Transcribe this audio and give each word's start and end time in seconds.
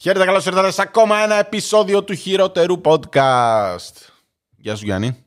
Χαίρετε, 0.00 0.24
καλώς 0.24 0.46
ήρθατε 0.46 0.70
σε 0.70 0.82
ακόμα 0.82 1.18
ένα 1.18 1.34
επεισόδιο 1.34 2.04
του 2.04 2.14
χειρότερου 2.14 2.80
podcast. 2.84 3.94
Γεια 4.56 4.76
σου 4.76 4.84
Γιάννη. 4.84 5.24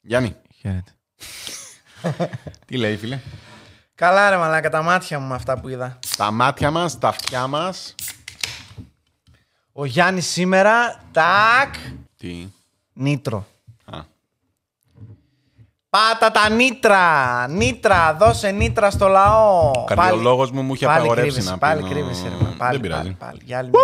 Γιάννη, 0.00 0.36
Χαίρετε. 0.60 0.94
τι 2.66 2.76
λέει 2.76 2.96
φίλε; 2.96 3.20
Καλά 3.94 4.30
ρε 4.30 4.36
μαλάκα, 4.36 4.70
τα 4.70 4.82
μάτια 4.82 5.18
μου 5.18 5.26
με 5.26 5.34
αυτά 5.34 5.60
που 5.60 5.68
είδα. 5.68 5.98
Τα 6.16 6.30
μάτια 6.30 6.70
μας, 6.70 6.98
τα 6.98 7.08
αυτιά 7.08 7.46
μας. 7.46 7.94
Ο 9.72 9.84
Γιάννης 9.84 10.26
σήμερα, 10.26 11.02
τάκ, 11.12 11.74
Τι; 12.16 12.48
νίτρο. 12.92 13.46
Α, 15.96 16.16
Πάτα 16.18 16.30
τα 16.30 16.48
νίτρα! 16.48 17.46
Νίτρα! 17.48 18.14
Δώσε 18.14 18.50
νίτρα 18.50 18.90
στο 18.90 19.08
λαό! 19.08 19.70
Ο 19.70 19.84
καρδιολόγος 19.84 20.50
μου 20.50 20.62
μου 20.62 20.74
είχε 20.74 20.86
πάλι 20.86 20.98
απαγορεύσει 20.98 21.30
κρύβεσαι, 21.30 21.50
να 21.50 21.58
Πάλι 21.58 21.82
πίνω- 21.82 21.92
κρύβεσαι, 21.94 22.28
ρε, 22.28 22.34
μα. 22.44 22.54
Πάλι, 22.56 22.72
Δεν 22.72 22.80
πειράζει. 22.80 23.02
Πάλι, 23.02 23.14
πάλι. 23.18 23.40
Για 23.44 23.58
άλλη 23.58 23.68
μια. 23.70 23.80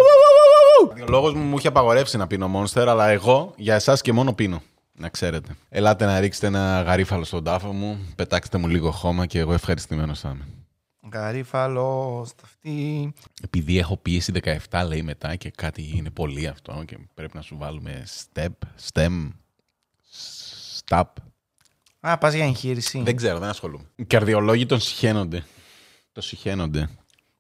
Ο 0.83 0.87
καρδιολόγος 0.87 1.35
μου 1.35 1.43
μου 1.43 1.57
είχε 1.59 1.69
απαγορεύσει 1.69 2.17
να 2.17 2.27
πίνω 2.27 2.51
Monster, 2.55 2.85
αλλά 2.89 3.09
εγώ 3.09 3.53
για 3.57 3.75
εσάς 3.75 4.01
και 4.01 4.13
μόνο 4.13 4.33
πίνω. 4.33 4.63
Να 4.93 5.09
ξέρετε. 5.09 5.57
Ελάτε 5.69 6.05
να 6.05 6.21
ρίξετε 6.21 6.47
ένα 6.47 6.83
γαρίφαλο 6.87 7.25
στον 7.25 7.45
τάφο 7.45 7.73
μου, 7.73 7.99
πετάξτε 8.17 8.59
μου 8.59 8.69
λίγο 8.69 8.91
χώμα 8.91 9.27
και 9.27 9.39
εγώ 9.39 9.53
ευχαριστημένος 9.53 10.21
θα 10.21 10.29
είμαι. 10.29 10.47
Γαρίφαλο, 11.13 12.23
σταυτή. 12.29 13.13
Επειδή 13.43 13.79
έχω 13.79 13.97
πίεση 13.97 14.33
17 14.71 14.85
λέει 14.87 15.03
μετά 15.03 15.37
και 15.37 15.51
κάτι 15.57 15.93
είναι 15.97 16.11
πολύ 16.11 16.47
αυτό 16.47 16.83
και 16.87 16.99
πρέπει 17.15 17.37
να 17.37 17.43
σου 17.43 17.57
βάλουμε 17.59 18.03
step, 18.35 18.47
stem, 18.93 19.29
stop. 20.85 21.03
Α, 22.05 22.19
πας 22.19 22.35
για 22.35 22.45
εγχείρηση. 22.45 23.03
Δεν 23.03 23.17
ξέρω, 23.17 23.39
δεν 23.39 23.49
ασχολούμαι. 23.49 23.85
Οι 23.95 24.05
καρδιολόγοι 24.05 24.67
τον 24.67 24.81
συχαίνονται. 24.81 25.45
Το 26.13 26.21
συχαίνονται. 26.21 26.89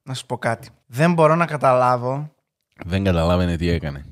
Να 0.02 0.14
σου 0.14 0.26
πω 0.26 0.38
κάτι. 0.38 0.68
Δεν 0.86 1.12
μπορώ 1.12 1.34
να 1.34 1.46
καταλάβω. 1.46 2.32
Δεν 2.84 3.04
καταλάβαινε 3.04 3.56
τι 3.56 3.68
έκανε. 3.68 4.04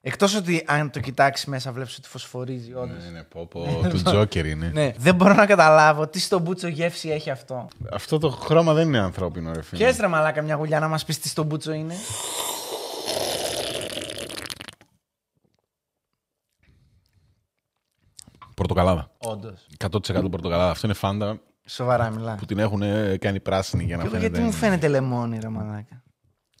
Εκτός 0.00 0.34
ότι 0.34 0.64
αν 0.66 0.90
το 0.90 1.00
κοιτάξεις 1.00 1.46
μέσα 1.46 1.72
βλέπεις 1.72 1.96
ότι 1.96 2.08
φωσφορίζει 2.08 2.74
όντως. 2.74 3.04
Ναι, 3.04 3.10
ναι, 3.10 3.22
πω, 3.22 3.46
πω, 3.46 3.66
του 3.90 4.02
Τζόκερ 4.02 4.46
είναι. 4.46 4.70
Ναι, 4.74 4.92
δεν 4.98 5.14
μπορώ 5.14 5.34
να 5.34 5.46
καταλάβω 5.46 6.06
τι 6.06 6.20
στο 6.20 6.38
μπούτσο 6.38 6.68
γεύση 6.68 7.08
έχει 7.08 7.30
αυτό. 7.30 7.68
Αυτό 7.92 8.18
το 8.18 8.30
χρώμα 8.30 8.72
δεν 8.72 8.86
είναι 8.88 8.98
ανθρώπινο, 8.98 9.52
ρε 9.52 9.62
φίλε. 9.62 9.84
Πιες 9.84 9.98
ρε 9.98 10.06
μαλάκα 10.06 10.42
μια 10.42 10.54
γουλιά 10.54 10.80
να 10.80 10.88
μας 10.88 11.04
πεις 11.04 11.18
τι 11.18 11.28
στο 11.28 11.42
μπούτσο 11.42 11.72
είναι. 11.72 11.94
Πορτοκαλάδα. 18.58 19.10
Όντως. 19.18 19.66
100% 19.78 20.30
πορτοκαλάδα. 20.30 20.70
Αυτό 20.70 20.86
είναι 20.86 20.96
φάντα 20.96 21.40
Σοβαρά 21.66 22.10
μιλά. 22.10 22.34
που 22.34 22.44
την 22.46 22.58
έχουν 22.58 22.82
ε, 22.82 23.16
κάνει 23.16 23.40
πράσινη 23.40 23.84
για 23.84 23.96
να 23.96 24.02
Και 24.02 24.08
εγώ 24.08 24.16
φαίνεται. 24.16 24.36
γιατί 24.36 24.50
μου 24.52 24.58
φαίνεται 24.58 24.88
λεμόνι 24.88 25.38
ρε 25.38 25.48
μαλάκα. 25.48 26.02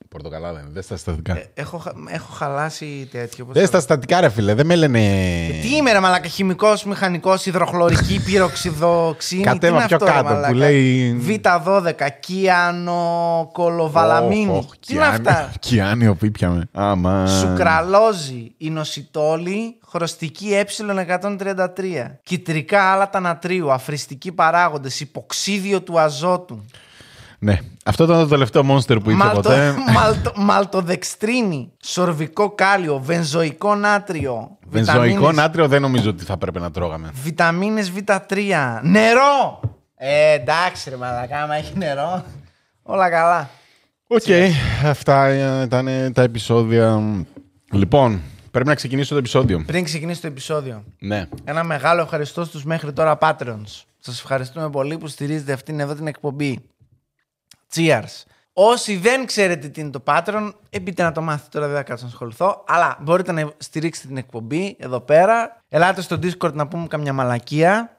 Πορτοκαλάδα 0.08 0.60
είναι. 0.60 0.68
Δες 0.72 0.86
τα 0.86 0.94
συστατικά. 0.96 1.36
Ε, 1.36 1.50
έχω, 1.54 1.78
χα- 1.78 1.92
έχω 2.08 2.32
χαλάσει 2.32 3.08
τέτοιο. 3.12 3.44
πώς 3.44 3.54
Δες 3.54 3.64
το- 3.64 3.70
τα 3.70 3.78
συστατικά, 3.78 4.20
ρε 4.20 4.28
φίλε. 4.28 4.54
Δεν 4.54 4.66
με 4.66 4.74
λένε. 4.74 5.00
Ε, 5.46 5.48
Τι 5.62 5.76
είμαι 5.76 5.92
ρε 5.92 6.00
μαλάκα, 6.00 6.28
χημικός, 6.28 6.84
μηχανικός, 6.84 7.46
υδροχλωρική, 7.46 8.20
πυροξιδοξίνη. 8.26 9.42
Κατέβα 9.42 9.76
τι 9.76 9.78
είναι 9.78 9.86
πιο 9.86 9.96
αυτό, 9.96 10.06
ρε 10.06 10.12
κάτω, 10.12 10.24
που 10.28 10.32
μαλάκα; 10.34 10.54
λέει- 10.54 11.20
Β12, 11.26 12.08
κιάνο, 12.20 13.48
κολοβαλαμίνη. 13.52 14.50
Οχ, 14.50 14.56
οχ, 14.64 14.70
τι 14.86 14.94
είναι 14.94 15.04
αυτά; 15.06 15.52
Κιάνιο 15.60 16.14
πίπιαμε. 16.14 16.68
Άμα. 16.72 17.26
Σουκραλόζη, 17.26 18.54
ινοσιτόλη, 18.56 19.78
χρωστική 19.88 20.48
ε133. 20.52 22.18
Κιτρικά 22.22 22.92
άλατα 22.92 23.20
νατρίου, 23.20 23.72
αφριστικοί 23.72 24.32
παράγοντες, 24.32 25.00
υποξίδιο 25.00 25.80
του 25.82 26.00
αζότου. 26.00 26.64
Ναι. 27.38 27.58
Αυτό 27.84 28.04
ήταν 28.04 28.18
το 28.18 28.26
τελευταίο 28.26 28.62
monster 28.70 29.02
που 29.04 29.10
είχε 29.10 29.30
ποτέ. 29.34 29.74
μαλτο, 29.94 30.32
μαλτοδεξτρίνη, 30.36 31.72
σορβικό 31.82 32.50
κάλιο, 32.50 32.98
βενζοϊκό 32.98 33.74
νάτριο. 33.74 34.58
Βενζοϊκό 34.68 35.00
βιταμίνες- 35.02 35.34
νάτριο 35.36 35.68
δεν 35.68 35.80
νομίζω 35.80 36.10
ότι 36.10 36.24
θα 36.24 36.36
πρέπει 36.36 36.60
να 36.60 36.70
τρώγαμε. 36.70 37.10
Βιταμίνες 37.22 37.92
Β3. 37.96 38.18
Νερό! 38.82 39.60
Ε, 39.96 40.32
εντάξει 40.32 40.90
ρε 40.90 40.96
μαλάκα, 40.96 41.42
άμα 41.42 41.54
έχει 41.54 41.72
νερό, 41.76 42.24
όλα 42.82 43.10
καλά. 43.10 43.50
Οκ, 44.06 44.22
αυτά 44.84 45.24
ε, 45.26 45.62
ήταν 45.62 46.12
τα 46.12 46.22
επεισόδια. 46.22 47.00
Λοιπόν, 47.72 48.20
πρέπει 48.50 48.68
να 48.68 48.74
ξεκινήσω 48.74 49.12
το 49.12 49.18
επεισόδιο. 49.18 49.62
Πριν 49.66 49.84
ξεκινήσει 49.84 50.20
το 50.20 50.26
επεισόδιο, 50.26 50.84
Ναι. 50.98 51.26
ένα 51.44 51.64
μεγάλο 51.64 52.02
ευχαριστώ 52.02 52.44
στους 52.44 52.64
μέχρι 52.64 52.92
τώρα 52.92 53.18
Patreons. 53.20 53.82
Σας 53.98 54.18
ευχαριστούμε 54.20 54.70
πολύ 54.70 54.98
που 54.98 55.06
στηρίζετε 55.06 55.52
αυτήν 55.52 55.80
εδώ 55.80 55.94
την 55.94 56.06
εκπομπή. 56.06 56.58
Cheers! 57.74 58.22
Όσοι 58.52 58.96
δεν 58.96 59.26
ξέρετε 59.26 59.68
τι 59.68 59.80
είναι 59.80 59.90
το 59.90 60.02
Patreon, 60.06 60.52
ε, 60.70 60.80
μπείτε 60.80 61.02
να 61.02 61.12
το 61.12 61.20
μάθετε 61.22 61.48
τώρα, 61.50 61.66
δεν 61.66 61.76
θα 61.76 61.82
κάτσω 61.82 62.04
να 62.04 62.10
ασχοληθώ. 62.10 62.64
Αλλά 62.68 62.96
μπορείτε 63.00 63.32
να 63.32 63.50
στηρίξετε 63.58 64.06
την 64.06 64.16
εκπομπή 64.16 64.76
εδώ 64.80 65.00
πέρα. 65.00 65.56
Ελάτε 65.68 66.00
στο 66.00 66.18
Discord 66.22 66.52
να 66.52 66.66
πούμε 66.66 66.86
καμιά 66.86 67.12
μαλακία. 67.12 67.96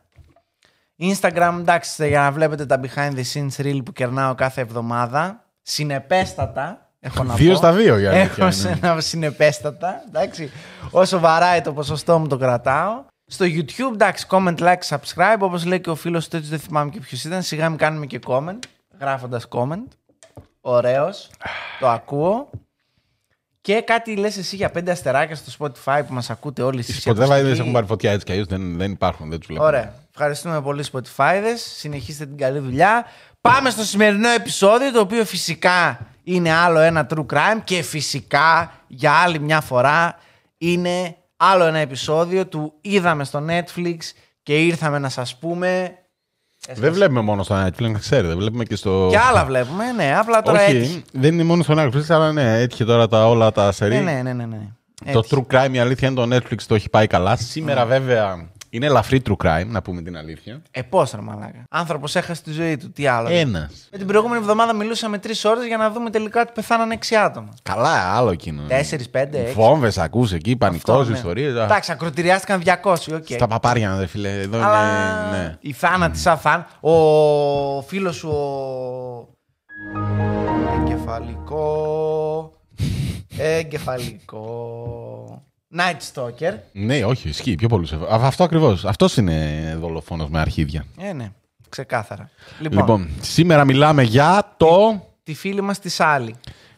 Instagram, 0.99 1.55
εντάξει, 1.59 2.07
για 2.07 2.19
να 2.21 2.31
βλέπετε 2.31 2.65
τα 2.65 2.79
behind 2.83 3.11
the 3.11 3.23
scenes 3.33 3.65
reel 3.65 3.79
που 3.85 3.91
κερνάω 3.91 4.35
κάθε 4.35 4.61
εβδομάδα. 4.61 5.43
Συνεπέστατα, 5.61 6.89
έχω 6.99 7.23
να 7.23 7.33
Δύο 7.35 7.51
πω. 7.51 7.57
στα 7.57 7.73
δύο, 7.73 7.97
για 7.97 8.09
αλήθεια 8.09 8.25
Έχω 8.31 8.41
είναι. 8.41 8.51
σε 8.51 8.79
ένα 8.83 8.99
συνεπέστατα, 9.01 10.03
εντάξει. 10.07 10.51
Όσο 10.91 11.19
βαράει 11.19 11.61
το 11.61 11.73
ποσοστό 11.73 12.19
μου 12.19 12.27
το 12.27 12.37
κρατάω. 12.37 13.03
Στο 13.25 13.45
YouTube, 13.45 13.93
εντάξει, 13.93 14.25
comment, 14.29 14.57
like, 14.57 14.79
subscribe. 14.87 15.37
Όπως 15.39 15.65
λέει 15.65 15.81
και 15.81 15.89
ο 15.89 15.95
φίλος 15.95 16.27
του, 16.27 16.35
έτσι 16.35 16.49
δεν 16.49 16.59
θυμάμαι 16.59 16.89
και 16.89 16.99
ποιος 16.99 17.23
ήταν. 17.23 17.41
Σιγά 17.41 17.69
μην 17.69 17.77
κάνουμε 17.77 18.05
και 18.05 18.19
comment, 18.27 18.59
γράφοντας 18.99 19.47
comment. 19.49 19.87
Ωραίος, 20.61 21.29
το 21.79 21.89
ακούω. 21.89 22.49
Και 23.61 23.81
κάτι 23.81 24.15
λες 24.15 24.37
εσύ 24.37 24.55
για 24.55 24.69
πέντε 24.69 24.91
αστεράκια 24.91 25.35
στο 25.35 25.51
Spotify 25.57 26.01
που 26.07 26.13
μας 26.13 26.29
ακούτε 26.29 26.61
όλοι 26.61 26.77
Οι 26.77 26.79
εσείς. 26.79 27.07
Spotify 27.07 27.11
από 27.11 27.27
δεν 27.27 27.47
εκεί. 27.47 27.59
έχουν 27.59 27.71
πάρει 27.71 27.85
φωτιά 27.85 28.11
έτσι 28.11 28.25
κι 28.25 28.31
αλλιώς 28.31 28.47
δεν, 28.47 28.77
δεν 28.77 28.91
υπάρχουν, 28.91 29.29
δεν 29.29 29.39
τους 29.39 29.49
λέω. 29.49 29.63
Ωραία. 29.63 29.93
Ευχαριστούμε 30.11 30.61
πολύ 30.61 30.85
Spotify. 30.91 31.41
Συνεχίστε 31.55 32.25
την 32.25 32.37
καλή 32.37 32.59
δουλειά. 32.59 33.05
Πάμε 33.41 33.69
στο 33.69 33.83
σημερινό 33.83 34.29
επεισόδιο, 34.29 34.91
το 34.91 34.99
οποίο 34.99 35.25
φυσικά 35.25 35.99
είναι 36.23 36.53
άλλο 36.53 36.79
ένα 36.79 37.07
true 37.09 37.25
crime 37.33 37.61
και 37.63 37.81
φυσικά 37.81 38.71
για 38.87 39.11
άλλη 39.13 39.39
μια 39.39 39.61
φορά 39.61 40.17
είναι 40.57 41.15
άλλο 41.37 41.63
ένα 41.63 41.77
επεισόδιο 41.77 42.47
του 42.47 42.73
είδαμε 42.81 43.23
στο 43.23 43.45
Netflix 43.49 43.97
και 44.43 44.65
ήρθαμε 44.65 44.99
να 44.99 45.09
σας 45.09 45.35
πούμε... 45.37 45.93
Δεν 46.73 46.93
βλέπουμε 46.93 47.21
μόνο 47.21 47.43
στο 47.43 47.65
Netflix, 47.65 47.91
να 47.91 47.99
ξέρετε. 47.99 48.35
Βλέπουμε 48.35 48.63
και 48.63 48.75
στο. 48.75 49.07
Και 49.11 49.17
άλλα 49.29 49.45
βλέπουμε, 49.45 49.91
ναι, 49.91 50.15
απλά 50.17 50.41
τώρα 50.41 50.61
Όχι, 50.65 50.75
έτυχε. 50.77 51.01
δεν 51.11 51.33
είναι 51.33 51.43
μόνο 51.43 51.63
στο 51.63 51.73
Netflix, 51.77 52.03
αλλά 52.09 52.31
ναι, 52.31 52.59
έτυχε 52.59 52.85
τώρα 52.85 53.07
τα, 53.07 53.27
όλα 53.27 53.51
τα 53.51 53.71
σερί. 53.71 53.95
Ναι, 53.95 54.01
ναι, 54.11 54.21
ναι, 54.21 54.33
ναι, 54.33 54.45
ναι. 54.45 54.67
Το 55.11 55.19
Έτυχε. 55.19 55.45
true 55.49 55.55
crime, 55.55 55.71
η 55.73 55.79
αλήθεια 55.79 56.07
είναι 56.07 56.25
το 56.25 56.35
Netflix 56.35 56.57
το 56.67 56.75
έχει 56.75 56.89
πάει 56.89 57.07
καλά. 57.07 57.35
Σήμερα 57.35 57.85
βέβαια 57.85 58.49
είναι 58.69 58.85
ελαφρύ 58.85 59.21
true 59.29 59.45
crime, 59.45 59.65
να 59.67 59.81
πούμε 59.81 60.01
την 60.01 60.17
αλήθεια. 60.17 60.61
Ε, 60.71 60.81
πώς 60.81 61.11
ρε 61.11 61.21
μαλάκα. 61.21 61.63
Άνθρωπος 61.69 62.15
έχασε 62.15 62.41
τη 62.41 62.51
ζωή 62.51 62.77
του, 62.77 62.91
τι 62.91 63.07
άλλο. 63.07 63.27
Ένας. 63.29 63.87
Με 63.91 63.97
την 63.97 64.07
προηγούμενη 64.07 64.41
εβδομάδα 64.41 64.73
μιλούσαμε 64.73 65.17
τρεις 65.17 65.45
ώρες 65.45 65.65
για 65.65 65.77
να 65.77 65.91
δούμε 65.91 66.09
τελικά 66.09 66.41
ότι 66.41 66.51
πεθάνανε 66.53 66.93
έξι 66.93 67.15
άτομα. 67.15 67.49
Καλά, 67.63 68.15
άλλο 68.15 68.31
εκείνο. 68.31 68.61
Τέσσερις, 68.67 69.09
πέντε, 69.09 69.39
έξι. 69.39 69.53
Βόμβε, 69.53 69.91
ακούς 69.97 70.33
εκεί, 70.33 70.55
πανικός, 70.55 70.99
Αυτό, 70.99 71.11
ναι. 71.11 71.17
ιστορίες. 71.17 71.53
Εντάξει, 71.53 71.91
ακροτηριάστηκαν 71.91 72.61
200, 72.65 72.93
οκ. 73.13 73.25
Στα 73.25 73.47
παπάρια, 73.47 73.95
δε 73.95 74.07
φίλε. 74.07 74.39
Εδώ 74.41 74.61
Αλλά 74.61 74.81
είναι. 74.81 75.37
Ναι. 75.37 75.57
η 75.59 75.71
θάνατη 75.71 76.17
σαν 76.17 76.37
θάν. 76.37 76.65
Ο 76.79 77.81
φίλος 77.81 78.15
σου 78.15 78.29
ο... 78.29 79.37
Εγκεφαλικό... 80.81 82.53
Εγκεφαλικό... 83.37 84.43
Night 85.77 86.13
Stalker. 86.13 86.53
ναι, 86.71 87.05
όχι, 87.05 87.29
ισχύει 87.29 87.55
πιο 87.55 87.67
πολλούς. 87.67 87.91
Αυτό 88.09 88.43
ακριβώς. 88.43 88.85
Αυτός 88.85 89.17
είναι 89.17 89.77
δολοφόνος 89.79 90.29
με 90.29 90.39
αρχίδια. 90.39 90.85
Ε, 90.97 91.13
ναι. 91.13 91.31
Ξεκάθαρα. 91.69 92.29
Λοιπόν, 92.59 92.77
Λοιπόν, 92.79 93.09
σήμερα 93.21 93.65
μιλάμε 93.65 94.03
για 94.03 94.53
το. 94.57 95.03
τη 95.23 95.33
φίλη 95.33 95.61
μας 95.61 95.79
τη 95.79 95.89
Σάλι. 95.89 96.35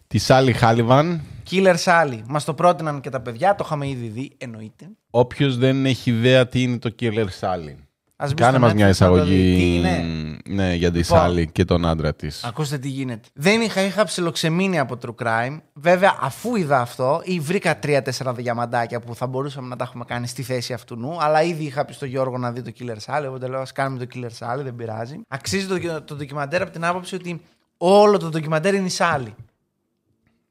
Τη 0.07 0.17
Σάλι 0.17 0.53
Χάλιβαν. 0.53 1.21
Killer 1.51 1.75
Sally. 1.83 2.19
Μας 2.27 2.43
το 2.43 2.53
πρότειναν 2.53 3.01
και 3.01 3.09
τα 3.09 3.19
παιδιά, 3.21 3.55
το 3.55 3.63
είχαμε 3.65 3.87
ήδη 3.87 4.07
δει, 4.07 4.31
εννοείται. 4.37 4.85
Όποιος 5.09 5.57
δεν 5.57 5.85
έχει 5.85 6.09
ιδέα 6.11 6.47
τι 6.47 6.61
είναι 6.61 6.77
το 6.77 6.95
Killer 6.99 7.27
Sally. 7.39 7.75
Ας 8.23 8.33
μπεις 8.33 8.45
Κάνε 8.45 8.57
στο 8.57 8.65
μας 8.65 8.73
μια 8.73 8.89
Netflix 8.89 8.97
να 8.99 9.07
το 9.07 9.23
δεις. 9.23 9.33
εισαγωγή. 9.33 9.55
Τι 9.55 9.75
είναι; 9.75 10.37
Ναι, 10.45 10.73
για 10.73 10.91
τη 10.91 10.97
Λοιπόν. 10.97 11.17
Σάλι 11.17 11.51
και 11.51 11.65
τον 11.65 11.85
άντρα 11.85 12.13
της. 12.15 12.43
Ακούστε 12.43 12.77
τι 12.77 12.87
γίνεται. 12.87 13.27
Δεν 13.33 13.61
είχα, 13.61 13.81
είχα 13.81 14.03
ψιλοξεμείνει 14.03 14.79
από 14.79 14.97
true 15.01 15.25
crime. 15.25 15.57
Βέβαια, 15.73 16.17
αφού 16.21 16.55
είδα 16.55 16.79
αυτό, 16.79 17.21
ή 17.23 17.39
βρήκα 17.39 17.79
τρία-τέσσερα 17.79 18.33
διαμαντάκια 18.33 18.99
που 18.99 19.15
θα 19.15 19.27
μπορούσαμε 19.27 19.67
να 19.67 19.75
τα 19.75 19.83
έχουμε 19.83 20.03
κάνει 20.07 20.27
στη 20.27 20.43
θέση 20.43 20.73
αυτού 20.73 20.95
νου, 20.95 21.21
αλλά 21.21 21.43
ήδη 21.43 21.63
είχα 21.63 21.85
πει 21.85 21.93
στο 21.93 22.05
Γιώργο 22.05 22.37
να 22.37 22.51
δει 22.51 22.61
το 22.61 22.71
Killer 22.79 22.97
Sally. 23.05 23.25
Οπότε 23.27 23.47
λέω: 23.47 23.59
Α 23.59 23.65
κάνουμε 23.73 24.05
το 24.05 24.15
Killer 24.15 24.45
Sally, 24.45 24.63
δεν 24.63 24.75
πειράζει. 24.75 25.19
Αξίζει 25.27 25.67
το, 25.67 26.01
το 26.01 26.15
ντοκιμαντέρ 26.15 26.61
από 26.61 26.71
την 26.71 26.85
άποψη 26.85 27.15
ότι 27.15 27.41
όλο 27.77 28.17
το 28.17 28.29
ντοκιμαντέρ 28.29 28.73
είναι 28.73 28.87
η 28.87 28.93
Sally. 28.97 29.33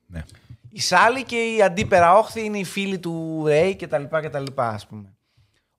Ναι. 0.07 0.23
Η 0.71 0.81
Σάλι 0.81 1.25
και 1.25 1.37
η 1.37 1.63
αντίπερα 1.63 2.19
όχθη 2.19 2.45
είναι 2.45 2.59
οι 2.59 2.65
φίλοι 2.65 2.99
του 2.99 3.45
Ray 3.47 3.75
και 3.77 3.87
τα 3.87 3.99
λοιπά 3.99 4.21
και 4.21 4.29
τα 4.29 4.39
λοιπά, 4.39 4.69
ας 4.69 4.87
πούμε. 4.87 5.15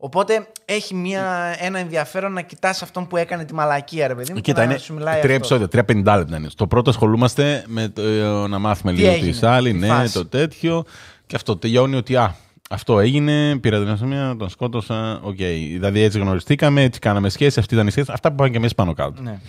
Οπότε 0.03 0.48
έχει 0.65 0.95
μια, 0.95 1.56
ένα 1.59 1.80
ενδιαφέρον 1.80 2.33
να 2.33 2.42
κοιτάς 2.42 2.81
αυτόν 2.81 3.07
που 3.07 3.18
έκανε 3.18 3.45
τη 3.45 3.53
μαλακία, 3.53 4.07
ρε 4.07 4.15
παιδί 4.15 4.33
μου. 4.33 4.39
Κοίτα, 4.39 4.59
και 4.62 4.65
να 4.65 4.71
είναι 4.71 4.81
σου 4.81 4.94
μιλάει 4.94 5.21
τρία 5.21 5.38
αυτό. 5.38 5.56
επεισόδια, 5.56 5.86
350 5.88 6.18
λεπτά 6.18 6.38
είναι. 6.38 6.50
Στο 6.50 6.68
πρώτο 6.68 6.89
ασχολούμαστε 6.89 7.63
με 7.68 7.88
το, 7.88 8.01
ε, 8.01 8.48
να 8.48 8.59
μάθουμε 8.59 8.92
Τι 8.92 8.98
λίγο 8.98 9.12
έγινε, 9.12 9.31
τη 9.31 9.38
Σάλι, 9.38 9.71
τη 9.71 9.77
ναι, 9.77 9.88
φάση. 9.88 10.13
το 10.13 10.25
τέτοιο. 10.25 10.83
Και 11.27 11.36
αυτό 11.36 11.57
τελειώνει 11.57 11.95
ότι 11.95 12.15
α, 12.15 12.36
αυτό 12.69 13.00
έγινε, 13.00 13.57
πήρα 13.57 13.80
την 13.80 13.89
αστυνομία, 13.89 14.36
τον 14.39 14.50
σκότωσα. 14.50 15.19
Οκ. 15.24 15.36
Δηλαδή 15.36 16.01
έτσι 16.01 16.19
γνωριστήκαμε, 16.19 16.83
έτσι 16.83 17.00
κάναμε 17.00 17.30
σχέση, 17.30 17.59
αυτή 17.59 17.74
ήταν 17.74 17.88
η 17.88 17.92
σχέση. 17.92 18.12
Αυτά 18.13 18.30
που 18.30 18.36
πάνε 18.36 18.50
και 18.50 18.57
εμείς 18.57 18.75
πάνω 18.75 18.94
κάτω. 18.94 19.21
Ναι. 19.21 19.39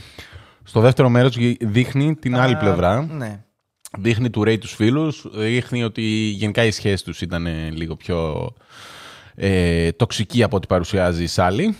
Στο 0.62 0.80
δεύτερο 0.80 1.08
μέρος 1.08 1.36
δείχνει 1.60 2.14
την 2.14 2.36
άλλη 2.36 2.54
Α, 2.54 2.58
πλευρά. 2.58 3.06
Ναι. 3.10 3.44
Δείχνει 3.98 4.30
του 4.30 4.40
Ray 4.40 4.58
τους 4.58 4.74
φίλους, 4.74 5.26
δείχνει 5.34 5.84
ότι 5.84 6.02
γενικά 6.36 6.64
η 6.64 6.70
σχέση 6.70 7.04
τους 7.04 7.20
ήταν 7.20 7.46
ε, 7.46 7.70
λίγο 7.70 7.96
πιο 7.96 8.50
ε, 9.34 9.92
τοξική 9.92 10.42
από 10.42 10.56
ό,τι 10.56 10.66
παρουσιάζει 10.66 11.22
η 11.22 11.26
Σάλη. 11.26 11.74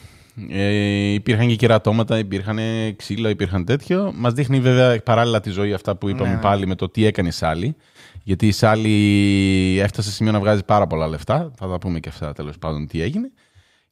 Ε, 0.51 1.13
υπήρχαν 1.13 1.49
και 1.49 1.55
κερατώματα, 1.57 2.19
υπήρχαν 2.19 2.59
ξύλα, 2.97 3.29
υπήρχαν 3.29 3.65
τέτοιο. 3.65 4.13
Μας 4.17 4.33
δείχνει 4.33 4.61
βέβαια 4.61 5.01
παράλληλα 5.03 5.41
τη 5.41 5.51
ζωή 5.51 5.73
αυτά 5.73 5.97
που 5.97 6.09
είπαμε 6.09 6.29
Ναι, 6.29 6.35
ναι. 6.35 6.41
πάλι 6.41 6.67
με 6.67 6.75
το 6.75 6.89
τι 6.89 7.05
έκανε 7.07 7.29
η 7.29 7.31
Σάλη. 7.31 7.77
Γιατί 8.23 8.47
η 8.47 8.53
Σάλη 8.53 9.79
έφτασε 9.83 10.09
σε 10.09 10.15
σημείο 10.15 10.33
να 10.33 10.39
βγάζει 10.41 10.65
πάρα 10.65 10.87
πολλά 10.87 11.07
λεφτά. 11.07 11.53
Θα 11.59 11.69
τα 11.69 11.79
πούμε 11.79 12.01
και 12.01 12.09
αυτά 12.09 12.33
τέλος 12.33 12.59
πάντων 12.59 12.87
τι 12.87 13.03
έγινε. 13.03 13.31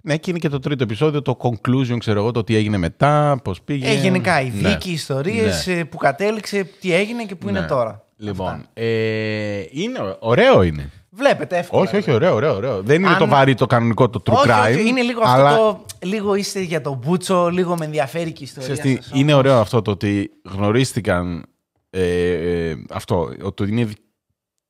Ναι, 0.03 0.17
και 0.17 0.31
είναι 0.31 0.39
και 0.39 0.49
το 0.49 0.59
τρίτο 0.59 0.83
επεισόδιο, 0.83 1.23
το 1.23 1.37
conclusion, 1.41 1.97
ξέρω 1.99 2.21
εγώ, 2.21 2.31
το 2.31 2.45
τι 2.45 2.57
έγινε 2.57 2.77
μετά, 2.77 3.41
πώς 3.45 3.62
πήγε. 3.62 3.89
Ε, 3.89 3.95
γενικά 4.01 4.41
η 4.41 4.53
Ναι. 4.61 4.69
δίκη, 4.69 4.91
οι 4.91 4.93
ιστορίες 4.93 5.69
που 5.91 5.97
κατέληξε, 5.97 6.71
τι 6.81 6.95
έγινε 6.95 7.25
και 7.25 7.35
που 7.35 7.49
είναι 7.49 7.61
Ναι. 7.61 7.67
τώρα. 7.67 8.05
Λοιπόν, 8.17 8.67
ε, 8.75 9.61
είναι, 9.71 9.99
ωραίο 10.19 10.62
είναι. 10.62 10.91
Βλέπετε 11.12 11.59
εύκολα. 11.59 11.83
Όχι, 11.83 11.97
όχι, 11.97 12.11
ωραίο, 12.11 12.35
ωραίο. 12.35 12.55
ωραίο. 12.55 12.83
Δεν 12.83 13.03
είναι 13.03 13.12
Αν- 13.12 13.19
το 13.19 13.27
βαρύ 13.27 13.55
το 13.55 13.67
κανονικό 13.67 14.11
το 14.11 14.23
true 14.27 14.33
όχι, 14.35 14.49
crime. 14.49 14.75
όχι, 14.77 14.89
είναι 14.89 15.03
λίγο 15.03 15.21
αλλά 15.25 15.49
αυτό 15.49 15.85
το. 15.99 16.07
Λίγο 16.07 16.35
είστε 16.35 16.61
για 16.61 16.81
τον 16.81 16.97
Μπούτσο, 16.99 17.49
λίγο 17.49 17.77
με 17.77 17.85
ενδιαφέρει 17.85 18.33
και 18.33 18.43
η 18.43 18.47
ιστορία. 18.47 18.73
ξέρεις 18.75 18.97
τι, 18.99 19.03
σας, 19.09 19.19
είναι 19.21 19.35
ωραίο 19.35 19.59
αυτό 19.61 19.83
το 19.83 19.91
ότι 19.91 20.31
γνωρίστηκαν 20.45 21.45
ε, 21.91 22.31
ε, 22.71 22.77
αυτό, 22.91 23.33
ότι 23.43 23.62
είναι 23.69 23.89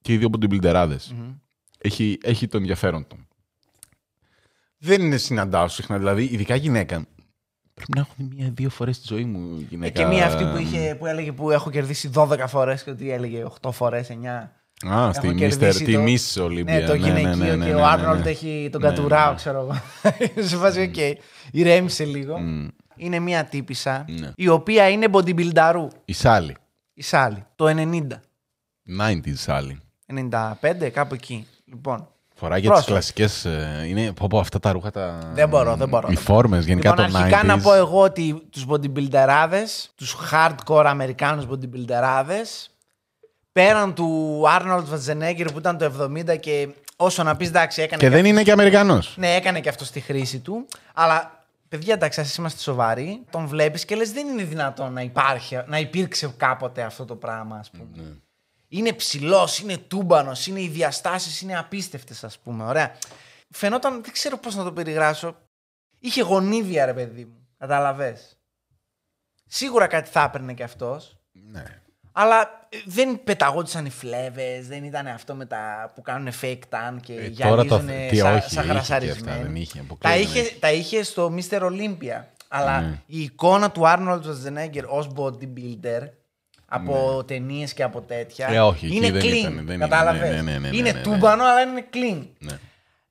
και 0.01 0.13
οι 0.13 0.17
δύο 0.17 0.29
bodybuilderάδες. 0.33 1.13
Έχει, 1.79 2.19
έχει 2.23 2.47
το 2.47 2.57
ενδιαφέρον 2.57 3.07
του. 3.07 3.17
Δεν 4.79 5.01
είναι 5.03 5.17
συναντάω 5.17 5.69
συχνά, 5.69 5.99
δηλαδή, 5.99 6.23
ειδικά 6.25 6.55
γυναίκα. 6.55 7.07
Πρέπει 7.75 7.93
να 7.95 8.01
έχουν 8.01 8.33
μία-δύο 8.37 8.71
φορές 8.71 8.97
στη 8.97 9.07
ζωή 9.15 9.25
μου 9.25 9.57
Ε, 9.61 9.65
γυναίκα. 9.69 10.03
και 10.03 10.07
μία 10.09 10.27
αυτή 10.27 10.45
που, 10.45 10.57
είχε, 10.57 10.95
που 10.99 11.07
έλεγε 11.07 11.33
που 11.33 11.51
έχω 11.51 11.71
κερδίσει 11.71 12.11
12 12.15 12.45
φορές 12.47 12.83
και 12.83 12.91
ότι 12.91 13.11
έλεγε 13.13 13.45
8 13.63 13.71
φορές, 13.73 14.11
9. 14.11 14.15
Α, 14.88 15.12
στη 15.12 15.27
Έχω 15.27 15.37
Mr. 15.37 15.38
κερδίσει 15.38 15.85
Τη 15.85 15.93
το- 15.93 16.00
Miss 16.05 16.43
Olympia. 16.47 16.65
Ναι, 16.65 16.81
το 16.87 16.94
γυναικείο 16.94 17.56
και 17.65 17.75
ο 17.75 17.87
Άρνολντ 17.87 18.27
έχει 18.27 18.69
τον 18.73 18.81
κατουράο, 18.81 19.35
ξέρω 19.35 19.59
εγώ. 19.61 19.81
Σε 20.49 20.56
φάση, 20.56 20.81
οκ. 20.82 21.19
Ηρέμησε 21.53 22.05
λίγο. 22.05 22.38
Είναι 22.97 23.19
μία 23.19 23.44
τύπισσα 23.44 24.05
Ναι. 24.09 24.32
η 24.37 24.49
οποία 24.49 24.88
είναι 24.88 25.06
bodybuilderού. 25.12 25.87
Η 26.05 26.12
Σάλι. 26.12 26.56
Η 26.94 27.03
Σάλη. 27.03 27.44
Το 27.56 27.67
90. 27.67 28.06
90s 29.00 29.32
Σάλη. 29.35 29.79
95, 30.06 30.91
κάπου 30.93 31.15
εκεί. 31.15 31.47
Λοιπόν. 31.65 32.09
Φοράει 32.35 32.61
και 32.61 32.69
τις 32.71 32.85
Πρόσεχε. 32.85 32.91
κλασικές. 32.93 33.47
Είναι 33.88 34.12
πω, 34.12 34.27
πω, 34.27 34.38
αυτά 34.38 34.59
τα 34.59 34.73
ρούχα 34.73 34.91
τα. 34.91 35.19
Δεν 35.35 35.49
μπορώ, 35.49 35.77
δεν 35.77 35.88
μπορώ. 35.88 36.09
Οι 36.11 36.17
φόρμε 36.17 36.59
γενικά 36.59 36.88
λοιπόν, 36.91 37.05
των 37.06 37.15
90s. 37.15 37.23
αρχικά 37.25 37.44
να 37.44 37.59
πω 37.59 37.75
εγώ 37.75 38.00
ότι 38.00 38.43
τους 38.50 38.65
bodybuilderάδες, 38.69 39.88
τους 39.94 40.17
hardcore 40.32 40.85
Αμερικάνους 40.87 41.44
bodybuilderάδες, 41.50 42.69
πέραν 43.52 43.94
του 43.94 44.43
Arnold 44.47 44.85
Schwarzenegger 44.91 45.47
που 45.52 45.58
ήταν 45.58 45.79
το 45.79 45.93
70 46.02 46.41
και 46.41 46.69
όσο 46.97 47.23
να 47.23 47.37
πεις 47.37 47.49
εντάξει 47.49 47.82
έκανε 47.82 48.02
Και 48.02 48.08
και 48.08 48.14
δεν 48.14 48.25
είναι 48.25 48.43
και 48.43 48.52
Αμερικανός. 48.52 49.14
Ναι, 49.17 49.35
έκανε 49.35 49.61
και 49.61 49.69
αυτός 49.69 49.87
στη 49.87 50.00
χρήση 50.00 50.38
του. 50.38 50.67
Αλλά 50.94 51.44
παιδιά, 51.69 51.94
εντάξει, 51.94 52.20
ας 52.20 52.37
είμαστε 52.37 52.61
σοβαροί. 52.61 53.25
Τον 53.31 53.47
βλέπεις 53.47 53.85
και 53.85 53.94
λες: 53.94 54.12
Δεν 54.12 54.26
είναι 54.26 54.44
δυνατόν 54.44 54.93
να, 54.93 55.00
υπάρχει, 55.00 55.62
να 55.67 55.79
υπήρξε 55.79 56.35
κάποτε 56.37 56.82
αυτό 56.82 57.05
το 57.05 57.17
πράγμα, 57.17 57.56
ας 57.56 57.70
πούμε. 57.70 57.88
Ναι. 57.94 58.12
Είναι 58.69 58.93
ψηλός, 58.93 59.58
είναι 59.58 59.76
τούμπανος, 59.76 60.46
είναι 60.46 60.61
οι 60.61 60.69
διαστάσεις, 60.69 61.41
είναι 61.41 61.58
απίστευτες, 61.58 62.25
ας 62.25 62.38
πούμε. 62.38 62.64
Ωραία. 62.64 62.96
Φαινόταν, 63.50 64.03
δεν 64.03 64.12
ξέρω 64.12 64.37
πώς 64.37 64.55
να 64.55 64.64
το 64.64 64.73
περιγράψω. 64.73 65.37
Είχε 65.99 66.23
γονίδια, 66.23 66.87
ρε 66.87 66.94
παιδί 66.94 67.25
μου. 67.25 67.46
Κατάλαβε. 67.58 68.19
Σίγουρα 69.46 69.87
κάτι 69.87 70.11
θα 70.11 70.23
έπαιρνε 70.23 70.55
κι 70.55 70.62
αυτός. 70.62 71.17
Ναι. 71.32 71.80
Αλλά 72.22 72.67
ε, 72.69 72.76
δεν 72.87 73.20
πεταγόντουσαν 73.25 73.87
οι 73.87 73.90
φλέβες, 73.90 74.67
δεν 74.69 74.84
ήταν 74.84 75.06
αυτό 75.06 75.34
με 75.34 75.44
τα 75.46 75.93
που 75.94 76.02
κάνουν 76.02 76.32
fake 76.43 76.58
tan 76.70 76.96
και 77.02 77.12
Ε, 77.12 77.28
τώρα 77.31 77.64
το- 77.64 77.82
γυαλίζουν 77.84 78.08
τι, 78.08 78.17
σα, 78.17 78.32
όχι, 78.34 78.50
σαν 78.50 78.62
είχε 78.62 78.67
και 78.67 78.72
γρασαρισμένοι. 78.72 79.31
αυτά, 79.31 79.43
δεν 79.43 79.56
είχε, 79.56 79.78
τα, 79.78 79.81
αποκλείεται 79.84 80.19
είχε, 80.19 80.38
να 80.40 80.44
είχε. 80.46 80.56
τα 80.61 80.72
είχε 80.72 81.02
στο 81.02 81.34
Mr. 81.37 81.61
Olympia. 81.62 82.25
Αλλά 82.49 82.81
Ναι. 82.81 82.99
η 83.06 83.20
εικόνα 83.22 83.70
του 83.70 83.82
Arnold 83.84 84.20
Schwarzenegger 84.20 84.84
ως 84.87 85.08
bodybuilder 85.17 86.08
από 86.67 87.25
ταινίες 87.26 87.72
και 87.75 87.82
από 87.82 88.00
τέτοια 88.00 88.49
Ναι. 88.49 88.55
Ε, 88.56 88.61
όχι, 88.61 88.87
εκεί 88.87 88.96
είναι 88.96 89.11
δεν 89.11 89.22
clean. 89.22 89.34
ήταν, 89.34 89.55
δεν 89.55 89.75
είναι, 89.75 89.76
κατάλαβες; 89.88 90.20
ναι, 90.31 90.43
ναι, 90.43 90.52
ναι, 90.52 90.58
ναι, 90.58 90.76
είναι 90.76 90.93
ναι, 90.93 90.99
ναι. 90.99 91.02
τούμπανο, 91.02 91.44
αλλά 91.44 91.61
είναι 91.61 91.87
clean. 91.93 92.26
Ναι. 92.38 92.58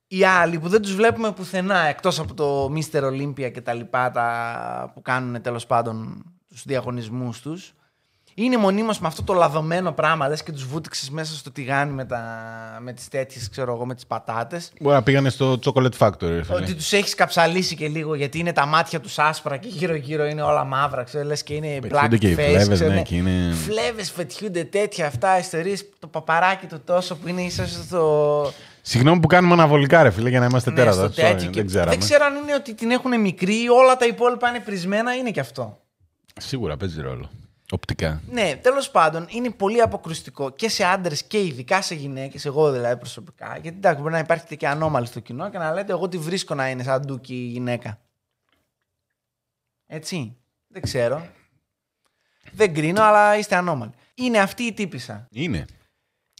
Οι 0.07 0.23
άλλοι 0.25 0.59
που 0.59 0.67
δεν 0.69 0.81
τους 0.81 0.95
βλέπουμε 0.95 1.31
πουθενά 1.31 1.79
εκτός 1.79 2.19
από 2.19 2.33
το 2.33 2.73
Mr. 2.75 3.03
Olympia 3.03 3.51
και 3.51 3.61
τα 3.61 3.73
λοιπά 3.73 4.11
τα 4.11 4.91
που 4.94 5.01
κάνουν 5.01 5.41
τέλος 5.41 5.65
πάντων 5.65 6.23
τους 6.50 6.63
διαγωνισμούς 6.65 7.41
τους 7.41 7.73
είναι 8.44 8.57
μονίμως 8.57 9.00
με 9.00 9.07
αυτό 9.07 9.24
το 9.24 9.33
λαδωμένο 9.33 9.91
πράγμα 9.91 10.27
λες 10.27 10.44
και 10.44 10.51
τους 10.51 10.65
βούτυξες 10.65 11.09
μέσα 11.09 11.33
στο 11.36 11.51
τηγάνι 11.51 11.91
με, 11.91 12.06
τα, 12.06 12.24
με 12.81 12.94
τις 12.94 13.07
τέτοιες 13.07 13.50
ξέρω 13.50 13.74
εγώ 13.74 13.86
με 13.86 13.95
τις 13.95 14.06
πατάτες 14.06 14.71
Μπορεί 14.81 14.95
να 14.95 15.03
πήγανε 15.03 15.30
στο 15.30 15.59
Chocolate 15.65 15.97
Factory. 15.97 16.13
ρε 16.19 16.44
φίλε. 16.44 16.57
ότι 16.57 16.75
τους 16.75 16.94
έχεις 16.94 17.15
καψαλίσει 17.15 17.75
και 17.75 17.88
λίγο 17.88 18.15
γιατί 18.15 18.39
είναι 18.39 18.53
τα 18.53 18.65
μάτια 18.65 19.00
τους 19.00 19.19
άσπρα 19.19 19.57
και 19.57 19.68
γύρω 19.68 19.95
γύρω 19.95 20.25
είναι 20.25 20.41
όλα 20.41 20.63
μαύρα 20.63 21.03
ξέρω 21.03 21.25
λες 21.25 21.44
και 21.44 21.53
είναι 21.53 21.77
black 21.77 21.89
Πετιούνται 21.89 22.18
και 22.18 22.27
οι 22.30 22.33
face 22.33 22.36
φλέβες, 22.36 22.68
ξέρω, 22.68 22.94
ναι, 22.94 23.01
και 23.01 23.15
είναι- 23.15 23.53
Φλέβες 23.65 24.12
πετιούνται 24.12 24.63
τέτοια 24.63 25.06
αυτά 25.07 25.39
ιστορίες 25.39 25.85
το 26.00 26.07
παπαράκι 26.07 26.65
του 26.65 26.81
τόσο 26.85 27.15
που 27.15 27.27
είναι 27.27 27.42
ίσως 27.42 27.69
στο 27.71 28.51
Συγγνώμη 28.81 29.19
που 29.19 29.27
κάνουμε 29.27 29.53
αναβολικά, 29.53 30.03
ρε 30.03 30.09
φίλε, 30.09 30.30
για 30.30 30.39
να 30.39 30.45
είμαστε 30.45 30.69
ναι, 30.69 30.75
τέρατα. 30.75 30.97
στο 30.97 31.07
Sorry, 31.07 31.25
τέτοιο. 31.31 31.50
και 31.50 31.59
δεν 31.59 31.68
ξέραμε. 31.68 31.89
δεν 31.89 32.00
ξέρω 32.00 32.25
αν 32.25 32.35
είναι 32.35 32.53
ότι 32.53 32.74
την 32.75 32.92
έχουν 32.92 33.19
μικρή 33.21 33.53
ή 33.63 33.69
όλα 33.69 33.97
τα 33.97 34.06
υπόλοιπα 34.06 34.50
είναι 34.50 34.59
πρισμένα, 34.59 35.15
είναι 35.15 35.31
και 35.31 35.39
αυτό. 35.39 35.80
Σίγουρα 36.38 36.77
παίζει 36.77 37.01
ρόλο. 37.01 37.30
Οπτικά. 37.71 38.21
Ναι, 38.31 38.56
τέλος 38.62 38.92
πάντων 38.92 39.25
είναι 39.30 39.50
πολύ 39.50 39.81
αποκρουστικό 39.81 40.50
και 40.50 40.69
σε 40.69 40.83
άντρες 40.83 41.24
και 41.24 41.45
ειδικά 41.45 41.81
σε 41.81 41.95
γυναίκες, 41.95 42.45
εγώ 42.45 42.71
δηλαδή 42.71 42.98
προσωπικά. 42.98 43.57
Γιατί 43.62 43.77
εντάξει, 43.77 44.01
μπορεί 44.01 44.13
να 44.13 44.19
υπάρχει 44.19 44.57
και 44.57 44.68
ανώμαλη 44.68 45.06
στο 45.06 45.19
κοινό 45.19 45.50
και 45.50 45.57
να 45.57 45.74
λέτε, 45.74 45.92
Εγώ 45.92 46.07
τη 46.07 46.18
βρίσκω 46.18 46.56
να 46.56 46.69
είναι 46.69 46.83
σαν 46.83 47.01
ντούκι 47.06 47.33
η 47.33 47.48
γυναίκα. 47.48 48.00
Έτσι. 49.88 50.38
Δεν 50.68 50.81
ξέρω. 50.81 51.27
Δεν 52.51 52.74
κρίνω, 52.74 53.01
αλλά 53.04 53.38
είστε 53.38 53.56
ανώμαλοι. 53.56 53.92
Είναι 54.16 54.39
αυτή 54.39 54.63
η 54.63 54.74
τύπησα. 54.74 55.27
Είναι. 55.31 55.66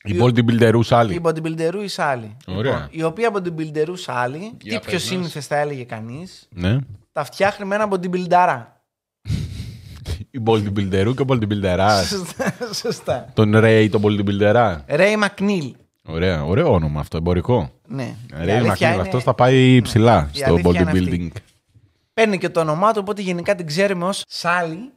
Η 0.04 0.18
bodybuilderούς 0.22 0.88
άλλη. 0.90 1.14
Η 1.16 1.22
bodybuilderούς 1.24 1.82
η 1.84 1.88
Σάλη. 1.88 2.38
Ωραία. 2.48 2.74
Λοιπόν, 2.74 2.88
η 2.92 3.04
οποία 3.04 3.32
bodybuilderούς 3.34 3.94
Σάλη, 4.00 4.40
Για 4.40 4.54
τι 4.58 4.68
πες 4.70 4.80
πιο 4.86 4.94
μας. 4.94 5.04
σύνηθες 5.04 5.48
θα 5.48 5.56
έλεγε 5.56 5.84
κανείς, 5.84 6.48
Ναι. 6.52 6.78
τα 7.12 7.24
φτιάχνει 7.24 7.66
με 7.66 7.76
ένα 7.76 7.88
bodybuilderά. 7.92 8.66
Η 10.32 10.40
bodybuilderού 10.46 11.14
και 11.16 11.22
ο 11.22 11.26
bodybuilderάς. 11.28 12.04
Σωστά, 12.08 12.54
Σωστά. 12.74 13.30
Τον 13.34 13.52
Ray, 13.56 13.88
τον 13.92 14.02
bodybuilderά. 14.06 14.78
Ρέι 14.88 15.16
Μακνίλ. 15.18 15.74
Ωραία, 16.06 16.44
ωραίο 16.46 16.74
όνομα 16.74 17.00
αυτό, 17.00 17.18
εμπορικό. 17.18 17.72
Ναι. 17.88 18.04
Η 18.04 18.34
Ray 18.44 18.50
αλήθεια 18.50 18.90
McNeil, 18.90 18.94
είναι- 18.94 19.02
αυτός 19.02 19.24
θα 19.24 19.34
πάει 19.34 19.82
ψηλά 19.82 20.30
Η 20.34 20.38
στο 20.38 20.54
αλήθεια 20.54 20.82
είναι 20.82 20.92
bodybuilding. 20.92 21.28
αυτή. 21.28 21.32
Παίρνει 22.14 22.38
και 22.38 22.50
το 22.50 22.60
όνομά 22.60 22.92
του, 22.92 23.00
οπότε 23.02 23.22
γενικά 23.22 23.56
την 23.56 23.66
ξέρουμε 23.68 24.06
ως 24.06 24.24
Σάλι 24.28 24.92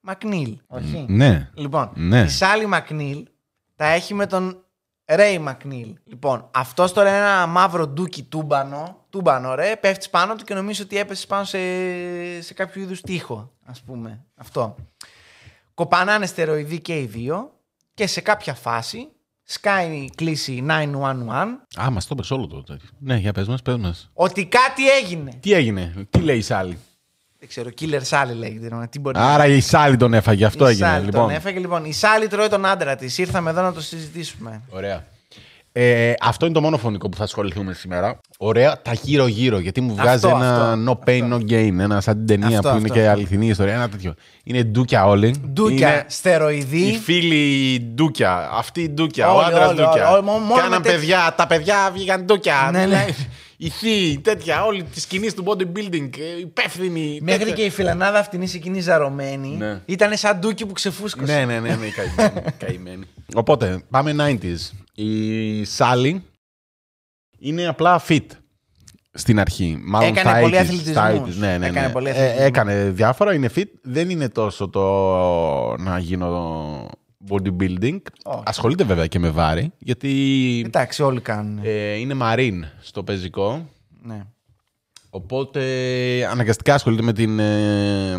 Μακνίλ. 0.00 0.56
Όχι; 0.66 1.04
Ναι. 1.08 1.48
Λοιπόν, 1.54 1.90
Ναι. 1.94 2.20
η 2.20 2.28
Σάλι 2.28 2.66
Μακνίλ 2.66 3.24
τα 3.76 3.86
έχει 3.86 4.14
με 4.14 4.26
τον 4.26 4.64
Ρέι 5.10 5.38
Μακνίλ. 5.38 5.94
Λοιπόν, 6.04 6.48
αυτός 6.50 6.92
τώρα 6.92 7.08
είναι 7.08 7.18
ένα 7.18 7.46
μαύρο 7.46 7.86
ντούκι 7.86 8.22
τούμπανο. 8.22 9.04
Τούμπανο, 9.10 9.54
ρε. 9.54 9.76
Πέφτεις 9.76 10.10
πάνω 10.10 10.34
του 10.34 10.44
και 10.44 10.54
νομίζω 10.54 10.82
ότι 10.82 10.98
έπεσε 10.98 11.26
πάνω 11.26 11.44
σε, 11.44 11.58
σε 12.42 12.54
κάποιο 12.54 12.82
είδους 12.82 13.00
τοίχο, 13.00 13.52
ας 13.64 13.80
πούμε. 13.80 14.24
Αυτό. 14.36 14.76
Κοπανάνε 15.74 16.26
στεροειδή 16.26 16.80
και 16.80 17.00
οι 17.00 17.04
δύο 17.06 17.52
και 17.94 18.06
σε 18.06 18.20
κάποια 18.20 18.54
φάση 18.54 19.08
σκάει 19.42 19.96
η 19.96 20.10
κλίση 20.14 20.64
911 20.68 21.46
Α, 21.80 21.90
μας 21.90 22.06
το 22.06 22.14
είπες 22.16 22.30
όλο 22.30 22.46
το 22.46 22.62
τέτοιο. 22.62 22.88
Ναι, 22.98 23.16
για 23.16 23.32
πες 23.32 23.48
μας, 23.48 23.62
πες 23.62 23.76
μας. 23.76 24.10
ότι 24.14 24.46
κάτι 24.46 24.88
έγινε. 24.90 25.30
Τι 25.40 25.52
έγινε, 25.52 26.06
τι 26.10 26.18
λέει 26.20 26.36
η 26.36 26.42
Σάλη; 26.42 26.78
Δεν 27.38 27.48
ξέρω, 27.48 27.68
Killer 27.80 28.00
Sally 28.10 28.34
λέγεται. 28.38 28.74
ναι, 28.76 28.86
Τι 28.86 28.98
μπορεί 28.98 29.18
να 29.18 29.24
Άρα 29.34 29.46
η 29.46 29.60
Σάλη 29.60 29.96
τον 29.96 30.14
έφαγε, 30.14 30.44
αυτό 30.44 30.66
Η 30.68 30.70
έγινε. 30.70 30.96
Sally 30.98 31.04
λοιπόν. 31.04 31.20
Τον 31.26 31.30
έφαγε 31.30 31.58
λοιπόν. 31.58 31.84
Η 31.84 31.92
Σάλι 31.92 32.26
τρώει 32.26 32.48
τον 32.48 32.66
άντρα 32.66 32.96
της. 32.96 33.18
Ήρθαμε 33.18 33.50
εδώ 33.50 33.62
να 33.62 33.72
το 33.72 33.80
συζητήσουμε. 33.80 34.62
Ωραία. 34.68 35.04
Ε, 35.72 36.12
αυτό 36.20 36.44
είναι 36.44 36.54
το 36.54 36.60
μόνο 36.60 36.76
φωνικό 36.78 37.08
που 37.08 37.16
θα 37.16 37.24
ασχοληθούμε 37.24 37.72
σήμερα. 37.72 38.18
Ωραία, 38.38 38.82
τα 38.82 38.92
γύρω-γύρω. 39.02 39.58
Γιατί 39.58 39.80
μου 39.80 39.94
βγάζει 39.94 40.26
Αυτό, 40.26 40.28
ένα 40.28 40.72
αυτό, 40.72 40.98
no 41.04 41.08
pain, 41.08 41.32
no 41.32 41.36
gain. 41.50 41.78
Ένα 41.78 42.00
σαν 42.00 42.16
την 42.16 42.26
ταινία 42.26 42.56
Αυτό, 42.58 42.68
που 42.70 42.76
είναι 42.76 42.82
αυτό, 42.84 42.94
και 42.94 43.00
αυτό. 43.00 43.10
αληθινή 43.12 43.48
ιστορία. 43.48 43.74
Ένα 43.74 43.88
τέτοιο. 43.88 44.14
Είναι 44.44 44.62
ντούκια 44.62 45.06
όλοι. 45.06 45.34
Ντούκια, 45.52 45.88
Είναι 45.92 46.04
στεροειδή. 46.08 46.80
Οι 46.86 46.98
φίλοι 46.98 47.80
ντούκια. 47.94 48.48
Αυτή 48.52 48.82
η 48.82 48.88
ντούκια. 48.90 49.30
ο 49.32 49.36
Όλοι, 49.36 49.44
άντρας 49.44 49.68
όλοι, 49.68 49.76
ντούκια. 49.76 50.08
όλοι, 50.08 50.16
όλοι, 50.16 50.24
μόνο 50.24 50.44
με 50.54 50.60
Κάναν 50.60 50.82
τέτοια- 50.82 50.98
παιδιά. 50.98 51.34
Τα 51.36 51.46
παιδιά 51.46 51.90
βγήκαν 51.92 52.24
ντούκια. 52.24 52.68
Ναι, 52.72 52.86
ναι. 52.86 53.06
Μιλάει- 53.58 53.66
Οι 53.66 53.68
θείοι, 53.68 54.18
τέτοια. 54.18 54.64
Όλοι 54.64 54.82
τη 54.82 55.00
σκηνή 55.00 55.32
του 55.32 55.44
bodybuilding. 55.46 56.10
ε, 56.18 56.38
Υπεύθυνοι. 56.40 57.18
Μέχρι 57.22 57.38
τέτοια. 57.38 57.54
και 57.54 57.64
η 57.64 57.70
φιλανάδα 57.70 58.18
αυτήν 58.18 58.42
εκείνη 58.42 58.80
ζαρωμένη 58.80 59.48
Ναι. 59.48 59.82
ήταν 59.86 60.16
σαν 60.16 60.38
ντούκι 60.38 60.66
που 60.66 60.72
ξεφούσκωσε. 60.72 61.32
Ναι, 61.32 61.44
ναι, 61.44 61.60
ναι, 61.60 61.74
ναι, 61.76 61.86
καημένη. 61.88 62.42
καημένη. 62.64 63.04
Οπότε, 63.34 63.82
πάμε 63.90 64.14
90s. 64.18 64.70
Η 64.94 65.64
Σάλι 65.64 66.22
είναι 67.38 67.66
απλά 67.66 68.02
fit 68.08 68.26
στην 69.12 69.40
αρχή. 69.40 69.78
Μάλλον 69.82 70.08
Έκανε 70.08 70.30
στα 70.30 70.40
πολύ 70.40 70.54
80s, 70.54 70.58
αθλητισμούς. 70.60 70.90
στα 70.96 71.22
80s, 71.24 71.34
Ναι, 71.38 71.58
ναι, 71.58 71.66
Έκανε 71.66 71.86
ναι. 71.86 71.92
πολύ 71.92 72.08
Ε, 72.08 72.10
αθλητισμούς. 72.10 72.44
έκανε 72.46 72.90
διάφορα, 72.90 73.34
είναι 73.34 73.50
fit. 73.56 73.68
Δεν 73.82 74.10
είναι 74.10 74.28
τόσο 74.28 74.68
το 74.68 74.82
να 75.76 75.98
γίνω 75.98 76.90
bodybuilding. 77.28 77.98
Όχι. 78.24 78.42
Ασχολείται 78.44 78.84
βέβαια 78.84 79.06
και 79.06 79.18
με 79.18 79.30
βάρη, 79.30 79.72
γιατί 79.78 80.62
Εντάξει, 80.66 81.02
όλοι 81.02 81.20
κάνουν. 81.20 81.60
ε, 81.62 81.94
είναι 81.94 82.14
marine 82.22 82.60
στο 82.80 83.02
πεζικό. 83.02 83.68
Ναι. 84.02 84.22
Οπότε 85.10 85.62
αναγκαστικά 86.30 86.74
ασχολείται 86.74 87.02
με 87.02 87.12
την 87.12 87.38
ε, 87.38 88.16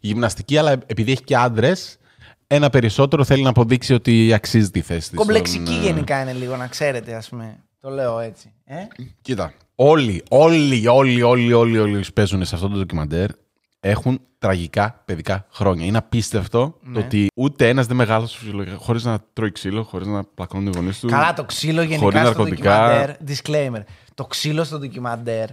γυμναστική, 0.00 0.56
αλλά 0.58 0.70
επειδή 0.86 1.12
έχει 1.12 1.24
και 1.24 1.36
άντρες, 1.36 1.98
ένα 2.46 2.70
περισσότερο 2.70 3.24
θέλει 3.24 3.42
να 3.42 3.48
αποδείξει 3.48 3.94
ότι 3.94 4.32
αξίζει 4.32 4.70
τη 4.70 4.80
θέση 4.80 5.08
της. 5.08 5.18
Κομπλεξική 5.18 5.64
στον, 5.72 5.82
ε, 5.82 5.84
γενικά 5.86 6.20
είναι 6.22 6.32
λίγο, 6.32 6.56
να 6.56 6.66
ξέρετε, 6.66 7.14
ας 7.14 7.28
πούμε. 7.28 7.58
Το 7.80 7.90
λέω 7.90 8.18
έτσι. 8.18 8.52
Ε; 8.64 8.74
Κοίτα, 9.22 9.52
όλοι, 9.74 10.22
όλοι, 10.28 10.86
όλοι, 10.88 11.22
όλοι, 11.22 11.52
όλοι, 11.52 11.78
όλοι 11.78 11.96
όσοι 11.96 12.12
παίζουν 12.12 12.44
σε 12.44 12.54
αυτό 12.54 12.68
το 12.68 12.76
ντοκιμαντέρ 12.76 13.30
έχουν 13.88 14.20
τραγικά 14.38 15.02
παιδικά 15.04 15.46
χρόνια. 15.50 15.86
Είναι 15.86 15.98
απίστευτο 15.98 16.78
Ναι. 16.82 16.92
το 16.94 17.00
ότι 17.06 17.26
ούτε 17.34 17.68
ένας 17.68 17.86
δεν 17.86 17.96
μεγάλωσε 17.96 18.38
φυσιολογικά 18.38 18.76
χωρίς 18.76 19.04
να 19.04 19.18
τρώει 19.32 19.52
ξύλο, 19.52 19.82
χωρίς 19.82 20.06
να 20.06 20.24
πλακώνουν 20.24 20.66
οι 20.66 20.70
γονείς 20.74 20.98
του. 21.00 21.06
Καλά, 21.08 21.32
το 21.32 21.44
ξύλο 21.44 21.80
χωρίς 21.82 21.96
γενικά 21.98 22.18
στο 22.20 22.26
ναρκωτικά. 22.28 22.88
ντοκιμαντέρ. 22.88 23.10
Disclaimer. 23.80 23.82
Το 24.14 24.24
ξύλο 24.26 24.64
στο 24.64 24.78
ντοκιμαντέρ 24.78 25.48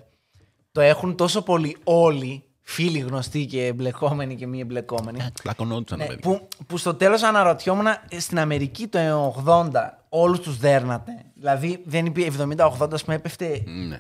το 0.72 0.82
έχουν 0.82 1.16
τόσο 1.16 1.42
πολύ 1.42 1.78
όλοι 1.84 2.44
φίλοι 2.62 3.00
γνωστοί 3.00 3.46
και 3.46 3.66
εμπλεκόμενοι 3.66 4.36
και 4.36 4.48
μη 4.48 4.60
εμπλεκόμενοι. 4.60 5.20
Πλακωνόντουσαν, 5.44 5.98
Ναι, 5.98 6.06
παιδί. 6.06 6.22
που, 6.22 6.48
που 6.68 6.78
στο 6.78 6.94
τέλος 6.94 7.24
αναρωτιόμουν 7.24 7.86
ε, 7.88 8.20
στην 8.20 8.40
Αμερική 8.40 8.88
το 8.88 9.00
80 9.46 9.70
όλους 10.10 10.40
τους 10.40 10.58
δέρνατε. 10.58 11.12
Δηλαδή 11.36 11.82
δεν 11.86 12.06
υπήρχε 12.06 12.32
70-80 12.58 12.88
ας 12.94 13.04
πούμε 13.04 13.16
έπεφτε 13.16 13.64
Ναι, 13.66 13.72
ναι, 13.74 13.86
ναι. 13.86 14.00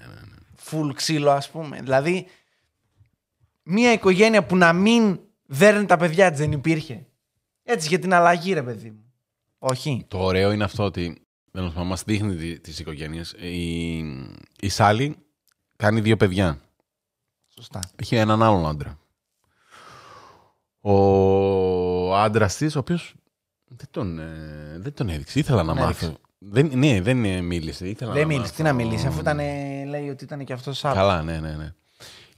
full 0.71 0.91
ξύλο 0.95 1.31
ας 1.31 1.49
πούμε. 1.49 1.79
Δηλαδή 1.81 2.25
μια 3.71 3.91
οικογένεια 3.91 4.43
που 4.45 4.57
να 4.57 4.73
μην 4.73 5.19
δέρνει 5.45 5.85
τα 5.85 5.97
παιδιά 5.97 6.29
της 6.29 6.39
δεν 6.39 6.51
υπήρχε. 6.51 7.05
Έτσι 7.63 7.87
για 7.87 7.99
την 7.99 8.13
αλλαγή 8.13 8.53
ρε 8.53 8.63
παιδί 8.63 8.89
μου. 8.89 9.13
Όχι. 9.59 10.05
Το 10.07 10.23
ωραίο 10.23 10.51
είναι 10.51 10.63
αυτό 10.63 10.83
ότι 10.83 11.21
τέλος 11.51 11.73
πάντων, 11.73 11.87
μας 11.87 12.03
δείχνει 12.03 12.59
τις 12.59 12.79
οικογένειες. 12.79 13.31
Η, 13.31 13.97
η 14.59 14.69
Σάλη 14.69 15.15
κάνει 15.75 16.01
δύο 16.01 16.17
παιδιά. 16.17 16.59
Σωστά. 17.47 17.79
Έχει 17.95 18.15
έναν 18.15 18.43
άλλον 18.43 18.65
άντρα. 18.67 18.99
Ο 20.81 22.15
άντρας 22.15 22.55
της, 22.55 22.75
ο 22.75 22.79
οποίος 22.79 23.15
δεν 23.65 23.87
τον, 23.91 24.19
ε, 24.19 24.77
δεν 24.79 24.93
τον 24.93 25.09
έδειξε. 25.09 25.39
Ήθελα 25.39 25.63
να 25.63 25.73
Τον 25.73 25.83
μάθω. 25.83 26.13
Δεν, 26.37 26.71
ναι, 26.73 27.01
δεν 27.01 27.25
ε, 27.25 27.41
μίλησε. 27.41 27.87
Ήθελα 27.87 28.11
Δεν 28.11 28.21
να 28.21 28.27
μίλησε. 28.27 28.45
μάθω. 28.45 28.55
Τι 28.55 28.63
να 28.63 28.73
μιλήσει 28.73 29.07
αφού 29.07 29.19
ήταν, 29.19 29.37
λέει 29.87 30.09
ότι 30.09 30.23
ήταν 30.23 30.45
και 30.45 30.53
αυτός 30.53 30.85
άλλο. 30.85 30.95
Καλά, 30.95 31.23
ναι, 31.23 31.39
ναι, 31.39 31.55
ναι. 31.55 31.73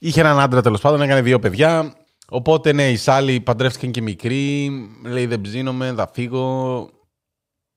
Είχε 0.06 0.20
έναν 0.20 0.40
άντρα 0.40 0.60
τέλος 0.62 0.80
πάντων, 0.80 1.00
έκανε 1.02 1.22
δύο 1.22 1.38
παιδιά. 1.38 1.94
Οπότε 2.28 2.72
ναι, 2.72 2.90
η 2.90 2.96
Σάλη 2.96 3.40
παντρεύτηκαν 3.40 3.90
και 3.90 4.02
μικρή. 4.02 4.70
Λέει 5.04 5.26
δεν 5.26 5.40
ψήνομαι, 5.40 5.92
θα 5.96 6.10
φύγω. 6.12 6.88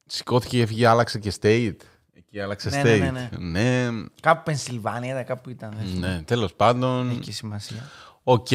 Σηκώθηκε, 0.06 0.62
έφυγε, 0.62 0.88
άλλαξε 0.88 1.20
και 1.20 1.34
state. 1.42 1.76
Εκεί 2.14 2.40
άλλαξε 2.40 2.70
Ναι, 2.70 2.82
state. 2.82 3.00
ναι, 3.00 3.12
ναι, 3.12 3.30
ναι, 3.62 3.88
Κάπου 4.22 4.42
Πενσιλβάνια 4.46 5.12
ήταν, 5.12 5.26
κάπου 5.26 5.50
ήταν. 5.50 5.74
δεν 5.78 5.88
θυμάμαι. 5.88 6.14
ναι, 6.16 6.22
τέλος 6.22 6.54
πάντων. 6.54 7.10
Έχει 7.10 7.20
και 7.20 7.32
σημασία. 7.32 7.90
Οκ. 8.24 8.48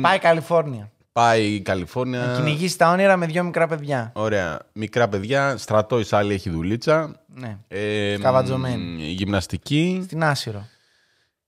Πάει 0.00 0.18
Καλιφόρνια. 0.18 0.92
Πάει 1.12 1.46
η 1.46 1.60
Καλιφόρνια. 1.60 2.26
Να 2.26 2.36
κυνηγήσει 2.36 2.78
τα 2.78 2.90
όνειρα 2.90 3.16
με 3.16 3.26
δύο 3.26 3.42
μικρά 3.44 3.66
παιδιά. 3.66 4.12
Ωραία. 4.14 4.60
Μικρά 4.72 5.08
παιδιά. 5.08 5.56
Στρατό 5.56 5.98
η 6.00 6.04
Σάλη 6.04 6.34
έχει 6.34 6.50
δουλίτσα. 6.50 7.20
Ναι. 7.26 7.58
Ε, 7.68 8.14
Σκαβατζωμένη. 8.18 8.82
μ, 8.84 8.98
Γυμναστική. 8.98 10.00
Στην 10.04 10.24
Άσυρο. 10.24 10.66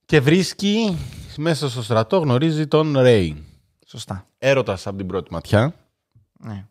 Και 0.07 0.21
βρίσκει 0.21 0.97
μέσα 1.41 1.69
στο 1.69 1.83
στρατό, 1.83 2.19
γνωρίζει 2.19 2.67
τον 2.67 2.99
Ρέι. 2.99 3.45
Σωστά. 3.87 4.27
Έρωτας 4.39 4.87
από 4.87 4.97
την 4.97 5.07
πρώτη 5.07 5.33
ματιά. 5.33 5.75
Ναι. 6.39 6.67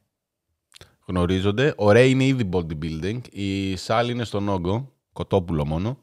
Γνωρίζονται. 1.05 1.73
Ο 1.77 1.91
Ρέι 1.91 2.09
είναι 2.09 2.23
ήδη 2.23 2.49
bodybuilding. 2.53 3.19
Η 3.31 3.75
Σάλη 3.75 4.11
είναι 4.11 4.23
στον 4.23 4.49
όγκο. 4.49 4.91
Κοτόπουλο 5.13 5.65
μόνο. 5.65 5.97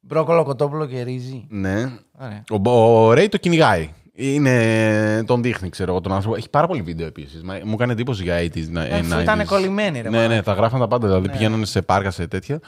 Μπρόκολο, 0.00 0.44
κοτόπουλο 0.44 0.86
και 0.86 1.02
ρύζι. 1.02 1.46
Ναι. 1.48 1.92
Ωραία. 2.18 2.44
Ο, 2.50 2.70
ο 3.06 3.12
Ρέι 3.12 3.28
το 3.28 3.36
κυνηγάει. 3.36 3.92
Είναι, 4.20 5.24
τον 5.26 5.42
δείχνει, 5.42 5.68
ξέρω 5.68 5.90
εγώ 5.90 6.00
τον 6.00 6.12
άνθρωπο. 6.12 6.36
Έχει 6.36 6.50
πάρα 6.50 6.66
πολύ 6.66 6.82
βίντεο 6.82 7.06
επίσης. 7.06 7.42
Μου 7.42 7.72
έκανε 7.72 7.92
εντύπωση 7.92 8.22
για 8.22 8.38
80s. 8.40 8.56
Ε, 8.56 8.98
90s. 8.98 9.04
αφού 9.10 9.20
ήταν 9.20 9.44
κολλημένοι, 9.44 10.00
ρε. 10.00 10.08
Ναι, 10.08 10.16
μάνα. 10.16 10.28
ναι, 10.34 10.42
τα 10.42 10.52
γράφαν 10.52 10.80
τα 10.80 10.88
πάντα. 10.88 11.06
Δηλαδή 11.06 11.30
πηγαίνουν 11.30 11.64
σε 11.64 11.82
πάρκα 11.82 12.10
σε 12.10 12.26
τέτοια. 12.26 12.60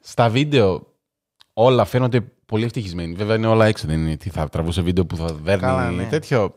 Στα 0.00 0.28
βίντεο 0.28 0.86
όλα 1.52 1.84
φαίνονται 1.84 2.20
πολύ 2.50 2.64
ευτυχισμένοι. 2.64 3.14
Βέβαια 3.14 3.36
είναι 3.36 3.46
όλα 3.46 3.66
έξω. 3.66 3.86
Δεν 3.86 3.98
είναι 3.98 4.16
τι 4.16 4.30
θα 4.30 4.48
τραβούσε 4.48 4.82
βίντεο 4.82 5.06
που 5.06 5.16
θα 5.16 5.34
δέρνει 5.42 5.60
Καλά, 5.60 5.90
ναι. 5.90 6.04
τέτοιο. 6.04 6.56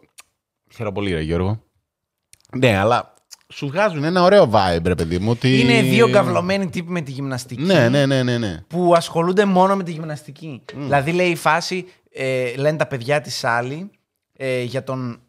Χαίρομαι 0.75 0.95
πολύ, 0.95 1.13
ρε 1.13 1.21
Γιώργο. 1.21 1.63
Ναι, 2.57 2.77
αλλά 2.77 3.13
σου 3.47 3.67
βγάζουν 3.67 4.03
ένα 4.03 4.23
ωραίο 4.23 4.50
vibe, 4.53 4.83
ρε 4.83 4.95
παιδί 4.95 5.19
μου. 5.19 5.29
Ότι... 5.29 5.59
Είναι 5.59 5.81
δύο 5.81 6.09
καυλωμένοι 6.09 6.69
τύποι 6.69 6.91
με 6.91 7.01
τη 7.01 7.12
γυμναστική. 7.12 7.62
Ναι, 7.62 7.89
ναι, 7.89 8.05
ναι, 8.05 8.23
ναι. 8.23 8.38
ναι. 8.38 8.63
Που 8.67 8.93
ασχολούνται 8.95 9.45
μόνο 9.45 9.75
με 9.75 9.83
τη 9.83 9.91
γυμναστική. 9.91 10.62
Δηλαδή 10.75 11.12
λέει 11.12 11.29
η 11.29 11.35
φάση, 11.35 11.85
ε, 12.12 12.55
λένε 12.55 12.77
τα 12.77 12.85
παιδιά 12.85 13.21
της 13.21 13.43
άλλη 13.43 13.91
ε, 14.33 14.62
για 14.62 14.83
τον 14.83 15.21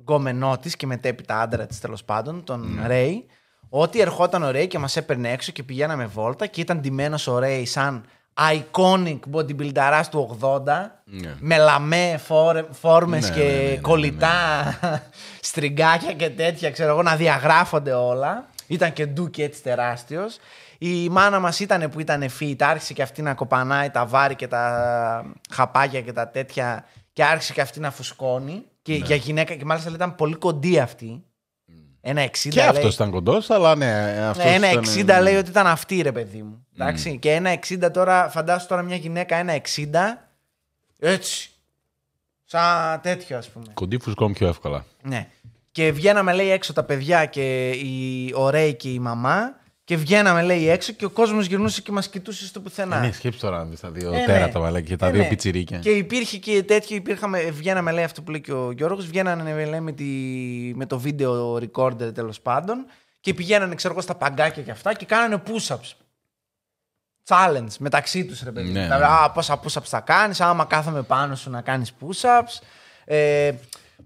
γκόμενό 0.00 0.58
τη 0.58 0.70
και 0.76 0.86
μετέπειτα 0.86 1.40
άντρα 1.40 1.66
της 1.66 1.80
τέλος 1.80 2.04
πάντων, 2.04 2.44
τον 2.44 2.80
Ρέι, 2.86 3.26
ότι 3.68 4.00
ερχόταν 4.00 4.42
ο 4.42 4.50
Ρέι 4.50 4.66
και 4.66 4.78
μας 4.78 4.96
έπαιρνε 4.96 5.32
έξω 5.32 5.52
και 5.52 5.62
πηγαίναμε 5.62 6.06
βόλτα 6.06 6.46
και 6.46 6.60
ήταν 6.60 6.80
ντυμένος 6.80 7.26
ο 7.26 7.38
Ρέι 7.38 7.66
σαν 7.66 8.04
iconic 8.52 9.18
bodybuilderάς 9.32 10.04
του 10.10 10.38
80 10.40 10.60
Ναι. 11.04 11.34
με 11.40 11.56
λαμέ 11.56 12.20
φόρ, 12.24 12.64
φόρμες 12.70 13.28
Ναι, 13.28 13.34
και 13.34 13.42
ναι, 13.42 13.48
ναι, 13.52 13.62
ναι, 13.62 13.68
ναι, 13.70 13.76
κολλητά 13.76 14.34
στριγκάκια 15.40 16.12
και 16.12 16.30
τέτοια 16.30 16.70
ξέρω 16.70 16.90
εγώ 16.90 17.02
να 17.02 17.16
διαγράφονται 17.16 17.92
όλα. 17.92 18.48
Ήταν 18.66 18.92
και 18.92 19.06
ντούκι 19.06 19.42
έτσι 19.42 19.62
τεράστιος. 19.62 20.36
Η 20.78 21.08
μάνα 21.08 21.38
μας 21.40 21.60
ήταν 21.60 21.90
που 21.90 22.00
ήταν 22.00 22.24
fit 22.40 22.56
άρχισε 22.60 22.92
και 22.92 23.02
αυτή 23.02 23.22
να 23.22 23.34
κοπανάει 23.34 23.90
τα 23.90 24.06
βάρη 24.06 24.34
και 24.34 24.46
τα 24.48 25.24
χαπάκια 25.50 26.00
και 26.00 26.12
τα 26.12 26.28
τέτοια 26.28 26.84
και 27.12 27.24
άρχισε 27.24 27.52
και 27.52 27.60
αυτή 27.60 27.80
να 27.80 27.90
φουσκώνει. 27.90 28.62
Και 28.82 28.92
Ναι. 28.92 28.98
για 28.98 29.16
γυναίκα 29.16 29.54
και 29.54 29.64
μάλιστα 29.64 29.88
λέει, 29.90 29.98
ήταν 29.98 30.14
πολύ 30.14 30.34
κοντή 30.34 30.78
αυτή 30.78 31.22
ένα 32.06 32.24
60 32.24 32.30
Και 32.48 32.60
λέει. 32.60 32.68
αυτό 32.68 32.88
ήταν 32.88 33.10
κοντός, 33.10 33.50
αλλά 33.50 33.76
ναι. 33.76 33.92
Αυτός 34.28 34.44
Ναι, 34.44 34.50
ένα 34.50 34.70
ήταν, 34.70 34.84
60 34.84 35.22
λέει 35.22 35.36
ότι 35.36 35.50
ήταν 35.50 35.66
αυτή 35.66 36.00
ρε 36.02 36.12
παιδί 36.12 36.42
μου. 36.42 36.66
Εντάξει. 36.74 37.18
Και 37.18 37.32
ένα 37.32 37.58
60 37.68 37.90
τώρα, 37.92 38.28
φαντάσου 38.28 38.66
τώρα 38.66 38.82
μια 38.82 38.96
γυναίκα 38.96 39.36
ένα 39.36 39.52
60. 39.52 39.58
Έτσι. 40.98 41.50
Σαν 42.44 43.00
τέτοιο 43.00 43.38
ας 43.38 43.48
πούμε. 43.48 43.66
Κοντή 43.74 43.98
φουσκών 43.98 44.32
πιο 44.32 44.48
εύκολα. 44.48 44.84
Ναι. 45.02 45.28
Και 45.72 45.92
βγαίναμε 45.92 46.32
λέει 46.32 46.50
έξω 46.50 46.72
τα 46.72 46.82
παιδιά 46.82 47.24
και 47.26 47.70
οι 47.70 48.32
ωραίοι 48.34 48.74
και 48.74 48.88
η 48.88 48.98
μαμά. 48.98 49.62
Και 49.84 49.96
βγαίναμε 49.96 50.42
λέει 50.42 50.68
έξω 50.68 50.92
και 50.92 51.04
ο 51.04 51.10
κόσμος 51.10 51.46
γυρνούσε 51.46 51.80
και 51.80 51.92
μας 51.92 52.08
κοιτούσε 52.08 52.46
στο 52.46 52.60
πουθενά. 52.60 53.00
Ναι, 53.00 53.12
σκέψου 53.12 53.40
τώρα 53.40 53.56
να 53.58 53.64
δεις 53.64 53.80
τα 53.80 53.90
δύο 53.90 54.12
Ε, 54.12 54.18
ναι. 54.18 54.24
τέρατα 54.24 54.60
βάλε, 54.60 54.80
και 54.80 54.96
τα 54.96 55.06
Ε, 55.06 55.10
δύο 55.10 55.22
ναι. 55.22 55.28
πιτσιρίκια. 55.28 55.78
Και 55.78 55.90
υπήρχε 55.90 56.38
και 56.38 56.62
τέτοιο, 56.62 56.96
υπήρχαμε, 56.96 57.50
βγαίναμε 57.50 57.92
λέει 57.92 58.04
αυτό 58.04 58.22
που 58.22 58.30
λέει 58.30 58.40
και 58.40 58.52
ο 58.52 58.70
Γιώργος, 58.70 59.06
βγαίνανε 59.06 59.64
λέει, 59.64 59.80
με, 59.80 59.92
τη, 59.92 60.04
με 60.74 60.86
το 60.86 60.98
video 60.98 61.54
recorder 61.56 62.14
τέλος 62.14 62.40
πάντων 62.40 62.86
και 63.20 63.34
πηγαίνανε 63.34 63.74
ξέρω 63.74 63.92
εγώ 63.92 64.02
στα 64.02 64.14
παγκάκια 64.14 64.62
και 64.62 64.70
αυτά 64.70 64.94
και 64.94 65.04
κάνανε 65.04 65.42
push-ups. 65.46 65.92
Challenge 67.28 67.76
μεταξύ 67.78 68.24
τους 68.24 68.42
ρε 68.42 68.52
παιδί. 68.52 68.70
Ναι, 68.70 68.88
Τα- 68.88 68.98
ναι. 68.98 69.04
Α, 69.04 69.30
πόσα 69.30 69.60
push-ups 69.62 69.82
θα 69.84 70.00
κάνεις, 70.00 70.40
άμα 70.40 70.64
κάθομαι 70.64 71.02
πάνω 71.02 71.34
σου 71.34 71.50
να 71.50 71.60
κάνεις 71.60 71.92
push-ups. 72.00 72.66
Ε, 73.04 73.52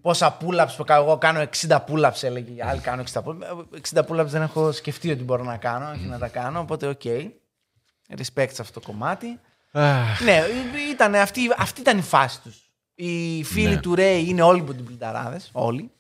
πόσα 0.01 0.37
pull-ups 0.41 0.75
που 0.77 0.85
κάνω, 0.85 1.03
εγώ 1.03 1.19
κάνω 1.19 1.45
60 1.69 1.77
pull-ups 1.89 2.23
έλεγε 2.23 2.51
η 2.53 2.61
άλλη 2.63 2.81
κάνω 2.81 3.03
60 3.13 3.21
pull-ups. 3.23 4.01
60 4.01 4.03
pull-ups 4.09 4.27
δεν 4.27 4.43
έχω 4.43 4.73
σκεφτεί 4.73 5.11
ότι 5.11 5.23
μπορώ 5.23 5.45
να 5.45 5.57
κάνω, 5.57 5.91
όχι 5.95 6.07
να 6.07 6.19
τα 6.19 6.29
κάνω, 6.29 6.61
οπότε 6.61 6.87
οκ. 6.87 7.01
Respect 8.17 8.49
σε 8.53 8.63
αυτό 8.63 8.81
το 8.81 8.87
κομμάτι. 8.87 9.41
Αχ, 9.73 10.21
Ναι, 10.21 10.43
ήταν 10.93 11.15
αυτή, 11.15 11.41
αυτή 11.59 11.81
ήταν 11.81 11.99
η 11.99 12.03
φάση 12.03 12.41
τους. 12.43 12.71
Οι 12.95 13.43
φίλοι 13.45 13.75
Ναι. 13.75 13.81
του 13.81 13.95
Ρέι 13.95 14.25
είναι 14.29 14.43
όλοι 14.43 14.65
bodybuilderάδες, 14.69 15.49
όλοι. 15.53 15.91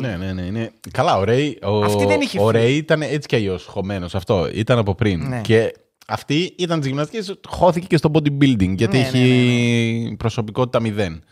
Ναι, 0.00 0.16
ναι, 0.16 0.32
ναι. 0.32 0.42
Είναι... 0.42 0.72
Καλά, 0.90 1.16
ο 1.16 1.24
Ρέι, 1.24 1.58
ο... 1.62 1.84
Αυτή 1.84 2.04
δεν 2.06 2.20
είχε 2.20 2.38
ο 2.40 2.48
φύγει. 2.50 2.62
Ρέι 2.64 2.76
ήταν 2.76 3.02
έτσι 3.02 3.28
κι 3.28 3.34
αλλιώς 3.36 3.64
χωμένος. 3.64 4.14
Αυτό 4.14 4.48
ήταν 4.52 4.78
από 4.78 4.94
πριν. 4.94 5.28
Ναι. 5.28 5.40
Και 5.40 5.74
αυτή 6.06 6.54
ήταν 6.58 6.78
της 6.78 6.88
γυμναστικής, 6.88 7.34
χώθηκε 7.48 7.86
και 7.86 7.96
στο 7.96 8.10
bodybuilding 8.14 8.74
γιατί 8.76 8.98
Ναι, 8.98 9.04
έχει 9.04 10.14
προσωπικότητα 10.18 10.80
μηδέν. 10.80 11.24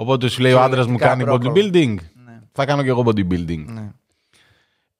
Οπότε 0.00 0.28
σου 0.28 0.40
λέει 0.40 0.52
ο 0.52 0.60
άντρας 0.62 0.86
μου 0.86 0.96
κάνει 0.96 1.22
μπρόκολο. 1.24 1.52
bodybuilding. 1.54 1.94
Ναι. 2.24 2.38
Θα 2.52 2.64
κάνω 2.64 2.82
κι 2.82 2.88
εγώ 2.88 3.02
bodybuilding. 3.06 3.64
Ναι. 3.66 3.88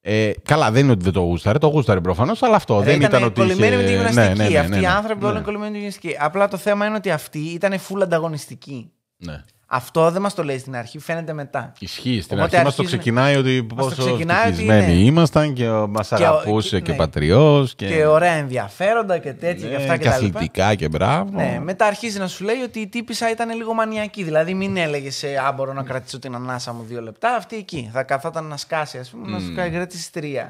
Ε, 0.01 0.33
καλά, 0.43 0.71
δεν 0.71 0.83
είναι 0.83 0.93
ότι 0.93 1.05
δεν 1.05 1.13
το 1.13 1.21
γούσταρε. 1.21 1.59
Το 1.59 1.67
γούσταρε 1.67 2.01
προφανώς, 2.01 2.43
αλλά 2.43 2.57
αυτό 2.57 2.79
Ρε, 2.79 2.85
δεν 2.85 2.95
ήταν 2.97 3.09
ήτανε 3.09 3.25
ότι. 3.25 3.41
κολλημένοι 3.41 3.77
με 3.77 3.83
τη 3.83 3.89
είχε- 3.89 3.95
γυμναστική. 3.97 4.27
Ναι, 4.39 4.45
ναι, 4.45 4.49
ναι, 4.49 4.59
Αυτοί 4.59 4.71
ναι, 4.71 4.77
οι 4.77 4.81
ναι. 4.81 4.89
άνθρωποι 4.89 5.25
όλοι 5.25 5.33
Ναι. 5.33 5.39
είναι 5.39 5.45
κολλημένοι 5.47 5.71
με 5.71 5.77
τη 5.77 5.79
γυμναστική. 5.79 6.17
Απλά 6.19 6.49
το 6.49 6.57
θέμα 6.57 6.87
είναι 6.87 6.97
ότι 6.97 7.11
αυτοί 7.11 7.39
ήταν 7.39 7.73
full 7.89 8.01
ανταγωνιστικοί. 8.03 8.91
Ναι. 9.17 9.43
Αυτό 9.73 10.11
δεν 10.11 10.23
μας 10.23 10.35
το 10.35 10.45
λέει 10.45 10.59
στην 10.59 10.77
αρχή, 10.77 10.99
φαίνεται 10.99 11.33
μετά. 11.33 11.73
Ισχύει. 11.79 12.21
Στην 12.23 12.37
Οπότε 12.39 12.57
αρχή 12.57 12.65
μας 12.67 12.75
το 12.75 12.83
αρχίζουν- 12.83 13.01
ξεκινάει 13.01 13.37
ότι 13.37 13.67
το 13.67 13.75
πόσο 13.75 13.97
ξεκινάει 14.05 14.39
ότι 14.41 14.49
ευτυχισμένοι 14.49 14.93
είναι- 14.93 15.03
ήμασταν 15.03 15.53
και 15.53 15.69
μας 15.69 16.09
Και 16.09 16.15
ο- 16.15 16.17
αγαπούσε 16.17 16.77
και- 16.77 16.83
και, 16.85 16.91
ναι. 16.91 16.97
πατριός. 16.97 17.75
Και, 17.75 17.87
Και 17.87 18.07
ωραία 18.07 18.33
ενδιαφέροντα 18.33 19.19
και 19.19 19.33
τέτοια 19.33 19.69
και 19.69 19.77
ναι, 19.77 19.83
αυτά 19.83 19.97
και 19.97 20.03
και 20.03 20.09
τα 20.09 20.19
λοιπά. 20.19 20.39
αθλητικά 20.39 20.75
και 20.75 20.89
μπράβο. 20.89 21.31
Ναι, 21.33 21.59
μετά 21.63 21.87
αρχίζει 21.87 22.19
να 22.19 22.27
σου 22.29 22.45
λέει 22.45 22.61
ότι 22.65 22.79
η 22.81 22.87
τύπησα 22.89 23.31
ήταν 23.31 23.57
λίγο 23.57 23.75
μανιακή. 23.75 24.23
Δηλαδή, 24.23 24.55
μην 24.55 24.77
έλεγε 24.77 25.11
σε 25.11 25.27
Α, 25.47 25.53
μπορώ 25.53 25.73
να 25.73 25.83
κρατήσω 25.83 26.19
την 26.19 26.35
ανάσα 26.35 26.73
μου 26.73 26.83
δύο 26.89 27.01
λεπτά. 27.03 27.35
Αυτή 27.35 27.57
εκεί. 27.57 27.91
Θα 27.93 28.03
καθόταν 28.03 28.45
να 28.45 28.57
σκάσει, 28.57 28.99
ας 28.99 29.09
πούμε, 29.09 29.31
να 29.31 29.39
σου 29.39 29.53
κάνει 29.55 29.71
κρατήσει 29.71 30.13
τρία. 30.13 30.49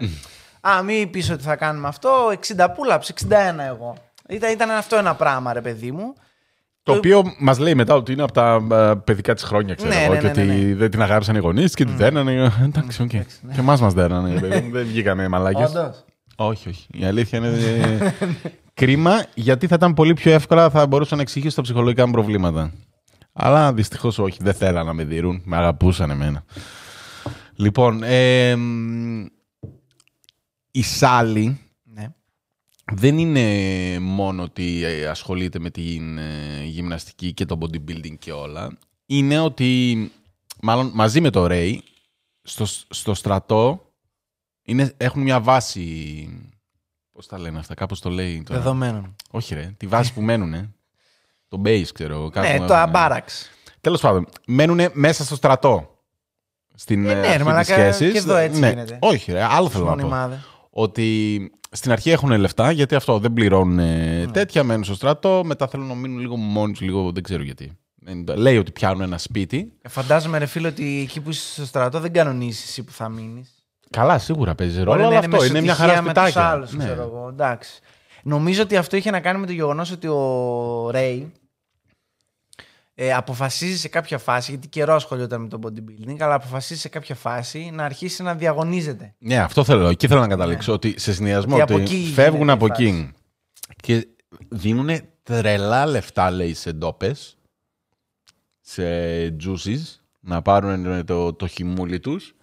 Α, 0.61 0.83
μην 0.83 1.11
πεις 1.11 1.31
ότι 1.31 1.43
θα 1.43 1.57
κάνουμε 1.57 1.89
αυτό. 1.89 2.11
60 2.33 2.67
pull-ups, 2.69 3.09
61 3.09 3.65
εγώ. 3.69 3.95
Ήταν, 4.29 4.53
ήταν 4.53 4.71
αυτό 4.71 4.97
ένα 4.97 5.15
πράγμα, 5.15 5.53
ρε 5.53 5.61
παιδί 5.61 5.91
μου. 5.93 6.15
Το 6.83 6.93
οποίο 6.93 7.23
μας 7.39 7.59
λέει 7.59 7.75
μετά 7.75 7.95
ότι 7.95 8.13
είναι 8.13 8.23
από 8.23 8.33
τα 8.33 8.67
ε, 8.77 8.95
παιδικά 9.05 9.35
της 9.35 9.43
χρόνια, 9.43 9.75
ξέρω 9.75 9.91
Ναι, 9.93 10.03
εγώ. 10.03 10.13
ναι, 10.13 10.19
και 10.19 10.25
ναι, 10.25 10.31
ότι 10.31 10.41
ναι, 10.43 10.55
ναι. 10.55 10.75
δεν 10.75 10.91
την 10.91 11.03
αγάπησαν 11.03 11.35
οι 11.37 11.39
γονείς 11.39 11.75
και 11.75 11.85
τη 11.85 11.93
δένανε. 11.93 12.53
Εντάξει, 12.63 13.03
οκ. 13.03 13.09
Και 13.09 13.25
εμάς 13.59 13.81
μας 13.81 13.95
δένανε. 13.95 14.41
παιδί 14.41 14.61
μου, 14.61 14.71
δεν 14.77 14.87
βγήκανε 14.87 15.29
μαλάκες. 15.29 15.69
Όντως. 15.71 16.05
όχι, 16.37 16.69
όχι. 16.69 16.87
Η 16.93 17.05
αλήθεια 17.05 17.39
είναι. 17.39 17.49
ε, 17.49 18.15
Κρίμα, 18.75 19.25
γιατί 19.35 19.67
θα 19.67 19.75
ήταν 19.75 19.95
πολύ 19.95 20.15
πιο 20.15 20.33
εύκολα, 20.33 20.71
θα 20.71 20.87
μπορούσα 20.87 21.17
να 21.17 21.23
εξηγήσω 21.23 21.57
τα 21.57 21.63
ψυχολογικά 21.63 22.07
μου 22.07 22.13
προβλήματα. 22.13 22.73
Αλλά 23.33 23.73
δυστυχώς 23.73 24.19
όχι, 24.19 24.39
δεν 24.43 24.55
θέλανε 24.55 24.87
να 24.87 24.93
με 24.93 25.05
δείρουν. 25.05 25.43
Με 25.45 25.57
αγαπούσαν 25.57 26.11
εμένα. 26.11 26.45
Λοιπόν, 27.57 28.03
ε, 28.03 28.57
μ, 28.57 29.25
η 30.71 30.83
Σάλη 30.83 31.45
Ναι. 31.47 31.57
Δεν 32.93 33.19
είναι 33.19 33.99
μόνο 34.01 34.43
ότι 34.43 34.85
ε, 34.85 35.07
ασχολείται 35.07 35.59
με 35.59 35.71
την 35.71 36.19
ε, 36.19 36.63
γυμναστική 36.65 37.33
και 37.33 37.45
το 37.45 37.59
bodybuilding 37.61 38.19
και 38.19 38.33
όλα. 38.33 38.79
Είναι 39.07 39.39
ότι, 39.41 40.11
μάλλον 40.61 40.91
μαζί 40.95 41.21
με 41.21 41.31
το 41.31 41.47
Ray, 41.51 41.77
στο, 42.43 42.65
στο 42.89 43.15
στρατό 43.15 43.93
είναι, 44.63 44.93
έχουν 44.97 45.23
μια 45.23 45.41
βάση... 45.41 46.29
Πώς 47.13 47.27
τα 47.27 47.39
λένε 47.39 47.59
αυτά, 47.59 47.75
κάπως 47.75 48.01
το 48.01 48.11
λέει 48.11 48.43
τώρα. 48.47 48.61
Δεδομένων. 48.61 49.17
Όχι 49.31 49.55
ρε, 49.55 49.75
τη 49.77 49.87
βάση 49.87 50.13
που 50.13 50.21
μένουνε. 50.21 50.71
Το 51.49 51.61
base, 51.65 51.87
ξέρω 51.95 52.15
εγώ. 52.15 52.31
κάπου 52.31 52.47
Ναι, 52.49 52.55
έχουν- 52.55 52.67
το 52.67 52.75
αμπάραξ. 52.75 53.51
Τέλος 53.81 54.01
πάντων, 54.01 54.27
μένουν 54.47 54.81
μέσα 54.93 55.25
στο 55.25 55.35
στρατό. 55.37 55.99
Στην 56.75 57.07
Ε, 57.07 57.15
ναι, 57.15 57.19
ε, 57.21 57.23
ρε 57.23 57.29
αρχή 57.29 57.43
μαλάκα, 57.45 57.63
της 57.63 57.95
σχέσης. 57.97 58.13
και 58.13 58.19
εδώ 58.19 58.37
έτσι 58.37 58.61
ναι. 58.61 58.69
γίνεται. 58.69 58.99
Όχι 59.01 59.33
ρε, 59.33 59.43
άλλο 59.45 59.69
θέλω 59.69 59.85
να 59.85 59.91
πω 59.91 59.97
Μονιμάδε. 59.97 60.41
ότι 60.71 61.51
στην 61.71 61.93
αρχή 61.93 62.11
έχουν 62.11 62.31
λεφτά 62.39 62.71
γιατί 62.71 62.95
αυτό 62.95 63.19
δεν 63.19 63.33
πληρώνουν 63.33 63.79
ε, 63.79 64.25
Ναι. 64.25 64.31
τέτοια, 64.33 64.65
μένουν 64.65 64.85
στο 64.85 64.95
στρατό, 64.95 65.43
μετά 65.45 65.69
θέλουν 65.69 65.87
να 65.87 65.95
μείνουν 65.95 66.19
λίγο 66.19 66.37
μόνοι 66.37 66.73
τους, 66.73 66.81
λίγο 66.81 67.13
δεν 67.13 67.23
ξέρω 67.23 67.43
γιατί. 67.43 67.73
Δεν 68.03 68.25
το- 68.25 68.37
Λέει 68.37 68.57
ότι 68.57 68.73
πιάνουν 68.73 69.01
ένα 69.03 69.19
σπίτι. 69.19 69.73
Ε, 69.83 69.89
Φαντάζομαι, 69.89 70.39
ρε 70.39 70.47
φίλο, 70.47 70.69
ότι 70.69 71.01
εκεί 71.03 71.21
που 71.21 71.31
είσαι 71.31 71.53
στο 71.53 71.65
στρατό 71.65 72.01
δεν 72.01 72.13
κανονίζεις 72.13 72.65
εσύ 72.69 72.85
που 72.85 72.93
θα 72.93 73.09
μείνεις. 73.09 73.51
Καλά, 73.91 74.19
σίγουρα 74.19 74.55
παίζει 74.55 74.79
ρόλο, 74.79 74.91
Μπορεί 74.91 75.01
αλλά 75.03 75.19
να 75.21 75.25
είναι 75.25 75.35
αυτό 75.37 75.47
είναι 75.49 75.61
μια 75.61 75.75
χαρά 75.75 76.03
μεσοτυχία 76.03 76.13
με 76.15 76.21
τους 76.25 76.33
σπιτάκια. 76.33 76.51
άλλους, 76.57 76.73
Ναι. 76.73 76.85
ξέρω 76.85 77.03
εγώ. 77.03 77.29
Εντάξει. 77.29 77.81
Νομίζω 78.23 78.63
ότι 78.63 78.77
αυτό 78.77 78.97
είχε 78.97 79.11
να 79.11 79.21
κάνει 79.21 79.39
με 79.41 79.47
το 79.47 79.53
γεγονός 79.53 79.91
ότι 79.91 80.07
ο 80.07 80.91
Ρέι 80.91 81.33
ε, 83.03 83.13
αποφασίζει 83.13 83.79
σε 83.79 83.89
κάποια 83.89 84.19
φάση, 84.19 84.51
γιατί 84.51 84.69
καιρό 84.69 84.95
ασχολιόταν 84.95 85.41
με 85.41 85.49
το 85.49 85.59
bodybuilding, 85.63 86.17
αλλά 86.19 86.35
αποφασίζει 86.35 86.81
σε 86.81 86.89
κάποια 86.89 87.15
φάση 87.15 87.71
να 87.73 87.85
αρχίσει 87.85 88.23
να 88.23 88.35
διαγωνίζεται. 88.35 89.15
Ναι, 89.19 89.39
αυτό 89.39 89.65
θέλω. 89.65 89.89
Εκεί 89.89 90.07
θέλω 90.07 90.21
να 90.21 90.29
καταλήξω. 90.29 90.73
Ότι 90.73 90.95
σε 90.99 91.13
συνδυασμό 91.13 91.55
Και 91.57 91.63
από 91.63 91.75
ότι 91.75 91.83
εκεί 91.83 92.13
φεύγουν 92.15 92.39
γίνεται 92.39 92.53
από 92.53 92.67
η 92.67 92.69
φάση. 92.69 92.83
εκεί 92.83 93.13
και 93.77 94.07
δίνουν 94.49 95.01
τρελά 95.23 95.87
λεφτά, 95.87 96.31
λέει, 96.31 96.55
σε 96.55 96.73
ντόπες, 96.73 97.37
σε 98.61 98.83
juices, 99.27 100.01
να 100.21 100.43
πάρουν 100.43 101.05
το, 101.05 101.33
το 101.33 101.47
χυμούλι 101.47 102.01
τους, 102.01 102.35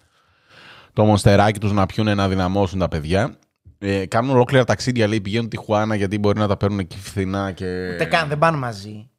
το 0.92 1.04
μονστεράκι 1.04 1.58
τους 1.58 1.72
να 1.72 1.86
πιούνε 1.86 2.14
να 2.14 2.28
δυναμώσουν 2.28 2.78
τα 2.78 2.88
παιδιά. 2.88 3.38
Ε, 3.78 4.06
κάνουν 4.06 4.30
ολόκληρα 4.30 4.64
ταξίδια, 4.64 5.06
λέει, 5.06 5.20
πηγαίνουν 5.20 5.48
τη 5.48 5.56
Χουάνα 5.56 5.94
γιατί 5.94 6.18
μπορεί 6.18 6.38
να 6.38 6.46
τα 6.48 6.56
παίρνουν 6.56 6.78
εκεί 6.78 6.98
φθηνά 6.98 7.52
και. 7.52 7.90
Ούτε 7.94 8.04
καν 8.04 8.28
δεν 8.28 8.38
πάνε 8.38 8.56
μαζί. 8.56 9.10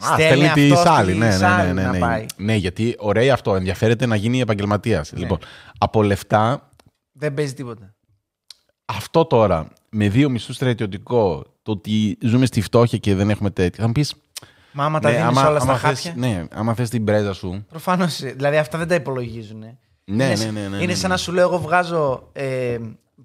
Α, 0.00 0.12
Στέλνει 0.12 0.44
στέλνει 0.44 0.68
τη 0.68 0.72
αυτός 0.74 0.94
Σάλη. 0.94 1.12
τη 1.12 1.18
Ναι, 1.18 1.26
ναι, 1.26 1.32
Σάλη 1.32 1.66
ναι, 1.66 1.72
ναι, 1.72 1.82
να 1.86 1.92
ναι. 1.92 1.98
πάει. 1.98 2.26
ναι, 2.36 2.54
γιατί 2.54 2.94
ωραία 2.98 3.32
αυτό. 3.34 3.54
Ενδιαφέρεται 3.54 4.06
να 4.06 4.16
γίνει 4.16 4.40
επαγγελματίας. 4.40 5.12
Λοιπόν, 5.16 5.38
από 5.78 6.02
λεφτά 6.02 6.68
Δεν 7.12 7.34
παίζει 7.34 7.54
τίποτα. 7.54 7.94
αυτό 8.84 9.24
τώρα 9.24 9.68
με 9.90 10.08
δύο 10.08 10.30
μισθούς 10.30 10.56
στρατιωτικό, 10.56 11.44
το 11.62 11.72
ότι 11.72 12.18
ζούμε 12.22 12.46
στη 12.46 12.60
φτώχεια 12.60 12.98
και 12.98 13.14
δεν 13.14 13.30
έχουμε 13.30 13.50
τέτοια. 13.50 13.80
Θα 13.80 13.86
μου 13.86 13.92
πεις. 13.92 14.14
Μα 14.72 14.84
άμα 14.84 15.00
τα 15.00 15.10
δίνεις 15.10 15.42
όλα 15.42 15.60
στα 15.60 15.76
χάπια. 15.76 16.12
Ναι, 16.16 16.44
άμα 16.52 16.74
θες 16.74 16.88
την 16.90 17.04
πρέζα 17.04 17.32
σου. 17.32 17.64
Προφανώς. 17.68 18.16
Δηλαδή 18.20 18.56
αυτά 18.56 18.78
δεν 18.78 18.88
τα 18.88 18.94
υπολογίζουν. 18.94 19.58
Ναι, 20.04 20.24
είναι, 20.24 20.34
ναι, 20.34 20.44
ναι, 20.50 20.68
ναι, 20.68 20.76
είναι 20.76 20.86
ναι, 20.86 20.94
σαν 20.94 21.08
ναι. 21.08 21.14
να 21.14 21.16
σου 21.16 21.32
λέω: 21.32 21.48
Εγώ 21.48 21.58
βγάζω 21.58 22.28
ε, 22.32 22.78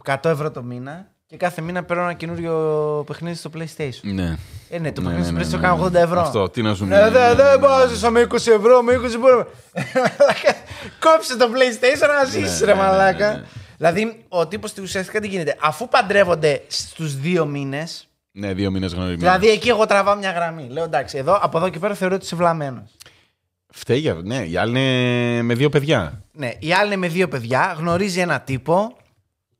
100 0.05 0.15
ευρώ 0.23 0.51
το 0.51 0.63
μήνα 0.63 1.11
και 1.29 1.37
κάθε 1.37 1.61
μήνα 1.61 1.83
παίρνω 1.83 2.03
ένα 2.03 2.13
καινούριο 2.13 2.53
παιχνίδι 3.07 3.35
στο 3.35 3.49
PlayStation. 3.57 4.01
Ναι. 4.13 4.37
Ε, 4.69 4.79
ναι, 4.79 4.91
το 4.91 5.01
Ναι, 5.01 5.07
παιχνίδι 5.07 5.31
ναι, 5.31 5.43
στο 5.43 5.57
ναι, 5.57 5.57
PlayStation 5.57 5.61
ναι. 5.61 5.67
κάνω 5.67 5.85
80 5.85 5.93
ευρώ. 5.93 6.19
Αυτό, 6.21 6.49
τι 6.49 6.61
να 6.61 6.75
σου 6.75 6.85
Ναι, 6.85 6.95
πει, 7.05 7.09
δεν 7.11 7.11
ναι, 7.29 7.33
δεν 7.43 7.59
ναι, 7.59 7.65
πάω 7.65 7.79
ναι. 7.85 7.87
ζήσω 7.93 8.11
με 8.11 8.27
20 8.29 8.33
ευρώ, 8.33 8.81
με 8.81 8.93
20 8.95 9.19
μπορούμε. 9.19 9.45
Κόψε 10.99 11.37
το 11.37 11.45
PlayStation 11.53 12.07
να 12.19 12.23
ζήσεις, 12.29 12.59
ρε 12.59 12.65
ναι, 12.65 12.73
ναι, 12.73 12.79
μαλάκα. 12.87 13.31
ναι. 13.33 13.43
Δηλαδή, 13.77 14.23
ο 14.27 14.47
τύπος 14.47 14.73
ουσιαστικά 14.81 15.19
τι 15.19 15.27
γίνεται. 15.27 15.55
Αφού 15.61 15.87
παντρεύονται 15.87 16.61
στους 16.67 17.15
δύο 17.15 17.45
μήνες, 17.45 18.07
Ναι, 18.31 18.53
δύο 18.53 18.71
μήνες 18.71 18.93
γνωριμοί. 18.93 19.15
δηλαδή 19.15 19.49
εκεί 19.49 19.69
εγώ 19.69 19.85
τραβάω 19.85 20.15
μια 20.15 20.31
γραμμή. 20.31 20.67
Λέω 20.69 20.83
εντάξει, 20.83 21.17
εδώ 21.17 21.39
από 21.41 21.57
εδώ 21.57 21.69
και 21.69 21.79
πέρα 21.79 21.93
θεωρώ 21.93 22.15
ότι 22.15 22.23
είσαι 22.25 22.35
βλαμμένος. 22.35 22.83
Φταίει 23.73 23.97
για. 23.99 24.13
Ναι, 24.23 24.43
οι 24.45 24.57
άλλοι 24.57 24.69
είναι 24.79 25.41
με 25.41 25.53
δύο 25.53 25.69
παιδιά. 25.69 26.21
Ναι, 26.31 26.51
η 26.59 26.73
άλλη 26.73 26.85
είναι 26.87 26.95
με 26.95 27.07
δύο 27.07 27.27
παιδιά, 27.27 27.75
γνωρίζει 27.79 28.19
ένα 28.19 28.39
τύπο, 28.41 28.97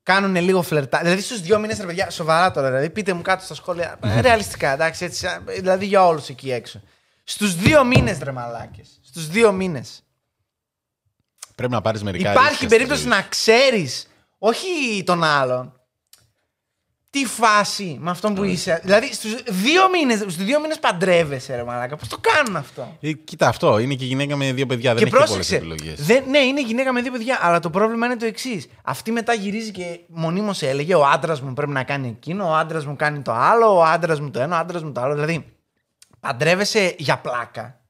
κάνουν 0.08 0.36
λίγο 0.36 0.62
φλερτά. 0.62 0.98
Δηλαδή 1.02 1.20
στους 1.20 1.40
δύο 1.40 1.58
μήνες, 1.58 1.78
ρε 1.78 1.86
παιδιά, 1.86 2.10
σοβαρά 2.10 2.50
τώρα, 2.50 2.66
δηλαδή 2.68 2.90
πείτε 2.90 3.12
μου 3.12 3.22
κάτω 3.22 3.44
στα 3.44 3.54
σχόλια. 3.54 3.98
ε, 4.02 4.20
Ρεαλιστικά, 4.20 4.72
εντάξει, 4.72 5.04
έτσι, 5.04 5.26
α, 5.26 5.42
δηλαδή 5.46 5.86
για 5.86 6.06
όλους 6.06 6.28
εκεί 6.28 6.52
έξω. 6.52 6.82
Στους 7.24 7.54
δύο 7.54 7.84
μήνες, 7.84 8.18
ρε 8.18 8.32
μαλάκες. 8.32 9.00
Στους 9.04 9.28
δύο 9.28 9.52
μήνες. 9.52 10.02
Πρέπει 11.54 11.72
να 11.72 11.80
πάρεις 11.80 12.02
μερικά. 12.02 12.30
Υπάρχει 12.30 12.50
ρίσκα 12.50 12.66
περίπτωση 12.66 13.00
στη 13.00 13.08
να 13.08 13.22
ξέρεις, 13.22 14.06
όχι 14.38 15.02
τον 15.06 15.24
άλλον, 15.24 15.77
τι 17.10 17.24
φάση 17.24 17.96
με 18.00 18.10
αυτόν 18.10 18.34
που 18.34 18.44
είσαι. 18.44 18.80
Δηλαδή 18.84 19.12
στους 19.14 19.34
δύο 19.48 19.90
μήνες 19.90 20.18
στους 20.18 20.36
δύο 20.36 20.60
μήνες 20.60 20.78
παντρεύεσαι, 20.78 21.56
ρε 21.56 21.64
μαλάκα. 21.64 21.96
Πώς 21.96 22.08
το 22.08 22.18
κάνουν 22.20 22.56
αυτό; 22.56 22.96
Ε, 23.00 23.12
κοίτα 23.12 23.48
αυτό, 23.48 23.78
είναι 23.78 23.94
και 23.94 24.04
γυναίκα 24.04 24.36
με 24.36 24.52
δύο 24.52 24.66
παιδιά. 24.66 24.94
Δεν 24.94 24.98
και 24.98 25.02
έχει 25.02 25.12
πολλές 25.12 25.28
πρόσεξε. 25.28 25.56
επιλογές. 25.56 26.04
Δεν, 26.04 26.24
ναι, 26.28 26.38
είναι 26.38 26.62
γυναίκα 26.62 26.92
με 26.92 27.00
δύο 27.02 27.12
παιδιά, 27.12 27.38
αλλά 27.42 27.60
το 27.60 27.70
πρόβλημα 27.70 28.06
είναι 28.06 28.16
το 28.16 28.26
εξής. 28.26 28.66
Αυτή 28.82 29.12
μετά 29.12 29.32
γυρίζει 29.32 29.70
και 29.70 30.00
μονίμως 30.08 30.62
έλεγε: 30.62 30.94
Ο 30.94 31.06
άντρας 31.06 31.40
μου 31.40 31.52
πρέπει 31.52 31.72
να 31.72 31.84
κάνει 31.84 32.08
εκείνο, 32.08 32.48
ο 32.48 32.54
άντρας 32.54 32.86
μου 32.86 32.96
κάνει 32.96 33.20
το 33.22 33.32
άλλο, 33.32 33.76
ο 33.76 33.82
άντρας 33.84 34.20
μου 34.20 34.30
το 34.30 34.40
ένα, 34.40 34.56
ο 34.56 34.58
άντρας 34.58 34.82
μου 34.82 34.92
το 34.92 35.00
άλλο. 35.00 35.14
Δηλαδή, 35.14 35.46
παντρεύεσαι 36.20 36.94
για 36.98 37.18
πλάκα. 37.18 37.80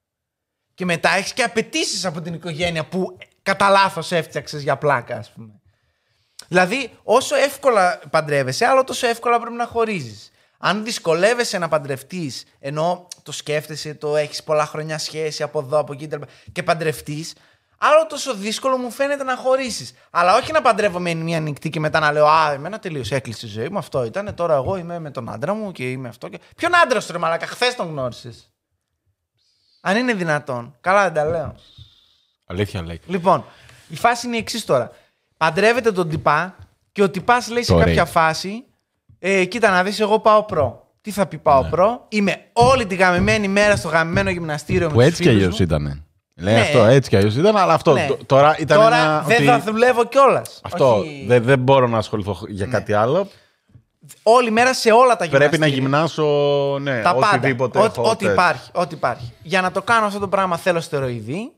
Και 0.75 0.85
μετά 0.85 1.11
έχεις 1.17 1.33
και 1.33 1.43
απαιτήσεις 1.43 2.05
από 2.05 2.21
την 2.21 2.35
οικογένεια 2.35 2.85
που 2.85 3.19
κατά 3.43 3.69
λάθος 3.69 4.13
έφτιαξες 4.13 4.63
για 4.63 4.77
πλάκα, 4.77 5.17
ας 5.17 5.31
πούμε. 5.33 5.61
Δηλαδή, 6.49 6.99
όσο 7.03 7.37
εύκολα 7.37 8.01
παντρεύεσαι, 8.11 8.67
άλλο 8.67 8.85
τόσο 8.85 9.07
εύκολα 9.07 9.41
πρέπει 9.41 9.57
να 9.57 9.67
χωρίζεις. 9.67 10.31
Αν 10.59 10.85
δυσκολεύεσαι 10.85 11.59
να 11.59 11.69
παντρευτείς, 11.69 12.45
ενώ 12.59 13.09
το 13.23 13.33
σκέφτεσαι, 13.33 13.95
το 13.95 14.17
έχεις 14.17 14.43
πολλά 14.43 14.67
χρόνια 14.67 14.99
σχέση 14.99 15.43
από 15.43 15.59
εδώ, 15.59 15.79
από 15.79 15.93
εκεί 15.93 16.07
κτλ. 16.07 16.23
και 16.53 16.63
παντρευτείς, 16.63 17.35
άλλο 17.79 18.07
τόσο 18.07 18.35
δύσκολο 18.35 18.77
μου 18.77 18.91
φαίνεται 18.91 19.25
να 19.25 19.37
χωρίσει. 19.37 19.97
Αλλά 20.11 20.37
όχι 20.37 20.53
να 20.53 20.63
παντρεύομαι 20.63 21.15
μία 21.15 21.41
νυχτή 21.41 21.71
και 21.71 21.81
μετά 21.81 21.99
να 21.99 22.13
λέω 22.13 22.27
Α, 22.27 22.53
εμένα 22.53 22.79
τελείως 22.79 23.11
έκλεισε 23.11 23.47
η 23.47 23.49
ζωή 23.49 23.69
μου. 23.69 23.79
Αυτό 23.79 24.05
ήταν. 24.05 24.35
Τώρα 24.35 24.55
εγώ 24.55 24.77
είμαι 24.77 24.99
με 24.99 25.11
τον 25.11 25.29
άντρα 25.29 25.55
μου 25.55 25.73
και 25.73 25.91
είμαι 25.91 26.09
αυτό. 26.09 26.29
Και... 26.29 26.39
Ποιον 26.57 26.77
άντρα 26.77 27.01
σου, 27.01 27.13
ρε 27.13 27.19
Μαλάκα, 27.19 27.47
χθες 27.47 27.75
τον 27.75 27.87
γνώρισες; 27.87 28.53
Αν 29.81 29.97
είναι 29.97 30.15
δυνατόν. 30.15 30.77
Καλά, 30.81 31.03
δεν 31.03 31.13
τα 31.13 31.25
λέω. 31.25 31.57
Αλήθεια 32.47 32.83
λέει. 32.83 33.01
Λοιπόν, 33.07 33.45
η 33.89 33.97
φάση 33.97 34.27
είναι 34.27 34.37
η 34.37 34.39
εξής 34.39 34.65
τώρα. 34.65 34.91
Παντρεύεται 35.39 35.93
τον 35.93 36.09
τυπά 36.09 36.57
και 36.93 37.03
ο 37.03 37.11
τυπάς 37.11 37.49
λέει 37.51 37.63
σε 37.63 37.73
Το 37.73 37.79
κάποια 37.79 37.95
ρέι. 37.95 38.05
φάση: 38.13 38.65
ε, 39.19 39.45
Κοίτα 39.45 39.71
να 39.71 39.83
δεις, 39.83 40.01
εγώ 40.01 40.19
πάω 40.19 40.43
προ. 40.43 40.87
Τι 41.01 41.11
θα 41.11 41.27
πει 41.27 41.39
πάω 41.39 41.65
προ, 41.65 42.05
Είμαι 42.09 42.37
όλη 42.53 42.87
τη 42.87 42.95
γαμημένη 42.95 43.49
μέρα 43.49 43.77
στο 43.77 43.89
γαμημένο 43.89 44.31
γυμναστήριο 44.31 44.89
Που 44.89 44.97
με 44.97 45.03
τους 45.03 45.11
έτσι 45.11 45.23
κι 45.23 45.29
φίλους 45.29 45.43
αλλιώς 45.45 45.59
μου. 45.59 45.65
ήταν. 45.67 46.03
Λέει 46.41 46.55
Ναι. 46.55 46.61
αυτό 46.61 46.85
έτσι 46.85 47.11
κι 47.11 47.17
αλλιώς 47.17 47.37
ήταν, 47.37 47.57
αλλά 47.57 47.73
αυτό 47.75 47.93
Ναι. 47.93 48.07
τ- 48.07 48.27
τώρα 48.27 48.57
ήταν 48.59 48.79
Τώρα 48.79 48.97
ένα. 48.97 49.21
δεν 49.27 49.37
ότι 49.37 49.45
θα 49.47 49.59
δουλεύω 49.59 50.05
κιόλας. 50.05 50.61
Αυτό. 50.65 51.05
Δεν, 51.27 51.43
δεν 51.43 51.59
μπορώ 51.59 51.87
να 51.87 51.99
ασχοληθώ 51.99 52.37
για 52.49 52.67
κάτι 52.67 52.93
άλλο. 52.93 53.29
Όλη 54.23 54.51
μέρα 54.51 54.75
σε 54.75 54.91
όλα 54.93 55.17
τα 55.17 55.25
γυμναστήρια. 55.25 55.49
Πρέπει 55.49 55.59
να 55.59 55.67
γυμνάσω. 55.67 56.25
Ναι, 56.81 57.01
Τα 57.03 57.15
πάντα. 57.15 57.29
οτιδήποτε. 57.37 57.79
Ό- 57.79 57.85
έχω 57.85 58.03
Ό,τι 58.03 58.11
τέτοιο. 58.17 58.31
υπάρχει, 58.33 58.71
ό,τι 58.75 58.95
υπάρχει. 58.95 59.33
Για 59.43 59.61
να 59.61 59.71
το 59.71 59.83
κάνω 59.83 60.07
αυτό 60.07 60.19
το 60.19 60.29
πράγμα 60.29 60.57
θέλω 60.57 60.81
στεροειδή. 60.81 61.53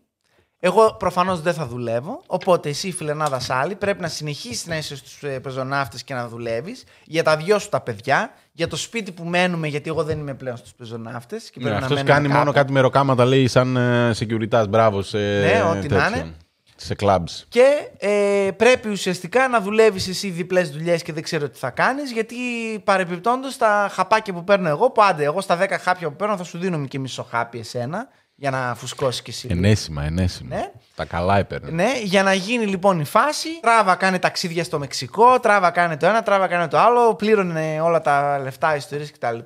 Εγώ 0.62 0.94
προφανώς 0.98 1.40
δεν 1.40 1.54
θα 1.54 1.66
δουλεύω. 1.66 2.22
Οπότε 2.26 2.68
εσύ, 2.68 2.92
φιλενάδα 2.92 3.40
άλλη, 3.48 3.74
πρέπει 3.74 4.00
να 4.00 4.08
συνεχίσεις 4.08 4.66
να 4.66 4.76
είσαι 4.76 4.96
στους 4.96 5.18
πεζοναύτες 5.42 6.04
και 6.04 6.14
να 6.14 6.28
δουλεύεις. 6.28 6.84
Για 7.04 7.22
τα 7.22 7.36
δυο 7.36 7.58
σου 7.58 7.68
τα 7.68 7.80
παιδιά. 7.80 8.32
Για 8.52 8.68
το 8.68 8.76
σπίτι 8.76 9.12
που 9.12 9.24
μένουμε, 9.24 9.68
γιατί 9.68 9.88
εγώ 9.88 10.04
δεν 10.04 10.18
είμαι 10.18 10.34
πλέον 10.34 10.56
στους 10.56 10.74
πεζοναύτες. 10.74 11.50
Ναι, 11.54 11.70
αυτός 11.70 12.02
κάνει 12.02 12.28
μόνο 12.28 12.52
κάτι 12.52 12.72
με 12.72 12.80
ροκάματα, 12.80 13.24
λέει, 13.24 13.48
σαν 13.48 13.76
ε, 13.76 14.10
securitas. 14.18 14.64
Μπράβο 14.68 15.02
σε. 15.02 15.18
Ναι, 15.18 15.62
ό,τι 15.70 15.88
να 15.88 16.02
τέτοιο. 16.02 16.20
είναι. 16.20 16.34
Σε 16.76 16.94
clubs. 17.00 17.44
Και 17.48 17.88
ε, 17.98 18.50
πρέπει 18.56 18.88
ουσιαστικά 18.88 19.48
να 19.48 19.60
δουλεύεις 19.60 20.08
εσύ 20.08 20.28
διπλές 20.28 20.70
δουλειές 20.70 21.02
και 21.02 21.12
δεν 21.12 21.22
ξέρω 21.22 21.48
τι 21.48 21.58
θα 21.58 21.70
κάνεις, 21.70 22.12
γιατί 22.12 22.36
παρεπιπτόντως 22.84 23.56
τα 23.56 23.88
χαπάκια 23.92 24.32
που 24.32 24.44
παίρνω 24.44 24.68
εγώ, 24.68 24.90
που 24.90 25.02
άντε, 25.02 25.24
εγώ 25.24 25.40
στα 25.40 25.58
10 25.62 25.66
χάπια 25.80 26.08
που 26.08 26.16
παίρνω 26.16 26.36
θα 26.36 26.44
σου 26.44 26.58
δίνω 26.58 26.86
και 26.86 26.98
μισό 26.98 27.26
χάπι 27.30 27.58
εσένα, 27.58 28.08
για 28.40 28.50
να 28.50 28.74
φουσκώσει 28.74 29.22
κι 29.22 29.30
εσύ. 29.30 29.46
λίγο. 29.46 29.58
Ενέσιμα, 29.58 30.04
ενέσιμα. 30.04 30.56
Ναι. 30.56 30.70
Τα 30.94 31.04
καλά 31.04 31.38
έπαιρνε. 31.38 31.70
Ναι, 31.70 31.92
για 32.02 32.22
να 32.22 32.34
γίνει 32.34 32.66
λοιπόν 32.66 33.00
η 33.00 33.04
φάση, 33.04 33.48
τράβα 33.60 33.94
κάνει 33.94 34.18
ταξίδια 34.18 34.64
στο 34.64 34.78
Μεξικό, 34.78 35.40
τράβα 35.40 35.70
κάνει 35.70 35.96
το 35.96 36.06
ένα, 36.06 36.22
τράβα 36.22 36.46
κάνει 36.46 36.68
το 36.68 36.78
άλλο, 36.78 37.14
πλήρωνε 37.14 37.80
όλα 37.80 38.00
τα 38.00 38.38
λεφτά, 38.38 38.76
ιστορίες 38.76 39.12
κτλ. 39.12 39.38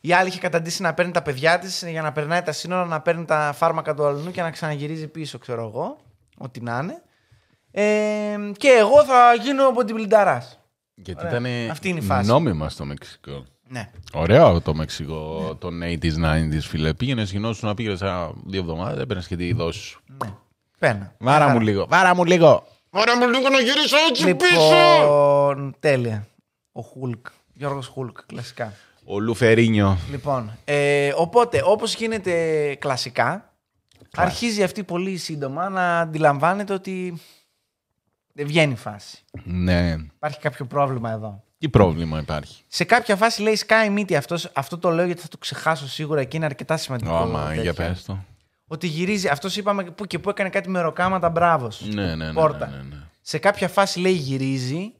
Η 0.00 0.12
άλλη 0.12 0.28
είχε 0.28 0.38
καταντήσει 0.38 0.82
να 0.82 0.94
παίρνει 0.94 1.12
τα 1.12 1.22
παιδιά 1.22 1.58
της 1.58 1.84
για 1.86 2.02
να 2.02 2.12
περνάει 2.12 2.42
τα 2.42 2.52
σύνορα, 2.52 2.84
να 2.84 3.00
παίρνει 3.00 3.24
τα 3.24 3.52
φάρμακα 3.56 3.94
του 3.94 4.06
αλλού 4.06 4.30
και 4.30 4.42
να 4.42 4.50
ξαναγυρίζει 4.50 5.06
πίσω, 5.06 5.38
ξέρω 5.38 5.62
εγώ. 5.66 5.96
Ό,τι 6.38 6.60
να 6.60 6.78
είναι. 6.82 7.02
Ε, 7.70 8.36
και 8.56 8.68
εγώ 8.68 9.04
θα 9.04 9.34
γίνω 9.42 9.66
από 9.68 9.84
την 9.84 9.94
πλυνταράς. 9.94 10.60
Γιατί 10.94 11.26
Ωραία. 11.26 11.38
ήταν 11.38 11.70
Αυτή 11.70 11.88
είναι 11.88 11.98
η 11.98 12.02
φάση. 12.02 12.28
νόμιμα 12.28 12.68
στο 12.68 12.84
Μεξικό. 12.84 13.44
Ναι. 13.68 13.90
Ωραίο 14.12 14.60
το 14.60 14.74
Μεξικό 14.74 15.54
των 15.60 15.80
80s, 15.82 16.24
90s, 16.24 16.60
φίλε. 16.60 16.94
Πήγαινε, 16.94 17.22
γινώσουν 17.22 17.68
να 17.68 17.74
πήγαινες 17.74 18.00
δύο 18.46 18.60
εβδομάδες, 18.60 19.02
έπαιρνες 19.02 19.26
και 19.26 19.36
τη 19.36 19.52
δόση 19.52 19.80
σου. 19.80 20.00
ναι. 20.24 20.32
Πένα. 20.78 21.14
Βάρα 21.18 21.44
Άρα. 21.44 21.52
μου 21.54 21.60
λίγο, 21.60 21.86
βάρα 21.88 22.14
μου 22.14 22.24
λίγο. 22.24 22.66
Βάρα 22.90 23.16
μου 23.16 23.28
λίγο 23.28 23.48
να 23.48 23.58
γυρίσω 23.58 23.96
έτσι 24.08 24.34
πίσω. 24.34 24.60
Λοιπόν, 25.00 25.76
τέλεια. 25.80 26.26
Ο 26.72 26.80
Χουλκ. 26.80 27.26
Γιώργος 27.54 27.86
Χουλκ, 27.86 28.18
κλασικά. 28.26 28.72
Ο 29.04 29.18
Λουφερίνιο. 29.20 29.98
Λοιπόν, 30.10 30.52
ε, 30.64 31.12
οπότε 31.16 31.62
όπως 31.64 31.94
γίνεται 31.94 32.74
κλασικά, 32.74 33.52
αρχίζει 34.16 34.62
αυτή 34.62 34.82
πολύ 34.84 35.16
σύντομα 35.16 35.68
να 35.68 36.00
αντιλαμβάνεται 36.00 36.72
ότι 36.72 37.20
δεν 38.32 38.46
βγαίνει 38.46 38.72
η 38.72 38.76
φάση. 38.76 39.18
Ναι. 39.44 39.96
Υπάρχει 40.14 40.38
κάποιο 40.40 40.64
πρόβλημα 40.64 41.10
εδώ. 41.10 41.42
Τι 41.66 41.72
πρόβλημα 41.72 42.18
υπάρχει; 42.20 42.62
Σε 42.68 42.84
κάποια 42.84 43.16
φάση 43.16 43.42
λέει 43.42 43.58
Sky 43.66 43.90
μύτη 43.90 44.16
αυτός, 44.16 44.50
αυτό 44.54 44.78
το 44.78 44.90
λέω 44.90 45.06
γιατί 45.06 45.20
θα 45.20 45.28
το 45.28 45.38
ξεχάσω 45.38 45.88
σίγουρα 45.88 46.24
και 46.24 46.36
είναι 46.36 46.44
αρκετά 46.46 46.76
σημαντικό. 46.76 47.16
Άμα, 47.16 47.46
τέτοιο. 47.46 47.62
για 47.62 47.74
πες 47.74 48.04
το. 48.04 48.24
Ότι 48.66 48.86
γυρίζει, 48.86 49.28
αυτός 49.28 49.56
είπαμε 49.56 49.84
που 49.84 50.06
και 50.06 50.18
που 50.18 50.30
έκανε 50.30 50.48
κάτι 50.48 50.68
με 50.68 50.80
ροκάματα, 50.80 51.28
μπράβος. 51.30 51.80
Ναι, 51.86 52.04
ναι, 52.04 52.14
ναι, 52.14 52.26
ναι, 52.26 52.32
Πόρτα. 52.32 52.66
ναι, 52.66 52.76
ναι. 52.76 52.96
Σε 53.20 53.38
κάποια 53.38 53.68
φάση 53.68 54.00
λέει 54.00 54.12
γυρίζει, 54.12 54.92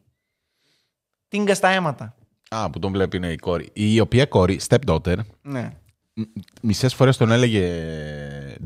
τίνγκας 1.28 1.56
στα 1.56 1.68
αίματα. 1.68 2.14
Α, 2.48 2.70
που 2.70 2.78
τον 2.78 2.92
βλέπει 2.92 3.16
είναι 3.16 3.32
η 3.32 3.36
κόρη. 3.36 3.68
Η 3.72 4.00
οποία 4.00 4.26
κόρη, 4.26 4.60
stepdaughter, 4.68 5.16
Ναι. 5.42 5.72
Μισές 6.62 6.94
φορές 6.94 7.16
τον 7.16 7.30
έλεγε 7.30 7.72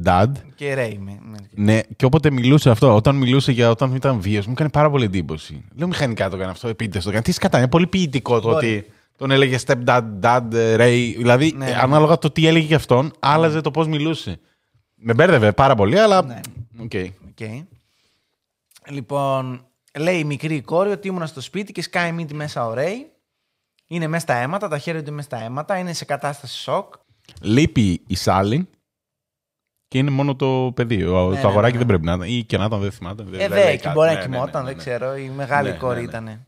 dad. 0.05 0.27
Και 0.55 0.75
ρέει 0.75 0.99
με. 0.99 1.19
με- 1.23 1.39
Ναι, 1.51 1.81
και 1.97 2.05
όποτε 2.05 2.31
μιλούσε 2.31 2.71
αυτό, 2.71 2.95
όταν 2.95 3.17
μιλούσε 3.17 3.53
για 3.53 3.71
όταν 3.71 3.95
ήταν 3.95 4.21
βίαιος, 4.21 4.47
μου 4.47 4.53
έκανε 4.53 4.69
πάρα 4.69 4.91
πολύ 4.91 5.05
εντύπωση. 5.05 5.65
Λέω 5.77 5.87
μηχανικά 5.87 6.29
το 6.31 6.37
έκανε 6.37 6.51
αυτό, 6.51 6.69
επίτηδες 6.69 7.03
το 7.03 7.09
έκανε. 7.09 7.25
Τι 7.25 7.33
σκατά, 7.33 7.59
είναι 7.59 7.69
πολύ 7.69 7.87
ποιητικό 7.87 8.41
το 8.41 8.49
Μπορεί. 8.51 8.77
ότι 8.77 8.91
τον 9.17 9.31
έλεγε 9.31 9.59
stepdad, 9.67 10.03
dad, 10.23 10.43
Ray. 10.53 11.13
Δηλαδή, 11.17 11.53
Ναι, 11.57 11.67
ε, 11.67 11.69
ναι. 11.71 11.77
ανάλογα 11.81 12.19
το 12.19 12.31
τι 12.31 12.47
έλεγε 12.47 12.67
για 12.67 12.77
αυτόν, 12.77 13.13
άλλαζε 13.19 13.61
το 13.61 13.71
πώς 13.71 13.87
μιλούσε. 13.87 14.41
Με 14.95 15.15
μπέρδευε 15.15 15.53
πάρα 15.53 15.75
πολύ, 15.75 15.99
αλλά. 15.99 16.23
Ναι. 16.25 16.41
Οκ. 16.81 16.93
Οκ. 17.29 17.49
Λοιπόν, 18.91 19.67
λέει 19.99 20.19
η 20.19 20.25
μικρή 20.25 20.55
η 20.55 20.61
κόρη 20.61 20.91
ότι 20.91 21.09
ήμουνα 21.09 21.27
στο 21.27 21.41
σπίτι 21.41 21.73
και 21.73 21.83
σκάει 21.83 22.13
μύτη 22.13 22.35
μέσα 22.35 22.67
ο 22.67 22.75
Ρέι. 22.75 23.07
Είναι 23.87 24.07
μέσα 24.07 24.23
στα 24.23 24.35
αίματα, 24.35 24.69
τα 24.69 24.79
χέρια 24.79 25.01
του 25.01 25.07
είναι 25.07 25.17
μέσα 25.17 25.29
στα 25.37 25.45
αίματα, 25.45 25.79
είναι 25.79 25.93
σε 25.93 26.05
κατάσταση 26.05 26.57
σοκ. 26.59 26.95
Λείπει 27.41 28.03
η 28.07 28.15
Σάλι 28.17 28.69
και 29.89 29.99
είναι 29.99 30.11
μόνο 30.11 30.37
το 30.37 30.73
παιδί. 30.75 31.05
Ο- 31.05 31.29
Ναι, 31.29 31.35
το 31.41 31.43
ναι, 31.43 31.49
αγοράκι 31.49 31.73
ναι. 31.73 31.79
δεν 31.79 31.87
πρέπει 31.87 32.05
να 32.05 32.13
ήταν. 32.13 32.29
Ή 32.29 32.45
και 32.45 32.59
να 32.59 32.65
ήταν, 32.65 32.81
δεν 32.81 32.91
θυμάται. 32.93 33.23
Ε, 33.23 33.27
δεν 33.31 33.49
δε, 33.49 33.55
λέει 33.55 33.67
εκεί 33.73 33.83
κάτι. 33.83 33.95
μπορεί 33.95 34.09
να 34.09 34.15
Ναι, 34.15 34.21
ναι, 34.21 34.25
κοιμόταν, 34.27 34.63
ναι, 34.65 34.69
δεν 34.69 34.77
ναι. 34.77 34.83
ξέρω. 34.83 35.17
Η 35.17 35.29
μεγάλη 35.37 35.71
Ναι, 35.71 35.77
κόρη 35.77 35.95
ναι, 35.95 36.01
ναι. 36.01 36.09
ήταν. 36.09 36.47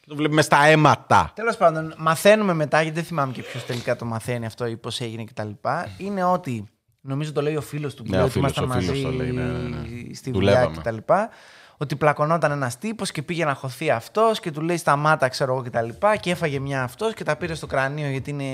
Και 0.00 0.06
Το 0.08 0.16
βλέπει 0.16 0.34
με 0.34 0.42
στα 0.42 0.64
αίματα. 0.66 1.32
Τέλος 1.34 1.56
πάντων, 1.56 1.94
μαθαίνουμε 1.98 2.54
μετά, 2.54 2.82
γιατί 2.82 2.96
δεν 2.96 3.04
θυμάμαι 3.04 3.32
και 3.32 3.42
ποιος 3.42 3.66
τελικά 3.66 3.96
το 3.96 4.04
μαθαίνει 4.04 4.46
αυτό 4.46 4.66
ή 4.66 4.76
πώς 4.76 5.00
έγινε 5.00 5.24
κτλ. 5.24 5.48
Είναι 5.96 6.24
ότι. 6.24 6.64
Νομίζω 7.00 7.32
το 7.32 7.42
λέει 7.42 7.56
ο 7.56 7.60
φίλος 7.60 7.94
του 7.94 8.02
που 8.02 8.10
Ναι, 8.10 8.16
λέει 8.16 8.24
ο 8.24 8.28
ότι 8.28 8.32
φίλος, 8.38 8.56
ήμασταν 8.56 8.78
ο 8.78 8.80
φίλος 8.80 9.02
μαζί 9.02 9.02
το 9.16 9.22
λέει, 9.24 9.32
ναι, 9.32 9.42
ναι, 9.42 9.68
ναι. 9.68 10.14
στη 10.14 10.30
δουλειά 10.30 10.68
Δουλεύαμε. 10.70 11.00
κτλ. 11.02 11.12
Ότι 11.76 11.96
πλακωνόταν 11.96 12.50
ένας 12.52 12.78
τύπος 12.78 13.10
και 13.10 13.22
πήγε 13.22 13.44
να 13.44 13.54
χωθεί 13.54 13.90
αυτός 13.90 14.40
και 14.40 14.50
του 14.50 14.60
λέει 14.60 14.76
σταμάτα, 14.76 15.28
ξέρω 15.28 15.52
εγώ 15.54 15.62
κτλ. 15.62 15.88
Και, 15.88 16.18
και 16.20 16.30
έφαγε 16.30 16.58
μια 16.58 16.82
αυτός 16.82 17.14
και 17.14 17.24
τα 17.24 17.36
πήρε 17.36 17.54
στο 17.54 17.66
κρανίο 17.66 18.08
γιατί 18.10 18.30
είναι 18.30 18.44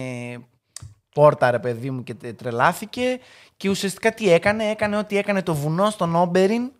πόρτα, 1.18 1.50
ρε 1.50 1.59
παιδί 1.59 1.90
μου, 1.90 2.02
και 2.02 2.14
τε- 2.14 2.37
τρελάθηκε. 2.37 3.18
Και 3.57 3.68
ουσιαστικά 3.68 4.14
τι 4.14 4.33
έκανε, 4.33 4.64
έκανε 4.64 4.96
ότι 4.96 5.16
έκανε 5.16 5.42
το 5.42 5.54
βουνό 5.54 5.90
στον 5.90 6.14
Όμπεριν 6.14 6.70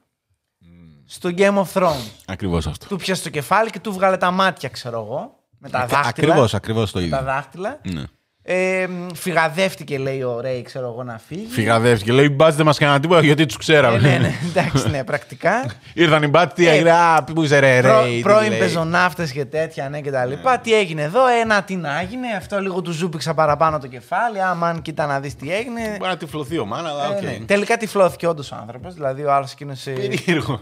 στο 1.07 1.31
Game 1.37 1.55
of 1.65 1.67
Thrones. 1.73 2.11
Ακριβώς 2.27 2.67
αυτό. 2.67 2.87
Του 2.87 2.97
'πιασε 2.97 3.23
το 3.23 3.31
κεφάλι 3.31 3.71
και 3.71 3.81
του 3.81 3.93
'βγαλε 3.93 4.17
τα 4.17 4.31
μάτια, 4.31 4.69
ξέρω 4.69 5.01
εγώ. 5.05 5.39
Με 5.59 5.69
τα 5.69 5.79
δάχτυλα. 5.87 6.09
Ακριβώς, 6.09 6.55
ακριβώς 6.55 6.91
το 6.93 7.01
Με 7.01 7.09
τα 7.09 7.17
ίδιο. 7.19 7.33
δάχτυλα. 7.33 7.81
Ναι. 7.93 8.03
Ε, 8.51 8.87
μ, 8.87 9.07
φυγαδεύτηκε, 9.15 9.99
λέει 9.99 10.23
ο 10.23 10.41
Ρέι, 10.41 10.63
ξέρω 10.63 10.87
εγώ, 10.89 11.03
να 11.03 11.21
φύγει. 11.27 11.47
Φυγαδεύτηκε. 11.51 12.13
Λέει 12.13 12.29
μπάτσοι 12.29 12.57
δεν 12.57 12.67
μας 12.67 12.79
κάνανε 12.79 13.01
τίποτα 13.01 13.21
γιατί 13.25 13.47
τους 13.47 13.55
Ε, 13.55 13.59
ξέραμε. 13.59 13.99
ναι, 13.99 14.19
ναι, 14.19 14.33
εντάξει, 14.49 14.89
ναι, 14.91 15.05
πρακτικά. 15.05 15.71
Ήρθαν 15.95 16.23
οι 16.23 16.27
μπάτσοι, 16.27 16.55
τι 16.55 16.67
Ε, 16.69 16.71
έγινε. 16.73 16.91
Α, 16.91 17.25
πού 17.25 17.43
είσαι 17.43 17.59
ρε, 17.59 17.81
Προ, 17.81 18.01
ρε. 18.03 18.09
τι 18.09 18.21
πρώην 18.21 18.51
λέει. 18.51 18.59
πεζοναύτες 18.59 19.33
και 19.33 19.45
τέτοια, 19.45 19.89
ναι, 19.89 20.01
και 20.01 20.11
τα 20.11 20.25
λοιπά. 20.25 20.59
Τι 20.59 20.75
έγινε 20.75 21.03
εδώ, 21.03 21.27
ένα 21.27 21.63
τι 21.63 21.77
να 21.77 22.01
έγινε. 22.01 22.27
Αυτό 22.37 22.61
λίγο 22.61 22.83
του 22.83 22.91
ζούπηξα 22.93 23.35
παραπάνω 23.35 23.79
το 23.79 23.87
κεφάλι. 23.87 24.43
Άμα 24.43 24.69
αν 24.69 24.83
κοίτα 24.83 25.07
να 25.07 25.21
δεις 25.21 25.35
τι 25.37 25.53
έγινε. 25.55 25.81
Μπορεί 25.99 26.11
να 26.11 26.17
τυφλωθεί 26.17 26.59
ο 26.59 26.65
man, 26.67 26.89
αλλά 26.89 27.05
Ε, 27.05 27.17
οκ. 27.17 27.23
ναι. 27.23 27.39
Τελικά 27.47 27.77
τυφλώθηκε 27.77 28.27
όντως 28.27 28.53
ο 28.53 28.57
άνθρωπος. 28.61 28.95
Δηλαδή 28.95 29.25
ο 29.25 29.33
άλλος 29.33 29.53
εκείνος 29.53 29.83
Περίεργο. 29.83 30.61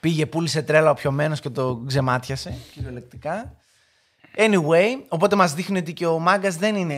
πήγε, 0.00 0.26
πούλησε 0.26 0.62
τρέλα 0.62 0.90
ο 0.90 0.94
πιωμένος 0.94 1.40
και 1.40 1.48
το 1.50 1.82
ξεμάτιασε 1.86 2.54
κυριολεκτικά. 2.74 3.52
Anyway, 4.36 5.04
οπότε 5.08 5.36
μας 5.36 5.54
δείχνει 5.54 5.78
ότι 5.78 5.92
και 5.92 6.06
ο 6.06 6.18
μάγκας 6.18 6.56
δεν 6.56 6.76
είναι 6.76 6.96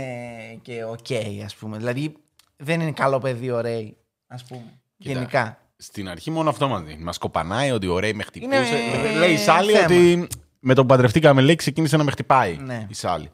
και 0.63 0.85
ok, 0.85 1.15
ας 1.45 1.55
πούμε. 1.55 1.77
Δηλαδή 1.77 2.15
δεν 2.57 2.81
είναι 2.81 2.93
καλό 2.93 3.19
παιδί 3.19 3.51
ο 3.51 3.61
Ρέι, 3.61 3.97
ας 4.27 4.45
πούμε. 4.45 4.65
Κοίτα, 4.99 5.13
Γενικά. 5.13 5.59
Στην 5.77 6.09
αρχή 6.09 6.31
μόνο 6.31 6.51
αυτό 6.51 6.69
μας 6.69 6.83
δείχνει. 6.83 7.03
Μας 7.03 7.19
κοπανάει 7.19 7.71
ότι 7.71 7.87
ο 7.87 7.99
Ρέι 7.99 8.13
με 8.15 8.23
χτυπούσε. 8.23 8.57
Είναι, 8.57 9.19
Λέει 9.19 9.33
η 9.33 9.37
Σάλι 9.37 9.73
θέμα. 9.73 9.85
ότι 9.85 10.27
με 10.61 10.75
τον 10.75 10.87
που 10.87 10.93
παντρευτήκαμε, 10.93 11.41
λέει, 11.43 11.55
ξεκίνησε 11.55 11.97
να 11.97 12.05
με 12.05 12.11
χτυπάει. 12.11 12.57
Ναι. 12.57 12.87
Η 12.89 12.95
Σάλι. 12.95 13.31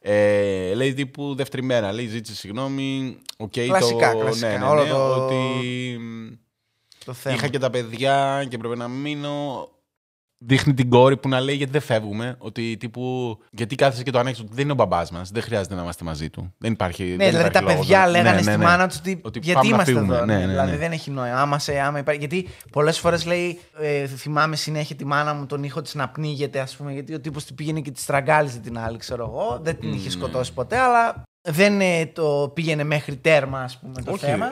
Ε, 0.00 0.74
λέει 0.74 0.94
τύπου 0.94 1.34
δεύτερη 1.34 1.62
μέρα. 1.62 1.92
Λέει 1.92 2.06
ζήτησε 2.06 2.34
συγγνώμη. 2.34 3.18
Οκ, 3.36 3.50
Κλασικά, 3.52 4.12
το... 4.12 4.18
κλασικά. 4.18 4.48
Ναι, 4.48 4.56
ναι, 4.58 4.64
Όλο 4.64 4.82
ναι, 4.82 4.88
το- 4.90 5.24
Ότι 5.24 5.98
Το 7.04 7.12
θέμα. 7.12 7.36
είχα 7.36 7.48
και 7.48 7.58
τα 7.58 7.70
παιδιά 7.70 8.46
και 8.48 8.58
πρέπει 8.58 8.76
να 8.76 8.88
μείνω. 8.88 9.68
Δείχνει 10.40 10.74
την 10.74 10.90
κόρη 10.90 11.16
που 11.16 11.28
να 11.28 11.40
λέει 11.40 11.54
γιατί 11.54 11.72
δεν 11.72 11.80
φεύγουμε. 11.80 12.34
Ότι 12.38 12.76
τύπου. 12.76 13.38
Γιατί 13.50 13.74
κάθεσαι 13.74 14.02
και 14.02 14.10
το 14.10 14.18
ανέξω 14.18 14.42
ότι 14.42 14.52
δεν 14.54 14.62
είναι 14.64 14.72
ο 14.72 14.74
μπαμπάς 14.74 15.10
μας. 15.10 15.30
Δεν 15.30 15.42
χρειάζεται 15.42 15.74
να 15.74 15.82
είμαστε 15.82 16.04
μαζί 16.04 16.30
του. 16.30 16.54
Δεν 16.58 16.72
υπάρχει. 16.72 17.02
Ναι, 17.02 17.08
δεν 17.16 17.16
δηλαδή 17.16 17.36
υπάρχει 17.36 17.52
τα 17.52 17.60
λόγος 17.60 17.76
παιδιά 17.78 17.98
να- 17.98 18.06
λέγανε 18.06 18.30
Ναι, 18.30 18.42
στη 18.42 18.50
ναι, 18.50 18.56
ναι. 18.56 18.64
μάνα 18.64 18.88
τους 18.88 18.96
ότι, 18.98 19.20
Ότι 19.22 19.38
γιατί 19.42 19.52
πάμε 19.54 19.68
να 19.68 19.74
είμαστε 19.74 19.92
φύγουμε. 19.92 20.14
εδώ. 20.16 20.24
Ναι, 20.24 20.34
ναι, 20.34 20.40
ναι, 20.44 20.46
δηλαδή 20.46 20.70
ναι. 20.70 20.76
δεν 20.76 20.92
έχει 20.92 21.10
νόημα. 21.10 21.40
Άμα, 21.40 21.58
σε, 21.58 21.80
άμα 21.80 21.98
υπάρχει... 21.98 22.18
Γιατί 22.20 22.48
πολλές 22.72 22.98
φορές 22.98 23.24
λέει, 23.26 23.58
ε, 23.80 24.06
θυμάμαι 24.06 24.56
συνέχεια 24.56 24.96
τη 24.96 25.04
μάνα 25.04 25.34
μου 25.34 25.46
τον 25.46 25.62
ήχο 25.62 25.82
της 25.82 25.94
να 25.94 26.08
πνίγεται, 26.08 26.60
ας 26.60 26.76
πούμε, 26.76 26.92
γιατί 26.92 27.14
ο 27.14 27.20
τύπος 27.20 27.44
την 27.44 27.54
πήγαινε 27.54 27.80
και 27.80 27.90
τη 27.90 28.00
στραγγάλιζε 28.00 28.58
την 28.58 28.78
άλλη, 28.78 28.98
ξέρω 28.98 29.24
εγώ. 29.24 29.58
Δεν 29.62 29.78
την 29.78 29.88
Ναι. 29.88 29.96
είχε 29.96 30.10
σκοτώσει 30.10 30.52
ποτέ, 30.52 30.76
αλλά 30.78 31.22
δεν 31.48 31.80
ε, 31.80 32.06
το 32.06 32.50
πήγαινε 32.54 32.84
μέχρι 32.84 33.16
τέρμα, 33.16 33.60
ας 33.60 33.78
πούμε, 33.78 34.02
το 34.02 34.12
Όχι, 34.12 34.24
θέμα. 34.24 34.46
ε, 34.46 34.50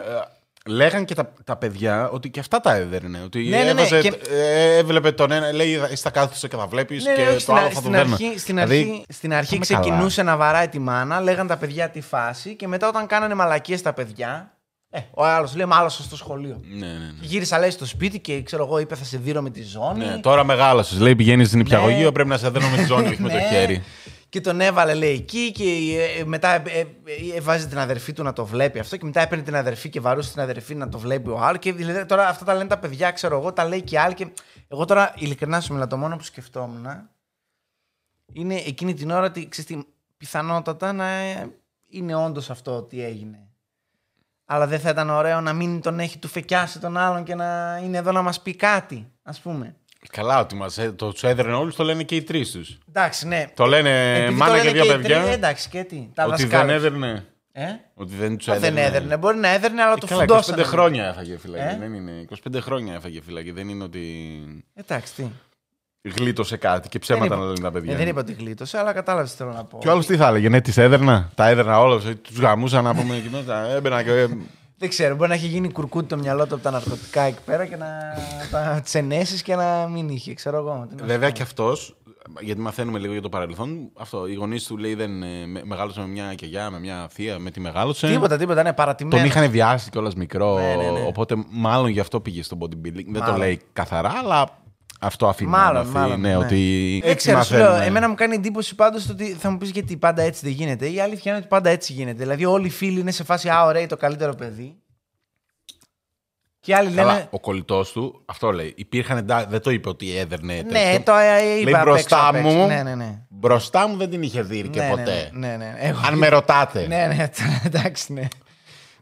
λέγαν 0.67 1.05
και 1.05 1.15
τα, 1.15 1.33
τα 1.45 1.57
παιδιά 1.57 2.09
ότι 2.09 2.31
και 2.31 2.41
αυτά 2.41 2.61
τα 2.61 2.75
έδερνε. 2.75 3.21
Ότι 3.25 3.43
Ναι, 3.49 3.57
ναι, 3.57 3.63
ναι, 3.63 3.71
έβαζε, 3.71 4.01
και- 4.01 4.13
ε, 4.31 4.77
έβλεπε 4.77 5.13
τον 5.13 5.31
ένα, 5.31 5.53
λέει 5.53 5.75
εσύ 5.91 6.03
θα 6.03 6.11
κάθεσαι 6.11 6.49
και 6.49 6.57
θα 6.57 6.67
βλέπεις 6.67 7.05
Ναι, 7.05 7.11
ναι, 7.11 7.17
και 7.17 7.23
όχι, 7.23 7.33
το 7.33 7.39
στην, 7.41 7.55
άλλο 7.55 7.67
α- 7.67 7.69
θα 7.69 7.75
το 7.75 7.81
στην 7.81 7.93
δέρνα. 7.93 8.13
αρχή, 8.13 8.39
στην 8.39 8.55
Δηλαδή, 8.55 8.77
αρχή, 8.79 9.05
στην 9.09 9.35
αρχή 9.35 9.53
πάμε 9.53 9.65
καλά. 9.67 9.81
ξεκινούσε 9.81 10.23
να 10.23 10.37
βαράει 10.37 10.69
τη 10.69 10.79
μάνα, 10.79 11.21
λέγαν 11.21 11.47
τα 11.47 11.57
παιδιά 11.57 11.89
τη 11.91 12.01
φάση 12.01 12.55
και 12.55 12.69
μετά 12.69 12.89
όταν 12.89 13.07
κάνανε 13.07 13.35
μαλακίες 13.35 13.83
τα 13.83 13.93
παιδιά, 13.93 14.51
ε, 14.91 15.01
ο 15.11 15.25
άλλος 15.25 15.57
λέει 15.57 15.67
μάλωσα 15.67 16.03
στο 16.03 16.17
σχολείο. 16.17 16.61
Ναι, 16.79 16.87
ναι, 16.87 16.93
ναι. 16.93 17.11
Γύρισα 17.21 17.59
λέει 17.59 17.71
στο 17.71 17.87
σπίτι 17.87 18.19
και 18.19 18.43
ξέρω 18.43 18.65
εγώ 18.65 18.79
είπε 18.79 18.95
θα 18.95 19.05
σε 19.05 19.19
δίνω 19.19 19.43
με 19.43 19.51
τη 19.51 19.63
ζώνη. 19.63 20.05
Ναι, 20.05 20.19
τώρα 20.19 20.45
μεγάλωσες. 20.45 20.99
Λέει 20.99 21.17
πηγαίνεις 21.17 21.49
στην 21.49 21.61
υπηαγωγείο, 21.61 22.13
πρέπει 22.13 22.29
να 22.29 22.39
σε 22.39 22.49
δέρνω 22.51 22.69
με 22.69 22.77
τη 22.77 22.85
ζώνη, 22.85 23.09
όχι 23.09 23.23
με 23.23 23.29
το 23.29 23.35
Ναι. 23.35 23.47
χέρι. 23.51 23.83
Και 24.29 24.41
τον 24.41 24.61
έβαλε, 24.61 24.95
λέει, 24.95 25.15
εκεί 25.15 25.53
και 25.53 25.65
ε, 25.65 26.21
ε, 26.21 26.25
μετά 26.25 26.49
ε, 26.49 26.63
ε, 26.65 26.81
ε, 26.81 27.37
έβαζε 27.37 27.67
την 27.67 27.79
αδερφή 27.79 28.13
του 28.13 28.23
να 28.23 28.33
το 28.33 28.47
βλέπει 28.47 28.79
αυτό. 28.79 28.97
Και 28.97 29.05
μετά 29.05 29.21
έπαιρνε 29.21 29.45
την 29.45 29.57
αδερφή 29.57 29.89
και 29.89 30.01
βαρούσε 30.01 30.33
την 30.33 30.41
αδερφή 30.41 30.75
να 30.75 30.89
το 30.89 30.99
βλέπει 30.99 31.31
ο 31.31 31.39
άλλο. 31.39 31.57
Και 31.57 31.73
δηλαδή, 31.73 32.07
τώρα 32.07 32.29
αυτά 32.29 32.45
τα 32.45 32.55
λένε 32.55 32.69
τα 32.69 32.79
παιδιά, 32.79 33.11
ξέρω 33.11 33.39
εγώ, 33.39 33.53
τα 33.53 33.65
λέει 33.65 33.83
και 33.83 33.99
άλλοι. 33.99 34.15
Και 34.15 34.27
εγώ 34.69 34.85
τώρα, 34.85 35.15
ειλικρινά 35.17 35.61
σου 35.61 35.73
μιλάω, 35.73 35.89
το 35.89 35.97
μόνο 35.97 36.17
που 36.17 36.23
σκεφτόμουν 36.23 36.87
είναι 38.33 38.55
εκείνη 38.55 38.95
την 38.95 39.11
ώρα 39.11 39.27
ότι 39.27 39.49
ξέρεις, 39.49 39.71
τι, 39.71 39.79
πιθανότατα 40.17 40.93
να 40.93 41.09
είναι 41.89 42.15
όντως 42.15 42.51
αυτό 42.51 42.77
ότι 42.77 43.03
έγινε. 43.03 43.49
Αλλά 44.45 44.67
δεν 44.67 44.81
θα 44.81 44.91
ήταν 44.91 45.11
ωραίο 45.11 45.41
να 45.41 45.53
μην 45.53 45.81
τον 45.81 46.01
έχει 46.01 46.19
του 46.19 46.29
φεκιάσει 46.29 46.81
τον 46.81 46.97
άλλον 46.97 47.25
και 47.25 47.35
να 47.35 47.81
είναι 47.83 47.97
εδώ 47.97 48.13
να 48.13 48.23
μας 48.23 48.43
πει 48.43 48.55
κάτι, 48.55 49.13
ας 49.23 49.41
πούμε. 49.41 49.77
Καλά, 50.11 50.41
ότι 50.41 50.55
μας, 50.55 50.79
ε, 50.79 50.93
το 50.93 51.13
τους 51.13 51.23
έδερνε 51.25 51.53
όλους, 51.55 51.75
το 51.77 51.85
λένε 51.85 52.03
και 52.03 52.15
οι 52.17 52.23
τρεις 52.23 52.51
τους. 52.51 52.79
Εντάξει, 52.89 53.27
ναι. 53.27 53.51
Το 53.55 53.65
λένε 53.67 54.15
Επειδή 54.19 54.35
μάνα 54.35 54.53
το 54.55 54.59
και 54.61 54.65
λένε 54.71 54.83
δύο 54.83 54.93
οι 54.95 54.97
παιδιά. 54.97 55.23
τρεις, 55.23 55.35
εντάξει, 55.35 55.69
και 55.69 55.85
τι. 55.85 56.09
Τα 56.15 56.25
ότι 56.25 56.37
δεν 56.43 56.49
δασκάλες. 56.51 56.77
έδερνε. 56.77 57.25
Ε; 57.53 57.65
Ότι 57.95 58.15
δεν 58.15 58.37
τους 58.37 58.49
Α, 58.49 58.55
έδερνε. 58.55 58.81
δεν 58.81 58.89
έδερνε. 58.89 59.17
Μπορεί 59.17 59.37
να 59.39 59.49
έδερνε, 59.49 59.83
αλλά 59.83 59.93
Ε, 59.93 59.97
το 59.97 60.07
καλά, 60.07 60.21
φουντώσανε. 60.21 60.63
25 60.63 60.65
χρόνια 60.65 61.05
έφαγε 61.07 61.39
φυλακή. 61.39 61.75
Ε; 61.75 61.77
Δεν 61.81 61.95
είναι. 61.95 62.25
25 62.53 62.61
χρόνια 62.61 62.95
έφαγε 62.95 63.21
φυλακή. 63.23 63.51
Δεν 63.51 63.69
είναι 63.69 63.85
ότι 63.85 64.03
Εντάξει, 64.75 65.15
τι. 65.15 65.25
γλίτωσε 66.17 66.57
κάτι 66.57 66.89
και 66.89 66.99
ψέματα 66.99 67.29
Δεν 67.29 67.39
να 67.39 67.45
είπα- 67.45 67.53
λένε 67.55 67.67
τα 67.67 67.71
παιδιά. 67.73 67.93
Ε, 67.93 67.97
δεν 67.97 68.09
είπα 68.09 68.21
ότι 68.21 68.33
γλίτωσε, 68.33 68.79
αλλά 68.79 68.93
κατάλαβες 68.93 69.31
τι 69.31 69.37
θέλω 69.37 69.53
να 69.53 69.65
πω. 69.65 69.79
Και 69.79 69.89
ο 69.89 69.91
άλλος 69.91 70.07
τι 70.07 70.17
θα 70.17 70.29
έλεγε, 70.29 70.49
ναι, 70.49 70.61
τις 70.61 70.77
έδερνα. 70.77 71.31
Τα 71.35 71.49
έδερνα 71.49 71.81
όλα. 71.81 72.01
Τους 72.23 72.39
γαμούσα 72.39 72.83
να 72.83 72.95
πούμε 72.95 73.17
εκεί 73.17 73.29
μέσα. 73.33 73.67
Έμπαινα 73.69 74.03
και. 74.03 74.29
Ε, 74.77 74.79
Δεν 74.79 74.89
ξέρω, 74.89 75.15
μπορεί 75.17 75.29
να 75.29 75.35
έχει 75.35 75.47
γίνει 75.47 75.73
κουρκούτι 75.73 76.07
το 76.07 76.17
μυαλό 76.17 76.47
του 76.47 76.55
από 76.55 76.63
τα 76.63 76.71
ναρκωτικά 76.71 77.21
εκεί 77.23 77.39
πέρα 77.45 77.67
και 77.67 77.77
να 77.77 77.89
τα 78.51 78.81
τσενέσεις 78.85 79.43
και 79.43 79.55
να 79.55 79.89
μην 79.89 80.09
είχε, 80.09 80.35
ξέρω 80.35 80.57
εγώ. 80.57 80.87
Τι 80.89 80.95
να 80.95 81.01
σου 81.01 81.07
Βέβαια 81.07 81.29
πω. 81.29 81.35
και 81.35 81.43
αυτός, 81.43 81.97
γιατί 82.41 82.61
μαθαίνουμε 82.61 82.99
λίγο 82.99 83.13
για 83.13 83.23
το 83.23 83.29
παρελθόν, 83.29 83.91
αυτό, 83.99 84.27
οι 84.27 84.35
γονείς 84.35 84.65
του 84.65 84.77
λέει 84.77 84.95
δεν 84.95 85.23
ε, 85.23 85.47
με- 85.47 85.65
μεγάλωσε 85.65 86.01
με 86.01 86.07
μια 86.07 86.35
κεγιά, 86.35 86.71
με 86.71 86.79
μια 86.81 87.07
θεία, 87.11 87.39
με 87.39 87.51
τη 87.51 87.61
μεγάλωσε. 87.61 88.07
Τίποτα, 88.09 88.37
τίποτα, 88.37 88.63
ναι, 88.63 88.73
παρατημένο. 88.73 89.17
Τον 89.17 89.27
είχαν 89.27 89.51
βιάσει 89.51 89.91
κιόλας 89.91 90.15
μικρό. 90.15 90.55
Ναι, 90.59 90.75
ναι, 90.75 90.91
ναι. 90.91 91.05
Οπότε 91.07 91.35
μάλλον 91.51 91.89
γι' 91.89 92.01
αυτό 92.01 92.21
πήγε 92.21 92.43
στο 92.43 92.57
bodybuilding. 92.61 93.05
Δεν 93.07 93.13
το 93.13 93.21
Μάλλον. 93.21 93.39
λέει 93.39 93.61
καθαρά, 93.73 94.13
αλλά 94.25 94.49
αυτό 95.01 95.27
αφήνει 95.29 95.51
Μάλλον, 95.51 95.73
να 95.73 95.79
μάθει. 95.79 95.99
μάλλον, 95.99 96.21
ναι, 96.21 96.29
ναι. 96.29 96.37
ότι 96.37 96.99
Δεν 97.03 97.11
έτσι 97.11 97.29
ξέρω, 97.29 97.43
σου 97.43 97.55
λέω, 97.55 97.63
μαθαίνουμε. 97.63 97.87
εμένα 97.87 98.09
μου 98.09 98.15
κάνει 98.15 98.35
εντύπωση 98.35 98.75
πάντως 98.75 99.09
ότι 99.09 99.25
θα 99.33 99.51
μου 99.51 99.59
πεις 99.59 99.71
γιατί 99.71 99.97
πάντα 99.97 100.23
έτσι 100.23 100.41
δεν 100.45 100.53
γίνεται. 100.55 100.89
Η 100.91 101.01
αλήθεια 101.01 101.31
είναι 101.31 101.41
ότι 101.41 101.49
πάντα 101.49 101.71
έτσι 101.71 101.93
γίνεται. 101.93 102.17
Δηλαδή, 102.23 102.45
όλοι 102.45 102.67
οι 102.67 102.71
φίλοι 102.71 103.01
είναι 103.01 103.11
σε 103.11 103.25
φάση 103.25 103.49
Α, 103.49 103.65
ωραία, 103.65 103.87
το 103.87 103.97
καλύτερο 103.97 104.35
παιδί. 104.35 104.77
Και 106.61 106.75
άλλοι 106.77 106.91
Καλά, 106.95 107.13
λένε. 107.13 107.27
ο 107.31 107.41
κολλητός 107.41 107.93
του, 107.93 108.23
αυτό 108.27 108.51
λέει. 108.53 108.73
Υπήρχαν 108.77 109.17
εντά... 109.17 109.47
Δεν 109.47 109.61
το 109.61 109.71
είπε 109.71 109.89
ότι 109.89 110.17
έδερνε. 110.17 110.55
Ναι, 110.55 110.63
τέτοιο. 110.63 111.03
το 111.03 111.15
ε, 111.15 111.43
είπα 111.61 111.71
Λέει 111.71 111.75
απ' 111.75 111.81
έξω, 111.81 111.85
μπροστά 111.91 112.29
απ' 112.29 112.35
έξω. 112.35 112.49
μου. 112.49 112.67
Ναι, 112.67 112.83
ναι, 112.83 112.95
ναι. 112.95 113.19
Μπροστά 113.29 113.89
μου 113.89 113.97
δεν 113.97 114.11
την 114.11 114.23
είχε 114.23 114.43
δει 114.43 114.69
και 114.69 114.81
Ναι, 114.81 114.89
ποτέ. 114.89 115.31
Ναι, 115.33 115.49
ναι, 115.49 115.57
ναι. 115.57 115.75
Εγώ- 115.79 116.01
Αν 116.07 116.19
με 116.19 116.29
ρωτάτε. 116.29 116.87
Ναι, 116.87 117.07
ναι, 117.17 117.31
εντάξει, 117.67 118.13
ναι. 118.13 118.29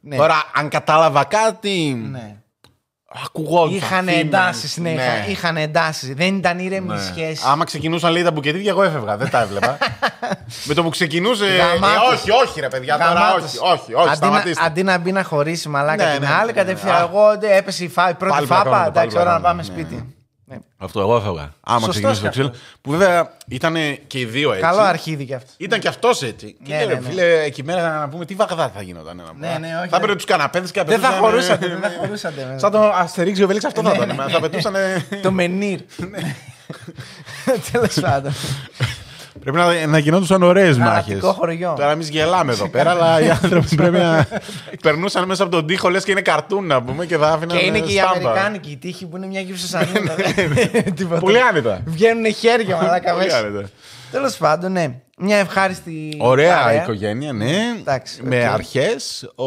ναι. 0.00 0.16
Τώρα, 0.16 0.34
αν 0.54 0.68
κατάλαβα 0.68 1.24
κάτι. 1.24 2.08
ναι. 2.10 2.36
Ακουγόντουσαν. 3.24 3.76
Είχαν 3.76 3.98
φήμες. 4.06 4.20
εντάσεις, 4.20 4.76
ναι, 4.76 4.90
Ναι. 4.90 5.24
είχαν 5.28 5.56
εντάσεις. 5.56 6.14
Δεν 6.14 6.36
ήταν 6.36 6.58
ήρεμη 6.58 6.86
Ναι. 6.88 6.94
η 6.94 6.98
σχέση. 6.98 7.42
Άμα 7.46 7.64
ξεκινούσαν 7.64 8.12
λέει 8.12 8.22
τα 8.22 8.30
μπουκετίδια, 8.30 8.70
εγώ 8.70 8.82
έφευγα. 8.82 9.16
Δεν 9.16 9.30
τα 9.30 9.40
έβλεπα. 9.40 9.78
με 10.66 10.74
το 10.74 10.82
που 10.82 10.88
ξεκινούσε. 10.88 11.46
ε, 11.46 11.56
Γαμάτος. 11.56 12.12
όχι, 12.12 12.30
όχι, 12.30 12.60
ρε 12.60 12.68
παιδιά, 12.68 12.98
τώρα 12.98 13.12
Γαμάτος. 13.12 13.42
όχι, 13.44 13.58
όχι, 13.58 13.94
όχι. 13.94 14.00
αντί, 14.02 14.08
να, 14.08 14.14
σταματήστε. 14.14 14.64
αντί 14.64 14.82
να 14.82 14.98
μπει 14.98 15.12
να 15.12 15.22
χωρίσει 15.24 15.68
μαλάκα 15.68 16.04
Ναι, 16.04 16.12
την 16.12 16.20
ναι, 16.20 16.28
άλλη, 16.34 16.46
ναι, 16.46 16.52
κατευθείαν 16.52 16.94
ναι. 16.98 17.00
εγώ 17.08 17.36
ντε, 17.38 17.56
έπεσε 17.56 17.84
η, 17.84 17.88
φά, 17.88 18.08
η 18.10 18.14
πρώτη 18.14 18.34
Πάλι 18.34 18.46
φάπα. 18.46 18.62
πλακώνονται, 18.62 18.88
Εντάξει, 18.98 19.16
πάλι 19.16 19.28
ώρα 19.28 19.38
να 19.38 19.40
πάμε 19.44 19.62
πλακώνονται, 19.62 19.82
ναι, 19.94 19.96
σπίτι. 19.98 20.14
Ναι. 20.46 20.56
Αυτό 20.78 21.00
εγώ 21.00 21.16
έφευγα. 21.16 21.52
Άμα 21.60 21.78
Σωστός 21.78 21.90
ξεκινούσε 21.94 22.20
το 22.20 22.26
και 22.26 22.30
ξύλο. 22.32 22.46
αυτός. 22.46 22.60
Που 22.80 22.90
βέβαια 22.90 23.32
ήταν 23.48 23.74
και 24.06 24.18
οι 24.18 24.24
δύο 24.24 24.50
έτσι. 24.52 24.62
Καλό 24.64 24.80
αρχίδι 24.80 25.24
κι 25.24 25.34
αυτός. 25.34 25.54
Ήταν 25.58 25.80
και 25.80 25.88
αυτός 25.88 26.22
έτσι. 26.22 26.56
Και 26.64 26.72
Ναι, 26.74 26.78
ναι, 26.78 26.84
ναι, 26.84 26.94
ναι. 26.94 27.08
φίλε, 27.08 27.42
εκεί 27.42 27.64
μέρα 27.64 27.98
να 27.98 28.08
πούμε 28.08 28.24
τι 28.24 28.34
βαγδά 28.34 28.68
θα 28.74 28.82
γινόταν. 28.82 29.16
να 29.16 29.22
πούμε. 29.22 29.46
Ναι, 29.52 29.58
ναι, 29.58 29.66
όχι, 29.66 29.76
Θα 29.76 29.84
έπαιρνε 29.84 30.06
δεν- 30.06 30.16
τους 30.16 30.24
καναπέδες 30.24 30.70
και 30.70 30.82
Δεν 30.82 31.00
θα 31.00 31.08
απαιτούσαν, 31.08 31.30
χωρούσατε, 31.30 31.66
ε, 31.66 31.68
δεν 31.68 31.80
θα 31.80 31.90
χωρούσατε. 31.98 32.44
ναι. 32.52 32.58
Σαν 32.58 32.70
το 32.70 32.78
Αστερίξ 32.94 33.40
ο 33.40 33.46
Βελίξ 33.46 33.64
αυτό 33.64 33.82
θα 33.82 33.92
ήταν. 33.94 34.28
Θα 34.30 34.40
πετούσαν. 34.40 34.74
Το 35.22 35.30
μενίρ. 35.30 35.80
Ναι. 35.96 36.36
Τέλος 37.72 38.00
πάντων. 38.00 38.32
Πρέπει 39.44 39.56
να, 39.58 39.86
να 39.86 39.98
γινόντουσαν 39.98 40.42
ωραίες 40.42 40.78
μάχες. 40.78 40.94
Γαλακτικό 40.94 41.32
χωριό. 41.32 41.74
Τώρα 41.78 41.90
εμείς 41.90 42.08
γελάμε 42.08 42.52
εδώ 42.52 42.68
πέρα, 42.68 42.90
αλλά 42.90 43.20
οι 43.20 43.30
άνθρωποι 43.30 43.74
πρέπει 43.76 43.98
να. 43.98 44.26
περνούσαν 44.82 45.26
μέσα 45.26 45.42
από 45.42 45.52
τον 45.52 45.66
τοίχο, 45.66 45.88
λες 45.88 46.04
και 46.04 46.10
είναι 46.10 46.20
καρτούν 46.20 46.66
να 46.66 46.82
πούμε 46.82 47.06
και 47.06 47.16
θα 47.16 47.28
άφηναν. 47.28 47.56
Και 47.58 47.64
είναι 47.64 47.80
και 47.80 47.92
η 47.92 47.96
στάμπα. 47.96 48.10
Αμερικάνικη 48.10 48.70
η 48.70 48.76
τύχη 48.76 49.06
που 49.06 49.16
είναι 49.16 49.26
μια 49.26 49.40
γύψη 49.40 49.66
Τίποτα. 50.96 51.20
Πολύ 51.20 51.40
άνετα. 51.40 51.80
Βγαίνουν 51.84 52.34
χέρια 52.34 52.76
μαλάκα 52.76 53.12
Πολύ 53.12 53.24
μέσα. 53.24 53.38
άνετα. 53.38 53.68
Τέλος 54.10 54.36
πάντων, 54.36 54.72
ναι. 54.72 54.94
Μια 55.18 55.36
ευχάριστη. 55.36 56.16
Ωραία 56.20 56.60
παρέα. 56.62 56.82
οικογένεια, 56.82 57.32
ναι. 57.32 57.56
Εντάξει, 57.78 58.22
με 58.22 58.38
οκ. 58.48 58.52
αρχές. 58.52 59.28
Ο, 59.34 59.44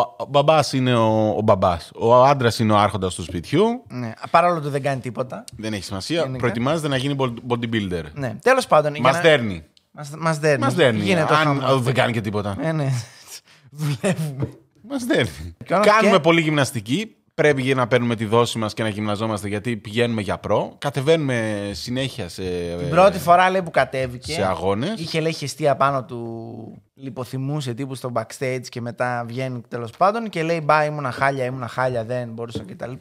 ο 0.00 0.26
μπαμπάς 0.28 0.72
είναι 0.72 0.94
ο, 0.96 1.34
ο 1.36 1.40
μπαμπάς. 1.40 1.90
Ο 1.94 2.24
άντρας 2.24 2.58
είναι 2.58 2.72
ο 2.72 2.76
άρχοντας 2.78 3.14
του 3.14 3.22
σπιτιού. 3.22 3.82
Ναι. 3.88 4.12
Παρόλο 4.30 4.60
που 4.60 4.70
δεν 4.70 4.82
κάνει 4.82 5.00
τίποτα. 5.00 5.44
Δεν 5.56 5.72
έχει 5.72 5.84
σημασία. 5.84 6.20
Γενικά. 6.20 6.38
Προετοιμάζεται 6.38 6.88
να 6.88 6.96
γίνει 6.96 7.16
bodybuilder. 7.48 8.02
Ναι. 8.12 8.34
Τέλος 8.42 8.66
πάντων. 8.66 8.92
για 8.94 9.02
Μας 9.02 9.14
να- 9.14 9.20
δέρνει. 9.20 9.64
Μας, 9.92 10.10
μας 10.18 10.38
δέρνει. 10.38 10.64
Μας 10.64 10.74
δέρνει. 10.74 11.00
Γίνεται 11.00 11.34
Αν 11.34 11.48
αυτό. 11.60 11.74
ο, 11.74 11.78
δεν 11.78 11.94
κάνει 11.94 12.12
και 12.12 12.20
τίποτα. 12.20 12.56
Ναι, 12.60 12.72
ναι. 12.72 12.92
Δουλεύουμε. 13.70 14.48
Μας 14.88 15.04
δέρνει. 15.04 15.56
Και 15.64 15.74
όμως 15.74 15.86
Κάνουμε 15.86 16.16
και- 16.16 16.22
πολύ 16.22 16.40
γυμναστική. 16.40 17.14
Πρέπει 17.40 17.62
για 17.62 17.74
να 17.74 17.86
παίρνουμε 17.86 18.16
τη 18.16 18.24
δόση 18.24 18.58
μας 18.58 18.74
και 18.74 18.82
να 18.82 18.88
γυμναζόμαστε 18.88 19.48
γιατί 19.48 19.76
πηγαίνουμε 19.76 20.20
για 20.20 20.38
προ. 20.38 20.74
Κατεβαίνουμε 20.78 21.70
συνέχεια 21.72 22.28
σε, 22.28 22.42
Την 22.78 22.88
πρώτη 22.88 23.18
φορά 23.18 23.50
λέει 23.50 23.62
που 23.62 23.70
κατέβηκε. 23.70 24.32
σε 24.32 24.46
αγώνες. 24.46 25.00
Είχε 25.00 25.20
λέει 25.20 25.32
χεστία 25.32 25.76
πάνω 25.76 26.04
του. 26.04 26.82
Λιποθυμούσε 26.94 27.74
τύπους 27.74 27.98
στο 27.98 28.12
backstage 28.14 28.62
και 28.68 28.80
μετά 28.80 29.24
βγαίνει 29.26 29.62
τέλος 29.68 29.90
πάντων 29.90 30.28
και 30.28 30.42
λέει 30.42 30.60
Μπα, 30.64 30.84
ήμουνα 30.84 31.10
χάλια, 31.10 31.44
ήμουνα 31.44 31.68
χάλια, 31.68 32.04
δεν 32.04 32.28
μπορούσα 32.32 32.64
κτλ. 32.66 32.92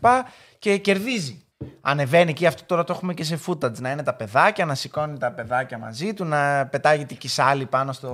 Και, 0.60 0.78
κερδίζει. 0.78 1.44
Ανεβαίνει 1.82 2.30
εκεί, 2.30 2.46
αυτό 2.46 2.64
τώρα 2.66 2.84
το 2.84 2.94
έχουμε 2.94 3.14
και 3.14 3.24
σε 3.24 3.40
footage. 3.48 3.80
Να 3.80 3.92
είναι 3.92 4.04
τα 4.04 4.14
παιδάκια, 4.14 4.66
να 4.66 4.76
σηκώνει 4.76 5.18
τα 5.18 5.32
παιδάκια 5.32 5.78
μαζί 5.78 6.14
του, 6.14 6.26
να 6.26 6.68
πετάγει 6.72 7.06
τη 7.06 7.16
κισάλη 7.16 7.66
πάνω 7.66 7.92
στο, 7.94 8.12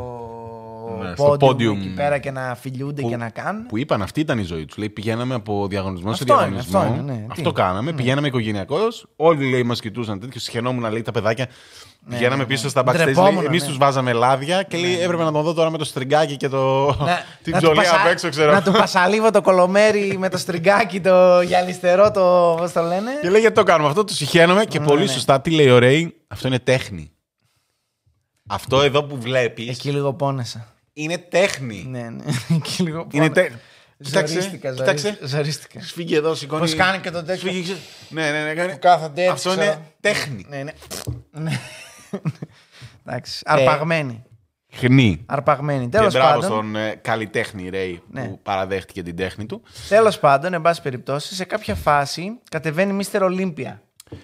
Ναι, 1.01 1.13
στο 1.15 1.31
podium, 1.39 1.45
podium. 1.45 1.75
εκεί 1.75 1.93
πέρα 1.95 2.17
και 2.17 2.31
να 2.31 2.55
φιλιούνται 2.55 3.01
και 3.01 3.17
να 3.17 3.29
κάνουν. 3.29 3.65
Που 3.65 3.77
είπαν 3.77 4.01
αυτή 4.01 4.19
ήταν 4.19 4.39
η 4.39 4.43
ζωή 4.43 4.65
τους. 4.65 4.77
Λέει 4.77 4.89
πηγαίναμε 4.89 5.33
από 5.33 5.67
διαγωνισμό 5.67 6.13
σε 6.13 6.23
Αυτό 6.23 6.33
είναι, 6.33 6.41
διαγωνισμό. 6.43 6.79
αυτό 6.79 6.93
είναι, 6.93 7.11
ναι. 7.13 7.25
Αυτό 7.29 7.49
Τι; 7.49 7.55
κάναμε. 7.55 7.93
Πηγαίναμε 7.93 8.27
οικογενειακώς. 8.27 9.07
Όλοι 9.15 9.49
λέει 9.49 9.63
μας 9.63 9.79
κοιτούσαν 9.81 10.19
τέτοιο. 10.19 10.39
Σχαινόμουν 10.39 10.91
λέει 10.91 11.01
τα 11.01 11.11
παιδάκια. 11.11 11.47
Πηγαίναμε 12.09 12.35
ναι, 12.35 12.41
ναι. 12.41 12.47
πίσω 12.47 12.69
στα 12.69 12.81
backstage. 12.85 12.93
Ντρεπόμουν, 12.95 13.45
Εμείς 13.45 13.61
ναι. 13.61 13.67
τους 13.67 13.77
βάζαμε 13.77 14.13
λάδια 14.13 14.63
και 14.63 14.77
λέει 14.77 14.99
έπρεπε 15.01 15.23
να 15.23 15.31
τον 15.31 15.43
δω 15.43 15.53
τώρα 15.53 15.69
με 15.69 15.77
το 15.77 15.83
στριγκάκι 15.85 16.37
και 16.37 16.47
το. 16.49 16.87
την 17.43 17.53
να 17.53 17.59
του 17.59 17.65
ψωλία 17.65 17.81
πασα- 17.81 18.01
απ' 18.01 18.07
έξω, 18.11 18.29
ξέρω. 18.29 18.51
Να 18.51 18.61
του 18.61 18.71
πασαλίβω 18.71 19.31
το 19.31 19.41
κολομέρι 19.41 20.17
με 20.17 20.29
το 20.29 20.37
στριγκάκι, 20.37 20.99
το 21.01 21.41
γυαλιστερό, 21.41 22.11
το. 22.11 22.55
Πώς 22.57 22.71
το 22.71 22.81
λένε. 22.81 23.11
Και 23.21 23.29
λέει 23.29 23.39
γιατί 23.41 23.55
το 23.55 23.63
κάνουμε 23.63 23.89
αυτό, 23.89 24.03
του 24.03 24.13
συχαίνομαι 24.13 24.65
και 24.65 24.79
Ναι, 24.79 24.85
πολύ 24.85 25.01
ναι. 25.05 25.11
σωστά 25.11 25.41
τι 25.41 25.49
λέει 25.49 25.69
ο 25.69 25.77
Ρέι, 25.79 26.15
αυτό 26.27 26.47
είναι 26.47 26.59
τέχνη. 26.59 27.11
Αυτό 28.47 28.81
εδώ 28.81 29.03
που 29.03 29.17
βλέπεις 29.21 29.69
Εκεί 29.69 29.91
λίγο 29.91 30.13
πόνεσα. 30.13 30.67
είναι 30.93 31.17
τέχνη. 31.17 31.85
Ναι, 31.89 31.99
ναι. 32.09 32.23
Εκεί 32.55 32.83
λίγο 32.83 33.07
Είναι 33.11 33.29
πόνεσα. 33.29 33.31
τέχνη. 33.31 33.59
Κοίταξε, 34.03 34.33
Ζορίστηκα, 34.33 34.71
κοίταξε. 34.73 35.03
ζορίστηκα, 35.07 35.27
ζορίστηκα. 35.27 35.81
Σφίγγει 35.81 36.15
εδώ, 36.15 36.35
σηκώνει. 36.35 36.61
Πώς 36.61 36.75
κάνει 36.75 36.99
και 36.99 37.11
το 37.11 37.23
τέτοιο; 37.23 37.49
Σφίγγει, 37.49 37.61
ξε- 37.63 37.75
Ναι, 38.09 38.31
ναι, 38.31 38.43
ναι. 38.43 38.53
κάνει- 38.53 38.71
Που 38.71 38.79
κάθονται 38.79 39.21
έτσι, 39.21 39.33
Αυτό 39.33 39.49
ξέρω. 39.49 39.63
είναι 39.63 39.79
τέχνη. 39.99 40.45
Ναι, 40.49 40.63
ναι. 40.63 40.71
Ναι. 42.23 42.31
Εντάξει. 43.05 43.41
Αρπαγμένη. 43.45 44.23
Χνή. 44.71 45.23
Αρπαγμένη. 45.25 45.83
Και 45.83 45.97
Τέλος 45.97 46.13
μπράβο 46.13 46.39
πάντων. 46.39 46.43
στον 46.43 46.75
ε, 46.75 46.95
καλλιτέχνη 47.01 47.69
Ρέι 47.69 48.01
Ναι. 48.11 48.27
που 48.27 48.39
παραδέχτηκε 48.43 49.03
την 49.03 49.15
τέχνη 49.15 49.45
του. 49.45 49.61
Τέλος 49.89 50.19
πάντων, 50.19 50.53
εν 50.53 50.61
πάση 50.61 50.81
περιπτώσει, 50.81 51.35
σε 51.35 51.43
κάποια 51.45 51.75
φάση 51.75 52.39
κατεβαίνει 52.51 52.93
Μίστερ 52.93 53.23
Ολύμπια. 53.23 53.81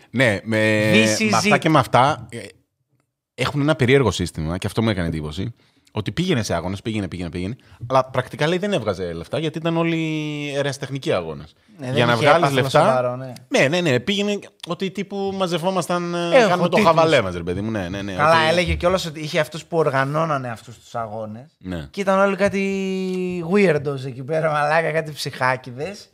Ναι, 0.10 0.40
με, 0.44 0.92
This 0.94 1.22
is 1.22 1.30
με 1.30 1.36
αυτά 1.38 1.56
it. 1.56 1.60
και 1.60 1.70
με 1.70 1.80
αυτά 1.80 2.28
ε, 2.30 2.38
έχουν 3.36 3.62
ένα 3.62 3.76
περίεργο 3.76 4.12
σύστημα 4.12 4.58
και 4.58 4.68
αυτό 4.68 4.82
μου 4.82 4.90
έκανε 4.90 5.08
εντύπωση. 5.08 5.54
Ότι 5.94 6.12
πήγαινε 6.12 6.44
σε 6.44 6.54
αγώνε, 6.54 6.76
πήγαινε, 6.84 7.08
πήγαινε, 7.08 7.30
πήγαινε. 7.30 7.56
Αλλά 7.90 8.06
πρακτικά 8.06 8.48
λέει 8.48 8.58
δεν 8.58 8.74
έβγαζε 8.74 9.14
λεφτά 9.14 9.40
γιατί 9.40 9.58
ήταν 9.58 9.78
όλοι 9.78 10.52
ερασιτεχνικοί 10.56 11.12
αγώνε. 11.14 11.44
Ναι, 11.78 11.86
δεν 11.86 11.96
Για 11.96 12.06
να 12.06 12.12
είχε 12.14 12.22
βγάλεις 12.22 12.38
έπαθλο 12.42 12.62
λεφτά. 12.62 12.80
σοβαρό, 12.80 13.16
ναι. 13.16 13.34
ναι, 13.48 13.68
ναι, 13.68 13.82
ναι. 13.82 14.00
Πήγαινε 14.00 14.40
ότι 14.68 14.92
τύπου 14.92 15.34
μαζευόμασταν. 15.38 16.14
ε, 16.16 16.18
Έχω 16.38 16.48
κάνουμε 16.50 16.70
το 16.70 16.76
τίτλους. 16.76 16.84
χαβαλέ 16.96 17.22
μας, 17.22 17.34
ρε 17.36 17.44
παιδί 17.44 17.62
μου. 17.62 17.72
Ναι, 17.72 17.90
ναι, 17.90 18.02
ναι. 18.02 18.14
Καλά, 18.14 18.40
ότι- 18.40 18.50
έλεγε 18.50 18.74
κιόλας 18.74 19.06
ότι 19.06 19.20
είχε 19.20 19.40
αυτούς 19.40 19.66
που 19.66 19.78
οργανώνανε 19.78 20.50
αυτούς 20.50 20.80
τους 20.80 20.96
αγώνε. 20.96 21.50
Ναι. 21.58 21.88
Και 21.92 22.02
ήταν 22.02 22.20
όλοι 22.20 22.36
κάτι 22.36 23.46
weirdos 23.54 24.06
εκεί 24.06 24.24
πέρα, 24.24 24.52
μαλάκα, 24.52 24.92
κάτι 24.92 25.12
ψυχάκιδες. 25.12 26.10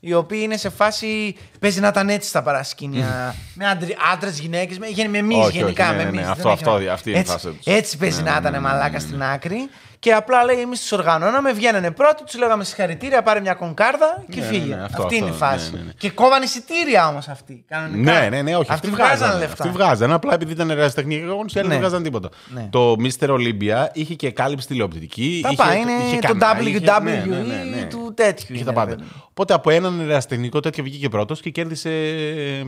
Οι 0.00 0.14
οποίοι 0.14 0.40
είναι 0.42 0.56
σε 0.56 0.68
φάση. 0.68 1.36
Παίζει 1.60 1.80
να 1.80 1.88
ήταν 1.88 2.08
έτσι 2.08 2.28
στα 2.28 2.42
παρασκήνια. 2.42 3.34
με 3.54 3.64
άντρε, 4.12 4.30
γυναίκες, 4.30 4.78
με, 4.78 4.86
με 5.08 5.18
εμείς 5.18 5.36
Όχι, 5.36 5.46
όχι, 5.46 5.56
γενικά. 5.58 5.84
ναι, 5.84 5.90
με 5.90 5.96
ναι, 5.96 6.02
ναι, 6.02 6.16
εμείς, 6.16 6.20
αυτό- 6.28 6.42
δεν 6.42 6.52
έχει 6.52 6.64
αυτό- 6.64 6.78
να- 6.78 6.92
αυτή 6.92 7.08
είναι 7.08 7.18
η 7.18 7.20
έτσι, 7.20 7.32
φάση 7.32 7.46
τους. 7.48 7.66
Έτσι 7.74 7.96
παίζει 7.96 8.22
Ναι, 8.22 8.28
να 8.28 8.32
ναι, 8.32 8.38
ήταν 8.40 8.52
ναι, 8.52 8.58
μαλάκα 8.60 8.84
ναι, 8.86 8.92
ναι. 8.92 8.98
στην 8.98 9.22
άκρη. 9.22 9.68
Και 9.98 10.12
απλά 10.12 10.44
λέει: 10.44 10.60
Εμείς 10.60 10.80
τους 10.80 10.92
οργανώναμε, 10.92 11.52
βγαίνανε 11.52 11.90
πρώτοι, 11.90 12.24
τους 12.24 12.38
λέγαμε 12.38 12.64
συγχαρητήρια, 12.64 13.22
πάρε 13.22 13.40
μια 13.40 13.54
κονκάρδα 13.54 14.24
και 14.30 14.40
Ναι, 14.40 14.46
φύγε. 14.46 14.64
ναι, 14.64 14.76
ναι, 14.76 14.82
αυτό, 14.84 15.02
αυτή 15.02 15.16
είναι 15.16 15.26
η 15.26 15.28
αυτό, 15.30 15.44
φάση. 15.44 15.70
ναι, 15.72 15.78
ναι, 15.78 15.84
ναι. 15.84 15.90
Και 15.98 16.10
κόβαν 16.10 16.42
εισιτήρια 16.42 17.08
όμως 17.08 17.28
αυτοί. 17.28 17.64
Κανονικά. 17.68 18.12
Ναι, 18.12 18.28
ναι, 18.28 18.42
ναι, 18.42 18.56
όχι. 18.56 18.72
Αυτοί 18.72 18.72
Αυτοί 18.72 18.88
βγάζαν 18.90 19.16
βγάζανε 19.18 19.38
λεφτά. 19.38 19.62
Αυτοί 19.64 19.76
βγάζανε. 19.76 20.14
Απλά 20.14 20.34
επειδή 20.34 20.52
ήταν 20.52 20.70
ερασιτεχνική 20.70 21.22
αγώνιση, 21.30 21.58
άλλοι 21.58 21.68
Ναι. 21.68 21.72
δεν 21.74 21.82
βγάζαν 21.82 22.02
τίποτα. 22.02 22.28
Ναι. 22.54 22.66
Το 22.70 22.94
Mr. 22.98 23.28
Olympia 23.28 23.86
είχε 23.92 24.14
και 24.14 24.30
κάλυψη 24.30 24.66
τηλεοπτική. 24.66 25.40
Τα 25.42 25.48
είχε, 25.52 25.62
πάει, 25.62 25.80
είναι 25.80 25.92
είχε 26.06 26.18
το 26.18 26.26
κανάλι, 26.36 26.70
είχε- 26.70 26.80
WWE 26.86 27.02
ναι, 27.02 27.10
ναι, 27.26 27.36
ναι, 27.36 27.76
ναι. 27.76 27.86
του 27.90 28.12
τέτοιου. 28.16 28.46
Είχε 28.48 28.54
είναι, 28.62 28.64
τα 28.64 28.72
πάντα. 28.72 28.90
ρε 28.90 28.96
παιδί. 28.96 29.08
Οπότε 29.28 29.54
από 29.54 29.70
έναν 29.70 30.00
ερασιτεχνικό 30.00 30.60
τέτοιο 30.60 30.84
βγήκε 30.84 31.08
πρώτος 31.08 31.40
και 31.40 31.50
κέρδισε 31.50 31.90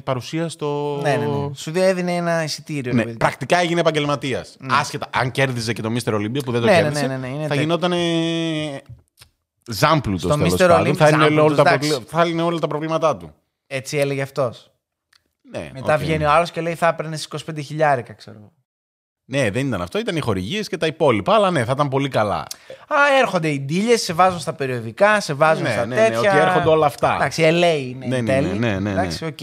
παρουσία 0.05 0.49
στο. 0.49 0.99
Ναι, 1.03 1.11
ναι, 1.11 1.25
ναι. 1.25 1.55
Σου 1.55 1.73
έδινε 1.75 2.13
ένα 2.13 2.43
εισιτήριο. 2.43 2.93
Ναι, 2.93 2.99
ρε 2.99 3.05
παιδί. 3.05 3.17
πρακτικά 3.17 3.59
έγινε 3.59 3.81
επαγγελματίας. 3.81 4.57
Άσχετα 4.71 5.07
αν 5.17 5.31
κέρδιζε 5.31 5.73
και 5.73 5.83
το 5.83 5.91
Mr. 6.05 6.15
Olympia 6.15 6.45
που 6.45 6.53
δεν 6.53 6.61
το 6.61 6.67
Ναι, 6.67 6.73
ναι, 6.73 6.81
κέρδισε, 6.83 7.07
ναι, 7.21 7.27
ναι, 7.27 7.29
ναι, 7.29 7.35
είναι 7.35 7.43
θα 7.43 7.49
τέτοιο. 7.49 7.61
γινόταν 7.63 7.93
ζάμπλουτος 9.71 10.21
Στο 10.33 10.37
τέλος 10.43 10.53
Mr. 10.55 10.59
πάντων. 10.69 10.93
Olympia 10.93 10.97
Θα 10.97 11.07
έλυνε 11.07 11.25
όλα, 11.25 11.33
ζάμπλουτος, 11.35 11.57
τα 11.65 11.71
εντάξει. 11.71 11.89
προβλη- 11.89 12.09
θα 12.11 12.21
έλυνε 12.21 12.43
όλα 12.43 12.59
τα 12.59 12.67
προβλήματά 12.67 13.17
του. 13.17 13.35
Έτσι 13.67 13.97
έλεγε 13.97 14.23
αυτός. 14.23 14.71
Ναι, 15.53 15.71
Μετά 15.75 15.95
οκ. 15.95 16.01
βγαίνει 16.01 16.25
ο 16.25 16.31
άλλος 16.31 16.51
και 16.51 16.61
λέει: 16.61 16.75
Θα 16.75 16.89
έπαιρνε 16.89 17.19
25 17.29 17.37
χιλιάρικα, 17.65 18.13
ξέρω 18.13 18.37
εγώ. 18.39 18.53
Ναι, 19.25 19.51
δεν 19.51 19.67
ήταν 19.67 19.83
αυτό, 19.83 19.99
ήταν 19.99 20.17
οι 20.17 20.21
χορηγίες 20.21 20.69
και 20.69 20.77
τα 20.77 20.87
υπόλοιπα. 20.87 21.35
Αλλά 21.35 21.51
ναι, 21.51 21.65
θα 21.65 21.73
ήταν 21.73 21.89
πολύ 21.89 22.09
καλά. 22.09 22.39
Α, 22.87 22.97
έρχονται 23.21 23.49
οι 23.49 23.61
deals, 23.61 24.03
σε 24.03 24.13
βάζουν 24.13 24.41
στα 24.41 24.53
περιοδικά, 24.53 25.21
σε 25.21 25.33
βάζουν 25.35 25.63
Ναι, 25.63 25.71
στα 25.71 25.87
ναι, 25.87 25.95
ναι, 25.95 26.01
τέτοια. 26.09 26.19
ότι 26.19 26.39
έρχονται 26.41 26.69
όλα 26.69 26.87
αυτά. 26.87 27.15
Εντάξει, 27.15 27.43
LA 27.45 27.81
είναι 27.89 28.07
Ναι, 28.07 28.17
η 28.17 28.23
ναι, 28.23 28.33
τέλη. 28.33 28.47
ναι, 28.47 28.55
ναι, 28.55 28.69
ναι, 28.73 28.79
ναι. 28.79 28.91
Εντάξει, 28.91 29.25
οκ. 29.25 29.41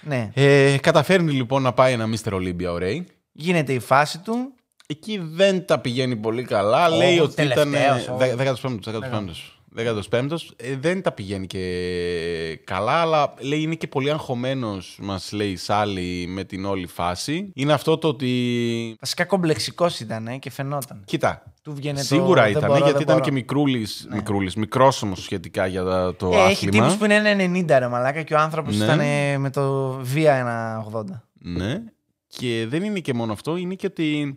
Ναι. 0.00 0.30
Ε, 0.34 0.76
καταφέρνει 0.78 1.32
λοιπόν 1.32 1.62
να 1.62 1.72
πάει 1.72 1.92
ένα 1.92 2.06
Mr. 2.08 2.32
Olympia 2.32 2.64
ο 2.66 2.76
Ray. 2.80 3.02
Γίνεται 3.32 3.72
η 3.72 3.78
φάση 3.78 4.18
του. 4.18 4.54
Εκεί 4.92 5.20
δεν 5.22 5.66
τα 5.66 5.78
πηγαίνει 5.78 6.16
πολύ 6.16 6.42
καλά. 6.44 6.88
Ω, 6.88 6.96
Λέει 6.96 7.18
ότι 7.18 7.42
ήταν. 7.42 7.70
τελευταίος, 7.70 8.08
ω. 8.08 8.16
15ο. 8.18 9.34
15ο. 9.76 10.36
Ε, 10.56 10.76
δεν 10.76 11.02
τα 11.02 11.12
πηγαίνει 11.12 11.46
και 11.46 12.60
καλά, 12.64 12.92
αλλά 12.92 13.34
λέει 13.40 13.60
είναι 13.60 13.74
και 13.74 13.86
πολύ 13.86 14.10
αγχωμένος, 14.10 14.98
μας 15.02 15.32
λέει 15.32 15.48
η 15.50 15.56
Σάλη, 15.56 16.24
με 16.28 16.44
την 16.44 16.64
όλη 16.64 16.86
φάση. 16.86 17.50
Είναι 17.54 17.72
αυτό 17.72 17.98
το 17.98 18.08
ότι. 18.08 18.96
Βασικά 19.00 19.24
κομπλεξικός 19.24 20.00
ήταν 20.00 20.26
ε, 20.26 20.36
και 20.36 20.50
φαινόταν. 20.50 21.02
Κοίτα. 21.04 21.42
Του 21.62 21.74
βγαίνει 21.74 21.98
το, 21.98 22.04
Σίγουρα 22.04 22.42
«Δεν 22.42 22.50
ήταν, 22.50 22.62
μπορώ, 22.62 22.74
γιατί 22.76 22.92
δεν 22.92 23.00
ήταν 23.02 23.14
μπορώ». 23.14 23.24
και 23.26 23.32
μικρούλης, 23.32 24.06
μικρούλης, 24.12 24.54
μικρός 24.56 25.02
όμως 25.02 25.22
σχετικά 25.22 25.66
για 25.66 25.84
τα- 25.84 26.14
το 26.16 26.26
Ε, 26.32 26.36
έχει 26.36 26.66
άθλημα. 26.66 26.72
τύπους 26.86 26.96
που 26.98 27.04
είναι 27.04 27.34
90 27.66 27.78
ρε 27.78 27.88
μαλάκα 27.88 28.22
και 28.22 28.34
ο 28.34 28.38
άνθρωπος 28.38 28.76
Ναι. 28.76 28.84
ήταν 28.84 29.00
ε, 29.00 29.38
με 29.38 29.50
το 29.50 29.90
βία 30.02 30.34
ένα 30.34 30.86
80. 30.92 31.04
Ναι. 31.38 31.82
Και 32.26 32.66
δεν 32.68 32.82
είναι 32.82 32.98
και 33.00 33.14
μόνο 33.14 33.32
αυτό, 33.32 33.56
είναι 33.56 33.74
και 33.74 33.86
ότι 33.86 34.36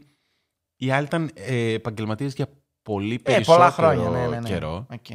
οι 0.75 0.91
άλλοι 0.91 1.05
ήταν 1.05 1.31
ε, 1.33 1.73
επαγγελματίες 1.73 2.33
για 2.33 2.47
πολύ 2.81 3.13
Ε, 3.13 3.17
περισσότερο 3.17 3.57
πολλά 3.57 3.71
χρόνια, 3.71 4.09
ναι, 4.09 4.27
ναι, 4.27 4.39
ναι. 4.39 4.49
καιρό. 4.49 4.85
Οκ. 4.91 5.05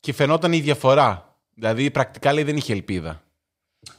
Και 0.00 0.12
φαινόταν 0.12 0.52
η 0.52 0.60
διαφορά. 0.60 1.36
Δηλαδή, 1.54 1.90
πρακτικά 1.90 2.32
λέει 2.32 2.42
δεν 2.44 2.56
είχε 2.56 2.72
ελπίδα. 2.72 3.22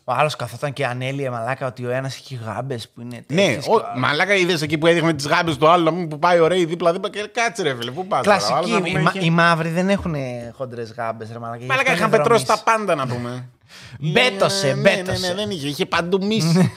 Ο 0.03 0.11
άλλος 0.13 0.35
καθόταν 0.35 0.73
και 0.73 0.85
ανέλυε 0.85 1.29
μαλάκα 1.29 1.67
ότι 1.67 1.85
ο 1.85 1.89
ένας 1.89 2.15
έχει 2.15 2.35
γάμπες 2.35 2.89
που 2.89 3.01
είναι 3.01 3.15
Ναι, 3.27 3.45
τέτοιες 3.45 3.67
ο, 3.67 3.79
και- 3.79 3.85
μαλάκα 3.99 4.35
είδες 4.35 4.61
εκεί 4.61 4.77
που 4.77 4.87
έδειχνε 4.87 5.13
τις 5.13 5.27
γάμπες 5.27 5.57
του 5.57 5.67
άλλου 5.67 5.91
μου 5.93 6.07
που 6.07 6.19
πάει 6.19 6.39
ωραίοι 6.39 6.65
δίπλα-δίπλα 6.65 7.09
και 7.09 7.29
κάτσε 7.33 7.63
ρε 7.63 7.75
φίλε, 7.75 7.91
πού 7.91 8.07
πας. 8.07 8.21
Κλασική. 8.21 8.71
Οι, 8.89 8.97
μα- 8.97 9.11
οι 9.19 9.29
μαύροι 9.29 9.69
δεν 9.69 9.89
έχουν 9.89 10.15
χοντρές 10.53 10.91
γάμπες, 10.93 11.31
ρε 11.31 11.39
μαλάκα. 11.39 11.59
γι' 11.61 11.65
Μαλάκα 11.67 11.91
αυτό 11.91 12.01
είχαν 12.03 12.07
είναι 12.13 12.17
πετρώσει 12.23 12.45
βρωμείς. 12.45 12.63
τα 12.63 12.71
πάντα 12.71 12.95
να 12.95 13.07
πούμε. 13.07 13.49
Μπέτωσε, 13.99 14.67
Ναι, 14.67 14.73
ναι, 14.73 14.89
ναι, 14.91 14.95
μπέτωσε. 15.03 15.27
ναι, 15.27 15.33
δεν 15.33 15.49
είχε, 15.49 15.67
είχε 15.67 15.85
παντού 15.85 16.25
μίση. 16.25 16.71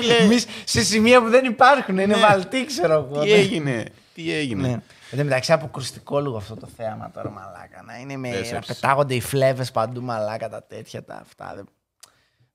Φίλε, 0.00 0.14
Εμείς 0.14 0.46
σε 0.64 0.82
σημεία 0.82 1.22
που 1.22 1.28
δεν 1.28 1.44
υπάρχουν, 1.44 1.98
είναι 1.98 2.14
Ναι. 2.14 2.20
βαλτή, 2.20 2.64
ξέρω 2.66 2.92
εγώ. 2.92 3.20
Τι 3.22 3.28
ναι. 3.30 3.34
έγινε, 3.36 3.84
τι 4.14 4.32
έγινε. 4.32 4.68
Ναι. 4.68 4.72
Εν 5.10 5.18
τω 5.18 5.24
μεταξύ, 5.24 5.52
αποκρουστικό 5.52 6.20
λίγο 6.20 6.36
αυτό 6.36 6.54
το 6.56 6.68
θέαμα 6.76 7.10
τώρα, 7.14 7.30
μαλάκα. 7.30 7.82
Να 7.86 7.96
είναι 7.98 8.16
με. 8.16 8.30
Δεν 8.30 8.38
να 8.40 8.44
σέψει. 8.44 8.72
πετάγονται 8.74 9.14
οι 9.14 9.20
φλέβες 9.20 9.70
παντού, 9.70 10.02
μαλάκα, 10.02 10.48
τα 10.48 10.62
τέτοια, 10.62 11.04
τα 11.04 11.14
αυτά. 11.22 11.52
Δεν, 11.54 11.64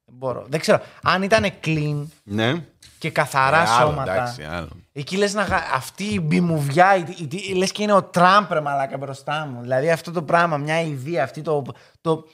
δεν 0.06 0.16
μπορώ. 0.18 0.46
Δεν 0.50 0.60
ξέρω. 0.60 0.82
Αν 1.04 1.22
ήταν 1.24 1.46
clean 1.66 2.06
Ναι. 2.24 2.64
και 2.98 3.10
καθαρά 3.10 3.62
Ε, 3.62 3.66
άλλο, 3.80 3.90
σώματα. 3.90 4.14
εντάξει, 4.14 4.44
άλλο. 4.44 4.70
Εκεί 4.94 5.18
λες 5.18 5.34
να. 5.34 5.44
γα- 5.44 5.74
Αυτή 5.76 6.04
η 6.04 6.20
μπιμουβιά, 6.24 6.96
η- 6.96 7.04
η- 7.18 7.28
η- 7.50 7.54
λες 7.56 7.72
και 7.72 7.84
είναι 7.84 7.94
ο 7.94 8.04
Τραμπ, 8.04 8.52
ρε 8.52 8.62
μαλάκα 8.62 8.98
μπροστά 8.98 9.48
μου. 9.52 9.62
Δηλαδή 9.62 9.92
αυτό 9.92 10.12
το 10.12 10.22
πράγμα, 10.24 10.58
μια 10.58 10.82
ιδέα, 10.82 11.24
αυτή 11.24 11.42
το. 11.42 11.62
το, 11.62 11.74
το 12.02 12.28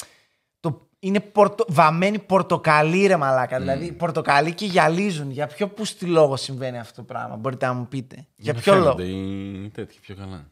είναι 0.99 1.19
πορτο, 1.19 1.65
βαμμένη 1.67 2.19
πορτοκαλί, 2.19 3.07
ρε 3.07 3.17
μαλάκα. 3.17 3.59
Δηλαδή 3.59 3.91
πορτοκαλί 3.91 4.53
και 4.53 4.65
γυαλίζουν. 4.65 5.31
Για 5.31 5.47
ποιο 5.47 5.67
πούστη 5.67 6.05
λόγο 6.05 6.35
συμβαίνει 6.35 6.79
αυτό 6.79 6.93
το 6.95 7.03
πράγμα, 7.03 7.35
μπορείτε 7.35 7.65
να 7.65 7.73
μου 7.73 7.87
πείτε. 7.87 8.25
Για, 8.35 8.53
να 8.53 8.59
ποιο 8.59 8.73
λόγο; 8.75 8.83
φαίνονται 8.95 9.03
οι 9.03 9.69
τέτοιοι 9.73 9.97
πιο 10.01 10.15
καλά. 10.15 10.45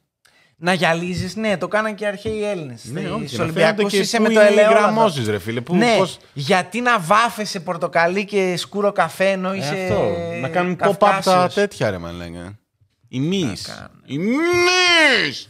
Να 0.57 0.73
γυαλίζεις, 0.73 1.35
ναι, 1.35 1.57
το 1.57 1.67
κάναν 1.67 1.95
και 1.95 2.03
οι 2.03 2.07
αρχαίοι 2.07 2.43
Έλληνες. 2.43 2.83
Ναι, 2.85 3.09
όχι, 3.09 3.27
Στου 3.27 3.37
να 3.37 3.43
Ολυμπιακού 3.43 3.75
φαίνονται 3.75 3.95
και 3.95 4.01
είσαι 4.01 4.17
πού 4.17 4.23
με 4.23 4.29
το 4.29 4.33
είναι 4.41 4.49
οι 4.49 4.53
ελαιόλαδο. 4.53 4.79
γραμμώσεις, 4.83 5.27
ρε 5.27 5.39
φίλε, 5.39 5.61
πού- 5.61 5.75
ναι, 5.75 5.95
πώς- 5.97 6.17
γιατί 6.33 6.81
να 6.81 6.99
βάφεσαι 6.99 7.59
πορτοκαλί 7.59 8.25
και 8.25 8.53
σκούρο 8.57 8.91
καφέ 8.91 9.29
ενώ 9.31 9.51
Ε, 9.51 9.57
είσαι. 9.57 9.73
αυτό. 9.81 10.11
Να 10.41 10.47
κάνουν 10.49 10.77
pop-up 10.83 10.97
τα 10.99 11.09
Καυκάσιος. 11.23 11.53
τέτοια, 11.53 11.89
ρε 11.89 11.97
μαλάκα. 11.97 12.59
Η 13.07 13.19
μυς. 13.19 13.61
κάνουν. 13.61 14.01
Η 14.05 14.17
μυς. 14.17 15.47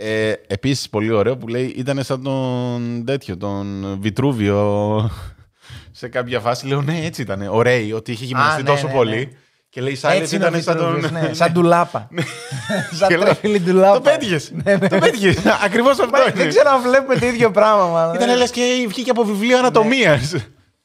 Ε, 0.00 0.32
επίσης 0.46 0.88
πολύ 0.88 1.10
ωραίο 1.10 1.36
που 1.36 1.48
λέει 1.48 1.64
ήταν 1.76 2.04
σαν 2.04 2.22
τον 2.22 3.02
τέτοιο, 3.06 3.36
τον 3.36 3.96
Βιτρούβιο 4.00 5.10
σε 5.90 6.08
κάποια 6.08 6.40
φάση. 6.40 6.66
Λέω 6.66 6.82
ναι 6.82 7.00
έτσι 7.04 7.22
ήταν. 7.22 7.48
Ωραίοι 7.50 7.92
ότι 7.92 8.12
είχε 8.12 8.24
γυμναστεί 8.24 8.62
ναι, 8.62 8.68
τόσο 8.68 8.86
ναι, 8.86 8.92
πολύ. 8.92 9.16
ναι. 9.16 9.28
Και 9.70 9.80
λέει 9.80 9.94
Σάιλετ 9.94 10.22
Έτσι 10.22 10.34
είναι 10.36 10.44
ο 10.44 10.48
ήταν 10.48 10.62
σαν 10.62 10.76
τον... 10.76 10.94
Βιτρούβιος, 10.94 11.22
ναι, 11.22 11.34
σαν 11.40 11.52
ντουλάπα. 11.52 12.08
σαν 12.98 13.08
Και 13.08 13.16
λέω, 13.16 13.24
τρέφιλη 13.24 13.60
ντουλάπα. 13.60 13.94
Το 13.94 14.00
πέτυχες. 14.00 14.50
Ναι, 14.64 14.76
ναι. 14.76 14.88
Το 14.88 14.98
πέτυχες. 14.98 15.36
Ακριβώς 15.64 15.98
αυτό 15.98 16.10
Μα, 16.10 16.22
είναι. 16.22 16.32
Δεν 16.32 16.48
ξέρω 16.48 16.70
αν 16.70 16.82
βλέπουμε 16.82 17.16
το 17.16 17.26
ίδιο 17.26 17.50
πράγμα, 17.50 17.86
μάλλον. 17.86 18.14
Ήταν 18.14 18.36
λες 18.36 18.50
και 18.50 18.84
βγήκε 18.88 19.10
από 19.10 19.24
βιβλίο 19.24 19.58
ανατομίας. 19.58 20.34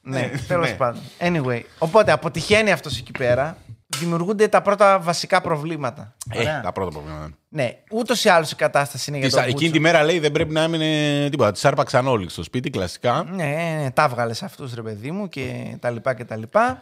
Ναι, 0.01 0.31
τέλος 0.47 0.69
ναι. 0.69 0.75
πάντων. 0.75 1.01
Anyway, 1.19 1.61
οπότε 1.77 2.11
αποτυχαίνει 2.11 2.71
αυτός 2.71 2.97
εκεί 2.97 3.11
πέρα. 3.11 3.57
Δημιουργούνται 3.99 4.47
τα 4.47 4.61
πρώτα 4.61 4.99
βασικά 4.99 5.41
προβλήματα. 5.41 6.15
Ωραία. 6.35 6.57
Ε, 6.57 6.61
τα 6.61 6.71
πρώτα 6.71 6.91
προβλήματα. 6.91 7.29
Ναι, 7.49 7.69
ούτως 7.91 8.23
ή 8.23 8.29
άλλως 8.29 8.51
η 8.51 8.55
κατάσταση 8.55 9.09
είναι 9.09 9.19
για 9.19 9.27
Της- 9.27 9.35
τον 9.35 9.43
Εκείνη 9.45 9.59
Μπούτσο. 9.65 9.73
τη 9.73 9.79
μέρα 9.79 10.03
λέει 10.03 10.19
δεν 10.19 10.31
πρέπει 10.31 10.53
να 10.53 10.61
έμεινε 10.61 11.29
τίποτα. 11.29 11.51
Τη 11.51 11.59
άρπαξαν 11.63 12.07
όλοι 12.07 12.29
στο 12.29 12.43
σπίτι, 12.43 12.69
κλασικά. 12.69 13.23
Ναι, 13.29 13.43
ναι, 13.45 13.77
ναι, 13.81 13.91
τα 13.91 14.07
βγάλε 14.07 14.33
αυτούς 14.43 14.73
ρε 14.73 14.81
παιδί 14.81 15.11
μου 15.11 15.29
και 15.29 15.75
τα 15.79 15.89
λοιπά 15.89 16.13
και 16.13 16.25
τα 16.25 16.35
λοιπά. 16.35 16.81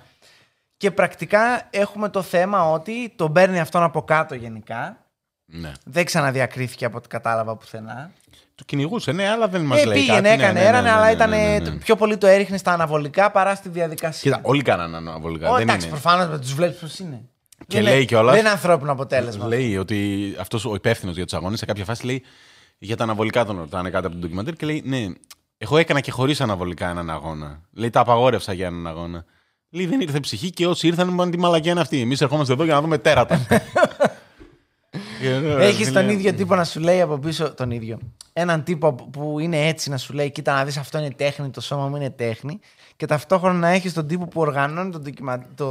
Και 0.78 0.92
πρακτικά 0.92 1.68
έχουμε 1.70 2.10
το 2.10 2.22
θέμα 2.22 2.72
ότι 2.72 3.14
τον 3.16 3.34
παίρνει 3.34 3.60
αυτόν 3.60 3.84
από 3.84 4.02
κάτω 4.02 4.36
γενικά. 4.36 4.98
Ναι. 5.52 5.72
Δεν 5.86 6.06
ξαναδιακρίθηκε 6.06 6.86
από 6.86 6.98
ό,τι 6.98 7.08
κατάλαβα 7.08 7.56
πουθενά. 7.56 8.12
Του 8.56 8.66
κυνηγούσε, 8.66 9.12
ναι, 9.12 9.28
αλλά 9.30 9.48
δεν 9.48 9.62
μας 9.62 9.82
Ε, 9.82 9.86
λέει. 9.86 9.98
πήγαινε, 10.00 10.16
κάτι. 10.16 10.28
Ναι, 10.28 10.44
έκανε 10.44 10.54
ναι, 10.54 10.60
ναι, 10.60 10.66
έρανε, 10.68 10.82
ναι, 10.90 10.96
αλλά 10.96 11.06
ναι, 11.06 11.12
ήταν 11.12 11.30
ναι, 11.30 11.38
ναι, 11.38 11.70
ναι. 11.70 11.76
πιο 11.76 11.96
πολύ 11.96 12.18
το 12.18 12.28
έριχνε 12.28 12.58
στα 12.58 12.72
αναβολικά 12.74 13.32
παρά 13.32 13.56
στη 13.56 13.70
διαδικασία. 13.70 14.32
Κοίτα, 14.32 14.50
όλοι 14.50 14.62
κάνανε 14.62 14.98
αναβολικά. 14.98 15.50
Ω, 15.50 15.54
δεν 15.54 15.62
εντάξει, 15.62 15.88
είναι. 15.88 16.00
προφανώς 16.00 16.28
με 16.28 16.40
τους 16.40 16.54
βλέπεις 16.54 16.80
πώς 16.80 17.00
είναι. 17.00 17.22
Και 17.58 17.66
Δεν 17.76 17.84
λέει 17.84 17.96
είναι- 17.96 18.04
κιόλας- 18.06 18.32
Δεν 18.34 18.40
είναι 18.44 18.50
ανθρώπινο 18.54 18.92
αποτέλεσμα. 18.92 19.48
Λέει 19.48 19.78
ότι 19.78 20.36
αυτός 20.40 20.66
ο 20.66 20.76
υπεύθυνος 20.76 21.16
για 21.16 21.24
τους 21.24 21.34
αγώνες 21.34 21.60
σε 21.60 21.66
κάποια 21.66 21.86
φάση 21.86 22.06
λέει 22.06 22.24
για 22.78 22.96
τα 22.98 23.04
αναβολικά 23.04 23.46
τον 23.46 23.58
ρωτάνε 23.58 23.90
κάτω 23.90 24.08
από 24.08 24.16
το 24.16 24.22
ντοκιμαντέρ 24.22 24.54
και 24.54 24.66
λέει 24.66 24.82
Ναι, 24.86 25.06
εγώ 25.58 25.78
έκανα 25.78 26.00
και 26.00 26.12
χωρίς 26.12 26.42
αναβολικά 26.42 26.90
έναν 26.90 27.10
αγώνα. 27.10 27.62
Λέει 27.72 27.90
τα 27.90 28.00
απαγόρευσα 28.00 28.54
για 28.54 28.66
έναν 28.68 28.88
αγώνα. 28.88 29.26
Λέει 29.70 29.86
δεν 29.86 30.02
ήρθε 30.02 30.20
ψυχή 30.20 30.50
και 30.50 30.68
όσοι 30.68 30.88
ήρθαν 30.88 31.08
μου 31.08 31.14
είπαν 31.14 31.32
τι 31.32 31.38
μαλακιά 31.40 31.72
είναι 31.72 31.82
αυτή. 31.82 32.00
Εμείς 32.02 32.22
ερχόμαστε 32.22 32.54
εδώ 32.54 32.64
για 32.64 32.74
να 32.74 32.82
δούμε 32.82 32.98
τέρατα. 32.98 33.40
Έχεις 35.60 35.92
τον 35.92 36.10
ίδιο 36.10 36.34
τύπο 36.34 36.56
να 36.56 36.64
σου 36.64 36.80
λέει 36.80 37.02
από 37.02 37.18
πίσω 37.18 37.54
τον 37.54 37.72
ίδιο. 37.72 38.00
Έναν 38.34 38.64
τύπο 38.64 38.94
που 38.94 39.40
είναι 39.40 39.68
έτσι 39.68 39.90
να 39.90 39.98
σου 39.98 40.14
λέει: 40.14 40.32
Κοίτα, 40.32 40.54
να 40.54 40.66
δεις 40.66 40.78
αυτό 40.78 40.98
είναι 40.98 41.12
τέχνη, 41.12 41.50
το 41.50 41.62
σώμα 41.62 41.88
μου 41.88 41.96
είναι 41.96 42.10
τέχνη. 42.10 42.60
Και 42.96 43.06
ταυτόχρονα 43.06 43.60
να 43.60 43.70
έχεις 43.70 43.94
τον 43.94 44.08
τύπο 44.08 44.28
που 44.28 44.42
οργανώνει 44.42 44.92
το, 44.92 45.00
ντοκιμα... 45.00 45.46
το... 45.56 45.68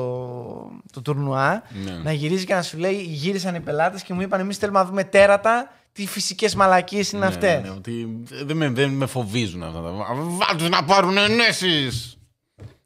το 0.93 1.03
τουρνουά 1.03 1.63
Ναι. 1.85 1.93
να 2.03 2.13
γυρίζει 2.13 2.45
και 2.45 2.55
να 2.55 2.63
σου 2.63 2.79
λέει: 2.79 2.95
Γύρισαν 2.95 3.55
οι 3.55 3.61
πελάτες 3.61 4.03
και 4.03 4.15
μου 4.15 4.21
είπαν: 4.21 4.41
Εμείς 4.41 4.57
θέλουμε 4.57 4.79
να 4.79 4.85
δούμε 4.85 5.05
τέρατα. 5.05 5.73
Τι 5.93 6.07
φυσικές 6.07 6.55
μαλακίες 6.55 7.13
είναι 7.13 7.27
αυτές. 7.27 7.63
Ναι, 7.63 7.71
ότι 7.71 8.23
δεν 8.45 8.57
με, 8.57 8.69
δεν 8.69 8.91
με 8.91 9.07
φοβίζουν 9.07 9.63
αυτά 9.63 9.81
τα 9.81 9.93
Βάλτε 10.15 10.69
να 10.69 10.85
πάρουν 10.85 11.17
ενέσεις! 11.17 12.19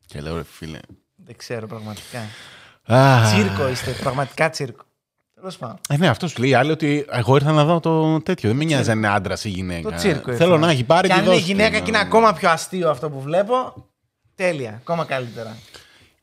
Και 0.06 0.20
λέω 0.20 0.36
ρε 0.36 0.44
φίλε. 0.44 0.78
Δεν 1.16 1.36
ξέρω 1.36 1.66
πραγματικά. 1.66 2.18
Α, 2.86 3.22
τσίρκο 3.24 3.68
είστε, 3.68 3.90
πραγματικά 3.90 4.50
τσίρκο. 4.50 4.84
Τέλος 5.44 5.58
πάντων. 5.58 5.76
Ε, 5.88 5.96
ναι, 5.96 6.08
αυτός 6.08 6.30
σου 6.30 6.40
λέει 6.42 6.54
άλλη 6.54 6.70
ότι 6.70 7.04
εγώ 7.10 7.34
ήρθα 7.34 7.52
να 7.52 7.64
δω 7.64 7.80
το 7.80 8.20
τέτοιο. 8.20 8.48
Δεν 8.48 8.58
με 8.58 8.64
νοιάζει 8.64 8.90
αν 8.90 8.98
είναι 8.98 9.08
άντρας 9.08 9.44
ή 9.44 9.48
γυναίκα. 9.48 9.90
Το 9.90 9.96
τσίρκο 9.96 10.32
Θέλω 10.32 10.54
ήρθα. 10.54 10.66
να 10.66 10.72
έχει 10.72 10.84
πάρει 10.84 11.08
Και 11.08 11.14
τη 11.14 11.18
αν 11.20 11.24
είναι 11.24 11.34
δόση 11.34 11.44
του, 11.46 11.50
γυναίκα 11.50 11.70
να- 11.70 11.78
και 11.78 11.84
είναι 11.88 11.98
ακόμα 11.98 12.32
πιο 12.32 12.50
αστείο 12.50 12.90
αυτό 12.90 13.10
που 13.10 13.20
βλέπω. 13.20 13.86
Τέλεια. 14.34 14.70
Ακόμα 14.70 15.04
καλύτερα. 15.04 15.56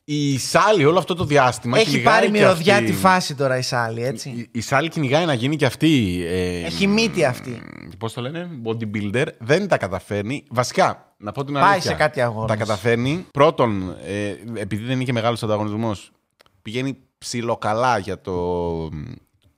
Η 0.04 0.38
Σάλη 0.38 0.84
όλο 0.84 0.98
αυτό 0.98 1.14
το 1.14 1.24
διάστημα. 1.24 1.78
Έχει 1.78 1.90
κυνηγάει 1.90 2.14
πάρει 2.14 2.26
και 2.26 2.32
μυρωδιά 2.32 2.74
αυτή- 2.74 2.86
τη 2.90 2.92
φάση 2.96 3.34
τώρα 3.34 3.58
η 3.58 3.62
Σάλη, 3.62 4.02
έτσι. 4.04 4.28
Η, 4.28 4.48
η 4.52 4.60
Σάλη 4.60 4.88
κυνηγάει 4.88 5.24
να 5.24 5.34
γίνει 5.34 5.56
και 5.56 5.66
αυτή. 5.66 6.22
Ε, 6.26 6.64
Έχει 6.64 6.86
μύτη 6.86 7.24
αυτή. 7.24 7.62
Πώς 7.98 8.12
το 8.12 8.20
λένε, 8.20 8.48
bodybuilder. 8.64 9.26
Δεν 9.38 9.68
τα 9.68 9.76
καταφέρνει. 9.78 10.44
Βασικά, 10.50 11.14
να 11.18 11.32
πω 11.32 11.44
την 11.44 11.54
Πάει 11.54 11.62
αλήθεια. 11.62 11.90
σε 11.90 11.96
κάτι 11.96 12.20
αγώνες. 12.20 12.48
Τα 12.48 12.56
καταφέρνει. 12.56 13.26
Πρώτον, 13.32 13.96
ε, 14.06 14.34
επειδή 14.60 14.84
δεν 14.84 15.00
είχε 15.00 15.12
μεγάλος 15.12 15.42
ανταγωνισμός, 15.42 16.10
πηγαίνει 16.62 16.96
ψιλοκαλά 17.22 17.98
για 17.98 18.20
το 18.20 18.34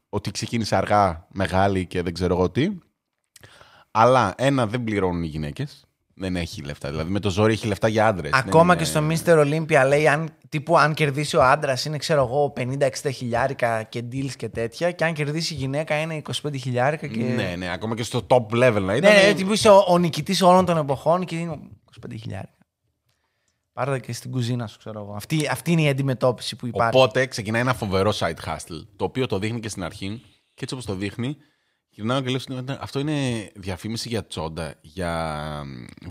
ότι 0.08 0.30
ξεκίνησε 0.30 0.76
αργά, 0.76 1.26
μεγάλη 1.32 1.86
και 1.86 2.02
δεν 2.02 2.14
ξέρω 2.14 2.34
εγώ 2.34 2.50
τι. 2.50 2.68
Αλλά 3.90 4.34
ένα, 4.36 4.66
δεν 4.66 4.84
πληρώνουν 4.84 5.22
οι 5.22 5.26
γυναίκες. 5.26 5.84
Δεν 6.16 6.36
έχει 6.36 6.62
λεφτά. 6.62 6.90
Δηλαδή 6.90 7.10
με 7.10 7.20
το 7.20 7.30
ζόρι 7.30 7.52
έχει 7.52 7.66
λεφτά 7.66 7.88
για 7.88 8.06
άντρες. 8.06 8.30
Ακόμα 8.34 8.76
και 8.76 8.84
στο 8.84 9.00
Mr. 9.08 9.38
Olympia 9.44 9.84
λέει 9.86 10.08
αν, 10.08 10.28
τύπου, 10.48 10.78
αν 10.78 10.94
κερδίσει 10.94 11.36
ο 11.36 11.42
άντρας 11.42 11.84
είναι 11.84 11.96
ξέρω 11.96 12.20
εγώ 12.22 12.52
50-60 12.56 12.88
χιλιάρικα 13.14 13.82
και 13.82 14.04
deals 14.12 14.30
και 14.36 14.48
τέτοια. 14.48 14.90
Και 14.90 15.04
αν 15.04 15.12
κερδίσει 15.12 15.54
η 15.54 15.56
γυναίκα 15.56 16.00
είναι 16.00 16.22
25 16.42 16.50
χιλιάρικα 16.60 17.06
και. 17.06 17.22
Ναι, 17.22 17.54
ναι, 17.58 17.72
ακόμα 17.72 17.94
και 17.94 18.02
στο 18.02 18.26
top 18.28 18.36
level 18.50 18.72
να 18.72 18.80
Ναι, 18.80 18.96
ήταν. 18.96 19.12
ναι, 19.12 19.32
τύπου 19.34 19.52
είσαι 19.52 19.68
ο, 19.68 19.84
ο 19.88 19.98
νικητής 19.98 20.42
όλων 20.42 20.64
των 20.64 20.76
εποχών 20.76 21.24
και 21.24 21.36
είναι 21.36 21.58
25 22.06 22.14
χιλιάρικα. 22.20 22.53
Πάρε 23.74 23.98
και 23.98 24.12
στην 24.12 24.30
κουζίνα 24.30 24.66
σου, 24.66 24.78
ξέρω 24.78 25.00
εγώ. 25.00 25.14
Αυτή, 25.14 25.48
αυτή 25.50 25.72
είναι 25.72 25.82
η 25.82 25.88
αντιμετώπιση 25.88 26.56
που 26.56 26.66
υπάρχει. 26.66 26.96
Οπότε 26.96 27.26
ξεκινάει 27.26 27.60
ένα 27.60 27.74
φοβερό 27.74 28.12
side 28.18 28.48
hustle, 28.48 28.86
το 28.96 29.04
οποίο 29.04 29.26
το 29.26 29.38
δείχνει 29.38 29.60
και 29.60 29.68
στην 29.68 29.82
αρχή. 29.84 30.22
Και 30.54 30.60
έτσι 30.62 30.74
όπως 30.74 30.86
το 30.86 30.94
δείχνει, 30.94 31.36
γυρνάω 31.90 32.20
και 32.20 32.30
λέω 32.30 32.38
στην 32.38 32.54
Ελλάδα, 32.56 32.82
αυτό 32.82 32.98
είναι 32.98 33.12
διαφήμιση 33.54 34.08
για 34.08 34.26
τσόντα, 34.26 34.74
για 34.80 35.60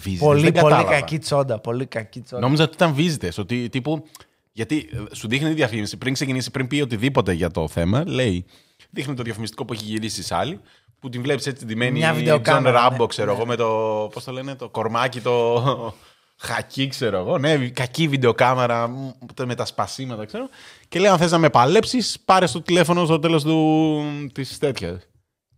visitors. 0.06 0.18
πολύ, 0.20 0.42
δεν 0.42 0.52
πολύ 0.52 0.64
κατάλαβα. 0.74 0.92
κακή 1.00 1.18
τσόντα. 1.18 1.60
Πολύ 1.60 1.86
κακή 1.86 2.22
τσόντα. 2.22 2.42
Νόμιζα 2.42 2.64
ότι 2.64 2.74
ήταν 2.74 2.96
visitors, 2.98 3.38
ότι 3.38 3.70
τύπου. 3.70 4.06
Γιατί 4.52 4.90
ε, 5.12 5.16
σου 5.16 5.28
δείχνει 5.28 5.48
τη 5.48 5.54
διαφήμιση 5.54 5.98
πριν 5.98 6.14
ξεκινήσει, 6.14 6.52
πριν 6.52 6.68
πει 6.68 6.82
οτιδήποτε 6.82 7.34
για 7.34 7.52
το 7.52 7.68
θέμα, 7.68 8.04
λέει. 8.08 8.46
Δείχνει 8.90 9.14
το 9.14 9.24
διαφημιστικό 9.24 9.66
που 9.66 9.74
έχει 9.74 9.84
γυρίσει 9.84 10.24
σε 10.24 10.36
άλλη, 10.36 10.60
που 11.00 11.10
την 11.10 11.22
βλέπεις 11.22 11.48
έτσι 11.48 11.66
ντυμένη 11.66 11.98
Μια 12.00 12.12
John 12.14 12.16
βιντεοκάμερα, 12.16 12.88
Rambo, 12.90 13.00
ναι. 13.00 13.06
ξέρω 13.08 13.32
Ναι. 13.32 13.38
εγώ, 13.38 13.46
με 13.48 13.56
το. 13.56 13.68
Πώς 14.14 14.24
το 14.24 14.32
λένε, 14.32 14.56
το 14.56 14.70
κορμάκι, 14.70 15.22
το. 15.22 15.64
Χακί, 16.46 16.88
ξέρω 16.88 17.18
εγώ. 17.18 17.38
Ναι, 17.38 17.68
κακή 17.68 18.08
βιντεοκάμερα 18.08 18.88
μ, 18.88 19.12
με 19.46 19.56
τα 19.56 19.66
σπασίματα, 19.66 20.26
ξέρω. 20.26 20.50
Και 20.88 21.00
λέει: 21.00 21.12
Αν 21.12 21.18
θες 21.18 21.32
να 21.32 21.38
με 21.38 21.50
παλέψεις, 21.50 22.20
πάρε 22.26 22.46
στο 22.46 22.62
τηλέφωνο 22.62 23.06
στο 23.06 23.20
τέλος 23.20 23.44
της 24.32 24.58
τέτοιας. 24.58 25.08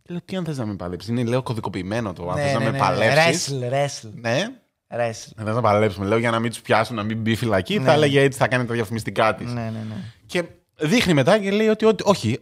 Και 0.01 0.11
λέω: 0.11 0.21
Τι 0.25 0.35
αν 0.35 0.45
θες 0.45 0.57
να 0.57 0.65
με 0.65 0.75
παλέψεις; 0.75 1.09
Είναι, 1.09 1.23
λέω, 1.23 1.43
κωδικοποιημένο 1.43 2.13
το. 2.13 2.29
Αν 2.29 2.35
Ναι, 2.35 2.43
θες 2.43 2.53
να 2.53 2.59
ναι, 2.59 2.65
με 2.65 2.71
ναι. 2.71 2.77
παλέψεις. 2.77 3.53
Wrestle, 3.53 3.73
wrestle, 3.73 4.09
Ναι, 4.15 4.45
wrestle. 4.89 5.31
αν 5.35 5.45
θες 5.45 5.55
να 5.55 5.61
παλέψουμε. 5.61 6.05
Λέω 6.05 6.17
για 6.17 6.31
να 6.31 6.39
μην 6.39 6.51
τους 6.51 6.61
πιάσουν, 6.61 6.95
να 6.95 7.03
μην 7.03 7.17
μπει 7.17 7.35
φυλακή. 7.35 7.79
Ναι. 7.79 7.85
Θα 7.85 7.91
έλεγε 7.91 8.21
έτσι, 8.21 8.39
θα 8.39 8.47
κάνει 8.47 8.65
τα 8.65 8.73
διαφημιστικά 8.73 9.35
της. 9.35 9.53
Ναι, 9.53 9.61
ναι, 9.61 9.85
ναι. 9.89 9.95
Και 10.25 10.43
δείχνει 10.75 11.13
μετά 11.13 11.39
και 11.39 11.51
λέει 11.51 11.67
ότι, 11.67 11.85
ότι 11.85 12.03
όχι. 12.05 12.39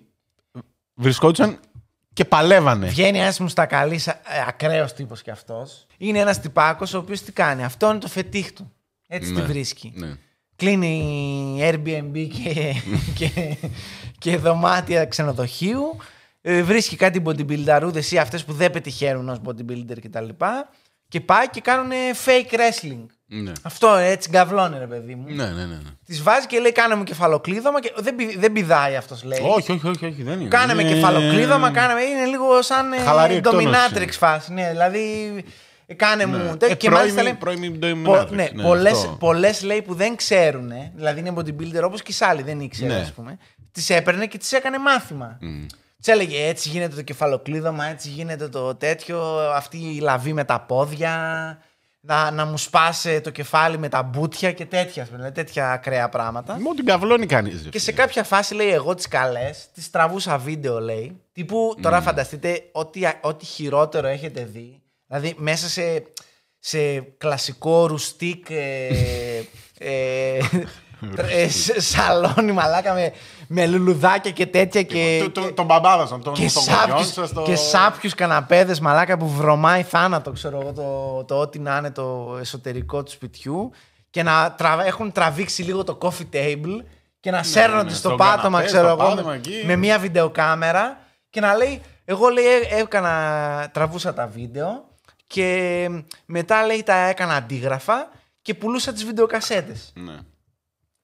Βρισκόντουσαν 0.95 1.59
και 2.13 2.25
παλεύανε. 2.25 2.87
Βγαίνει 2.87 3.19
ένας 3.19 3.39
μουστακαλή, 3.39 3.99
ακραίος 4.47 4.93
τύπος 4.93 5.21
κι 5.21 5.31
αυτός. 5.31 5.85
Είναι 5.97 6.19
ένας 6.19 6.39
τυπάκος 6.39 6.93
ο 6.93 6.97
οποίος 6.97 7.21
τι 7.21 7.31
κάνει. 7.31 7.63
Αυτό 7.63 7.89
είναι 7.89 7.99
το 7.99 8.07
φετίχ 8.07 8.51
του. 8.51 8.71
Έτσι 9.07 9.31
Ναι, 9.31 9.39
τη 9.39 9.45
βρίσκει. 9.45 9.93
Ναι. 9.95 10.15
Κλείνει 10.55 11.57
Airbnb 11.61 12.27
και, 12.27 12.75
και, 13.17 13.57
και 14.17 14.37
δωμάτια 14.37 15.05
ξενοδοχείου. 15.05 15.97
Ε, 16.41 16.63
βρίσκει 16.63 16.95
κάτι 16.95 17.21
bodybuilderούδες 17.25 18.11
ή 18.11 18.17
αυτές 18.17 18.45
που 18.45 18.53
δεν 18.53 18.71
πετυχαίνουν 18.71 19.29
ως 19.29 19.39
bodybuilder 19.45 19.97
κτλ. 20.01 20.29
Και 21.07 21.21
πάει 21.21 21.49
και 21.49 21.61
κάνουν 21.61 21.91
fake 22.25 22.53
wrestling. 22.55 23.05
Ναι. 23.41 23.51
Αυτό 23.61 23.95
έτσι 23.95 24.29
γκαβλώνει 24.29 24.77
ρε 24.79 24.85
παιδί 24.87 25.15
μου. 25.15 25.23
Ναι, 25.27 25.45
ναι, 25.45 25.51
ναι. 25.51 25.65
ναι. 25.65 25.89
Τη 26.07 26.13
βάζει 26.21 26.47
και 26.47 26.59
λέει: 26.59 26.71
Κάνε 26.71 26.95
μου 26.95 27.03
κεφαλοκλείδωμα. 27.03 27.79
Και 27.81 27.93
δεν, 27.97 28.15
πη- 28.15 28.39
δεν 28.39 28.51
πηδάει 28.51 28.95
αυτός, 28.95 29.23
λέει. 29.23 29.39
Όχι, 29.43 29.71
όχι, 29.71 29.87
όχι, 29.87 30.05
όχι, 30.05 30.23
δεν 30.23 30.39
είναι. 30.39 30.49
Κάνε 30.49 30.73
με 30.73 30.81
Είναι- 30.81 30.93
κεφαλοκλείδωμα, 30.93 31.71
κάνε 31.71 31.93
με. 31.93 32.01
Είναι 32.01 32.25
λίγο 32.25 32.61
σαν 32.61 32.93
ε, 32.93 32.97
Χαλαρή 32.97 33.35
εκτόνωση. 33.35 33.67
dominatrix 33.67 34.09
φάση. 34.11 34.53
Ναι, 34.53 34.69
δηλαδή. 34.71 34.99
ε, 35.85 35.93
Κάνε 35.93 36.25
μου. 36.25 36.37
Ναι. 36.37 36.55
τε- 36.55 36.69
Ε, 36.71 36.75
και 36.75 36.89
μάλιστα 36.89 37.21
λέει. 37.23 37.33
πρώιμη- 37.33 37.71
πρώιμη 37.77 38.03
πο- 38.03 38.13
dominatrix, 38.15 38.29
ναι, 38.29 38.49
ναι, 38.53 38.63
πολλές, 38.63 38.93
αυτό. 38.93 39.15
πολλές 39.19 39.63
λέει 39.63 39.81
που 39.81 39.93
δεν 39.93 40.15
ξέρουν, 40.15 40.71
δηλαδή 40.95 41.19
είναι 41.19 41.33
bodybuilder 41.37 41.81
όπως 41.83 42.01
και 42.01 42.11
οι 42.11 42.15
άλλοι 42.19 42.41
δεν 42.41 42.59
ήξερε, 42.59 42.93
Ναι. 42.93 42.99
ας 42.99 43.11
πούμε. 43.11 43.37
Τις 43.71 43.89
έπαιρνε 43.89 44.25
και 44.25 44.37
τις 44.37 44.51
έκανε 44.51 44.77
μάθημα. 44.79 45.37
Μμ. 45.41 45.65
Τη 46.01 46.11
έλεγε 46.11 46.47
έτσι 46.47 46.69
γίνεται 46.69 46.95
το 46.95 47.01
κεφαλοκλείδωμα, 47.01 47.85
έτσι 47.85 48.09
γίνεται 48.09 48.47
το 48.47 48.75
τέτοιο, 48.75 49.21
αυτή 49.55 49.77
η 49.77 49.99
λαβή 49.99 50.33
με 50.33 50.43
τα 50.43 50.59
πόδια, 50.59 51.13
να, 52.05 52.31
να 52.31 52.45
μου 52.45 52.57
σπάσει 52.57 53.21
το 53.21 53.29
κεφάλι 53.29 53.77
με 53.77 53.89
τα 53.89 54.03
μπουτια 54.03 54.51
και 54.51 54.65
τέτοια, 54.65 55.01
ας 55.01 55.07
πούμε, 55.07 55.19
δηλαδή, 55.21 55.35
τέτοια 55.43 55.71
ακραία 55.71 56.09
πράγματα. 56.09 56.53
Μόνο 56.53 56.75
την 56.75 56.85
καυλώνει 56.85 57.25
κανείς. 57.25 57.67
Και 57.69 57.79
σε 57.79 57.91
κάποια 57.91 58.23
φάση 58.23 58.53
λέει 58.53 58.71
εγώ 58.71 58.95
τις 58.95 59.07
καλές, 59.07 59.67
τις 59.73 59.89
τραβούσα 59.89 60.37
βίντεο 60.37 60.79
λέει, 60.79 61.21
τύπου 61.31 61.75
τώρα 61.81 62.01
φανταστείτε 62.01 62.61
ό,τι, 62.71 63.01
ό,τι 63.21 63.45
χειρότερο 63.45 64.07
έχετε 64.07 64.45
δει, 64.45 64.81
δηλαδή 65.07 65.35
μέσα 65.37 65.69
σε, 65.69 66.03
σε 66.59 66.99
κλασικό 66.99 67.87
ρουστίκ 67.87 68.49
ε, 68.49 68.87
ε, 69.77 70.37
ε, 71.31 71.49
σ- 71.49 71.79
σαλόνι 71.81 72.51
μαλάκα 72.51 72.93
με, 72.93 73.11
με 73.55 73.65
λουλουδάκια 73.67 74.31
και 74.31 74.45
τέτοια 74.45 74.83
και, 74.83 75.29
Τον 75.53 75.65
μπαμπάδα 75.65 76.05
σα, 76.07 76.19
τον 76.19 76.33
και, 76.33 76.41
τον 76.53 76.63
σάπιους, 76.63 76.87
γονιόν 76.87 77.03
σας, 77.05 77.33
το- 77.33 77.41
και 77.41 77.55
σάπιους 77.55 78.13
καναπέδες 78.13 78.79
μαλάκα 78.79 79.17
που 79.17 79.29
βρωμάει 79.29 79.83
θάνατο 79.83 80.31
ξέρω 80.31 80.59
εγώ 80.61 80.73
το, 80.73 81.23
το 81.23 81.39
ό,τι 81.41 81.59
να 81.59 81.77
είναι 81.77 81.91
το 81.91 82.37
εσωτερικό 82.39 83.03
του 83.03 83.11
σπιτιού 83.11 83.71
και 84.09 84.23
να 84.23 84.51
τραβ- 84.57 84.85
έχουν 84.87 85.11
τραβήξει 85.11 85.61
λίγο 85.63 85.83
το 85.83 85.97
coffee 86.01 86.35
table 86.35 86.83
και 87.19 87.31
να 87.31 87.43
σέρνονται 87.43 87.83
ναι, 87.83 87.89
στο 87.89 87.97
στον 87.97 88.17
πάτωμα 88.17 88.41
καναπέ, 88.41 88.65
ξέρω 88.65 88.87
στο 88.87 88.97
εγώ 89.01 89.09
πάτωμα 89.09 89.29
με, 89.29 89.35
εκεί. 89.35 89.61
με 89.65 89.75
μια 89.75 89.99
βιντεοκάμερα 89.99 90.97
και 91.29 91.39
να 91.39 91.53
λέει 91.55 91.81
εγώ 92.05 92.27
λέει 92.27 92.45
έ- 92.45 92.71
έκανα 92.79 93.69
τραβούσα 93.73 94.13
τα 94.13 94.27
βίντεο 94.27 94.85
και 95.27 95.89
μετά 96.25 96.65
λέει 96.65 96.83
τα 96.83 96.95
έκανα 96.95 97.33
αντίγραφα 97.35 98.09
και 98.41 98.53
πουλούσα 98.53 98.93
τις 98.93 99.05
βιντεοκασέτες. 99.05 99.91
Ναι. 99.95 100.13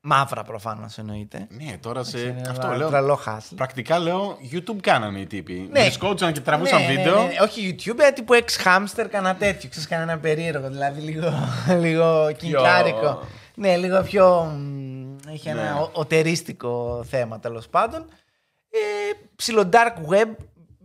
Μαύρα 0.02 0.43
προφανώς 0.43 0.97
εννοείται. 0.97 1.47
Ναι, 1.50 1.78
τώρα 1.82 2.04
σε. 2.04 2.20
Είναι 2.20 2.41
Αυτό 2.50 2.68
ένα 2.68 2.78
λέω. 2.78 2.89
τρελό 2.89 3.20
hustle. 3.26 3.54
Πρακτικά 3.56 4.00
λέω 4.00 4.38
YouTube 4.52 4.76
κάνανε 4.82 5.20
οι 5.20 5.26
τύποι. 5.26 5.68
Ναι. 5.72 5.82
Βρισκόντουσαν 5.82 6.34
και 6.34 6.39
τραβούσαν 6.39 6.82
Ναι, 6.82 6.88
ναι, 6.88 6.93
βίντεο. 6.95 7.22
ναι, 7.22 7.28
ναι. 7.28 7.39
Όχι 7.41 7.76
YouTube, 7.80 8.00
ε, 8.00 8.12
τύπου 8.12 8.34
ex 8.34 8.64
hamster, 8.68 9.06
κανένα 9.12 9.36
τέτοιο. 9.36 9.70
Ξέρεις, 9.70 9.88
κανένα 9.89 10.18
περίεργο. 10.20 10.68
Δηλαδή 10.70 11.02
λίγο, 11.02 11.34
λίγο 11.84 12.32
κινκάρικο. 12.38 13.24
Ναι, 13.56 13.78
λίγο 13.78 14.02
πιο. 14.02 14.43
μ, 14.43 15.30
Έχει 15.32 15.50
ένα 15.50 15.64
Ναι. 15.64 15.80
ο- 15.80 15.89
οτερίστικο 15.93 17.06
θέμα 17.10 17.39
τέλος 17.39 17.68
πάντων. 17.68 18.06
Ε, 18.70 18.78
ψιλο 19.36 19.70
dark 19.72 20.14
web. 20.14 20.30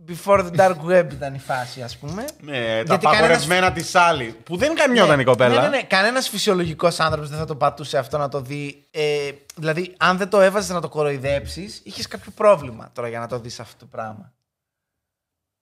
Before 0.07 0.39
the 0.45 0.55
dark 0.55 0.75
web 0.87 1.07
ήταν 1.11 1.33
η 1.33 1.39
φάση, 1.39 1.81
ας 1.81 1.97
πούμε. 1.97 2.25
Ναι, 2.41 2.51
τα 2.51 2.59
Γιατί 2.61 2.85
κανένας- 2.85 3.05
απαγορευμένα 3.05 3.71
της 3.71 3.95
άλλη. 3.95 4.25
Που 4.43 4.57
δεν 4.57 4.75
καμιόταν 4.75 5.19
η 5.19 5.23
κοπέλα. 5.23 5.55
Ναι, 5.55 5.61
ναι, 5.61 5.77
ναι. 5.77 5.83
Κανένας 5.83 6.29
φυσιολογικός 6.29 6.99
άνθρωπος 6.99 7.29
δεν 7.29 7.37
θα 7.39 7.45
το 7.45 7.55
πατούσε 7.55 7.97
αυτό 7.97 8.17
να 8.17 8.29
το 8.29 8.41
δει. 8.41 8.87
Ε, 8.91 9.31
δηλαδή, 9.55 9.93
αν 9.97 10.17
δεν 10.17 10.29
το 10.29 10.41
έβαζες 10.41 10.69
να 10.69 10.81
το 10.81 10.89
κοροϊδέψεις, 10.89 11.81
είχες 11.83 12.07
κάποιο 12.07 12.31
πρόβλημα 12.35 12.89
τώρα 12.93 13.07
για 13.07 13.19
να 13.19 13.27
το 13.27 13.39
δεις 13.39 13.59
αυτό 13.59 13.75
το 13.79 13.85
πράγμα. 13.85 14.33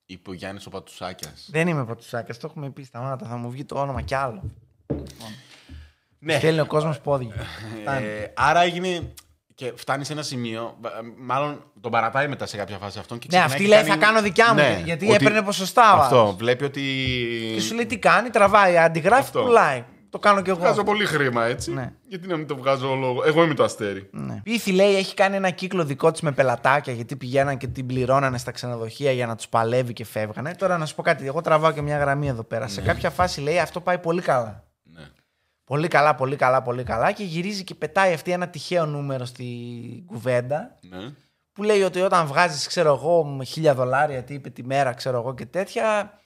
Είπε 0.06 0.30
ο 0.30 0.34
Γιάννης 0.34 0.66
ο 0.66 0.70
Πατουσάκιας. 0.70 1.48
Δεν 1.52 1.68
είμαι 1.68 1.86
πατουσάκιας, 1.86 2.38
το 2.38 2.48
έχουμε 2.50 2.70
πει. 2.70 2.84
Σταμάτα, 2.84 3.26
θα 3.26 3.36
μου 3.36 3.50
βγει 3.52 3.66
το 3.66 3.80
όνομα 3.80 4.02
κι 4.02 4.16
άλλο. 4.16 4.44
Ναι. 6.20 6.38
Στέλνει 6.38 6.60
ο 6.60 6.66
κόσμος 6.66 7.00
πόδια. 7.00 7.36
Φτάνει. 7.82 8.06
Ε, 8.06 8.32
άρα 8.36 8.62
έγινε. 8.62 9.14
Και 9.56 9.74
φτάνει 9.76 10.06
σε 10.06 10.14
ένα 10.14 10.22
σημείο. 10.22 10.78
ε, 10.86 10.90
Μάλλον 11.18 11.64
τον 11.82 11.92
παρατάει 11.92 12.28
μετά 12.28 12.46
σε 12.46 12.58
κάποια 12.58 12.78
φάση 12.78 13.00
αυτόν. 13.00 13.18
Και 13.20 13.28
ναι, 13.32 13.38
ξεκινάει 13.38 13.46
αυτή 13.46 13.64
και 13.64 13.70
λέει 13.70 13.78
κάνει- 13.88 14.00
θα 14.02 14.06
κάνω 14.06 14.22
δικιά 14.22 14.48
μου. 14.54 14.54
Ναι, 14.60 14.82
γιατί 14.86 15.06
ότι- 15.06 15.16
έπαιρνε 15.16 15.42
ποσοστά. 15.42 15.96
ο 15.98 16.00
Αυτό. 16.02 16.20
άλλος. 16.22 16.36
Βλέπει 16.36 16.64
ότι. 16.64 16.82
Και 17.56 17.62
σου 17.62 17.76
λέει 17.76 17.86
τι 17.86 17.98
κάνει, 17.98 18.30
τραβάει, 18.30 18.78
αντιγράφει, 18.78 19.22
Αυτό. 19.22 19.42
πουλάει. 19.44 19.84
Το 20.10 20.20
κάνω 20.20 20.42
κι 20.42 20.50
εγώ. 20.50 20.60
Βγάζω 20.60 20.84
πολύ 20.84 21.06
χρήμα 21.06 21.46
έτσι. 21.46 21.74
Ναι. 21.74 21.92
Γιατί 22.08 22.28
να 22.28 22.38
μην 22.38 22.48
το 22.48 22.56
βγάζω 22.56 22.90
όλο. 22.92 23.24
Εγώ 23.26 23.44
είμαι 23.44 23.54
το 23.54 23.64
αστέρι. 23.64 24.10
Ναι. 24.12 24.40
Πήθη 24.44 24.72
λέει 24.72 24.96
έχει 24.96 25.14
κάνει 25.14 25.36
ένα 25.36 25.50
κύκλο 25.50 25.84
δικό 25.86 26.12
της 26.12 26.22
με 26.22 26.32
πελατάκια 26.32 26.94
γιατί 26.94 27.16
πηγαίναν 27.16 27.58
και 27.58 27.68
την 27.68 27.86
πληρώνανε 27.86 28.38
στα 28.38 28.52
ξενοδοχεία 28.52 29.12
για 29.12 29.26
να 29.28 29.36
τους 29.36 29.48
παλεύει 29.48 29.94
και 29.94 30.06
φεύγανε. 30.06 30.56
Τώρα 30.58 30.78
να 30.78 30.86
σου 30.86 30.96
πω 30.96 31.02
κάτι, 31.02 31.26
εγώ 31.28 31.42
τραβάω 31.42 31.72
και 31.72 31.82
μια 31.82 31.98
γραμμή 31.98 32.28
εδώ 32.28 32.44
πέρα. 32.44 32.68
Σε 32.68 32.82
κάποια 32.82 33.10
φάση 33.10 33.42
λέει 33.42 33.60
αυτό 33.60 33.80
πάει 33.82 33.98
πολύ 33.98 34.22
καλά. 34.22 34.64
Ναι. 35.64 35.76
Πολύ 35.76 35.88
καλά, 35.88 36.16
πολύ 36.16 36.36
καλά, 36.36 36.62
πολύ 36.62 36.84
καλά 36.84 37.12
και 37.12 37.24
γυρίζει 37.24 37.64
και 37.64 37.76
πετάει 37.76 38.14
αυτή 38.14 38.32
ένα 38.32 38.48
τυχαίο 38.50 38.86
νούμερο 38.86 39.26
στη 39.26 40.04
κουβέντα 40.08 40.80
ναι. 40.90 41.14
που 41.54 41.64
λέει 41.64 41.82
ότι 41.82 42.02
όταν 42.02 42.28
βγάζεις, 42.28 42.68
ξέρω 42.68 42.94
εγώ, 42.94 43.24
με 43.26 43.44
χίλια 43.44 43.74
δολάρια, 43.74 44.24
τι 44.24 44.34
είπε 44.34 44.50
τη 44.50 44.64
μέρα, 44.64 44.94
ξέρω 44.94 45.18
εγώ 45.18 45.34
και 45.34 45.46
τέτοια, 45.46 46.20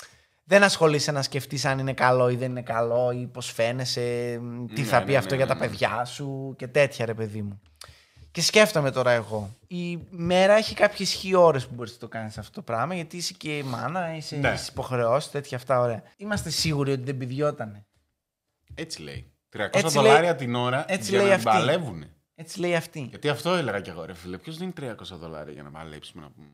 δεν 0.44 0.64
ασχολείσαι 0.64 1.12
να 1.12 1.22
σκεφτείς 1.22 1.66
αν 1.66 1.80
είναι 1.80 1.94
καλό 1.94 2.30
ή 2.30 2.36
δεν 2.36 2.50
είναι 2.50 2.62
καλό 2.62 3.12
ή 3.12 3.28
πώς 3.28 3.52
φαίνεσαι, 3.52 4.40
τι 4.74 4.82
Ναι, 4.82 4.88
θα 4.88 5.00
ναι, 5.00 5.06
πει 5.06 5.12
ναι, 5.12 5.18
αυτό 5.18 5.30
ναι, 5.30 5.36
για 5.38 5.48
τα 5.48 5.54
ναι. 5.54 5.60
παιδιά 5.60 6.06
σου 6.06 6.54
και 6.58 6.68
τέτοια 6.68 7.06
ρε 7.06 7.14
παιδί 7.14 7.42
μου. 7.42 7.62
Και 8.32 8.42
σκέφτομαι 8.42 8.92
τώρα 8.92 9.12
εγώ. 9.12 9.50
Η 9.68 10.00
μέρα 10.10 10.54
έχει 10.54 10.76
κάποιες 10.76 11.12
χι 11.12 11.36
ώρες 11.36 11.68
που 11.68 11.74
μπορείς 11.76 11.92
να 11.92 11.98
το 11.98 12.08
κάνεις 12.08 12.38
αυτό 12.38 12.52
το 12.52 12.62
πράγμα, 12.62 12.96
γιατί 12.96 13.18
είσαι 13.18 13.34
και 13.38 13.64
μάνα, 13.66 14.16
είσαι 14.16 14.36
Ναι. 14.36 14.50
ναι. 14.50 14.58
υποχρεώσεις, 14.70 15.32
τέτοια 15.32 15.58
αυτά 15.58 15.80
ωραία. 15.80 16.04
Είμαστε 16.18 16.50
σίγουροι 16.50 16.92
ότι 16.92 17.04
δεν 17.04 17.18
πηδιότανε. 17.18 17.87
Έτσι 18.78 19.02
λέει. 19.02 19.32
300 19.50 19.70
Έτσι 19.80 19.96
δολάρια 19.98 20.22
λέει- 20.22 20.36
την 20.36 20.56
ώρα 20.56 20.86
έτσι 20.88 21.10
για 21.10 21.20
λέει 21.20 21.28
να 21.28 21.34
αυτή. 21.36 21.46
παλεύουν. 21.48 22.06
Έτσι 22.36 22.60
λέει 22.60 22.76
αυτή. 22.76 23.00
Γιατί 23.10 23.30
αυτό 23.30 23.54
έλεγα 23.54 23.80
κι 23.82 23.90
εγώ, 23.90 24.06
ρε 24.06 24.14
φίλε. 24.14 24.38
Ποιος 24.38 24.58
δίνει 24.58 24.72
300 24.72 25.18
δολάρια 25.18 25.54
για 25.54 25.64
να 25.64 25.72
παλέψει 25.72 26.12
με 26.16 26.22
να 26.22 26.30
πούμε; 26.32 26.48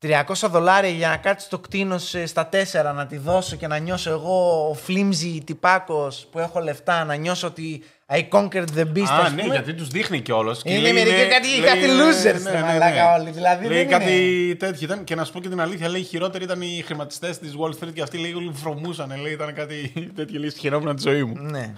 Το 0.00 0.08
να- 0.08 0.24
300 0.24 0.48
δολάρια 0.48 0.90
για 0.90 1.08
να 1.08 1.16
κάτσεις 1.16 1.48
το 1.48 1.58
κτίνο 1.58 1.98
ε, 2.12 2.26
στα 2.26 2.48
4 2.48 2.92
να 2.94 3.06
τη 3.06 3.16
δώσω 3.16 3.56
και 3.56 3.66
να 3.66 3.78
νιώσω 3.78 4.10
εγώ 4.10 4.68
ο 4.70 4.74
φλίμζι 4.74 5.42
τυπάκος 5.46 6.28
που 6.32 6.38
έχω 6.38 6.60
λεφτά, 6.60 7.04
να 7.04 7.14
νιώσω 7.14 7.46
ότι 7.46 7.82
I 8.12 8.28
conquered 8.30 8.64
the 8.76 8.84
beast. 8.96 9.08
Α, 9.10 9.18
ας 9.24 9.32
ναι, 9.32 9.42
πούμε. 9.42 9.54
γιατί 9.54 9.74
τους 9.74 9.88
δείχνει 9.88 10.20
κιόλας. 10.20 10.60
Είναι 10.64 10.92
μερικοί 10.92 11.26
κάτι, 11.26 11.48
κάτι 11.64 11.80
losers, 11.86 12.52
ναι, 12.52 12.60
μαλάκα 12.60 13.14
όλοι. 13.14 13.30
Δηλαδή 13.30 13.66
λέει 13.66 13.76
δεν 13.84 13.88
κάτι 13.88 14.44
είναι... 14.44 14.54
τέτοιο 14.54 14.78
ήταν. 14.82 15.04
Και 15.04 15.14
να 15.14 15.24
σου 15.24 15.32
πω 15.32 15.40
και 15.40 15.48
την 15.48 15.60
αλήθεια, 15.60 15.88
λέει 15.88 16.02
χειρότεροι 16.02 16.44
ήταν 16.44 16.60
οι 16.62 16.82
χρηματιστές 16.86 17.38
της 17.38 17.52
Wall 17.60 17.70
Street 17.84 17.92
και 17.94 18.02
αυτοί 18.02 18.18
λέει 18.18 18.32
όλοι 18.34 18.50
βρωμούσαν. 18.52 19.20
Λέει 19.20 19.32
ήταν 19.32 19.54
κάτι 19.54 19.92
τέτοιο. 20.16 20.40
Λέει 20.40 20.52
χαιρόμουν 20.58 20.96
τη 20.96 21.02
ζωή 21.02 21.24
μου. 21.24 21.34
Ναι. 21.38 21.72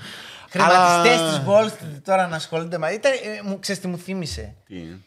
Χρηματιστές 0.51 1.19
Αλλά- 1.21 1.29
της 1.39 1.41
Wall 1.47 1.67
Street 1.85 2.01
τώρα 2.05 2.27
να 2.27 2.37
ασχολούνται 2.37 2.79
μαζί. 2.79 2.95
Ήταν, 2.95 3.13
ε, 3.13 3.49
μου, 3.49 3.59
ξέρεις 3.59 3.81
τι 3.81 3.89
μου 3.89 3.99
θύμισε; 3.99 4.55
Τι 4.67 4.77
είναι; 4.77 4.99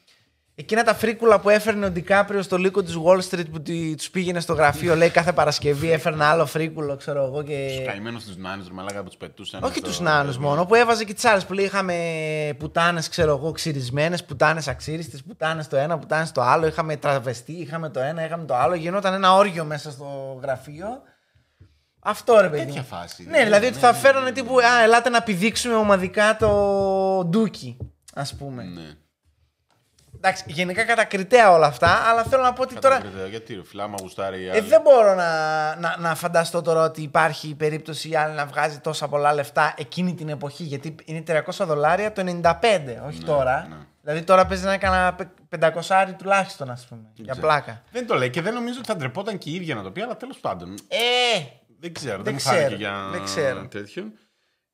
Εκείνα 0.58 0.84
τα 0.84 0.94
φρίκουλα 0.96 1.40
που 1.40 1.50
έφερνε 1.50 1.86
ο 1.86 1.90
Ντικάπριο 1.92 2.42
στο 2.42 2.58
λύκο 2.58 2.84
της 2.84 2.96
Wall 3.06 3.20
Street 3.30 3.46
που 3.52 3.62
τους 3.98 4.10
πήγαινε 4.10 4.40
στο 4.40 4.54
γραφείο, 4.54 4.96
λέει 4.96 5.10
κάθε 5.10 5.34
Παρασκευή 5.34 5.92
έφερνε 5.92 6.24
άλλο 6.26 6.46
φρίκουλο, 6.46 6.96
ξέρω 6.96 7.24
εγώ. 7.24 7.44
Και... 7.44 7.84
Καημένο 7.86 8.20
στου 8.20 8.40
νάνους, 8.42 8.70
μαλάκα 8.70 9.00
που 9.02 9.08
τους 9.08 9.18
πετούσαν. 9.18 9.64
Όχι 9.64 9.78
στο- 9.78 9.88
τους 9.88 10.00
νάνους 10.00 10.38
μόνο, 10.38 10.66
που 10.66 10.76
έβαζε 10.76 11.04
και 11.04 11.14
τις 11.14 11.26
άλλες 11.26 11.46
που 11.46 11.54
λέει 11.54 11.66
είχαμε 11.66 11.96
πουτάνες, 12.58 13.10
ξέρω 13.10 13.32
εγώ, 13.36 13.52
ξυρισμένες, 13.52 14.24
πουτάνες 14.24 14.68
αξίριστες, 14.68 15.24
πουτάνες 15.24 15.68
το 15.68 15.76
ένα, 15.78 15.98
πουτάνες 16.00 16.32
το 16.32 16.42
άλλο. 16.42 16.68
Είχαμε 16.68 16.96
τραβεστεί, 16.98 17.52
είχαμε 17.54 17.90
το 17.90 18.00
ένα, 18.00 18.26
είχαμε 18.26 18.46
το 18.46 18.56
άλλο. 18.56 18.76
Γινόταν 18.76 19.14
ένα 19.14 19.34
όργιο 19.34 19.64
μέσα 19.66 19.92
στο 19.92 20.40
γραφείο. 20.42 20.88
Αυτό 22.00 22.40
ρε 22.42 22.50
παιδί. 22.50 22.66
Τέτοια 22.66 22.82
μου. 22.82 22.88
φάση. 22.98 23.26
Ναι, 23.30 23.44
δηλαδή 23.44 23.66
ότι 23.66 23.78
θα 23.78 23.94
φέρανε 23.94 24.32
τύπου. 24.32 24.60
Α, 24.60 24.84
ελάτε 24.84 25.10
να 25.10 25.22
πηδήξουμε 25.22 25.76
ομαδικά 25.76 26.38
το 26.38 26.50
ντούκι, 27.26 27.78
ας 28.14 28.36
πούμε. 28.36 28.64
Ναι. 28.64 28.82
Εντάξει, 30.28 30.44
γενικά 30.48 30.84
κατακριτέα 30.86 31.52
όλα 31.52 31.68
αυτά, 31.68 31.88
αλλά 32.10 32.24
θέλω 32.24 32.42
να 32.44 32.54
πω 32.54 32.62
ότι 32.62 32.76
τώρα. 32.76 32.96
Κατακριτέα, 32.96 33.28
Γιατί 33.28 33.56
ρε 33.56 33.64
φίλε, 33.64 33.84
άμα 33.84 33.96
γουστάρει 34.02 34.42
η 34.42 34.48
Ε, 34.48 34.52
άλλη. 34.52 34.60
δεν 34.62 34.82
μπορώ 34.82 35.16
να, 35.16 35.30
να, 35.76 35.96
να 36.00 36.16
φανταστώ 36.16 36.62
τώρα 36.62 36.84
ότι 36.84 37.02
υπάρχει 37.02 37.56
περίπτωση 37.56 38.10
η 38.10 38.16
άλλη 38.16 38.34
να 38.36 38.46
βγάζει 38.46 38.80
τόσα 38.80 39.08
πολλά 39.08 39.34
λεφτά 39.34 39.74
εκείνη 39.78 40.14
την 40.14 40.30
εποχή. 40.30 40.64
Γιατί 40.64 40.96
είναι 41.06 41.24
300 41.28 41.66
δολάρια 41.66 42.12
το 42.12 42.40
95, 42.44 42.52
όχι 43.08 43.24
τώρα. 43.24 43.66
ναι. 43.70 43.76
Δηλαδή 44.02 44.22
τώρα 44.24 44.46
παίζει 44.46 44.64
να 44.66 44.74
έκανα 44.74 45.16
500 45.60 45.70
τουλάχιστον, 46.18 46.70
ας 46.70 46.86
πούμε. 46.90 47.02
Για 47.14 47.32
ξέρω. 47.32 47.48
πλάκα. 47.48 47.82
Δεν 47.92 48.08
το 48.08 48.16
λέει 48.16 48.30
και 48.30 48.42
δεν 48.42 48.54
νομίζω 48.54 48.78
ότι 48.80 48.88
θα 48.88 48.96
ντρεπόταν 48.96 49.38
και 49.38 49.50
η 49.50 49.54
ίδια 49.54 49.76
να 49.76 49.84
το 49.84 49.92
πει, 49.92 50.02
αλλά 50.02 50.18
τέλος 50.18 50.38
πάντων. 50.38 50.74
Ε! 50.88 51.42
Δεν 51.80 51.94
ξέρω, 51.94 52.16
δεν, 52.16 52.24
Δεν 52.24 52.34
μου 52.34 52.40
ξέρω, 52.40 52.56
φάνηκε 52.56 52.76
για 52.76 52.94
δεν 53.12 53.24
ξέρω. 53.24 53.68
τέτοιο. 53.68 54.04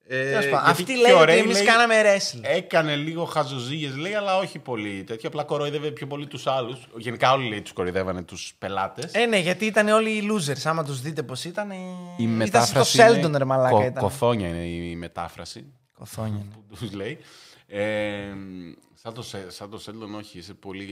Ε, 0.08 0.30
Τέλος 0.30 0.46
πάντων, 0.46 0.66
γιατί 0.66 0.70
Αυτή 0.82 0.84
και 0.94 1.00
λέει 1.02 1.12
ότι 1.12 1.22
ωραία, 1.22 1.36
εμείς 1.36 1.56
λέει, 1.56 1.66
κάναμε 1.66 1.96
wrestling. 2.02 2.40
Έκανε 2.42 2.96
λίγο 2.96 3.26
χαζοζύγες, 3.26 3.96
λέει, 3.96 4.14
αλλά 4.14 4.38
όχι 4.38 4.60
πολύ 4.60 5.04
τέτοιο. 5.04 5.30
Απλά 5.30 5.44
κοροϊδεύε 5.44 5.92
πιο 5.92 6.08
πολύ 6.08 6.28
τους 6.28 6.48
άλλους. 6.48 6.88
Γενικά 6.98 7.32
όλοι 7.34 7.48
λέει 7.50 7.62
τους 7.62 7.74
κοροϊδεύανε 7.74 8.22
τους 8.24 8.54
πελάτες. 8.60 9.14
Ε, 9.14 9.26
ναι, 9.26 9.38
γιατί 9.38 9.66
ήταν 9.66 9.88
όλοι 9.88 10.10
οι 10.10 10.30
losers. 10.32 10.62
Άμα 10.64 10.84
τους 10.84 11.02
δείτε 11.02 11.24
πώς 11.24 11.46
ήταν. 11.46 11.72
ε, 11.72 11.76
η 12.18 12.24
ήταν 12.24 12.36
μετάφραση. 12.36 12.98
στο 12.98 13.14
είναι 13.14 13.28
Sheldon, 13.28 13.38
ρε 13.38 13.44
μαλάκα. 13.46 13.76
κο- 13.76 13.82
ήταν. 13.82 14.04
Κοθόνια 14.04 14.48
είναι 14.48 14.66
η 14.66 14.96
μετάφραση 14.96 15.66
Κοθόνια. 15.98 16.38
ναι. 16.38 16.44
που 16.70 16.76
τους 16.76 16.92
λέει. 16.94 17.18
Ε, 17.68 18.24
σαν, 18.94 19.14
το, 19.14 19.22
Σε- 19.22 19.52
σαν 19.52 19.70
το 19.70 19.80
Σέλντον, 19.80 20.16
όχι, 20.16 20.38
είσαι 20.38 20.54
πολύ 20.54 20.86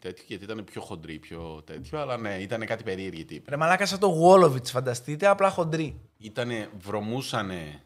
τέτοιο, 0.00 0.24
γιατί 0.28 0.44
ήταν 0.44 0.64
πιο 0.64 0.80
χοντρή, 0.80 1.18
πιο 1.18 1.62
τέτοιο. 1.66 2.00
Αλλά 2.00 2.16
ναι, 2.18 2.36
ήταν 2.40 2.66
κάτι 2.66 2.82
περίεργη 2.82 3.24
τύπη. 3.24 3.50
Ρε 3.50 3.56
μαλάκα 3.56 3.86
σαν 3.86 3.98
το 3.98 4.12
Wolovic, 4.22 4.64
φανταστείτε, 4.66 5.26
απλά 5.26 5.50
χοντρή. 5.50 6.00
Ήτανε, 6.18 6.68
βρωμούσανε 6.80 7.54
ε, 7.54 7.80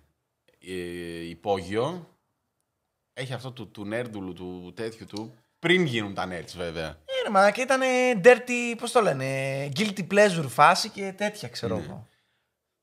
υπόγειο. 1.29 2.09
Έχει 3.15 3.33
αυτό 3.33 3.51
του, 3.53 3.71
του 3.71 3.85
νέρντουλου, 3.85 4.33
του 4.33 4.73
τέτοιου 4.77 5.07
του. 5.07 5.35
Πριν 5.59 5.85
γίνουν 5.85 6.15
τα 6.15 6.29
nerds, 6.29 6.53
βέβαια. 6.57 6.87
Ε, 6.89 7.23
ρε 7.25 7.31
μαλάκα 7.31 7.63
ήταν 7.63 7.81
dirty, 8.25 8.77
πώς 8.79 8.93
το 8.93 9.01
λένε, 9.01 9.69
guilty 9.77 10.07
pleasure 10.13 10.47
φάση 10.49 10.89
και 10.89 11.15
τέτοια, 11.17 11.49
ξέρω 11.49 11.77
Ναι. 11.77 11.83
εγώ. 11.85 12.07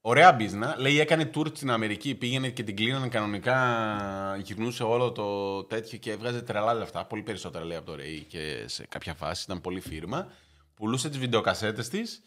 Ωραία 0.01 0.33
μπίζνα. 0.33 0.75
Λέει 0.77 0.99
έκανε 0.99 1.29
tour 1.35 1.55
στην 1.57 1.71
Αμερική. 1.71 2.15
Πήγαινε 2.15 2.49
και 2.49 2.63
την 2.63 2.75
κλείνανε 2.75 3.07
κανονικά. 3.07 4.37
Γυρνούσε 4.43 4.83
όλο 4.83 5.11
το 5.11 5.63
τέτοιο 5.63 5.97
και 5.97 6.11
έβγαζε 6.11 6.41
τρελά 6.41 6.73
λεφτά. 6.73 7.05
Πολύ 7.05 7.21
περισσότερα 7.21 7.65
λέει 7.65 7.77
από 7.77 7.91
το 7.91 7.97
Ray 7.99 8.23
και 8.27 8.63
σε 8.65 8.85
κάποια 8.89 9.13
φάση. 9.13 9.43
Ήταν 9.45 9.61
πολύ 9.61 9.79
φίρμα. 9.79 10.27
Πουλούσε 10.73 11.09
τις 11.09 11.17
βιντεοκασέτες 11.17 11.89
της. 11.89 12.21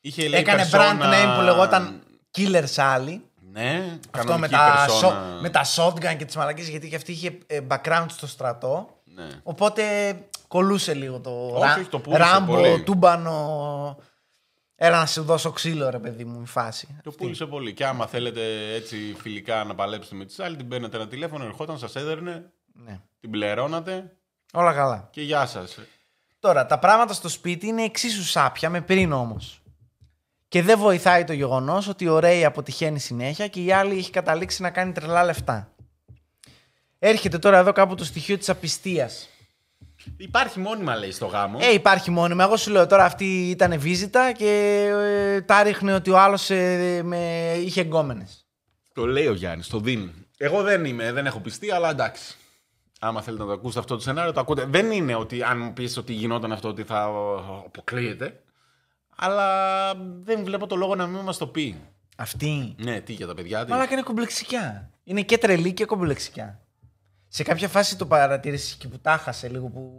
Είχε 0.00 0.28
λέει 0.28 0.40
Έκανε 0.40 0.62
persona- 0.62 0.72
brand 0.72 1.00
name 1.02 1.34
που 1.36 1.42
λεγόταν 1.42 2.02
Killer 2.36 2.64
Sally. 2.74 3.20
Ναι, 3.56 3.98
Αυτό 4.10 4.38
με 4.38 4.48
κανονική 4.48 4.54
τα, 4.54 4.86
persona. 4.86 5.08
shot- 5.08 5.40
με 5.40 5.50
τα 5.50 5.64
shotgun 5.76 6.16
και 6.18 6.24
τις 6.24 6.36
μαλακίες 6.36 6.68
γιατί 6.68 6.88
και 6.88 6.96
αυτή 6.96 7.12
είχε 7.12 7.38
ε, 7.46 7.60
background 7.68 8.06
στο 8.08 8.26
στρατό. 8.26 8.88
Ναι. 9.04 9.28
Οπότε 9.42 10.14
κολούσε 10.48 10.94
λίγο 10.94 11.20
το 11.20 11.30
Όχι, 11.30 11.64
ρα- 11.64 11.74
όχι, 11.74 11.84
το 11.88 11.98
πούλησε 11.98 12.22
ράμπο, 12.22 12.54
πολύ. 12.54 12.82
τούμπανο. 12.82 13.98
Έλα 14.76 14.98
να 14.98 15.06
σου 15.06 15.22
δώσω 15.22 15.50
ξύλο, 15.50 15.90
ρε 15.90 15.98
παιδί 15.98 16.24
μου, 16.24 16.40
η 16.42 16.46
φάση. 16.46 16.96
Το 17.02 17.10
πούλησε 17.10 17.46
πολύ. 17.46 17.72
Και 17.72 17.86
άμα 17.86 18.06
θέλετε 18.06 18.72
έτσι 18.74 19.16
φιλικά 19.20 19.64
να 19.64 19.74
παλέψετε 19.74 20.16
με 20.16 20.24
τη 20.24 20.42
άλλη, 20.42 20.56
την 20.56 20.68
παίρνετε 20.68 20.96
ένα 20.96 21.06
τηλέφωνο, 21.08 21.44
ερχόταν, 21.44 21.78
σας 21.78 21.96
έδερνε, 21.96 22.50
Ναι. 22.84 23.00
την 23.20 23.30
πληρώνατε 23.30 24.16
Όλα 24.52 24.72
καλά. 24.72 25.08
και 25.10 25.22
γεια 25.22 25.46
σας. 25.46 25.78
Τώρα, 26.38 26.66
τα 26.66 26.78
πράγματα 26.78 27.12
στο 27.12 27.28
σπίτι 27.28 27.66
είναι 27.66 27.82
εξίσου 27.82 28.24
σάπια 28.24 28.70
με 28.70 28.80
πριν 28.80 29.12
όμως. 29.12 29.60
Και 30.54 30.62
δεν 30.62 30.78
βοηθάει 30.78 31.24
το 31.24 31.32
γεγονός 31.32 31.88
ότι 31.88 32.08
ο 32.08 32.18
Ρέι 32.18 32.44
αποτυχαίνει 32.44 32.98
συνέχεια 32.98 33.48
και 33.48 33.60
η 33.60 33.72
άλλη 33.72 33.98
έχει 33.98 34.10
καταλήξει 34.10 34.62
να 34.62 34.70
κάνει 34.70 34.92
τρελά 34.92 35.24
λεφτά. 35.24 35.72
Έρχεται 36.98 37.38
τώρα 37.38 37.58
εδώ 37.58 37.72
κάπου 37.72 37.94
το 37.94 38.04
στοιχείο 38.04 38.38
της 38.38 38.48
απιστίας. 38.48 39.28
Υπάρχει 40.16 40.60
μόνιμα, 40.60 40.96
λέει, 40.96 41.10
στο 41.10 41.26
γάμο. 41.26 41.58
Ε, 41.62 41.72
υπάρχει 41.72 42.10
μόνιμα. 42.10 42.44
Εγώ 42.44 42.56
σου 42.56 42.70
λέω 42.70 42.86
τώρα 42.86 43.04
αυτή 43.04 43.50
ήταν 43.50 43.80
βίζιτα 43.80 44.32
και 44.32 44.84
ε, 44.92 45.40
τα 45.40 45.62
ρίχνε 45.62 45.94
ότι 45.94 46.10
ο 46.10 46.18
άλλος 46.18 46.48
με... 47.02 47.52
είχε 47.64 47.80
εγκόμενες. 47.80 48.46
Το 48.92 49.06
λέει 49.06 49.26
ο 49.26 49.32
Γιάννης, 49.32 49.68
το 49.68 49.78
δίνει. 49.78 50.12
Εγώ 50.36 50.62
δεν 50.62 50.84
είμαι, 50.84 51.12
δεν 51.12 51.26
έχω 51.26 51.40
πιστεί, 51.40 51.70
αλλά 51.70 51.90
εντάξει. 51.90 52.36
Άμα 53.00 53.22
θέλετε 53.22 53.42
να 53.42 53.48
το 53.48 53.54
ακούσετε 53.54 53.80
αυτό 53.80 53.94
το 53.94 54.00
σενάριο, 54.00 54.32
το 54.32 54.40
ακούτε. 54.40 54.64
Δεν 54.64 54.90
είναι 54.90 55.14
ότι 55.14 55.42
αν 55.42 55.58
μου 55.58 55.72
πεις 55.72 55.96
ότι 55.96 56.12
γινόταν 56.12 56.52
αυτό, 56.52 56.68
ότι 56.68 56.82
θα 56.82 57.02
αποκλείεται. 57.64 58.38
Αλλά 59.16 59.94
δεν 60.22 60.44
βλέπω 60.44 60.66
το 60.66 60.76
λόγο 60.76 60.94
να 60.94 61.06
μην 61.06 61.20
μας 61.20 61.36
το 61.38 61.46
πει. 61.46 61.76
Αυτή. 62.16 62.74
Ναι, 62.78 63.00
τι 63.00 63.12
για 63.12 63.26
τα 63.26 63.34
παιδιά 63.34 63.60
της. 63.60 63.70
Μαλάκα 63.70 63.92
είναι 63.92 64.02
κομπλεξικιά. 64.02 64.90
Είναι 65.04 65.22
και 65.22 65.38
τρελή 65.38 65.72
και 65.72 65.84
κομπλεξικιά. 65.84 66.60
Σε 67.28 67.42
κάποια 67.42 67.68
φάση 67.68 67.96
το 67.96 68.06
παρατήρησες 68.06 68.74
και 68.74 68.88
που 68.88 68.98
τα 68.98 69.16
χάσε 69.16 69.48
λίγο 69.48 69.68
που. 69.68 69.92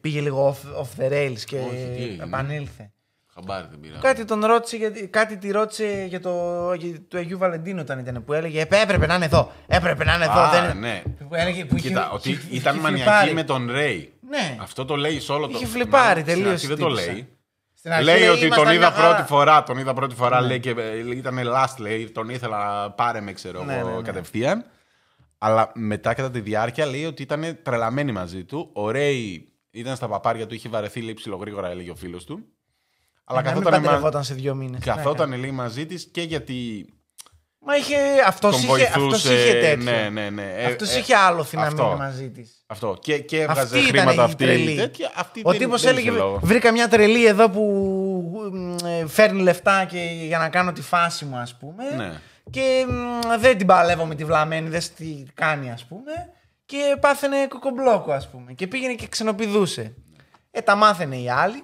Πήγε 0.00 0.20
λίγο 0.20 0.56
off, 0.56 0.82
off 0.82 1.00
the 1.02 1.12
rails 1.12 1.40
και 1.46 1.56
Όχι, 1.58 1.90
τι 1.96 2.02
έγινε; 2.02 2.24
επανήλθε. 2.24 2.90
Χαμπάρι 3.34 3.66
δεν 3.70 3.80
πήρα. 3.80 3.98
Κάτι 3.98 4.24
τον 4.24 4.44
ρώτησε, 4.44 4.76
γιατί, 4.76 5.08
κάτι 5.08 5.36
τη 5.36 5.50
ρώτησε 5.50 6.06
για 6.08 6.20
το, 6.20 6.72
για 6.72 6.98
το 7.08 7.18
Αγίου 7.18 7.38
Βαλεντίνου 7.38 7.80
όταν 7.80 7.98
ήταν 7.98 8.24
που 8.24 8.32
έλεγε 8.32 8.60
«Ε, 8.60 8.80
έπρεπε 8.82 9.06
να 9.06 9.14
είναι 9.14 9.24
εδώ, 9.24 9.52
έπρεπε 9.66 10.04
να 10.04 10.14
είναι 10.14 10.24
εδώ. 10.24 10.40
Α, 10.40 10.50
δεν... 10.50 10.78
ναι. 10.78 11.02
Που 11.28 11.34
έλεγε, 11.34 11.64
που 11.64 11.76
είχε- 11.76 11.88
Κοίτα, 11.88 12.10
ότι 12.10 12.30
είχε- 12.30 12.50
ήταν 12.54 12.74
είχε 12.74 12.82
μανιακή 12.82 13.02
φλιπάρει. 13.10 13.34
με 13.34 13.42
τον 13.44 13.70
Ρέι. 13.70 14.12
Ναι. 14.36 14.56
Αυτό 14.60 14.84
το 14.84 14.96
λέει 14.96 15.20
σε 15.20 15.32
όλο 15.32 15.46
το 15.46 15.52
Είχε 15.56 15.66
φλιπάρει 15.66 16.20
Μάλλον 16.20 16.22
στην 16.22 16.34
τελείως 16.34 16.52
αρχή 16.52 16.66
Δεν 16.66 16.76
η 16.76 16.80
το 16.80 16.86
τύπισσα. 16.88 17.12
λέει. 17.12 17.28
Στην 17.74 17.92
αρχή 17.92 18.04
Λέει 18.04 18.26
ότι 18.28 18.38
τον 18.38 18.46
«Ήμασταν 18.46 18.74
είδα 18.74 18.78
μια 18.78 18.90
χαρά». 18.90 19.14
πρώτη 19.14 19.28
φορά. 19.28 19.62
Τον 19.62 19.78
είδα 19.78 19.94
πρώτη 19.94 20.14
φορά, 20.14 20.40
λέει 20.40 20.60
και 20.60 20.70
ε, 20.70 21.16
ήταν 21.16 21.38
last, 21.44 21.74
λέει. 21.78 22.10
Τον 22.10 22.28
ήθελα 22.28 22.82
να 22.82 22.90
πάρε 22.90 23.20
με, 23.20 23.32
ξέρω 23.32 23.64
Ναι, 23.64 23.74
εγώ, 23.78 23.88
ναι, 23.90 23.96
ναι. 23.96 24.02
κατευθείαν. 24.02 24.64
Αλλά 25.38 25.70
μετά 25.74 26.14
κατά 26.14 26.30
τη 26.30 26.40
διάρκεια 26.40 26.86
λέει 26.86 27.04
ότι 27.04 27.22
ήταν 27.22 27.58
τρελαμένη 27.62 28.12
μαζί 28.12 28.44
του. 28.44 28.70
Ο 28.72 28.90
Ρέι 28.90 29.52
ήταν 29.70 29.96
στα 29.96 30.08
παπάρια 30.08 30.46
του, 30.46 30.54
είχε 30.54 30.68
βαρεθεί 30.68 31.00
λέει 31.00 31.14
ψιλογρήγορα, 31.14 31.68
έλεγε 31.68 31.90
ο 31.90 31.94
φίλος 31.94 32.24
του. 32.24 32.40
Αλλά 33.24 33.42
Να 33.42 33.46
μην 33.52 33.58
καθόταν, 33.58 33.80
μα... 33.80 33.86
παντρευόταν 33.86 34.24
σε 34.24 34.34
δύο 34.34 34.54
μήνες. 34.54 34.84
καθόταν 34.84 35.32
λέει 35.38 35.50
μαζί 35.50 35.86
της 35.86 36.08
και 36.12 36.22
γιατί 36.22 36.86
Μα 37.68 37.76
είχε, 37.76 37.96
αυτός 38.26 38.50
τον 38.50 38.60
είχε, 38.60 38.68
βοηθούσε. 38.68 38.92
αυτός 39.04 39.24
είχε 39.24 39.52
τέτοιο. 39.60 39.90
Ναι, 39.90 40.08
ναι, 40.12 40.30
ναι. 40.30 40.52
Ε, 40.56 40.64
Αυτός 40.64 40.94
ε, 40.94 40.98
είχε 40.98 41.14
άλοθη 41.16 41.56
να 41.56 41.62
αυτό. 41.62 41.84
μείνει 41.84 41.96
μαζί 41.96 42.30
της. 42.30 42.50
Αυτό. 42.66 42.96
Και, 43.00 43.18
και 43.18 43.40
έβγαζε 43.40 43.60
Αυτή 43.60 43.78
ήταν 43.78 43.88
χρήματα 43.88 44.22
η 44.22 44.24
αυτή. 44.24 44.44
τρελή. 44.44 44.76
Τέτοια, 44.76 45.10
αυτή 45.14 45.40
Ο 45.44 45.50
δεν- 45.50 45.58
τύπος 45.60 45.82
δεν 45.82 45.92
έλεγε 45.92 46.08
είχε 46.08 46.18
λόγο. 46.18 46.40
βρήκα 46.42 46.72
μια 46.72 46.88
τρελή 46.88 47.26
εδώ 47.26 47.50
που 47.50 47.62
μ, 48.52 48.76
ε, 48.86 49.06
φέρνει 49.06 49.42
λεφτά 49.42 49.84
και 49.84 49.98
για 50.26 50.38
να 50.38 50.48
κάνω 50.48 50.72
τη 50.72 50.82
φάση 50.82 51.24
μου 51.24 51.36
ας 51.36 51.56
πούμε 51.56 51.84
Ναι. 51.96 52.12
και 52.50 52.86
μ, 52.88 53.38
δεν 53.40 53.58
την 53.58 53.66
παλεύω 53.66 54.04
με 54.04 54.14
τη 54.14 54.24
βλαμμένη, 54.24 54.68
δεν 54.68 54.80
τι 54.96 55.22
κάνει 55.34 55.70
ας 55.70 55.84
πούμε 55.84 56.12
και 56.66 56.96
πάθαινε 57.00 57.46
κοκομπλόκο 57.48 58.12
ας 58.12 58.28
πούμε 58.30 58.52
και 58.52 58.66
πήγαινε 58.66 58.92
και 58.94 59.06
ξενοπηδούσε. 59.06 59.94
Ε, 60.50 60.60
τα 60.60 60.74
μάθαινε 60.74 61.16
οι 61.16 61.30
άλλοι. 61.30 61.62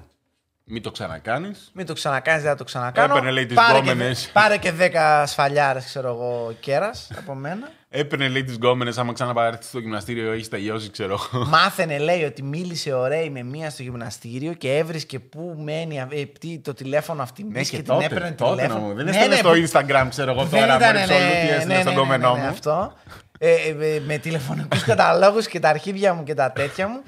Μην 0.75 0.83
το 0.83 0.91
ξανακάνεις. 0.91 1.71
Μην 1.75 1.87
το 1.87 1.93
ξανακάνεις, 1.93 2.43
δεν 2.43 2.51
θα 2.51 2.57
το 2.57 2.65
ξανακάνω. 2.65 3.13
Έπαιρνε, 3.13 3.31
λέει, 3.31 3.47
τις 3.47 3.57
πάρε, 3.57 3.73
και, 3.81 3.91
γκόμενες. 3.91 4.31
πάρε 4.33 4.57
και 4.57 4.73
10 4.79 5.25
σφαλιάρες, 5.27 5.85
ξέρω 5.85 6.09
εγώ, 6.09 6.55
κέρας 6.61 7.11
από 7.19 7.35
μένα. 7.35 7.71
Έπαιρνε 7.91 8.29
λέει 8.29 8.45
τις 8.45 8.55
γκόμενες, 8.55 8.99
άμα 8.99 9.13
ξαναπαρέλθει 9.13 9.65
στο 9.65 9.79
γυμναστήριο, 9.79 10.33
έχεις 10.33 10.49
τελειώσει, 10.49 10.91
ξέρω 10.91 11.13
εγώ. 11.33 11.45
Μάθαινε, 11.47 11.99
λέει, 11.99 12.25
ότι 12.25 12.43
μίλησε 12.43 12.93
ωραία 12.93 13.31
με 13.31 13.43
μία 13.43 13.71
στο 13.71 13.83
γυμναστήριο 13.83 14.53
και 14.53 14.77
έβρισκε 14.77 15.19
πού 15.19 15.57
μένει 15.59 15.99
ε, 16.11 16.25
τι- 16.41 16.59
το 16.59 16.75
τηλέφωνο 16.75 17.23
αυτή. 17.23 17.45
Ναι, 17.45 17.63
και, 17.63 17.77
και 17.77 17.83
την 17.83 18.01
έπαιρνε 18.01 18.31
τότε, 18.31 18.35
τότε 18.35 18.55
τηλέφωνο. 18.57 18.81
να 18.81 18.87
μου. 18.89 18.95
Δεν 18.95 19.05
Ναι, 19.05 19.11
έστελνε 19.11 19.29
ναι, 19.35 19.37
στο 19.41 19.49
που- 19.51 19.69
Instagram, 19.89 20.07
ξέρω 20.09 20.31
εγώ 20.31 20.45
δεν 20.45 20.61
τώρα. 20.61 20.77
ήταν, 20.77 20.95
Μόλι 20.95 21.07
ναι, 21.07 21.15
όλο 21.15 21.23
τι 21.41 21.47
ναι, 21.47 21.53
έστειλε 21.55 21.75
ναι, 21.75 21.81
στον 21.81 21.85
ναι, 21.85 21.91
ναι, 21.91 21.95
κομμενό 22.07 22.35
ναι, 22.35 22.41
μου. 22.41 22.47
Αυτό. 22.49 22.93
Ε, 23.39 23.53
ε, 23.53 23.73
με, 23.75 24.03
με 24.07 24.17
τηλεφωνικούς 24.19 24.85
καταλόγους 24.85 25.47
και 25.47 25.61
τα 25.61 25.69
αρχίδια 25.69 26.15
μου 26.15 26.23
και 26.23 26.35
τα 26.35 26.53
τέτοια 26.53 26.89
μου. 26.89 27.03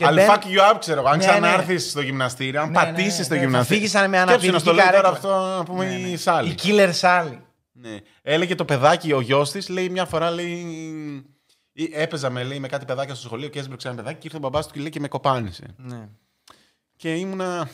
Και 0.00 0.06
I'll 0.08 0.14
μπαίνει- 0.14 0.30
fuck 0.30 0.44
you 0.44 0.74
up, 0.74 0.78
ξέρω 0.78 1.00
εγώ. 1.00 1.08
Αν 1.08 1.18
Ναι, 1.18 1.24
ξανάρθει 1.26 1.78
στο 1.78 2.00
γυμναστήριο, 2.00 2.60
αν 2.60 2.70
Ναι, 2.70 2.78
ναι, 2.80 2.84
πατήσεις 2.84 3.18
ναι, 3.18 3.24
στο 3.24 3.34
ναι, 3.34 3.40
θα 3.40 3.44
γυμναστήριο. 3.46 3.76
φύγεις 3.78 3.90
σαν 3.92 4.10
με 4.10 4.18
Σκέψου 4.26 4.50
να 4.52 4.58
στο 4.58 4.72
λέει 4.72 4.80
αναπηρική 4.84 5.02
τώρα 5.02 5.18
καρέκλα. 5.18 5.40
αυτό, 5.42 5.56
να 5.58 5.64
πούμε 5.64 5.84
Ναι, 5.84 5.92
η 6.08 6.10
ναι. 6.10 6.16
Σάλη. 6.16 6.50
Η 6.50 6.54
killer 6.62 6.90
Sally. 7.00 7.38
Ναι. 7.72 7.96
Έλεγε 8.22 8.54
το 8.54 8.64
παιδάκι, 8.64 9.12
ο 9.12 9.20
γιος 9.20 9.50
της, 9.50 9.68
λέει 9.68 9.88
μια 9.88 10.04
φορά, 10.04 10.30
λέει. 10.30 10.64
ή 11.72 11.90
Έπαιζα 11.92 12.30
με, 12.30 12.42
λέει, 12.44 12.58
με 12.58 12.68
κάτι 12.68 12.84
παιδάκια 12.84 13.14
στο 13.14 13.24
σχολείο 13.26 13.48
και 13.48 13.58
έσπρωξε 13.58 13.88
ένα 13.88 13.96
παιδάκι 13.96 14.14
και 14.18 14.22
ήρθε 14.24 14.36
ο 14.36 14.40
μπαμπάς 14.40 14.66
του 14.66 14.72
και 14.72 14.80
λέει 14.80 14.88
και 14.90 15.00
με 15.00 15.08
κοπάνισε. 15.08 15.64
Ναι. 15.76 16.08
Και 16.96 17.14
ήμουνα. 17.14 17.68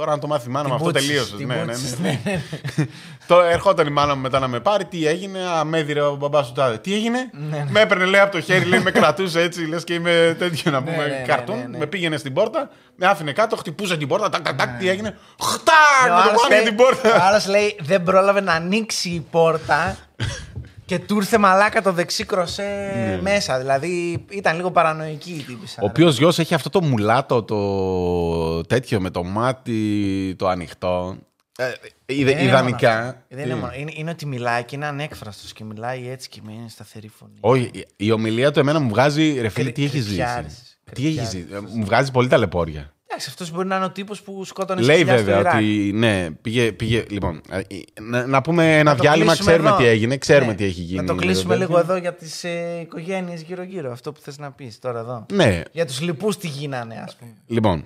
Τώρα, 0.00 0.12
αν 0.12 0.20
το 0.20 0.26
μάθει 0.26 0.48
η 0.48 0.52
μάνα 0.52 0.68
μου, 0.68 0.74
αυτό 0.74 0.86
Μπούτσις, 0.86 1.06
τελείωσε. 1.06 1.36
την 1.36 1.46
Ναι, 1.46 1.54
ναι, 1.54 1.60
Μπούτσις, 1.64 1.98
ναι. 1.98 2.20
ναι, 2.24 2.42
ναι. 2.76 2.86
Το 3.26 3.40
ερχόταν 3.40 3.86
η 3.86 3.90
μάνα 3.90 4.14
μου 4.14 4.20
μετά 4.20 4.38
να 4.38 4.48
με 4.48 4.60
πάρει, 4.60 4.84
τι 4.84 5.06
έγινε, 5.06 5.38
αμέδιρε 5.58 6.00
ο 6.02 6.14
μπαμπάς 6.14 6.46
του 6.46 6.52
τάδε. 6.52 6.78
Τι 6.78 6.94
έγινε, 6.94 7.30
Ναι, 7.50 7.66
με 7.70 7.80
έπαιρνε 7.80 8.04
λέει 8.04 8.20
από 8.20 8.32
το 8.32 8.40
χέρι, 8.40 8.64
λέει, 8.64 8.80
με 8.80 8.90
κρατούσε 8.90 9.40
έτσι, 9.40 9.66
λες 9.66 9.84
και 9.84 9.94
είμαι 9.94 10.36
τέτοιο 10.38 10.70
να 10.70 10.82
πούμε 10.82 10.96
ναι, 10.96 11.02
ναι, 11.02 11.22
καρτούν. 11.26 11.56
ναι, 11.56 11.64
ναι. 11.66 11.78
Με 11.78 11.86
πήγαινε 11.86 12.16
στην 12.16 12.32
πόρτα, 12.32 12.70
με 12.96 13.06
άφηνε 13.06 13.32
κάτω, 13.32 13.56
χτυπούσε 13.56 13.96
την 13.96 14.08
πόρτα, 14.08 14.28
τάκ, 14.28 14.42
τάκ, 14.44 14.56
τάκ, 14.58 14.78
τι 14.78 14.88
έγινε. 14.88 15.16
Ο 15.38 15.44
Χτάκ, 15.44 16.02
με 16.02 16.08
το 16.08 16.14
άλλος 16.14 16.42
πάνε 16.42 16.54
λέει- 16.54 16.64
την 16.64 16.76
πόρτα. 16.76 17.10
Ο 17.14 17.26
άλλος 17.28 17.46
λέει 17.46 17.76
δεν 17.80 18.02
πρόλαβε 18.02 18.40
να 18.40 18.52
ανοίξει 18.52 19.08
η 19.08 19.26
πόρτα 19.30 19.96
και 20.90 20.98
του 20.98 21.16
ήρθε 21.16 21.38
μαλάκα 21.38 21.82
το 21.82 21.92
δεξί 21.92 22.24
κροσέ 22.24 23.18
μέσα. 23.22 23.58
Δηλαδή 23.58 24.24
ήταν 24.30 24.56
λίγο 24.56 24.70
παρανοϊκή 24.70 25.30
η 25.32 25.42
τύπησα. 25.42 25.82
Ο 25.82 25.84
οποίος 25.84 26.18
γιος 26.18 26.38
έχει 26.38 26.54
αυτό 26.54 26.70
το 26.70 26.82
μουλάτο, 26.82 27.42
το 27.42 28.60
τέτοιο 28.60 29.00
με 29.00 29.10
το 29.10 29.22
μάτι 29.24 30.34
το 30.38 30.48
ανοιχτό. 30.48 31.16
Ε, 31.58 31.64
ιδε- 32.06 32.24
Δεν 32.34 32.38
είναι 32.42 32.48
ιδανικά. 32.50 32.90
μόνο 32.94 33.08
αυτό. 33.08 33.18
Δεν 33.28 33.44
είναι, 33.44 33.54
Τι; 33.54 33.60
μόνο. 33.60 33.72
Είναι, 33.76 33.90
είναι 33.94 34.10
ότι 34.10 34.26
μιλάει 34.26 34.64
και 34.64 34.76
είναι 34.76 34.86
ανέκφραστος 34.86 35.52
και 35.52 35.64
μιλάει 35.64 36.08
έτσι 36.10 36.28
και 36.28 36.40
με 36.44 36.52
σταθερή 36.68 37.08
φωνή. 37.08 37.32
Όχι, 37.40 37.70
η- 37.72 37.86
η 37.96 38.10
ομιλία 38.12 38.50
του 38.50 38.58
εμένα 38.58 38.78
μου 38.80 38.88
βγάζει. 38.88 39.40
Ρε 39.40 39.48
φίλε, 39.48 39.64
Κρυ- 39.64 39.74
τι 39.74 39.84
έχει 39.84 39.96
ζήσει. 39.98 40.06
κρυφιάρης. 40.16 40.78
Τι 40.92 41.06
έχει 41.06 41.16
Κρυφιάρης. 41.16 41.30
ζήσει. 41.30 41.46
Ε, 41.52 41.58
Μου 41.78 41.84
βγάζει 41.84 42.10
πολύ 42.10 42.28
ταλαιπώρια. 42.28 42.92
Εντάξει, 43.12 43.28
αυτός 43.30 43.50
μπορεί 43.50 43.68
να 43.68 43.76
είναι 43.76 43.84
ο 43.84 43.90
τύπος 43.90 44.22
που 44.22 44.44
σκότωνες 44.44 44.86
Λέει 44.86 44.96
σκυλιά 44.96 45.14
στο 45.16 45.24
βέβαια 45.24 45.40
Ιράκ. 45.40 45.54
ότι. 45.54 45.92
Ναι, 45.94 46.30
πήγε. 46.30 46.72
πήγε 46.72 47.04
λοιπόν, 47.10 47.40
ε, 47.50 47.58
ε, 47.58 47.64
να, 48.00 48.26
να 48.26 48.40
πούμε 48.40 48.78
ένα 48.78 48.90
Να 48.90 48.96
το 48.96 49.02
διάλειμμα, 49.02 49.32
κλείσουμε 49.32 49.50
ξέρουμε 49.50 49.68
εδώ. 49.68 49.78
τι 49.78 49.84
έγινε. 49.86 50.16
Ξέρουμε 50.16 50.50
Ναι. 50.50 50.56
τι 50.56 50.64
έχει 50.64 50.80
γίνει. 50.80 51.00
Να 51.00 51.06
το 51.06 51.14
κλείσουμε 51.14 51.56
βέβαια. 51.56 51.66
λίγο 51.66 51.78
εδώ 51.78 51.96
για 51.96 52.14
τις 52.14 52.44
ε, 52.44 52.78
οικογένειες 52.82 53.42
γύρω-γύρω. 53.42 53.92
Αυτό 53.92 54.12
που 54.12 54.20
θες 54.20 54.38
να 54.38 54.52
πεις 54.52 54.78
τώρα 54.78 54.98
εδώ. 54.98 55.26
Ναι, 55.32 55.62
Για 55.72 55.86
τους 55.86 56.00
λοιπούς 56.00 56.36
τι 56.36 56.48
γίνανε, 56.48 56.94
ας 57.06 57.16
πούμε. 57.16 57.34
λοιπόν. 57.46 57.84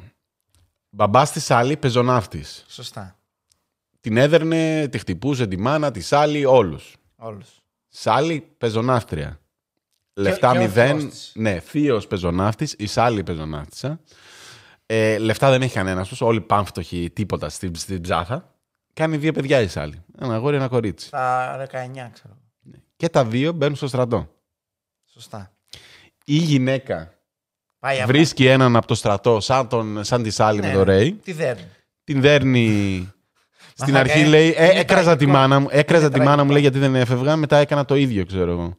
Μπαμπά 0.90 1.26
τη 1.28 1.40
άλλη 1.48 1.76
πεζοναύτης. 1.76 2.64
Σωστά. 2.68 3.16
Την 4.00 4.16
έδερνε, 4.16 4.88
τη 4.88 4.98
χτυπούσε 4.98 5.46
τη 5.46 5.56
μάνα, 5.58 5.90
τη 5.90 6.06
άλλη, 6.10 6.44
όλους. 6.44 6.96
Όλους. 7.16 7.48
Σάλη 7.88 8.46
πεζοναύτρια. 8.58 9.38
Λεφτά 10.14 10.50
και 10.52 10.58
ο 10.58 10.60
μηδέν. 10.60 10.98
θείος 10.98 11.10
της. 11.10 11.32
Ναι, 11.34 11.58
θείος 11.60 12.06
πεζοναύτης, 12.06 12.74
η 12.78 12.86
Σάλη 12.86 13.22
πεζοναύτησα. 13.22 14.00
Ε, 14.96 15.18
λεφτά 15.18 15.50
δεν 15.50 15.62
έχει 15.62 15.74
κανένας 15.74 16.08
τους. 16.08 16.20
Όλοι 16.20 16.40
πάμφτωχοι, 16.40 17.10
τίποτα 17.10 17.48
στην, 17.48 17.74
στην 17.74 18.00
ψάθα. 18.00 18.54
Κάνει 18.92 19.16
δύο 19.16 19.32
παιδιά 19.32 19.60
η 19.60 19.68
Σάλη. 19.68 20.04
Ένα 20.20 20.34
αγόρι, 20.34 20.56
ένα 20.56 20.68
κορίτσι. 20.68 21.06
Στα 21.06 21.56
19, 21.56 21.66
ξέρω. 22.12 22.36
Και 22.96 23.08
τα 23.08 23.24
δύο 23.24 23.52
μπαίνουν 23.52 23.76
στο 23.76 23.86
στρατό. 23.88 24.28
Σωστά. 25.12 25.52
Η 26.24 26.36
γυναίκα 26.36 27.14
Πάει 27.78 27.96
αυτό. 27.96 28.06
βρίσκει 28.06 28.46
έναν 28.46 28.76
από 28.76 28.86
το 28.86 28.94
στρατό, 28.94 29.40
σαν, 29.40 29.68
τον, 29.68 30.04
σαν 30.04 30.22
τη 30.22 30.30
Σάλη 30.30 30.60
Ναι, 30.60 30.66
με 30.66 30.72
τον 30.72 30.86
ναι. 30.86 30.92
Ρέι. 30.92 31.12
Τι 31.12 31.32
δέρνει. 31.32 31.68
Την 32.04 32.20
δέρνει. 32.20 32.68
Στην 33.76 33.92
Μαλάκα, 33.92 34.12
αρχή 34.12 34.24
ε, 34.24 34.28
λέει, 34.28 34.54
ε, 34.56 34.64
είναι 34.64 34.80
έκραζα 34.80 35.16
τη 35.16 35.24
τραγικό. 35.24 35.38
μάνα 35.38 35.60
μου, 35.60 35.66
έκραζα 35.70 36.06
Είναι 36.06 36.14
τη 36.14 36.20
μάνα 36.20 36.44
μου 36.44 36.50
τραγικό. 36.50 36.52
λέει 36.52 36.60
γιατί 36.62 36.78
δεν 36.78 36.94
έφευγα, 36.94 37.36
μετά 37.36 37.56
έκανα 37.56 37.84
το 37.84 37.94
ίδιο, 37.94 38.26
ξέρω 38.26 38.50
εγώ. 38.50 38.76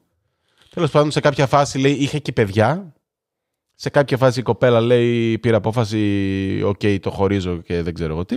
Τέλος 0.70 0.91
πάντων, 0.91 1.11
σε 1.11 1.20
κάποια 1.20 1.47
φάση 1.47 1.80
λέει, 1.80 1.91
είχε 1.91 2.20
και 2.20 2.32
παιδιά. 2.32 2.93
Σε 3.76 3.89
κάποια 3.89 4.17
φάση 4.17 4.39
η 4.39 4.43
κοπέλα 4.43 4.82
λέει, 4.82 5.39
πήρε 5.39 5.55
απόφαση, 5.55 6.61
οκ, 6.65 6.82
το 7.01 7.09
χωρίζω 7.09 7.57
και 7.57 7.82
δεν 7.82 7.93
ξέρω 7.93 8.13
εγώ 8.13 8.26
τι. 8.26 8.36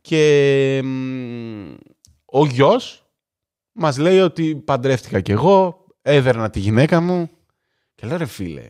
Και 0.00 0.80
μ, 0.84 1.74
ο 2.24 2.46
γιος 2.46 3.04
μας 3.72 3.98
λέει 3.98 4.20
ότι 4.20 4.54
παντρεύτηκα 4.54 5.20
κι 5.20 5.30
εγώ, 5.32 5.84
έδερνα 6.02 6.50
τη 6.50 6.58
γυναίκα 6.58 7.00
μου. 7.00 7.30
Και 7.94 8.06
λέω 8.06 8.16
ρε 8.16 8.26
φίλε. 8.26 8.68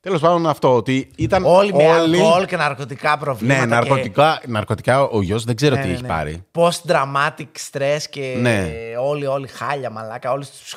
Τέλος 0.00 0.20
πάντων 0.20 0.46
αυτό, 0.46 0.74
ότι 0.76 1.10
ήταν 1.16 1.44
Όλοι 1.44 1.74
με 1.74 1.88
όλοι... 1.88 2.20
αλκοόλ 2.20 2.44
και 2.44 2.56
ναρκωτικά 2.56 3.18
προβλήματα. 3.18 3.60
Ναι, 3.60 3.66
και 3.66 3.74
ναρκωτικά, 3.74 4.40
ναρκωτικά 4.46 5.02
ο 5.02 5.22
γιος 5.22 5.44
δεν 5.44 5.56
ξέρω 5.56 5.74
Ναι, 5.74 5.80
τι 5.80 5.86
ναι, 5.86 5.92
έχει 5.92 6.02
ναι. 6.02 6.08
πάρει. 6.08 6.44
Post-traumatic 6.52 7.70
stress 7.70 8.00
και 8.10 8.36
Ναι. 8.40 8.72
όλοι, 9.00 9.26
όλοι 9.26 9.46
χάλια 9.48 9.90
μαλάκα. 9.90 10.32
Όλοι 10.32 10.44
στους 10.44 10.74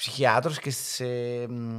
ψυχιάτρους 0.00 0.58
και 0.58 0.70
στις, 0.70 1.00
ε, 1.00 1.06
μ, 1.48 1.78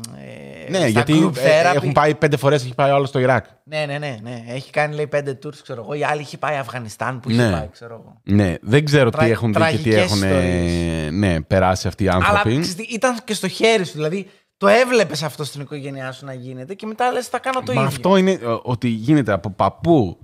ε, 0.65 0.69
Ναι, 0.69 0.77
στα 0.77 0.87
γιατί 0.87 1.13
group 1.23 1.37
ε, 1.37 1.61
therapy. 1.61 1.75
έχουν 1.75 1.91
πάει 1.91 2.15
πέντε 2.15 2.37
φορές, 2.37 2.63
έχει 2.63 2.73
πάει 2.75 2.91
ο 2.91 2.95
άλλος 2.95 3.09
στο 3.09 3.19
Ιράκ. 3.19 3.45
Ναι, 3.63 3.85
ναι, 3.87 3.97
ναι, 3.97 4.17
ναι. 4.21 4.43
Έχει 4.47 4.69
κάνει 4.71 4.95
λέει 4.95 5.07
πέντε 5.07 5.39
tours, 5.43 5.55
ξέρω 5.63 5.81
εγώ. 5.81 5.93
Η 5.93 6.03
άλλη 6.03 6.21
είχε 6.21 6.37
πάει 6.37 6.55
Αφγανιστάν 6.57 7.19
που 7.19 7.29
είχε 7.29 7.41
Ναι. 7.45 7.51
πάει, 7.51 7.67
ξέρω 7.71 7.93
εγώ. 8.03 8.21
Ναι, 8.23 8.55
δεν 8.61 8.85
ξέρω 8.85 9.09
Τρα- 9.09 9.23
τι 9.23 9.29
έχουν 9.31 9.53
δει 9.53 9.59
και 9.59 9.65
τι 9.65 9.71
τραγικές 9.83 10.03
έχουν 10.03 10.15
ιστορίες. 10.15 11.11
ναι, 11.11 11.41
περάσει 11.41 11.87
αυτοί 11.87 12.03
οι 12.03 12.07
Αλλά 12.07 12.17
άνθρωποι. 12.17 12.49
ξέρεις 12.49 12.75
τι, 12.75 12.83
ήταν 12.83 13.17
και 13.25 13.33
στο 13.33 13.47
χέρι 13.47 13.85
σου. 13.85 13.93
Δηλαδή 13.93 14.29
το 14.57 14.67
έβλεπες 14.67 15.23
αυτό 15.23 15.43
στην 15.43 15.61
οικογένειά 15.61 16.11
σου 16.11 16.25
να 16.25 16.33
γίνεται 16.33 16.73
και 16.73 16.85
μετά 16.85 17.11
λες: 17.11 17.27
Θα 17.27 17.39
κάνω 17.39 17.59
το 17.65 17.73
Μα 17.73 17.81
ίδιο. 17.81 17.87
αυτό 17.95 18.15
είναι 18.17 18.31
ε, 18.31 18.37
ότι 18.63 18.87
γίνεται 18.87 19.31
από 19.31 19.49
παππού 19.49 20.17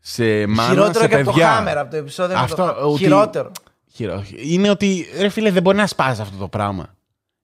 σε 0.00 0.46
μάνα, 0.46 0.68
Χειρότερο 0.68 0.98
σε 1.00 1.08
και 1.08 1.14
από 1.14 1.24
το 1.24 1.30
παιδιά. 1.30 1.48
Χάμερ, 1.48 1.78
από 1.78 1.90
το 1.90 1.96
επεισόδιο 1.96 2.36
Αυτό, 2.38 2.62
με 2.62 2.68
το 2.68 2.74
Χάμερ. 2.74 2.90
ότι- 2.90 3.02
Χειρότερο. 3.02 3.50
Χειρο- 3.94 4.24
Είναι 4.36 4.70
ότι, 4.70 5.06
ρε 5.18 5.28
φίλε, 5.28 5.50
δεν 5.50 5.62
μπορεί 5.62 5.76
να 5.76 5.86
σπάσει 5.86 6.20
αυτό 6.20 6.36
το 6.36 6.48
πράγμα. 6.48 6.96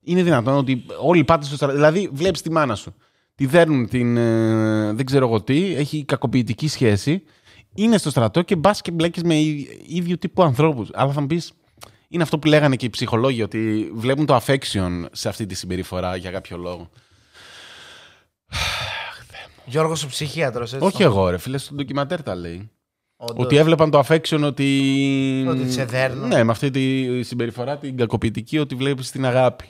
Είναι 0.05 0.22
δυνατόν 0.22 0.55
ότι 0.55 0.84
όλοι 1.01 1.24
πάτε 1.24 1.44
στο 1.46 1.57
στρατό. 1.57 1.74
Δηλαδή, 1.74 2.11
βλέπεις 2.12 2.42
τη 2.42 2.51
μάνα 2.51 2.74
σου. 2.74 2.94
Τη 3.34 3.46
δέρνουν 3.46 3.88
την. 3.88 4.16
ε, 4.16 4.92
δεν 4.92 5.05
ξέρω 5.07 5.26
εγώ 5.26 5.42
τι, 5.42 5.74
έχει 5.74 6.05
κακοποιητική 6.05 6.68
σχέση. 6.68 7.22
Είναι 7.74 7.98
στο 7.98 8.11
στρατό 8.11 8.42
και 8.42 8.57
μπας 8.57 8.80
και 8.80 8.90
μπλέκεις 8.90 9.22
με 9.22 9.34
ί- 9.34 9.84
ίδιου 9.86 10.18
τύπου 10.18 10.42
ανθρώπους. 10.42 10.88
Αλλά 10.92 11.12
θα 11.12 11.20
μου 11.20 11.26
πεις, 11.26 11.53
είναι 12.09 12.22
αυτό 12.22 12.38
που 12.38 12.46
λέγανε 12.46 12.76
και 12.76 12.86
οι 12.86 12.90
ψυχολόγοι, 12.90 13.42
ότι 13.42 13.90
βλέπουν 13.94 14.26
το 14.26 14.36
affection 14.46 15.05
σε 15.12 15.28
αυτή 15.28 15.46
τη 15.46 15.55
συμπεριφορά 15.55 16.16
για 16.16 16.30
κάποιο 16.30 16.57
λόγο. 16.57 16.90
Γιώργος 19.64 20.05
ο 20.05 20.07
ψυχίατρος. 20.07 20.72
Όχι 20.72 21.03
εγώ, 21.03 21.28
ρε 21.30 21.38
φίλε, 21.38 21.59
στο 21.59 21.74
ντοκιματέρ 21.74 22.22
τα 22.22 22.34
λέει. 22.34 22.70
Όντως. 23.23 23.45
Ότι 23.45 23.57
έβλεπαν 23.57 23.91
το 23.91 24.03
affection 24.09 24.41
ότι. 24.45 25.47
Ότι 25.49 25.73
σε 25.73 25.85
δέρνουν. 25.85 26.29
Ναι, 26.29 26.45
με 26.45 26.51
αυτή 26.53 26.71
τη 26.71 27.23
συμπεριφορά 27.23 27.79
την 27.79 27.97
κακοποιητική 27.97 28.59
ότι 28.59 28.75
βλέπεις 28.75 29.11
την 29.11 29.27
αγάπη. 29.27 29.64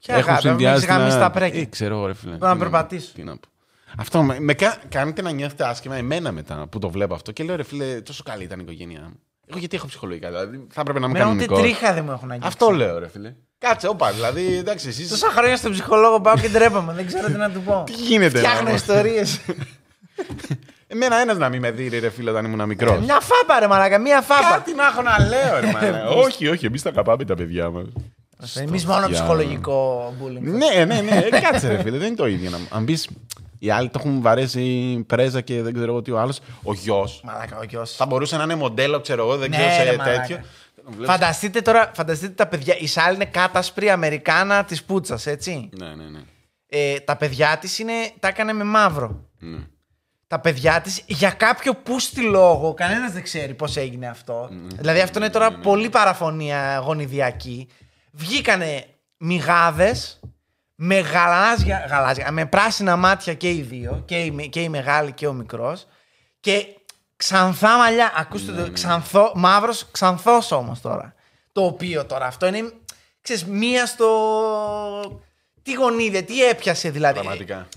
Ποια 0.00 0.14
αγάπη, 0.16 0.46
να 0.46 0.54
μην 0.54 0.66
έχεις 0.66 0.84
γαμίσει 0.86 1.18
τα 1.18 1.30
πρέκια. 1.30 1.60
Ε, 1.60 1.64
ξέρω, 1.64 2.06
ρε 2.06 2.14
φίλε. 2.14 2.30
Πρέπει 2.30 2.44
να 2.44 2.52
Τι 2.52 2.58
περπατήσω. 2.58 3.12
τι 3.14 3.22
να 3.22 3.32
πω. 3.36 3.48
Αυτό 3.98 4.22
με, 4.22 4.40
με 4.40 4.54
κα- 4.54 4.76
κάνετε 4.88 5.22
να 5.22 5.30
νιώθετε 5.30 5.64
άσχημα 5.68 5.96
εμένα 5.96 6.32
μετά 6.32 6.66
που 6.70 6.78
το 6.78 6.90
βλέπω 6.90 7.14
αυτό 7.14 7.32
και 7.32 7.44
λέω 7.44 7.56
ρε 7.56 7.62
φίλε, 7.62 8.00
τόσο 8.00 8.22
καλή 8.22 8.44
ήταν 8.44 8.58
η 8.58 8.62
οικογένειά 8.66 9.00
μου. 9.00 9.18
Εγώ 9.46 9.58
γιατί 9.58 9.76
έχω 9.76 9.86
ψυχολογικά, 9.86 10.28
δηλαδή 10.28 10.66
θα 10.70 10.80
έπρεπε 10.80 10.98
να 10.98 11.06
είμαι 11.06 11.18
Μένα 11.18 11.30
ούτε 11.30 11.44
κανονικός. 11.44 11.60
τρίχα 11.78 11.94
δεν 11.94 12.04
μου 12.04 12.10
έχουν 12.12 12.30
αγγίξει. 12.30 12.48
Αυτό 12.48 12.70
λέω, 12.70 12.98
ρε 12.98 13.08
φίλε. 13.08 13.34
Κάτσε, 13.58 13.88
όπα, 13.88 14.12
δηλαδή, 14.12 14.56
εντάξει, 14.56 14.88
εσείς... 14.88 15.08
Τόσα 15.08 15.30
χρόνια 15.30 15.56
στον 15.56 15.72
ψυχολόγο 15.72 16.20
πάω 16.20 16.34
και 16.36 16.48
ντρέπαμε. 16.48 16.92
δεν 16.92 17.06
ξέρω 17.06 17.26
τι 17.26 17.32
να 17.32 17.50
του 17.50 17.60
πω. 17.60 17.82
Τι 17.86 17.92
γίνεται, 17.92 18.38
Φτιάχνω 18.38 18.70
ρε. 19.02 19.22
ιστορίε. 20.88 21.06
Εμένα 21.06 21.16
ένας 21.20 21.36
να 21.36 21.48
μην 21.48 21.60
με 21.60 21.70
δει, 21.70 21.98
ρε 21.98 22.10
φίλε, 22.10 22.30
όταν 22.30 22.44
ήμουν 22.44 22.66
μικρός. 22.66 22.98
Μια 22.98 23.20
φάπα, 23.20 23.58
ρε 23.60 23.66
μαλάκα, 23.66 23.98
μια 23.98 24.20
φάπα. 24.20 24.50
Κάτι 24.50 24.74
να 24.74 24.86
έχω 24.86 25.02
να 25.02 25.18
λέω, 25.28 25.60
ρε 25.60 25.70
μάνα. 25.72 26.08
όχι, 26.08 26.48
όχι, 26.48 26.66
εμείς 26.66 26.82
τα 26.82 26.90
καπάμε 26.90 27.24
τα 27.24 27.34
παιδιά 27.34 27.70
μας. 27.70 27.86
Εμείς 28.56 28.86
μόνο 28.86 29.06
Για- 29.06 29.08
ψυχολογικό 29.14 30.12
bullying. 30.22 30.40
Ναι, 30.40 30.84
ναι, 30.84 31.00
ναι. 31.00 31.28
Ε, 31.32 31.40
Κάτσε, 31.40 31.68
ρε 31.68 31.82
φίλε, 31.82 31.98
δεν 31.98 32.06
είναι 32.06 32.16
το 32.16 32.26
ίδιο. 32.26 32.50
να- 32.50 32.76
Αν 32.76 32.84
πεις. 32.84 33.08
Οι 33.58 33.70
άλλοι 33.70 33.88
το 33.88 33.98
έχουν 34.02 34.20
βαρέσει 34.22 35.04
πρέζα 35.06 35.40
και 35.40 35.62
δεν 35.62 35.74
ξέρω 35.74 35.90
εγώ 35.90 36.02
τι 36.02 36.10
ο 36.10 36.18
άλλος. 36.18 36.40
Ο 36.62 36.72
γιος. 36.74 37.20
Μαλάκα, 37.24 37.58
ο 37.58 37.62
γιος. 37.64 37.96
Θα 37.96 38.06
μπορούσε 38.06 38.36
να 38.36 38.42
είναι 38.42 38.54
μοντέλο, 38.54 39.00
ξέρω 39.00 39.22
εγώ, 39.22 39.36
δεν 39.36 39.50
Ναι, 39.50 39.56
ξέρω 39.56 39.84
ρε, 39.84 39.90
σε 39.90 39.96
μαλάκα. 39.96 40.20
τέτοιο. 40.20 40.36
Τον 40.84 40.92
βλέπεις- 40.96 41.10
Φανταστείτε 41.10 41.60
τώρα, 41.60 41.90
φανταστείτε 41.94 42.32
τα 42.32 42.46
παιδιά. 42.46 42.76
Η 42.78 42.86
Σάλ 42.86 43.14
είναι 43.14 43.24
κάτασπρη 43.24 43.90
Αμερικάνα 43.90 44.64
της 44.64 44.84
Πούτσας, 44.84 45.26
έτσι; 45.26 45.68
Ναι, 45.78 45.86
ναι, 45.86 46.04
ναι. 46.10 46.18
Ε, 46.68 47.00
τα 47.00 47.16
παιδιά 47.16 47.58
της 47.60 47.78
είναι, 47.78 47.92
τα 48.20 48.28
έκανε 48.28 48.52
με 48.52 48.64
μαύρο. 48.64 49.24
ναι. 49.38 49.58
Τα 50.34 50.40
παιδιά 50.40 50.80
της 50.80 51.02
για 51.06 51.30
κάποιο 51.30 51.74
πούστη 51.74 52.20
λόγο, 52.20 52.74
κανένας 52.74 53.12
δεν 53.12 53.22
ξέρει 53.22 53.54
πώς 53.54 53.76
έγινε 53.76 54.06
αυτό. 54.06 54.48
Δηλαδή 54.76 55.00
αυτό 55.00 55.18
είναι 55.18 55.30
τώρα 55.30 55.52
πολύ 55.52 55.88
παραφωνία 55.88 56.78
γονιδιακή. 56.78 57.68
Βγήκανε 58.10 58.86
μυγάδε 59.16 59.96
με 60.74 60.98
γαλάζια, 60.98 61.86
γαλάζια, 61.88 62.30
με 62.30 62.46
πράσινα 62.46 62.96
μάτια 62.96 63.34
και 63.34 63.50
οι 63.50 63.60
δύο, 63.60 64.02
και 64.04 64.16
η, 64.16 64.48
και 64.48 64.60
η 64.60 64.68
μεγάλη 64.68 65.12
και 65.12 65.26
ο 65.26 65.32
μικρός. 65.32 65.86
Και 66.40 66.66
ξανθά 67.16 67.76
μαλλιά. 67.76 68.12
Ακούστε 68.16 68.52
το. 68.52 68.70
Ξανθό, 68.72 69.32
μαύρος, 69.34 69.86
ξανθός 69.90 70.52
όμως 70.52 70.80
τώρα. 70.80 71.14
Το 71.52 71.64
οποίο 71.64 72.04
τώρα 72.04 72.26
αυτό 72.26 72.46
είναι. 72.46 72.72
Ξέρεις, 73.20 73.44
μία 73.44 73.86
στο. 73.86 75.22
Τι 75.62 75.72
γονίδια, 75.72 76.22
τι 76.24 76.44
έπιασε 76.44 76.90
δηλαδή. 76.90 77.14
Πραγματικά. 77.14 77.68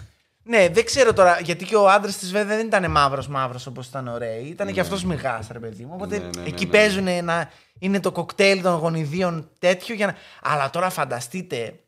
Ναι, 0.48 0.70
δεν 0.70 0.86
ξέρω 0.86 1.14
τώρα, 1.14 1.40
γιατί 1.44 1.66
και 1.66 1.76
ο 1.76 1.90
άντρας 1.90 2.18
της 2.18 2.32
βέβαια 2.32 2.58
δεν 2.58 2.66
ήταν 2.68 2.92
μαύρος 2.92 3.28
μαύρος 3.28 3.66
όπως 3.68 3.88
ήταν 3.88 4.08
ωραίοι. 4.08 4.46
Ήταν 4.46 4.74
και 4.74 4.80
αυτός 4.80 5.04
μηγά, 5.04 5.40
ρε 5.52 5.60
παιδί 5.60 5.84
μου. 5.86 5.92
Οπότε 5.94 6.18
Ναι, 6.18 6.24
ναι, 6.24 6.42
ναι, 6.42 6.48
εκεί 6.48 6.66
ναι. 6.66 6.72
παίζουν 6.72 7.26
να 7.26 7.50
είναι 7.80 8.00
το 8.00 8.12
κοκτέιλ 8.12 8.62
των 8.62 8.74
γονιδίων 8.76 9.50
τέτοιο. 9.60 9.96
Για 9.96 10.06
να... 10.06 10.16
Αλλά 10.42 10.70
τώρα 10.70 10.90
φανταστείτε 10.90 11.80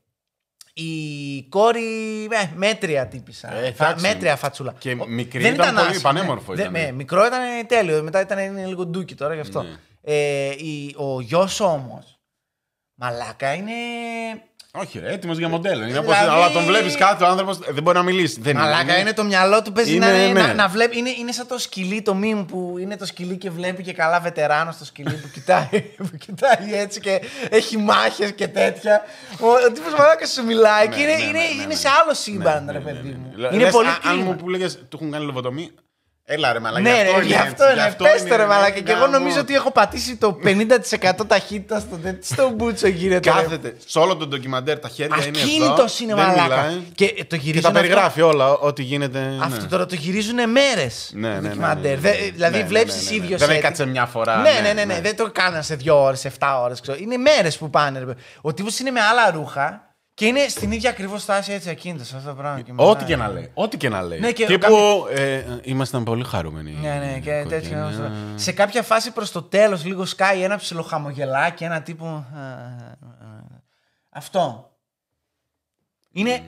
Η 0.73 1.43
κόρη, 1.49 2.23
ε, 2.23 2.49
μέτρια 2.55 3.07
τύπησα. 3.07 3.53
Ε, 3.53 3.71
Φα- 3.71 3.85
εντάξει. 3.87 4.05
μέτρια 4.07 4.35
φατσούλα. 4.35 4.73
Και 4.79 4.91
Ο- 4.99 5.05
μικρή 5.07 5.41
δεν 5.41 5.53
ήταν 5.53 5.67
πολύ 5.67 5.79
άσχημη, 5.79 6.01
πανέμορφο 6.01 6.53
ναι. 6.53 6.61
ήταν. 6.61 6.73
Δεν- 6.73 6.83
ναι, 6.85 6.91
μικρό 6.91 7.25
ήταν 7.25 7.41
τέλειο. 7.67 8.03
Μετά 8.03 8.21
ήταν 8.21 8.37
είναι 8.39 8.65
λίγο 8.65 8.85
ντούκι 8.85 9.15
τώρα 9.15 9.33
γι' 9.33 9.39
αυτό. 9.39 9.61
Ναι. 9.61 9.75
Ε, 10.01 10.49
η, 10.49 10.95
ο 10.97 11.21
γιος 11.21 11.59
όμως. 11.59 12.19
Μαλάκα 12.95 13.53
είναι. 13.53 13.71
Όχι, 14.73 14.99
ρε, 14.99 15.11
έτοιμος 15.13 15.37
για 15.37 15.49
μοντέλο. 15.49 15.85
Είναι 15.85 15.97
όπως- 15.97 16.17
Δηλαδή- 16.17 16.35
Αλλά 16.35 16.51
τον 16.51 16.63
βλέπεις 16.63 16.95
κάτι, 16.95 17.23
ο 17.23 17.27
άνθρωπο 17.27 17.53
δεν 17.53 17.83
μπορεί 17.83 17.97
να 17.97 18.03
μιλήσει. 18.03 18.41
Δεν 18.41 18.55
Μαλάκα 18.55 18.97
είναι 18.99 19.13
το 19.13 19.23
μυαλό 19.23 19.61
του 19.61 19.71
παίζει 19.71 19.95
Είναι, 19.95 20.05
να, 20.11 20.23
είναι, 20.25 20.41
ναι. 20.41 20.47
να, 20.47 20.53
να 20.53 20.67
βλέπει. 20.67 20.97
Είναι, 20.97 21.09
είναι 21.19 21.31
σαν 21.31 21.47
το 21.47 21.57
σκυλί 21.57 22.01
το 22.01 22.13
μήνυμα 22.15 22.43
που 22.45 22.75
είναι 22.79 22.97
το 22.97 23.05
σκυλί 23.05 23.37
και 23.37 23.49
βλέπει 23.49 23.83
και 23.83 23.93
καλά 23.93 24.19
βετεράνο 24.19 24.71
στο 24.71 24.85
σκυλί 24.85 25.13
που 25.13 25.29
κοιτάει, 25.33 25.67
που 26.09 26.17
κοιτάει 26.17 26.73
έτσι 26.73 26.99
και 26.99 27.21
έχει 27.49 27.77
μάχες 27.77 28.31
και 28.31 28.47
τέτοια. 28.47 29.01
Ο, 29.39 29.47
ο 29.67 29.71
τύπος 29.73 29.93
μαλάκα 29.97 30.25
σου 30.25 30.43
μιλάει 30.45 30.87
και 30.87 30.95
Ναι, 30.95 31.01
είναι, 31.01 31.11
ναι, 31.15 31.21
είναι, 31.23 31.31
ναι, 31.31 31.37
ναι, 31.39 31.43
είναι 31.53 31.65
ναι. 31.65 31.73
σε 31.75 31.87
άλλο 32.03 32.13
σύμπαν, 32.13 32.65
Ναι, 32.65 32.71
ρε 32.71 32.77
ναι, 32.77 32.83
παιδί 32.83 33.07
ναι, 33.07 33.13
ναι. 33.13 33.17
μου. 33.17 33.33
Λες, 33.35 33.53
Είναι 33.53 33.69
πολύ 33.71 33.87
α- 33.87 33.91
Αν 33.91 33.99
κρίμα. 34.01 34.23
μου 34.23 34.35
που 34.35 34.49
λέγες 34.49 34.75
του 34.89 34.97
έχουν 35.01 35.11
κάνει 35.11 35.25
λοβοτομή. 35.25 35.71
Έλα 36.31 36.53
ρε 36.53 36.59
μαλάκα. 36.59 36.81
Ναι, 36.81 37.01
ρε, 37.01 37.23
γι' 37.25 37.33
αυτό 37.35 37.71
είναι. 37.71 37.95
Πες 37.97 38.23
το 38.29 38.35
ρε 38.35 38.45
μαλάκα. 38.45 38.79
Και 38.79 38.91
εγώ 38.91 38.99
γάμο. 38.99 39.11
νομίζω 39.11 39.39
ότι 39.39 39.53
έχω 39.53 39.71
πατήσει 39.71 40.15
το 40.15 40.39
50% 40.43 41.27
ταχύτητα 41.27 41.79
στο, 41.79 41.99
στο 42.21 42.49
μπούτσο 42.49 42.87
γίνεται. 42.87 43.29
ρε. 43.31 43.41
Κάθεται 43.41 43.75
σε 43.85 43.99
όλο 43.99 44.15
το 44.15 44.27
ντοκιμαντέρ 44.27 44.79
τα 44.79 44.89
χέρια 44.89 45.15
είναι 45.27 45.37
εδώ. 45.37 45.45
Ακίνητος 45.47 45.99
είναι 45.99 46.13
δεν 46.15 46.25
μαλάκα. 46.25 46.43
μιλάει. 46.43 46.81
Και 46.95 47.05
το 47.07 47.13
Και 47.15 47.23
τα 47.25 47.35
γυρίζουν 47.35 47.65
αυτό- 47.65 47.79
περιγράφει 47.79 48.21
όλα, 48.21 48.49
ό,τι 48.51 48.83
γίνεται. 48.83 49.37
Αυτό 49.41 49.61
ναι. 49.61 49.67
τώρα 49.67 49.85
το 49.85 49.95
γυρίζουν 49.95 50.49
μέρες. 50.49 51.11
Ναι, 51.13 51.27
ναι, 51.27 51.33
ναι, 51.33 51.39
ντοκιμαντέρ. 51.47 51.99
ναι, 51.99 52.09
ναι, 52.09 52.15
Δε- 52.17 52.23
ναι. 52.23 52.29
Δηλαδή 52.31 52.55
Ναι, 52.57 52.61
ναι, 52.61 52.67
βλέπεις 52.67 52.95
ναι, 52.95 53.01
ναι, 53.11 53.17
ναι. 53.17 53.23
ίδιο 53.23 53.37
Δεν 53.37 53.49
set. 53.49 53.51
έκατσε 53.53 53.85
μια 53.85 54.05
φορά, 54.05 54.37
Ναι, 54.37 54.49
ναι, 54.51 54.59
ναι, 54.59 54.73
ναι, 54.73 54.85
ναι. 54.85 54.93
ναι. 54.93 55.01
Δεν 55.01 55.15
το 55.15 55.29
κάναν 55.31 55.63
σε 55.63 55.75
δύο 55.75 56.03
ώρες, 56.03 56.19
σε 56.19 56.27
7 56.39 56.59
ώρε. 56.63 56.73
Είναι 57.01 57.17
μέρες 57.17 57.57
που 57.57 57.69
πάνε. 57.69 57.99
ρε. 57.99 58.05
Ο 58.41 58.53
τύπος 58.53 58.79
είναι 58.79 58.91
με 58.91 58.99
άλλα 59.01 59.31
ρούχα 59.31 59.88
και 60.19 60.25
είναι 60.25 60.47
στην 60.47 60.71
ίδια 60.71 60.89
ακριβώς 60.89 61.21
στάση 61.21 61.51
έτσι 61.51 61.69
ακίνητος 61.69 62.13
αυτό 62.13 62.29
το 62.29 62.35
πράγμα. 62.35 62.61
και 62.61 62.71
Ό,τι 62.75 62.83
μιλάει. 63.03 63.05
και 63.07 63.15
να 63.15 63.27
λέει. 63.27 63.51
Ό,τι 63.53 63.77
και 63.77 63.89
να 63.89 64.01
λέει. 64.01 64.19
Ναι, 64.19 64.31
και 64.31 64.45
Τύπου 64.45 64.75
ε, 65.13 65.43
ήμασταν 65.61 66.03
πολύ 66.03 66.23
χαρούμενοι. 66.23 66.71
Ναι, 66.81 66.93
ναι, 66.95 67.19
και 67.19 67.29
οικογένεια. 67.39 67.47
τέτοιο. 67.89 68.11
Σε 68.35 68.51
κάποια 68.51 68.83
φάση 68.83 69.11
προς 69.11 69.31
το 69.31 69.41
τέλος, 69.41 69.85
λίγο 69.85 70.05
σκάει 70.05 70.41
ένα 70.43 70.57
ψιλοχαμογελάκι, 70.57 71.63
ένα 71.63 71.81
τύπου. 71.81 72.23
Αυτό. 74.09 74.69
Είναι 76.11 76.41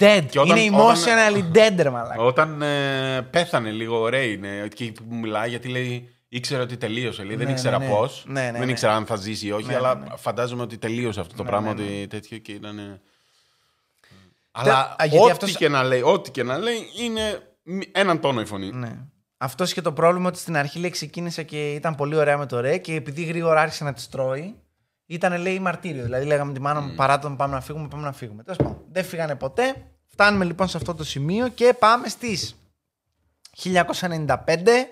dead. 0.00 0.24
Και 0.30 0.38
όταν- 0.40 0.56
είναι 0.56 0.76
όταν- 0.76 0.96
emotionally 0.96 1.56
dead, 1.56 1.74
ρε 1.82 1.90
μαλάκα. 1.90 2.22
Όταν 2.22 2.62
ε, 2.62 3.20
πέθανε 3.30 3.70
λίγο 3.70 3.98
ωραία 3.98 4.22
είναι 4.24 4.68
και 4.74 4.92
που 4.92 5.14
μιλάει 5.14 5.48
γιατί 5.48 5.68
λέει 5.68 6.08
ήξερε 6.28 6.62
ότι 6.62 6.76
τελείωσε. 6.76 7.22
Λέει, 7.24 7.36
δεν 7.36 7.46
Ναι, 7.46 7.52
ήξερα 7.52 7.78
ναι, 7.78 7.84
ναι. 7.84 7.90
πώς. 7.90 8.24
Ναι, 8.26 8.40
ναι, 8.40 8.52
δεν 8.58 8.64
ναι. 8.66 8.70
ήξερα 8.70 8.94
αν 8.94 9.06
θα 9.06 9.16
ζήσει 9.16 9.46
ή 9.46 9.52
όχι, 9.52 9.66
Ναι, 9.66 9.74
αλλά 9.74 9.94
ναι, 9.94 10.00
ναι. 10.00 10.16
φαντάζομαι 10.16 10.62
ότι 10.62 10.78
τελείωσε 10.78 11.20
αυτό 11.20 11.36
το 11.36 11.42
Ναι, 11.42 11.48
πράγμα. 11.48 11.74
ναι, 11.74 11.82
ναι. 11.82 11.88
Ότι 11.88 12.06
τέτοιο 12.06 12.38
και 12.38 12.52
ήταν. 12.52 13.00
Ε, 14.56 14.60
Αλλά 14.60 14.94
α, 14.98 15.04
γιατί 15.04 15.22
ό,τι 15.24 15.30
αυτός- 15.30 15.56
και 15.56 15.68
να 15.68 15.82
λέει, 15.82 16.00
ό,τι 16.02 16.30
και 16.30 16.42
να 16.42 16.58
λέει 16.58 16.76
είναι 17.00 17.38
μη- 17.62 17.90
έναν 17.98 18.20
τόνο 18.20 18.40
η 18.40 18.44
φωνή. 18.46 18.70
Ναι. 18.72 18.98
Αυτός 19.36 19.70
είχε 19.70 19.80
το 19.80 19.92
πρόβλημα 19.92 20.28
ότι 20.28 20.38
στην 20.38 20.56
αρχή 20.56 20.78
λέει 20.78 20.90
ξεκίνησε 20.90 21.42
και 21.42 21.72
ήταν 21.74 21.94
πολύ 21.94 22.16
ωραία 22.16 22.38
με 22.38 22.46
το 22.46 22.60
ρε 22.60 22.78
και 22.78 22.94
επειδή 22.94 23.22
γρήγορα 23.24 23.60
άρχισε 23.60 23.84
να 23.84 23.92
τη 23.92 24.06
τρώει, 24.10 24.54
ήταν 25.06 25.40
λέει 25.40 25.58
μαρτύριο. 25.58 26.02
Δηλαδή 26.04 26.26
λέγαμε 26.26 26.52
τη 26.52 26.60
μάνα 26.60 26.80
μου 26.80 26.94
παρά 26.94 27.18
τον 27.18 27.36
πάμε 27.36 27.54
να 27.54 27.60
φύγουμε, 27.60 27.88
πάμε 27.88 28.02
να 28.02 28.12
φύγουμε. 28.12 28.42
Τέλος 28.42 28.58
πάντων, 28.58 28.84
δεν 28.90 29.04
φύγανε 29.04 29.34
ποτέ. 29.34 29.74
Φτάνουμε 30.06 30.44
λοιπόν 30.44 30.68
σε 30.68 30.76
αυτό 30.76 30.94
το 30.94 31.04
σημείο 31.04 31.48
και 31.48 31.74
πάμε 31.78 32.08
στις 32.08 32.56
1995, 33.62 34.88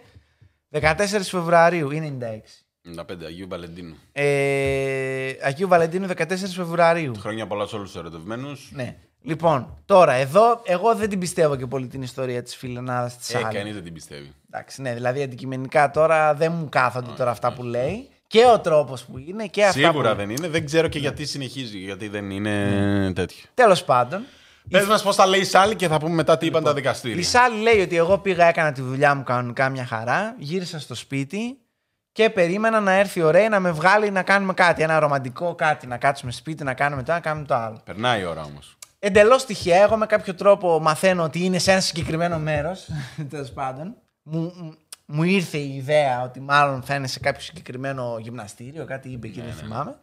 14 0.71 0.95
Φεβρουαρίου 1.23 1.91
ή 1.91 2.17
96. 2.21 2.65
95 2.83 3.25
Αγίου 3.25 3.47
Βαλεντίνου. 3.49 3.95
Ε, 4.13 5.33
Αγίου 5.43 5.69
Βαλεντίνου 5.69 6.07
14 6.17 6.53
Φεβρουαρίου. 6.55 7.15
Χρόνια 7.19 7.47
πολλά 7.47 7.67
σε 7.67 7.77
όλους 7.77 7.91
τους 7.91 8.01
ερωτευμένους. 8.01 8.71
Ναι. 8.73 8.97
Λοιπόν, 9.23 9.79
τώρα 9.87 10.13
εδώ, 10.13 10.61
εγώ 10.65 10.95
δεν 10.95 11.09
την 11.09 11.19
πιστεύω 11.19 11.57
και 11.57 11.67
πολύ 11.67 11.87
την 11.87 12.03
ιστορία 12.03 12.43
της 12.43 12.57
φιλενάδας 12.57 13.17
της 13.17 13.35
Ε, 13.35 13.37
άλλη. 13.45 13.55
κανείς 13.55 13.75
δεν 13.75 13.83
την 13.85 13.93
πιστεύει. 13.93 14.33
Εντάξει, 14.51 14.83
ναι, 14.83 14.95
δηλαδή 14.95 15.23
αντικειμενικά 15.23 15.91
τώρα 15.91 16.35
δεν 16.35 16.53
μου 16.53 16.69
κάθονται 16.69 17.11
τώρα 17.17 17.31
αυτά 17.31 17.53
που 17.53 17.63
λέει 17.63 18.09
και 18.27 18.45
ο 18.55 18.61
τρόπος 18.61 19.05
που 19.05 19.19
είναι 19.19 19.47
και 19.47 19.65
αυτά. 19.65 19.81
Σίγουρα 19.81 20.11
που... 20.11 20.17
δεν 20.17 20.31
είναι. 20.31 20.49
Δεν 20.49 20.65
ξέρω 20.65 20.89
και 20.89 20.99
γιατί 20.99 21.25
συνεχίζει. 21.27 21.79
Γιατί 21.79 22.09
δεν 22.09 22.31
είναι 22.31 22.65
Ναι. 22.65 23.13
τέτοιο. 23.13 23.45
Τέλος 23.55 23.85
πάντων, 23.85 24.23
Πες 24.71 24.87
μας 24.87 25.03
πώς 25.03 25.17
τα 25.17 25.27
λέει 25.27 25.45
Σάλη 25.45 25.75
και 25.77 25.89
θα 25.89 25.99
πούμε 25.99 26.15
μετά 26.15 26.39
τι 26.39 26.47
είπαν 26.47 26.63
τα 26.65 26.71
η 26.71 26.75
δικαστήρια. 26.75 27.25
Σάλη 27.25 27.61
λέει 27.63 27.81
ότι 27.81 27.97
εγώ 27.97 28.19
πήγα, 28.19 28.47
έκανα 28.47 28.73
τη 28.73 28.81
δουλειά 28.83 29.15
μου 29.15 29.23
κανονικά 29.23 29.69
μια 29.69 29.87
χαρά, 29.87 30.35
γύρισα 30.39 30.81
στο 30.81 30.95
σπίτι 30.95 31.59
και 32.13 32.31
περίμενα 32.31 32.81
να 32.81 32.93
έρθει 32.93 33.23
ο 33.23 33.31
Ρέι 33.31 33.49
να 33.49 33.61
με 33.61 33.71
βγάλει 33.71 34.11
να 34.11 34.23
κάνουμε 34.23 34.53
κάτι. 34.53 34.83
Ένα 34.83 34.99
ρομαντικό 34.99 35.55
κάτι, 35.55 35.87
να 35.87 35.97
κάτσουμε 35.97 36.33
σπίτι, 36.33 36.65
να 36.65 36.75
κάνουμε 36.75 37.03
το 37.03 37.13
ένα, 37.13 37.21
να 37.21 37.29
κάνουμε 37.29 37.47
το 37.47 37.55
άλλο. 37.55 37.81
Περνάει 37.85 38.21
η 38.21 38.25
ώρα 38.25 38.43
όμως. 38.43 38.77
Εντελώς 39.05 39.45
τυχαία, 39.45 39.83
εγώ 39.83 39.97
με 39.97 40.07
κάποιο 40.07 40.35
τρόπο 40.35 40.81
μαθαίνω 40.81 41.23
ότι 41.23 41.45
είναι 41.45 41.59
σε 41.59 41.71
ένα 41.73 41.81
συγκεκριμένο 41.81 42.39
μέρος. 42.39 42.89
Τέλος 43.31 43.51
πάντων. 43.51 43.95
Μου, 44.23 44.41
μου- 44.57 44.75
μου 45.07 45.23
ήρθε 45.23 45.59
η 45.59 45.75
ιδέα 45.75 46.23
ότι 46.23 46.41
μάλλον 46.41 46.83
θα 46.83 46.95
είναι 46.95 47.07
σε 47.07 47.19
κάποιο 47.21 47.41
συγκεκριμένο 47.41 48.17
γυμναστήριο, 48.21 48.85
κάτι 48.85 49.09
είπε 49.09 49.27
εκεί, 49.27 49.41
δεν 49.41 49.53
θυμάμαι. 49.53 49.97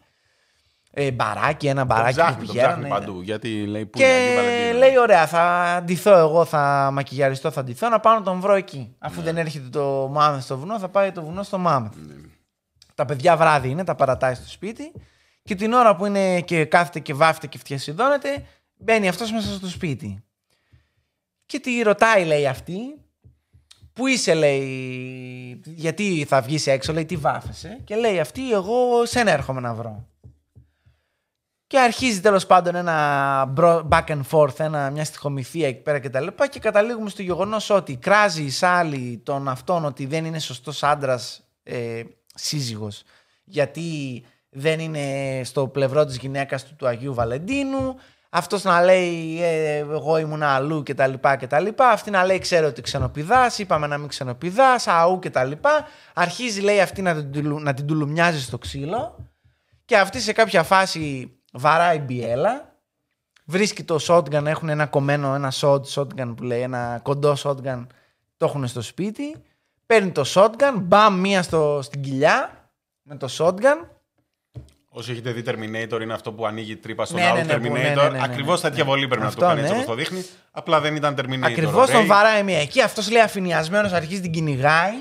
Ε, 0.92 1.12
μπαράκι, 1.12 1.68
ένα 1.68 1.80
Το 1.82 1.86
μπαράκι 1.94 2.14
που 2.16 2.22
ψάχνει, 2.22 2.46
το 2.46 2.52
πηγαίνανε. 2.52 2.74
ψάχνει 2.74 2.90
παντού. 2.90 3.22
Γιατί 3.22 3.66
λέει 3.66 3.86
πού 3.86 4.00
είναι 4.00 4.08
Αγίου 4.08 4.30
Και 4.30 4.36
Βαλεντίνου. 4.36 4.78
λέει, 4.78 4.98
ωραία, 4.98 5.28
θα 5.28 5.80
ντυθώ 5.86 6.18
εγώ, 6.18 6.46
θα 6.46 6.90
μακιγιαριστώ, 6.94 7.52
θα 7.52 7.64
ντυθώ, 7.64 7.90
να 7.90 8.00
πάω 8.00 8.14
να 8.14 8.22
τον 8.22 8.40
βρω 8.40 8.54
εκεί. 8.54 8.96
Αφού 9.00 9.22
δεν 9.22 9.38
έρχεται 9.38 9.70
το 9.70 10.10
Μάμεθ 10.12 10.44
στο 10.44 10.58
βουνό, 10.58 10.80
θα 10.80 10.90
πάει 10.90 11.12
το 11.12 11.24
βουνό 11.24 11.44
στο 11.44 11.58
Μάμεθ. 11.58 11.94
Τα 12.96 13.06
παιδιά 13.06 13.38
βράδυ 13.38 13.70
είναι, 13.70 13.84
τα 13.84 13.96
παρατάει 13.96 14.34
στο 14.36 14.48
σπίτι. 14.50 14.92
Και 15.44 15.56
την 15.56 15.74
ώρα 15.74 15.96
που 15.96 16.06
είναι 16.06 16.42
και 16.42 16.66
κάθεται 16.66 17.00
και 17.00 17.14
βάφεται 17.14 17.48
και 17.48 17.58
φτιασιδώνεται, 17.58 18.46
μπαίνει 18.80 19.08
αυτός 19.08 19.32
μέσα 19.32 19.54
στο 19.54 19.68
σπίτι. 19.68 20.24
Και 21.46 21.60
τη 21.60 21.82
ρωτάει, 21.82 22.26
λέει 22.26 22.48
αυτή, 22.48 22.80
Πού 23.94 24.08
είσαι, 24.08 24.34
λέει, 24.34 25.62
γιατί 25.66 26.26
θα 26.28 26.42
βγεις 26.42 26.68
έξω, 26.68 26.94
λέει, 26.94 27.06
τι 27.06 27.16
βάφεσαι; 27.16 27.80
Και 27.84 27.96
λέει 27.96 28.20
αυτή, 28.20 28.52
εγώ 28.52 29.06
σένα 29.06 29.32
έρχομαι 29.32 29.60
να 29.60 29.74
βρω. 29.74 30.08
Και 31.68 31.80
αρχίζει 31.80 32.22
τέλος 32.22 32.46
πάντων 32.46 32.76
ένα 32.76 33.46
μπρο- 33.46 33.88
back 33.92 34.06
and 34.06 34.22
forth, 34.32 34.60
ένα, 34.60 34.90
μια 34.90 35.06
στιχομυθία 35.06 35.68
εκεί 35.68 35.82
πέρα 35.82 36.00
και 36.00 36.10
τα 36.10 36.20
λοιπά 36.20 36.48
και 36.48 36.60
καταλήγουμε 36.60 37.10
στο 37.10 37.22
γεγονός 37.22 37.70
ότι 37.70 37.96
κράζει 37.96 38.44
η 38.44 38.50
Σάλλυ 38.50 39.22
τον 39.24 39.48
αυτόν 39.48 39.86
ότι 39.86 40.06
δεν 40.06 40.26
είναι 40.26 40.40
σωστός 40.40 40.84
άντρας 40.84 41.48
ε, 41.64 42.04
σύζυγος 42.34 43.04
γιατί 43.44 44.24
δεν 44.50 44.80
είναι 44.80 45.42
στο 45.44 45.68
πλευρό 45.68 46.06
της 46.06 46.18
γυναίκας 46.18 46.66
του 46.66 46.76
του 46.76 46.88
Αγίου 46.88 47.14
Βαλεντίνου 47.14 47.96
αυτός 48.30 48.64
να 48.64 48.82
λέει 48.84 49.42
ε, 49.44 49.78
εγώ 49.78 50.18
ήμουν 50.18 50.44
αλλού 50.44 50.84
και 50.84 50.94
τα 50.94 51.08
λοιπά 51.08 51.36
και 51.36 51.48
τα 51.48 51.60
λοιπά 51.60 51.90
αυτή 51.90 52.12
να 52.12 52.26
λέει 52.26 52.40
ξέρω 52.40 52.68
ότι 52.68 52.82
ξενοπηδάς 52.82 53.60
είπαμε 53.60 53.88
να 53.88 53.98
μην 53.98 54.08
ξενοπηδάς 54.08 54.88
αού 54.88 55.20
και 55.20 55.30
τα 55.30 55.44
λοιπά 55.44 55.88
αρχίζει 56.14 56.62
λέει 56.62 56.82
αυτή 56.82 57.02
να 57.02 57.16
την, 57.16 57.32
τουλου- 57.32 57.62
να 57.62 57.74
την 57.74 57.86
τουλουμιάζει 57.86 58.42
στο 58.42 58.58
ξύλο 58.58 59.30
και 59.86 59.98
αυτή 59.98 60.20
σε 60.20 60.32
κάποια 60.34 60.64
φάση 60.64 61.34
βαράει 61.54 62.00
μπιέλα. 62.00 62.78
Βρίσκει 63.46 63.84
το 63.84 63.98
shotgun, 64.08 64.46
έχουν 64.46 64.70
ένα 64.70 64.86
κομμένο, 64.86 65.34
ένα 65.34 65.52
shot, 65.56 65.82
shotgun 65.82 66.34
που 66.36 66.44
λέει, 66.44 66.62
ένα 66.62 67.00
κοντό 67.04 67.36
shotgun, 67.44 67.86
το 68.38 68.46
έχουν 68.46 68.68
στο 68.68 68.82
σπίτι. 68.82 69.44
Παίρνει 69.86 70.12
το 70.12 70.24
shotgun, 70.34 70.74
μπαμ 70.82 71.20
μία 71.20 71.44
στο, 71.44 71.80
στην 71.82 72.02
κοιλιά 72.02 72.70
με 73.02 73.18
το 73.18 73.28
shotgun. 73.38 73.88
Όσοι 74.92 75.12
έχετε 75.12 75.32
δει 75.32 75.44
Terminator, 75.46 76.02
είναι 76.02 76.14
αυτό 76.14 76.32
που 76.34 76.46
ανοίγει 76.46 76.76
τρύπα 76.76 77.06
στον 77.06 77.18
Ναι, 77.20 77.26
άλλο 77.28 77.36
ναι, 77.36 77.44
ναι, 77.44 77.54
που- 77.58 77.64
Terminator. 77.66 77.72
ναι, 77.72 77.94
ναι, 77.94 78.02
ναι, 78.04 78.10
ναι, 78.10 78.24
Ακριβώς 78.24 78.62
ναι. 78.62 78.70
τέτοια 78.70 78.86
βολή 78.86 79.08
πρέπει 79.08 79.26
Αυτό, 79.26 79.42
να 79.42 79.48
το 79.48 79.56
κάνεις 79.56 79.64
έτσι 79.72 79.76
ναι. 79.76 79.84
όπως 79.84 79.96
το 79.96 80.02
δείχνει. 80.04 80.26
Απλά 80.52 80.80
δεν 80.82 80.96
ήταν 80.96 81.16
Terminator. 81.20 81.40
Ακριβώς 81.44 81.90
Ray. 81.90 81.92
τον 81.92 82.06
βαράει 82.06 82.44
μία 82.44 82.60
εκεί. 82.62 82.82
Αυτός 82.82 83.12
λέει 83.12 83.22
αφηνιασμένο, 83.22 83.90
αρχίζει 83.94 84.22
την 84.22 84.32
κυνηγάει. 84.32 84.94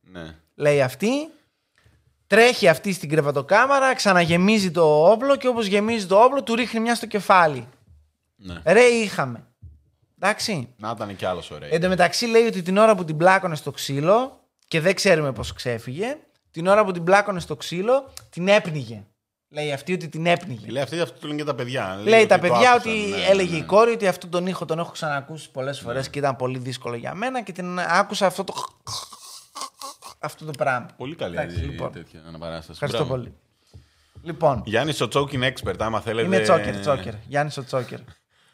Ναι. 0.00 0.34
λέει 0.54 0.82
αυτή. 0.82 1.08
Τρέχει 2.26 2.68
αυτή 2.68 2.92
στην 2.92 3.08
κρεβατοκάμαρα, 3.08 3.94
ξαναγεμίζει 3.94 4.70
το 4.70 5.10
όπλο 5.10 5.36
και 5.36 5.48
όπως 5.48 5.66
γεμίζει 5.66 6.06
το 6.06 6.16
όπλο 6.22 6.42
του 6.42 6.54
ρίχνει 6.54 6.80
μια 6.80 6.94
στο 6.94 7.06
κεφάλι. 7.06 7.68
ναι. 8.36 8.54
Ρε 8.66 8.80
είχαμε. 8.84 9.46
Εντάξει. 10.20 10.68
Να 10.76 10.90
ήταν 10.96 11.16
κι 11.16 11.24
άλλος 11.24 11.50
ωραίο. 11.50 11.68
Εν 11.72 11.80
τω 11.80 11.88
μεταξύ 11.88 12.26
λέει 12.26 12.46
ότι 12.46 12.62
την 12.62 12.76
ώρα 12.76 12.94
που 12.94 13.04
την 13.04 13.16
πλάκωνε 13.16 13.54
στο 13.56 13.70
ξύλο 13.70 14.40
και 14.68 14.80
δεν 14.80 14.94
ξέρουμε 14.94 15.32
πώς 15.32 15.52
ξέφυγε, 15.52 16.16
την 16.50 16.66
ώρα 16.66 16.84
που 16.84 16.92
την 16.92 17.04
πλάκωνε 17.04 17.40
στο 17.40 17.56
ξύλο 17.56 18.12
την 18.30 18.48
έπνιγε. 18.48 19.02
Λέει 19.54 19.72
αυτή 19.72 19.92
ότι 19.92 20.08
την 20.08 20.26
έπνιγε. 20.26 20.70
Λέει 20.70 20.82
αυτή, 20.82 21.00
αυτό 21.00 21.18
το 21.20 21.26
λένε 21.26 21.38
και 21.38 21.44
τα 21.44 21.54
παιδιά. 21.54 21.98
Λέει 22.02 22.26
τα 22.26 22.34
ότι 22.34 22.48
το 22.48 22.52
παιδιά 22.52 22.72
άκουσαν, 22.72 22.92
ότι 22.92 23.10
ναι, 23.10 23.16
έλεγε 23.16 23.50
ναι, 23.50 23.56
η 23.56 23.60
ναι. 23.60 23.66
κόρη 23.66 23.90
ότι 23.92 24.06
αυτόν 24.06 24.30
τον 24.30 24.46
ήχο 24.46 24.64
τον 24.64 24.78
έχω 24.78 24.90
ξανακούσει 24.90 25.50
πολλές 25.50 25.80
φορές 25.80 26.10
και 26.10 26.18
ήταν 26.18 26.36
πολύ 26.36 26.58
δύσκολο 26.58 26.96
για 26.96 27.14
μένα 27.14 27.42
και 27.42 27.52
την 27.52 27.78
άκουσα 27.78 28.26
αυτό 28.26 28.44
το 28.44 28.54
αυτό 30.18 30.44
το 30.44 30.50
πράγμα. 30.58 30.86
Πολύ 30.96 31.14
καλή 31.14 31.36
Εντάξει, 31.36 31.60
η 31.60 31.64
λοιπόν. 31.64 31.92
τέτοια 31.92 32.20
αναπαράσταση. 32.28 32.70
Ευχαριστώ 32.72 33.04
Μπράβο. 33.04 33.22
πολύ. 33.22 33.34
Λοιπόν, 34.22 34.62
Γιάννης 34.64 35.00
ο 35.00 35.08
Τσόκιν 35.08 35.42
expert, 35.44 35.74
άμα 35.78 36.00
θέλετε. 36.00 36.26
είμαι 36.26 36.38
τσόκερ, 36.38 36.80
τσόκερ. 36.80 37.14
Γιάννης 37.26 37.56
ο 37.56 37.64
τσόκερ. 37.64 37.98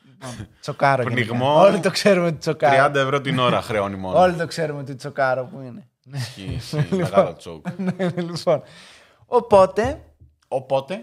Λοιπόν, 0.04 0.48
Τσοκάρο 0.60 1.02
γενικά. 1.02 1.26
Πνιγμό. 1.26 1.60
Όλοι 1.60 1.80
το 1.80 1.90
ξέρουμε 1.90 2.26
ότι 2.26 2.36
τσοκάρο. 2.36 2.86
30 2.86 2.94
ευρώ 2.94 3.20
την 3.20 3.38
ώρα 3.38 3.62
χρεώνει 3.62 3.96
μόνο. 3.96 4.18
Όλοι 4.20 4.34
το 4.34 4.46
ξέρουμε 4.46 4.80
ότι 4.80 4.94
τσοκάρο 4.94 5.44
που 5.44 5.60
είναι. 5.60 5.88
Ισχύει, 6.12 6.52
ισχύει, 6.56 6.94
Μεγάλο 6.94 7.34
τσόκ. 7.34 7.66
Ναι, 7.76 8.08
λοιπόν. 8.16 8.62
Οπότε, 9.26 10.02
Οπότε. 10.52 11.00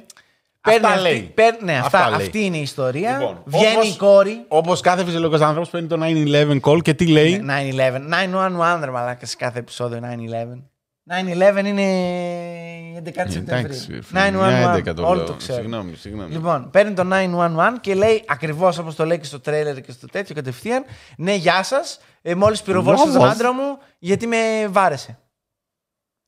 Παίρνει 0.61 0.85
Αυτά 0.85 0.89
αυτή, 0.97 1.01
λέει. 1.09 1.31
παίρνει- 1.35 1.61
ναι, 1.63 1.73
αυτά, 1.77 1.97
Αυτά 2.03 2.15
λέει. 2.17 2.25
αυτή 2.25 2.45
είναι 2.45 2.57
η 2.57 2.61
ιστορία. 2.61 3.17
Λοιπόν, 3.17 3.41
Βγαίνει 3.45 3.75
όπως- 3.75 3.93
η 3.93 3.97
κόρη. 3.97 4.45
Όπως 4.47 4.81
κάθε 4.81 5.03
φυσιολογικός 5.05 5.41
άνθρωπος 5.41 5.69
παίρνει 5.69 5.87
το 5.87 5.95
9-11 5.95 6.59
call 6.63 6.81
και 6.81 6.93
τι 6.93 7.07
λέει; 7.07 7.33
9-11. 7.33 7.99
9-1-1 7.99 8.85
ρε 8.85 8.91
μαλάκα 8.91 9.25
σε 9.25 9.35
κάθε 9.35 9.59
επεισόδιο 9.59 9.97
9-11. 9.97 10.63
9-11 11.09 11.65
είναι 11.67 11.81
η 11.81 12.95
11η 12.95 13.31
Σεπτεμβρίου. 13.31 13.65
Εντάξει, 13.65 14.01
φίλε, 14.01 14.19
9-1-1. 14.19 14.31
μια 14.31 14.69
έντεκα 14.71 14.93
το 14.93 15.07
Όλοι 15.07 15.17
λέω. 15.17 15.25
το 15.25 15.33
ξέρουν. 15.33 15.61
Συγγνώμη, 15.61 15.95
συγγνώμη. 15.95 16.31
Λοιπόν, 16.31 16.69
παίρνει 16.71 16.93
το 16.93 17.03
911 17.03 17.79
και 17.81 17.93
λέει 17.95 18.23
ακριβώς 18.27 18.77
όπως 18.77 18.95
το 18.95 19.05
λέει 19.05 19.17
και 19.19 19.25
στο 19.25 19.39
τρέλερ 19.39 19.81
και 19.81 19.91
στο 19.91 20.07
τέτοιο 20.07 20.35
κατευθείαν. 20.35 20.83
Ναι, 21.17 21.33
γεια 21.33 21.63
σας. 21.63 21.99
Ε, 22.21 22.35
Μόλις 22.35 22.61
πυροβόλησα 22.61 23.03
τον 23.05 23.15
Όμως. 23.15 23.29
άντρα 23.31 23.53
μου 23.53 23.77
γιατί 23.99 24.27
με 24.27 24.37
βάρεσε. 24.69 25.17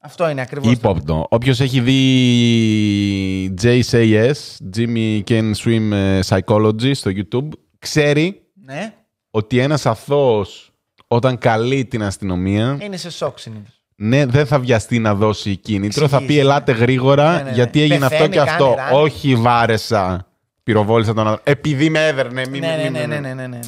Αυτό 0.02 0.30
είναι 0.30 0.41
ακριβώς. 0.41 0.72
Υπόπτω. 0.72 1.26
Όποιος 1.30 1.60
έχει 1.60 1.80
δει 1.80 3.54
JSAS, 3.62 4.32
Jimmy 4.78 5.22
Can 5.28 5.52
Swim 5.64 5.91
ε, 5.91 6.20
Psychology 6.28 6.91
στο 6.95 7.12
YouTube, 7.16 7.47
ξέρει 7.80 8.41
Ναι, 8.66 8.93
ότι 9.32 9.60
ένας 9.60 9.86
αθώος 9.86 10.72
όταν 11.08 11.38
καλεί 11.38 11.86
την 11.86 12.04
αστυνομία, 12.04 12.78
είναι 12.82 12.97
σε 12.97 13.12
σοκ 13.12 13.39
συνήθως. 13.39 13.82
ναι, 13.95 14.26
δεν 14.26 14.45
θα 14.45 14.60
βιαστεί 14.60 15.00
να 15.00 15.16
δώσει 15.16 15.56
κίνητρο, 15.56 16.08
θα 16.08 16.18
πει 16.18 16.24
Εξηγήσει, 16.24 16.45
ελάτε 16.45 16.72
γρήγορα 16.72 17.32
Ναι, 17.32 17.38
ναι, 17.38 17.43
ναι. 17.43 17.52
γιατί 17.56 17.82
έγινε 17.82 18.00
Πεθαίνει, 18.00 18.22
αυτό 18.24 18.30
και 18.30 18.38
κάνει 18.38 18.50
αυτό. 18.50 18.74
ράνι. 18.78 18.97
Όχι 19.04 19.36
βάρεσα, 19.36 20.28
πυροβόλησα 20.64 21.14
τον 21.14 21.28
άνθρωπο. 21.28 21.52
Επειδή 21.52 21.89
με 21.89 22.08
έδερνε, 22.08 22.43
μη, 22.52 22.60
Ναι, 22.60 22.68
ναι, 22.68 22.84
μη- 22.84 23.08
ναι, 23.08 23.16
μη- 23.16 23.22
ναι, 23.22 23.34
ναι, 23.34 23.47
ναι, 23.47 23.60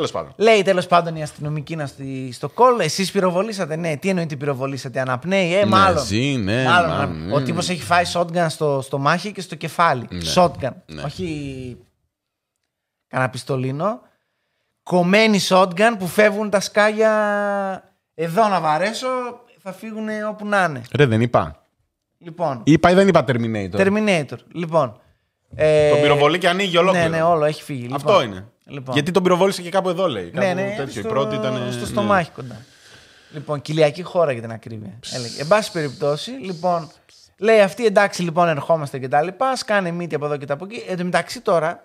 ναι, 0.00 0.06
ναι. 0.06 0.08
Τέλος 0.08 0.10
πάντων. 0.10 0.32
Λέει 0.36 0.62
τέλος 0.62 0.86
πάντων 0.86 1.16
η 1.16 1.22
αστυνομική 1.22 1.76
να 1.76 1.86
στη, 1.86 2.32
στο 2.32 2.48
κόλλο, 2.48 2.82
εσείς 2.82 3.10
πυροβολήσατε. 3.10 3.76
Ναι, 3.76 3.96
τι 3.96 4.08
εννοείται 4.08 4.36
πυροβολήσατε, 4.36 5.00
αναπνέει, 5.00 5.54
ε, 5.54 5.64
μάλλον. 5.64 6.04
ζει, 6.04 6.36
ναι, 6.36 6.64
μάλλον. 6.64 6.90
μάλλον, 6.90 7.32
Ο 7.32 7.38
ναι. 7.38 7.44
τύπος 7.44 7.68
έχει 7.68 7.82
φάει 7.82 8.04
shotgun 8.12 8.46
στο, 8.48 8.80
στο 8.82 8.98
μάχη 8.98 9.32
και 9.32 9.40
στο 9.40 9.54
κεφάλι. 9.54 10.06
Ναι. 10.10 10.32
Shotgun. 10.34 10.70
Ναι. 10.86 11.02
Όχι 11.02 11.76
κανένα 13.08 13.30
πιστολίνο. 13.30 14.00
Κομμένη 14.82 15.38
shotgun 15.48 15.94
που 15.98 16.06
φεύγουν 16.06 16.50
τα 16.50 16.60
σκάγια 16.60 17.12
εδώ 18.14 18.48
να 18.48 18.60
βαρέσω, 18.60 19.06
θα 19.62 19.72
φύγουν 19.72 20.08
όπου 20.28 20.46
να 20.46 20.64
είναι. 20.64 20.82
Ρε, 20.96 21.06
δεν 21.06 21.20
είπα. 21.20 21.60
Λοιπόν, 22.18 22.60
Είπα 22.64 22.90
ή 22.90 22.94
δεν 22.94 23.08
είπα 23.08 23.24
Terminator; 23.28 23.76
Terminator. 23.76 24.36
Λοιπόν. 24.52 25.00
Ε, 25.54 25.90
Τον 25.90 26.00
πυροβολεί 26.00 26.38
και 26.38 26.48
ανοίγει 26.48 26.76
ολόκληρο. 26.76 27.08
Ναι, 27.08 27.16
ναι, 27.16 27.22
όλο 27.22 27.44
έχει 27.44 27.62
φύγει. 27.62 27.88
Αυτό 27.92 28.12
Λοιπόν, 28.12 28.26
είναι. 28.26 28.46
Λοιπόν. 28.68 28.94
Γιατί 28.94 29.10
τον 29.10 29.22
πυροβόλησε 29.22 29.62
και 29.62 29.70
κάπου 29.70 29.88
εδώ, 29.88 30.06
λέει. 30.08 30.30
Ναι, 30.34 30.40
Κάπου 30.40 30.54
ναι, 30.54 30.74
τέτοιο. 30.76 30.90
στο, 30.90 31.00
Η 31.00 31.02
πρώτη 31.12 31.34
ήταν. 31.34 31.68
στο 31.70 31.80
ναι. 31.80 31.86
στομάχι 31.86 32.30
κοντά. 32.30 32.60
Λοιπόν, 33.32 33.62
κοιλιακή 33.62 34.02
χώρα 34.02 34.32
για 34.32 34.40
την 34.40 34.50
ακρίβεια. 34.52 34.98
Έλεγε. 35.12 35.40
Εν 35.40 35.46
πάση 35.46 35.72
περιπτώσει, 35.72 36.30
λοιπόν, 36.30 36.90
λέει 37.38 37.60
αυτή 37.60 37.86
εντάξει, 37.86 38.22
λοιπόν, 38.22 38.48
ερχόμαστε 38.48 38.98
και 38.98 39.08
τα 39.08 39.22
λοιπά. 39.22 39.56
Σκάνε 39.56 39.90
μύτη 39.90 40.14
από 40.14 40.24
εδώ 40.24 40.36
και 40.36 40.46
τα 40.46 40.54
από 40.54 40.64
εκεί. 40.64 40.82
Εν 40.88 40.96
τω 40.96 41.04
μεταξύ 41.04 41.40
τώρα, 41.40 41.84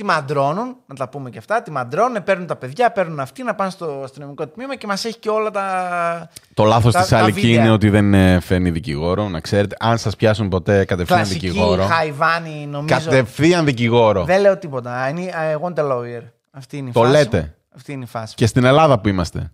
τη 0.00 0.06
μαντρώνουν, 0.06 0.76
να 0.86 0.94
τα 0.94 1.08
πούμε 1.08 1.30
και 1.30 1.38
αυτά. 1.38 1.62
Τη 1.62 1.70
μαντρώνουν, 1.70 2.22
παίρνουν 2.24 2.46
τα 2.46 2.56
παιδιά, 2.56 2.90
παίρνουν 2.92 3.20
αυτοί 3.20 3.42
να 3.42 3.54
πάνε 3.54 3.70
στο 3.70 4.00
αστυνομικό 4.04 4.46
τμήμα 4.46 4.76
και 4.76 4.86
μας 4.86 5.04
έχει 5.04 5.18
και 5.18 5.28
όλα 5.28 5.50
τα. 5.50 6.28
Το 6.54 6.64
λάθος 6.64 6.92
Τα- 6.92 7.00
της 7.00 7.08
τα 7.08 7.18
Αλική 7.18 7.40
βίντεο. 7.40 7.60
είναι 7.60 7.70
ότι 7.70 7.88
δεν 7.90 8.14
ε, 8.14 8.40
φέρνει 8.40 8.70
δικηγόρο. 8.70 9.28
Να 9.28 9.40
ξέρετε, 9.40 9.76
αν 9.80 9.98
σας 9.98 10.16
πιάσουν 10.16 10.48
ποτέ 10.48 10.84
κατευθείαν 10.84 11.18
Κλασική 11.18 11.46
δικηγόρο. 11.48 11.82
χαϊβάνη, 11.84 12.66
νομίζω. 12.70 12.94
Κατευθείαν 12.94 13.64
δικηγόρο. 13.64 14.24
Δεν 14.24 14.40
λέω 14.40 14.56
τίποτα. 14.58 15.10
I, 15.10 15.14
need, 15.14 15.18
I 15.18 15.66
want 15.68 15.84
a 15.84 15.92
lawyer. 15.92 16.22
Αυτή 16.50 16.76
είναι 16.76 16.88
η 16.88 16.92
Το 16.92 17.00
φάση. 17.00 17.12
λέτε. 17.12 17.38
μου. 17.40 17.54
Αυτή 17.76 17.92
είναι 17.92 18.04
η 18.04 18.06
φάση. 18.06 18.34
Και 18.34 18.46
στην 18.46 18.64
Ελλάδα 18.64 18.98
που 18.98 19.08
είμαστε. 19.08 19.50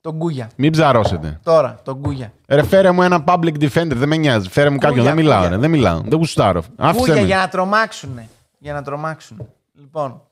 Τον 0.00 0.14
Γκούγια. 0.16 0.50
Μην 0.56 0.72
ψαρώσετε. 0.72 1.40
Τώρα, 1.42 1.78
τον 1.84 1.94
Γκούγια. 1.98 2.32
Ρε, 2.48 2.62
φέρε 2.62 2.90
μου 2.90 3.02
ένα 3.02 3.24
public 3.26 3.52
defender, 3.60 3.92
δεν 3.94 4.08
με 4.08 4.16
νοιάζει. 4.16 4.48
Φέρε 4.48 4.70
μου 4.70 4.78
κάποιον, 4.78 5.04
δεν 5.04 5.14
μιλάω, 5.14 5.36
κούγια. 5.40 5.50
ρε, 5.54 5.60
δεν 5.60 5.70
μιλάω. 5.70 6.00
Δεν 6.00 6.18
γουστάρω. 6.18 6.62
Άφησε 6.76 6.98
Κούγια 6.98 7.14
με. 7.20 7.26
για 7.26 7.36
να 7.36 7.48
τρομάξουν. 7.48 8.20
Για 8.58 8.72
να 8.72 8.82
τρομάξουν. 8.82 9.48
Λοιπόν, 9.80 10.22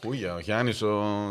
Κούγια, 0.00 0.34
ο 0.34 0.38
Γιάννης 0.38 0.78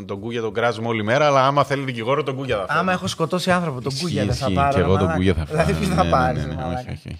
τον 0.05 0.19
Κούγια 0.19 0.41
τον 0.41 0.53
κράζουμε 0.53 0.87
όλη 0.87 1.03
μέρα, 1.03 1.25
αλλά 1.25 1.45
άμα 1.47 1.63
θέλει 1.63 1.83
δικηγόρο 1.83 2.23
τον 2.23 2.35
Κούγια 2.35 2.55
θα 2.57 2.65
φέρει. 2.67 2.79
άμα 2.79 2.91
έχω 2.91 3.07
σκοτώσει 3.07 3.51
άνθρωπο, 3.51 3.81
τον 3.81 3.91
Ισχύει, 3.91 4.03
Κούγια 4.03 4.25
δεν 4.25 4.33
θα 4.35 4.45
ισχύει. 4.45 4.53
πάρω. 4.55 4.73
Και 4.73 4.79
εγώ 4.79 4.91
ρε 4.91 4.97
τον 4.97 5.07
μαλάκα. 5.07 5.15
Κούγια 5.15 5.33
θα 5.33 5.45
φέρω. 5.45 5.57
Δηλαδή, 5.63 5.73
ποιος 5.73 5.89
Ναι, 5.89 5.95
θα 5.95 6.03
ναι, 6.03 6.09
πάρει. 6.09 6.39
ναι, 6.39 6.45
ναι, 6.45 6.63
όχι, 6.63 6.73
όχι, 6.89 7.07
όχι. 7.07 7.19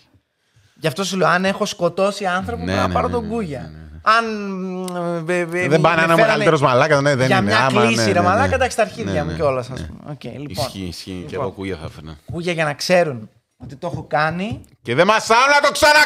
Γι' 0.75 0.88
αυτό 0.88 1.03
σου 1.03 1.17
λέω, 1.17 1.28
αν 1.28 1.45
έχω 1.45 1.65
σκοτώσει 1.65 2.25
άνθρωπο, 2.25 2.57
Ναι, 2.57 2.63
πρέπει 2.65 2.80
να 2.80 2.88
ναι, 2.88 2.93
πάρω 2.93 3.07
ναι, 3.07 3.13
τον 3.13 3.23
ναι, 3.23 3.30
Κούγια. 3.30 3.61
ναι, 3.61 3.67
ναι. 3.67 3.99
Αν. 4.01 5.25
ε, 5.30 5.34
ε, 5.34 5.39
ε, 5.39 5.67
Δεν 5.67 5.82
πάει 5.82 5.95
να 5.95 6.01
με 6.01 6.03
είναι 6.03 6.13
ο 6.13 6.15
φέρανε 6.15 6.15
μεγαλύτερος 6.15 6.61
μαλάκα, 6.61 7.01
ναι, 7.01 7.15
δεν 7.15 7.28
Για 7.28 7.38
είναι. 7.38 7.45
μια 7.45 7.65
άμα, 7.65 7.82
κλήση, 7.86 7.95
ναι, 7.99 8.05
ρε 8.05 8.11
ναι, 8.13 8.19
ναι. 8.19 8.25
μαλάκα, 8.28 8.55
εντάξει, 8.55 8.75
τα 8.78 8.84
αρχίδια 8.84 9.13
Ναι, 9.13 9.23
μου 9.23 9.30
ναι, 9.30 9.36
κιόλας, 9.36 9.69
ας 9.69 9.80
ναι. 9.82 9.88
πούμε. 9.88 10.11
Οκ, 10.11 10.23
λοιπόν. 10.23 10.65
Ισχύει, 10.65 10.80
ισχύει. 10.86 11.11
Και 11.11 11.32
Λοιπόν. 11.32 11.41
εγώ 11.45 11.51
Κούγια 11.51 11.78
θα 11.78 11.86
έφερνα. 11.86 12.17
Κούγια 12.32 12.53
για 12.53 12.63
να 12.65 12.73
ξέρουν 12.73 13.30
ότι 13.57 13.75
το 13.75 13.88
έχω 13.93 14.03
κάνει 14.03 14.61
Και 14.82 14.95
δεν 14.95 15.07
μασάω 15.07 15.45
να 15.61 15.67
το 15.67 15.71
ξανα. 15.71 15.99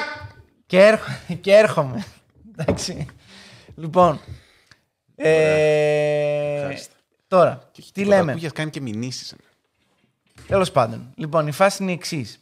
και, 0.65 0.79
έρχο- 0.85 1.11
και 1.41 1.53
έρχομαι. 1.55 2.03
Εντάξει. 2.57 3.05
Λοιπόν. 3.81 4.19
Ε, 5.15 6.55
Ευχάριστα. 6.55 6.93
τώρα, 7.27 7.71
τι 7.93 8.03
λέμε; 8.05 8.31
Ο 8.31 8.33
Κούγια 8.33 8.49
κάνει 8.49 8.69
και 8.69 8.81
μηνύσεις. 8.81 9.35
Τέλος 10.47 10.71
πάντων. 10.71 11.11
Λοιπόν, 11.15 11.47
η 11.47 11.51
φάση 11.51 11.83
είναι 11.83 11.91
η 11.91 11.95
εξής. 11.95 12.39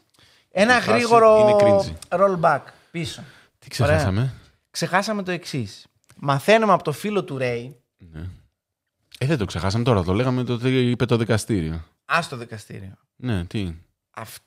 Ένα 0.52 0.78
Η 0.78 0.82
φάση 0.82 0.90
γρήγορο 0.92 1.40
είναι 1.40 1.56
cringy. 1.60 2.20
rollback 2.20 2.62
πίσω. 2.92 3.24
Τι 3.60 3.70
ξεχάσαμε; 3.70 4.34
Ξεχάσαμε 4.72 5.24
το 5.24 5.32
εξής. 5.32 5.86
Μαθαίνουμε 6.16 6.74
από 6.74 6.84
το 6.84 6.92
φίλο 6.92 7.24
του 7.24 7.38
Ρέι, 7.38 7.76
Ε, 9.22 9.26
δεν 9.26 9.38
το 9.38 9.46
ξεχάσαμε 9.46 9.84
τώρα. 9.84 10.04
Το 10.04 10.14
λέγαμε 10.14 10.44
το 10.44 10.58
τι 10.58 10.90
είπε 10.90 11.06
το 11.06 11.18
δικαστήριο. 11.18 11.84
ας 12.06 12.28
το 12.28 12.38
δικαστήριο. 12.38 12.94
Ναι, 13.16 13.46
τι; 13.46 13.74
Αυτό 14.10 14.44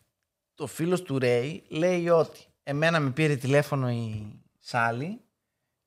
το 0.55 0.67
φίλος 0.67 1.03
του 1.03 1.19
Ρέι 1.19 1.63
λέει 1.69 2.09
ότι 2.09 2.41
εμένα 2.63 3.01
με 3.01 3.11
πήρε 3.11 3.37
τηλέφωνο 3.37 3.91
η 3.91 4.33
Σάλη 4.59 5.21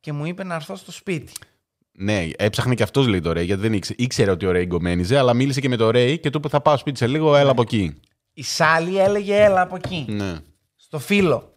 και 0.05 0.13
μου 0.13 0.25
είπε 0.25 0.43
να 0.43 0.55
έρθω 0.55 0.75
στο 0.75 0.91
σπίτι. 0.91 1.31
Ναι, 1.91 2.27
έψαχνε 2.37 2.75
και 2.75 2.83
αυτός 2.83 3.07
λέει 3.07 3.21
το 3.21 3.31
Ρέι, 3.31 3.45
γιατί 3.45 3.61
δεν 3.61 3.73
ήξερε, 3.73 4.03
ήξερε 4.03 4.31
ότι 4.31 4.45
ο 4.45 4.51
Ρέι 4.51 4.65
γκομμένιζε, 4.65 5.17
αλλά 5.17 5.33
μίλησε 5.33 5.59
και 5.59 5.69
με 5.69 5.75
το 5.75 5.89
Ρέι 5.91 6.19
και 6.19 6.29
του 6.29 6.37
είπε 6.37 6.47
θα 6.49 6.61
πάω 6.61 6.77
σπίτι 6.77 6.97
σε 6.97 7.07
λίγο, 7.07 7.35
έλα 7.35 7.51
από 7.51 7.61
εκεί. 7.61 7.99
Η 8.33 8.43
Σάλη 8.43 8.99
έλεγε 8.99 9.35
έλα 9.43 9.61
από 9.61 9.75
εκεί. 9.75 10.05
Ναι. 10.09 10.33
Στο 10.75 10.99
φίλο. 10.99 11.53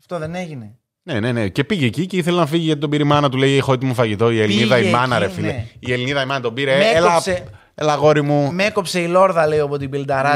Αυτό 0.00 0.18
δεν 0.18 0.34
έγινε. 0.34 0.78
Ναι, 1.02 1.20
ναι, 1.20 1.32
ναι. 1.32 1.48
Και 1.48 1.64
πήγε 1.64 1.86
εκεί 1.86 2.06
και 2.06 2.16
ήθελε 2.16 2.36
να 2.38 2.46
φύγει 2.46 2.64
γιατί 2.64 2.80
τον 2.80 2.90
πήρε 2.90 3.02
η 3.02 3.06
μάνα 3.06 3.28
του. 3.30 3.36
Λέει: 3.36 3.56
Έχω 3.56 3.72
έτοιμο 3.72 3.94
φαγητό. 3.94 4.30
Η 4.30 4.40
Ελληνίδα 4.40 4.76
Πήγε 4.76 4.88
η 4.88 4.92
μάνα, 4.92 5.16
εκεί, 5.16 5.24
ρε 5.24 5.30
φίλε. 5.32 5.46
ναι. 5.46 5.66
Η 5.78 5.92
Ελληνίδα 5.92 6.22
η 6.22 6.26
μάνα 6.26 6.40
τον 6.40 6.54
πήρε. 6.54 6.76
Με 6.76 6.84
έλα, 6.90 7.10
έκοψε- 7.10 7.44
έλα, 7.74 7.94
γόρι 7.94 8.22
μου. 8.22 8.52
Με 8.52 8.64
έκοψε 8.64 9.00
η 9.00 9.06
Λόρδα, 9.06 9.46
λέει 9.46 9.58
ο 9.58 9.68
Bodybuilder, 9.72 9.80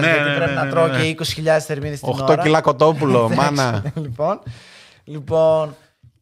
Ναι, 0.01 0.07
γιατί 0.07 0.29
ναι, 0.29 0.35
πρέπει 0.37 0.51
ναι, 0.51 0.57
να 0.57 0.65
ναι, 0.65 0.71
τρώω 0.71 0.87
ναι. 0.87 1.13
και 1.13 1.25
20.000 1.45 1.59
θερμίδες 1.61 2.01
την 2.01 2.09
8 2.13 2.19
ώρα. 2.29 2.43
κιλά 2.43 2.61
κοτόπουλο, 2.61 3.29
μάνα. 3.37 3.93
λοιπόν, 3.95 4.41
λοιπόν, 5.05 5.75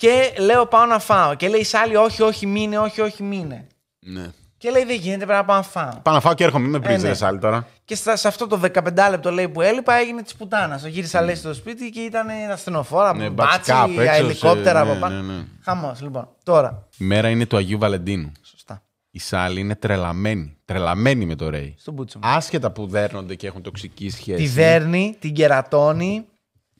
και 0.06 0.32
λέω 0.38 0.66
πάω 0.66 0.86
να 0.86 0.98
φάω. 0.98 1.34
Και 1.34 1.48
λέει 1.48 1.60
η 1.60 1.64
Σάλη, 1.64 1.96
όχι, 1.96 2.22
όχι, 2.22 2.46
μείνε, 2.46 2.78
όχι, 2.78 3.00
όχι, 3.00 3.22
μείνε. 3.22 3.66
ναι. 3.98 4.26
Και 4.58 4.70
λέει 4.70 4.84
δεν 4.84 4.96
γίνεται, 4.96 5.24
πρέπει 5.24 5.38
να 5.40 5.44
πάω 5.44 5.56
να 5.56 5.62
φάω. 5.62 6.00
Πάω 6.02 6.14
να 6.14 6.20
φάω 6.20 6.34
και 6.34 6.44
έρχομαι. 6.44 6.62
Μην 6.62 6.72
με 6.72 6.80
πρίζεις, 6.80 7.02
ναι. 7.02 7.08
ρε 7.08 7.14
Σάλη 7.14 7.38
τώρα. 7.38 7.66
Και 7.84 7.94
στα, 7.94 8.16
σε 8.16 8.28
αυτό 8.28 8.46
το 8.46 8.60
15 8.74 9.06
λεπτό 9.10 9.30
λέει 9.30 9.48
που 9.48 9.60
έλειπα 9.60 9.94
έγινε 9.94 10.22
της 10.22 10.34
πουτάνας. 10.34 10.82
Το 10.82 10.88
γύρισα 10.88 11.20
λέει 11.22 11.34
στο 11.34 11.54
σπίτι 11.54 11.90
και 11.90 12.00
ήταν 12.00 12.26
ασθενοφόρα, 12.52 13.14
Ναι, 13.14 13.30
μπάτσι, 13.30 13.72
backup 13.74 13.88
έξω, 13.98 14.24
ελικόπτερα 14.24 14.78
σε- 14.78 14.84
από 14.84 14.94
ναι, 14.94 14.98
πάνω. 15.00 15.22
ναι, 15.22 15.32
ναι. 15.32 15.44
Χαμός, 15.64 16.00
λοιπόν. 16.00 16.28
Τώρα. 16.42 16.88
Η 16.98 17.04
μέρα 17.04 17.28
είναι 17.28 17.46
του 17.46 17.56
Αγίου 17.56 17.78
Βαλεντίνου. 17.78 18.32
Σωστά. 18.42 18.82
Η 19.10 19.18
Σάλη 19.18 19.60
είναι 19.60 19.74
τρελαμένη. 19.74 20.56
Τρελαμένη 20.64 21.24
με 21.26 21.34
το 21.34 21.48
Ρέι. 21.48 21.74
Στον 21.78 21.94
μπούτσο 21.94 22.18
μου. 22.22 22.28
Άσχετα 22.30 22.70
που 22.70 22.86
δέρνονται 22.86 23.34
και 23.34 23.46
έχουν 23.46 23.62
τοξική 23.62 24.10
σχέση. 24.10 24.42
Τη 24.42 24.48
δέρνει, 24.48 25.16
την 25.20 25.32
κερατώνει, 25.34 26.24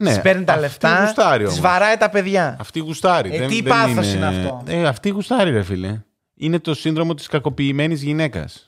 Ναι, 0.03 0.11
της 0.11 0.21
παίρνει 0.21 0.45
τα 0.45 0.53
αυτή 0.53 0.65
λεφτά, 0.65 1.01
γουστάρει 1.05 1.45
της 1.45 1.53
όμως. 1.53 1.71
βαράει 1.71 1.97
τα 1.97 2.11
παιδιά. 2.11 2.57
Αυτή 2.61 2.79
γουστάρει. 2.79 3.35
Ε, 3.35 3.39
δεν, 3.39 3.49
τι 3.49 3.63
δεν 3.63 3.73
πάθος 3.73 4.13
είναι 4.13 4.27
αυτό; 4.27 4.63
Ε, 4.67 4.87
αυτή 4.87 5.09
γουστάρει, 5.09 5.51
ρε 5.51 5.63
φίλε. 5.63 6.01
Είναι 6.35 6.59
το 6.59 6.75
σύνδρομο 6.75 7.15
της 7.15 7.27
κακοποιημένης 7.27 8.03
γυναίκας. 8.03 8.65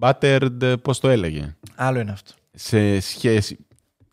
Battered, 0.00 0.74
πώς 0.82 1.00
το 1.00 1.08
έλεγε; 1.08 1.56
Άλλο 1.74 2.00
είναι 2.00 2.10
αυτό. 2.10 2.32
Σε 2.54 3.00
σχέση 3.00 3.58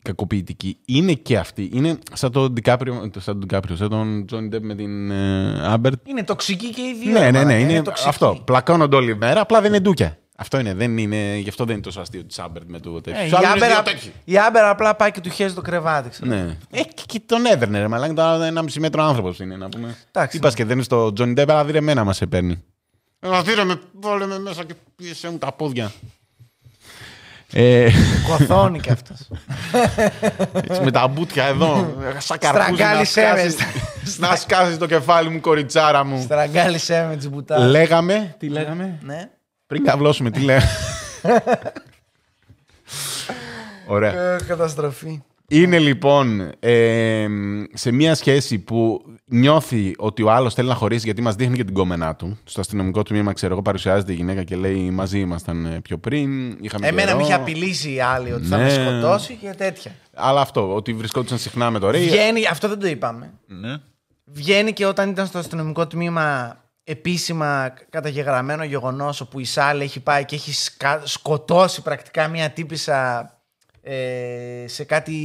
κακοποιητική. 0.05 0.77
Είναι 0.85 1.13
και 1.13 1.37
αυτή. 1.37 1.69
Είναι 1.73 1.97
σαν 2.13 2.31
τον 2.31 2.53
DiCaprio, 2.61 3.09
σαν 3.17 3.39
τον, 3.39 3.45
DiCaprio, 3.49 3.73
σαν 3.73 3.89
τον 3.89 4.25
Johnny 4.31 4.55
Depp 4.55 4.61
με 4.61 4.75
την 4.75 5.11
ε, 5.11 5.75
Amber. 5.75 5.91
Είναι 6.03 6.23
τοξική 6.23 6.69
και 6.69 6.81
οι 6.81 6.93
δύο. 7.03 7.11
Ναι, 7.11 7.19
ναι, 7.19 7.25
μαλάκα, 7.25 7.45
ναι. 7.45 7.59
Είναι 7.59 7.81
τοξική. 7.81 8.09
αυτό. 8.09 8.41
Πλακώνονται 8.45 8.95
όλη 8.95 9.15
μέρα, 9.15 9.41
απλά 9.41 9.61
δεν 9.61 9.69
είναι 9.69 9.79
ντούκια. 9.79 10.17
Αυτό 10.37 10.59
είναι, 10.59 10.73
δεν 10.73 10.97
είναι, 10.97 11.35
γι' 11.35 11.49
αυτό 11.49 11.65
δεν 11.65 11.73
είναι 11.73 11.83
τόσο 11.83 12.01
αστείο 12.01 12.23
της 12.23 12.39
Άμπερ 12.39 12.61
με 12.65 12.79
το 12.79 13.01
τέτοιο. 13.01 13.21
Ε, 13.21 13.25
η, 13.25 13.27
Στους 13.27 13.39
άλλους 13.39 13.55
είναι 13.55 13.65
Άμπερα, 13.65 13.81
δύο 13.83 13.93
τέτοιοι. 13.93 14.13
η 14.23 14.37
Άμπερα 14.37 14.69
απλά 14.69 14.95
πάει 14.95 15.11
και 15.11 15.21
του 15.21 15.29
χέζει 15.29 15.53
το 15.53 15.61
κρεβάτι. 15.61 16.09
Ξέρω. 16.09 16.29
Ναι. 16.29 16.57
Ε, 16.71 16.81
και, 16.83 17.03
και 17.05 17.21
τον 17.25 17.45
έδερνε, 17.45 17.79
ρε 17.79 17.87
μαλάκα. 17.87 18.13
Τώρα 18.13 18.45
ένα 18.45 18.61
μισή 18.61 18.79
μέτρο 18.79 19.03
άνθρωπος 19.03 19.39
είναι, 19.39 19.55
να 19.55 19.69
πούμε. 19.69 19.95
Εντάξει. 20.11 20.37
Είπα 20.37 20.51
και 20.51 20.63
δεν 20.65 20.73
είναι 20.75 20.83
στο 20.83 21.13
Τζόνι 21.13 21.33
Ντέπ, 21.33 21.51
αλλά 21.51 21.65
δίρε 21.65 21.77
εμένα 21.77 22.03
μας 22.03 22.15
σε 22.17 22.25
παίρνει. 22.25 22.63
Ε, 23.19 23.41
δίρε 23.41 23.63
με, 23.63 23.79
βάλε 23.91 24.25
με 24.25 24.39
μέσα 24.39 24.63
και 24.63 24.73
πίεσε 24.95 25.29
μου 25.29 25.37
τα 25.37 25.51
πόδια. 25.51 25.91
Ε, 27.51 27.89
Κοθώνει 28.27 28.79
κι 28.79 28.91
αυτός. 28.91 29.27
έτσι, 30.67 30.81
με 30.83 30.91
τα 30.91 31.07
μπουτια 31.07 31.43
εδώ, 31.45 31.95
σαν 32.17 32.37
καρπούζι 32.37 32.69
να 32.71 32.75
Στραγγάλισέ 32.75 33.21
με. 33.21 33.49
σκάσεις, 33.49 34.17
να 34.23 34.35
σκάσεις 34.35 34.77
το 34.77 34.85
κεφάλι 34.85 35.29
μου, 35.29 35.39
κοριτσάρα 35.39 36.03
μου. 36.03 36.21
Στραγγάλισέ 36.21 37.05
με 37.09 37.17
τσιμπουτά. 37.17 37.57
Λέγαμε, 37.59 38.35
τι 38.39 38.49
λέγαμε, 38.49 38.99
Ναι. 39.03 39.29
Πριν 39.67 39.83
καβλώσουμε, 39.83 40.31
τι 40.31 40.39
λέγαμε. 40.39 40.69
Ωραία. 43.87 44.33
Ε, 44.33 44.37
καταστροφή. 44.47 45.21
Είναι 45.47 45.79
λοιπόν 45.79 46.51
ε, 46.59 47.27
σε 47.73 47.91
μια 47.91 48.15
σχέση 48.15 48.59
που 48.59 49.01
νιώθει 49.25 49.93
ότι 49.97 50.21
ο 50.23 50.31
άλλος 50.31 50.53
θέλει 50.53 50.67
να 50.67 50.73
χωρίσει 50.75 51.05
γιατί 51.05 51.21
μας 51.21 51.35
δείχνει 51.35 51.55
και 51.55 51.63
την 51.63 51.73
κόμενά 51.73 52.15
του. 52.15 52.37
Στο 52.43 52.59
αστυνομικό 52.59 53.03
τμήμα, 53.03 53.33
ξέρω 53.33 53.53
εγώ, 53.53 53.61
παρουσιάζεται 53.61 54.11
η 54.11 54.15
γυναίκα 54.15 54.43
και 54.43 54.55
λέει 54.55 54.89
Μαζί 54.91 55.19
ήμασταν 55.19 55.65
ε, 55.65 55.79
πιο 55.81 55.97
πριν. 55.97 56.57
Είχαμε 56.61 56.87
Εμένα 56.87 57.05
καιρό». 57.05 57.17
με 57.17 57.23
είχε 57.23 57.33
απειλήσει 57.33 57.93
η 57.93 57.99
άλλη 58.01 58.31
ότι 58.33 58.45
θα 58.45 58.57
Ναι. 58.57 58.63
με 58.63 58.69
σκοτώσει 58.69 59.37
και 59.41 59.53
τέτοια. 59.57 59.91
Αλλά 60.13 60.41
αυτό, 60.41 60.75
ότι 60.75 60.93
βρισκόντουσαν 60.93 61.37
συχνά 61.37 61.71
με 61.71 61.79
το 61.79 61.89
Ρέι. 61.89 62.03
Βγαίνει, 62.05 62.47
αυτό 62.47 62.67
δεν 62.67 62.79
το 62.79 62.87
είπαμε. 62.87 63.33
Ναι. 63.47 63.77
Βγαίνει 64.25 64.73
και 64.73 64.85
όταν 64.85 65.09
ήταν 65.09 65.25
στο 65.27 65.37
αστυνομικό 65.37 65.87
τμήμα 65.87 66.57
επίσημα 66.87 67.73
καταγεγραμμένο 67.89 68.63
γεγονός 68.63 69.21
όπου 69.21 69.39
η 69.39 69.45
Σάλ 69.45 69.81
έχει 69.81 69.99
πάει 69.99 70.25
και 70.25 70.35
έχει 70.35 70.53
σκα- 70.53 71.01
σκοτώσει 71.03 71.81
πρακτικά 71.81 72.27
μια 72.27 72.49
τύπησα 72.49 73.29
ε, 73.81 73.95
σε 74.65 74.83
κάτι 74.83 75.15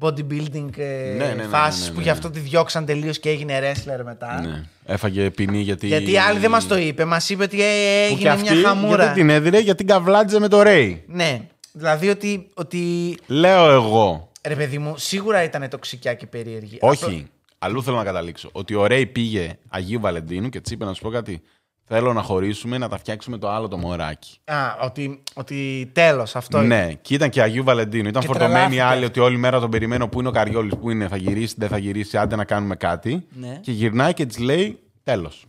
bodybuilding 0.00 0.78
ε, 0.78 1.14
Ναι, 1.16 1.24
ναι, 1.26 1.32
ναι, 1.34 1.42
φάσεις 1.42 1.80
ναι, 1.80 1.86
ναι, 1.86 1.92
που 1.92 1.96
ναι. 1.98 2.02
γι' 2.02 2.10
αυτό 2.10 2.30
τη 2.30 2.38
διώξαν 2.38 2.84
τελείως 2.86 3.18
και 3.18 3.28
έγινε 3.28 3.58
wrestler 3.60 4.00
μετά. 4.04 4.40
Ναι. 4.40 4.62
Έφαγε 4.84 5.30
ποινή 5.30 5.58
γιατί. 5.60 5.86
Γιατί 5.86 6.10
η 6.12 6.18
άλλη 6.18 6.38
δεν 6.38 6.50
μας 6.50 6.66
το 6.66 6.76
είπε, 6.76 7.04
μας 7.04 7.28
είπε 7.30 7.42
ότι 7.42 7.62
ε, 7.62 8.08
Που 8.10 8.16
και 8.18 8.28
έγινε 8.28 8.42
μια 8.42 8.50
αυτή, 8.52 8.64
χαμούρα. 8.64 9.02
Γιατί 9.04 9.20
την 9.20 9.30
έδινε, 9.30 9.58
γιατί 9.58 9.84
καβλάτιζε 9.84 10.40
με 10.40 10.48
το 10.48 10.62
Ρέι. 10.62 11.04
Ναι, 11.06 11.40
δηλαδή 11.72 12.08
ότι, 12.08 12.48
ότι 12.54 13.14
Λέω 13.26 13.70
εγώ. 13.70 14.30
ρε 14.48 14.54
παιδί 14.54 14.78
μου 14.78 14.96
σίγουρα 14.96 15.42
ήταν 15.42 15.68
τοξικιά 15.68 16.14
και 16.14 16.26
περίεργη. 16.26 16.78
Αυτό- 16.82 17.06
Όχι. 17.06 17.26
Αλλού 17.64 17.82
θέλω 17.82 17.96
να 17.96 18.04
καταλήξω. 18.04 18.48
Ότι 18.52 18.74
ο 18.74 18.86
Ρέι 18.86 19.06
πήγε 19.06 19.58
Αγίου 19.68 20.00
Βαλεντίνου 20.00 20.48
και 20.48 20.60
της 20.60 20.72
είπε 20.72 20.84
να 20.84 20.92
σου 20.94 21.02
πω 21.02 21.10
κάτι. 21.10 21.42
Θέλω 21.84 22.12
να 22.12 22.22
χωρίσουμε, 22.22 22.78
να 22.78 22.88
τα 22.88 22.98
φτιάξουμε 22.98 23.38
το 23.38 23.48
άλλο 23.50 23.68
το 23.68 23.76
μωράκι. 23.76 24.38
Α, 24.44 24.56
ότι, 24.84 25.22
ότι 25.34 25.90
τέλος 25.92 26.36
αυτό 26.36 26.62
είναι. 26.62 26.84
Ναι, 26.84 26.92
και 26.92 27.14
ήταν 27.14 27.30
και 27.30 27.42
Αγίου 27.42 27.64
Βαλεντίνου. 27.64 28.08
Ήταν 28.08 28.20
Και 28.22 28.26
φορτωμένοι 28.28 28.54
οι 28.54 28.58
τρελάθηκε. 28.68 28.82
άλλοι 28.82 29.04
ότι 29.04 29.20
όλη 29.20 29.36
μέρα 29.36 29.60
τον 29.60 29.70
περιμένω 29.70 30.08
που 30.08 30.18
είναι 30.18 30.28
ο 30.28 30.32
Καριόλης, 30.32 30.74
που 30.76 30.90
είναι, 30.90 31.08
θα 31.08 31.16
γυρίσει, 31.16 31.54
δεν 31.58 31.68
θα 31.68 31.78
γυρίσει, 31.78 32.16
άντε 32.16 32.36
να 32.36 32.44
κάνουμε 32.44 32.76
κάτι. 32.76 33.26
Ναι. 33.32 33.58
Και 33.62 33.72
γυρνάει 33.72 34.14
και 34.14 34.26
της 34.26 34.38
λέει 34.38 34.78
τέλος. 35.02 35.44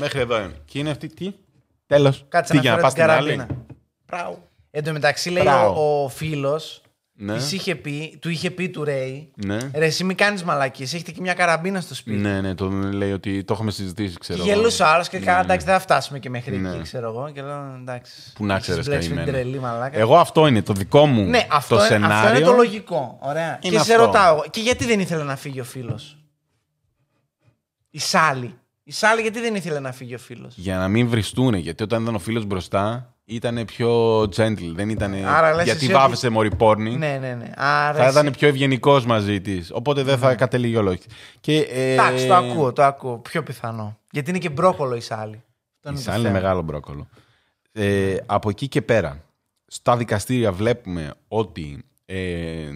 Μέχρι 0.00 0.20
εδώ 0.20 0.36
είναι. 0.38 0.54
Και 0.64 0.78
είναι 0.78 0.90
αυτή 0.90 1.14
τι; 1.14 1.32
Τέλος. 1.86 2.24
Κάτσε 2.28 2.50
τι 2.50 2.56
να 2.56 2.62
για 2.62 2.70
να 2.70 2.76
φέρω 2.76 2.88
πας 2.88 2.94
την 2.94 3.04
στην 3.04 3.16
άλλη; 3.16 3.30
καραμπίνα. 3.36 3.64
Πράου. 4.06 4.38
Εν 4.70 4.84
τω 4.84 4.92
μεταξύ 4.92 5.30
λέει 5.30 5.42
Πράου. 5.42 5.74
ο, 5.76 6.04
ο 6.04 6.08
φίλος. 6.08 6.82
Ναι. 7.16 7.34
είχε 7.52 7.74
πει, 7.74 8.18
του 8.20 8.28
είχε 8.28 8.50
πει 8.50 8.68
του 8.68 8.84
Ρέι. 8.84 9.32
Ναι. 9.46 9.56
Ρε, 9.74 9.84
εσύ 9.84 10.04
μην 10.04 10.16
κάνεις 10.16 10.42
μαλακίες. 10.44 10.94
Έχετε 10.94 11.10
και 11.10 11.20
μια 11.20 11.34
καραμπίνα 11.34 11.80
στο 11.80 11.94
σπίτι. 11.94 12.16
Ναι, 12.16 12.40
ναι, 12.40 12.54
τον 12.54 12.92
λέει 12.92 13.12
ότι 13.12 13.44
το 13.44 13.52
έχουμε 13.52 13.70
συζητήσει, 13.70 14.12
Και 14.12 14.18
ξέρω. 14.20 14.38
εγώ. 14.38 14.48
γελούσε 14.52 14.82
ο 14.82 14.86
άλλος 14.86 15.08
και 15.08 15.18
Ναι, 15.18 15.24
καλά, 15.24 15.38
ναι. 15.38 15.44
εντάξει, 15.44 15.66
δεν 15.66 15.74
θα 15.74 15.80
φτάσουμε 15.80 16.18
και 16.18 16.30
μέχρι 16.30 16.56
Ναι. 16.56 16.68
εκεί, 16.70 16.82
ξέρω 16.82 17.08
εγώ. 17.08 17.30
Και 17.34 17.42
λέω, 17.42 17.74
εντάξει. 17.80 18.12
Που 18.34 18.46
να 18.46 18.54
έχεις 18.54 18.66
ξέρεις 18.66 18.86
μπλέξει 18.86 19.08
με 19.08 19.14
την 19.14 19.24
καημένα. 19.24 19.44
τρελή 19.44 19.60
μαλάκα. 19.60 19.98
Εγώ 19.98 20.16
αυτό 20.18 20.46
είναι 20.46 20.62
το 20.62 20.72
δικό 20.72 21.06
μου 21.06 21.24
ναι, 21.28 21.46
αυτό, 21.50 21.74
το 21.76 21.80
είναι- 21.84 21.90
σενάριο. 21.92 22.16
αυτό 22.16 22.36
είναι 22.36 22.46
το 22.46 22.52
λογικό. 22.52 23.18
Ωραία. 23.20 23.58
Είναι 23.62 23.76
και 23.76 23.82
σε 23.82 23.92
αυτό. 23.92 24.04
ρωτάω, 24.04 24.32
εγώ, 24.34 24.44
και 24.50 24.60
γιατί 24.60 24.84
δεν 24.84 25.00
ήθελε 25.00 25.22
να 25.22 25.36
φύγει 25.36 25.60
ο 25.60 25.64
φίλος; 25.64 26.18
Η 27.90 27.98
Σάλη. 27.98 28.54
Η 28.84 28.92
Σάλη 28.92 29.20
γιατί 29.22 29.40
δεν 29.40 29.54
ήθελε 29.54 29.80
να 29.80 29.92
φύγει 29.92 30.14
ο 30.14 30.18
φίλος; 30.18 30.54
Για 30.56 30.76
να 30.78 30.88
μην 30.88 31.08
βριστούν, 31.08 31.54
γιατί 31.54 31.82
όταν 31.82 32.02
ήταν 32.02 32.14
ο 32.14 32.18
φίλος 32.18 32.44
μπροστά 32.44 33.13
ήταν 33.24 33.64
πιο 33.64 34.20
gentle. 34.22 34.72
Δεν 34.74 34.88
ήταν. 34.88 35.14
Άρα 35.26 35.54
λες 35.54 35.64
γιατί 35.64 35.84
εσύ 35.84 35.92
ότι- 35.92 35.94
βάφεσαι 36.02 36.28
μωρή 36.28 36.56
πόρνη. 36.56 36.96
Ναι, 36.96 37.18
ναι, 37.20 37.34
ναι. 37.34 37.50
Άρα 37.56 37.98
Θα 37.98 38.04
εσύ- 38.04 38.18
ήταν 38.20 38.32
πιο 38.32 38.48
ευγενικός 38.48 39.04
μαζί 39.06 39.40
της. 39.40 39.70
Οπότε 39.72 40.02
δεν 40.02 40.18
θα 40.18 40.34
κατέληγε 40.34 40.76
ολόκληρη. 40.78 41.06
Και, 41.40 41.58
ε, 41.58 41.92
Εντάξει, 41.92 42.26
το 42.26 42.34
ακούω, 42.34 42.72
το 42.72 42.82
ακούω. 42.82 43.18
Πιο 43.18 43.42
πιθανό. 43.42 43.98
Γιατί 44.10 44.30
είναι 44.30 44.38
και 44.38 44.50
μπρόκολο 44.50 44.94
η 44.96 45.00
Σάλη. 45.00 45.42
Αυτό 45.76 45.88
Η 45.88 45.88
είναι 45.88 45.94
το 45.96 46.00
Σάλη 46.02 46.18
είναι 46.18 46.28
θέμα. 46.28 46.40
μεγάλο 46.40 46.62
μπρόκολο. 46.62 47.08
Ε, 47.72 48.16
από 48.26 48.48
εκεί 48.48 48.68
και 48.68 48.82
πέρα, 48.82 49.20
στα 49.66 49.96
δικαστήρια 49.96 50.52
βλέπουμε 50.52 51.10
ότι. 51.28 51.84
Ε, 52.06 52.68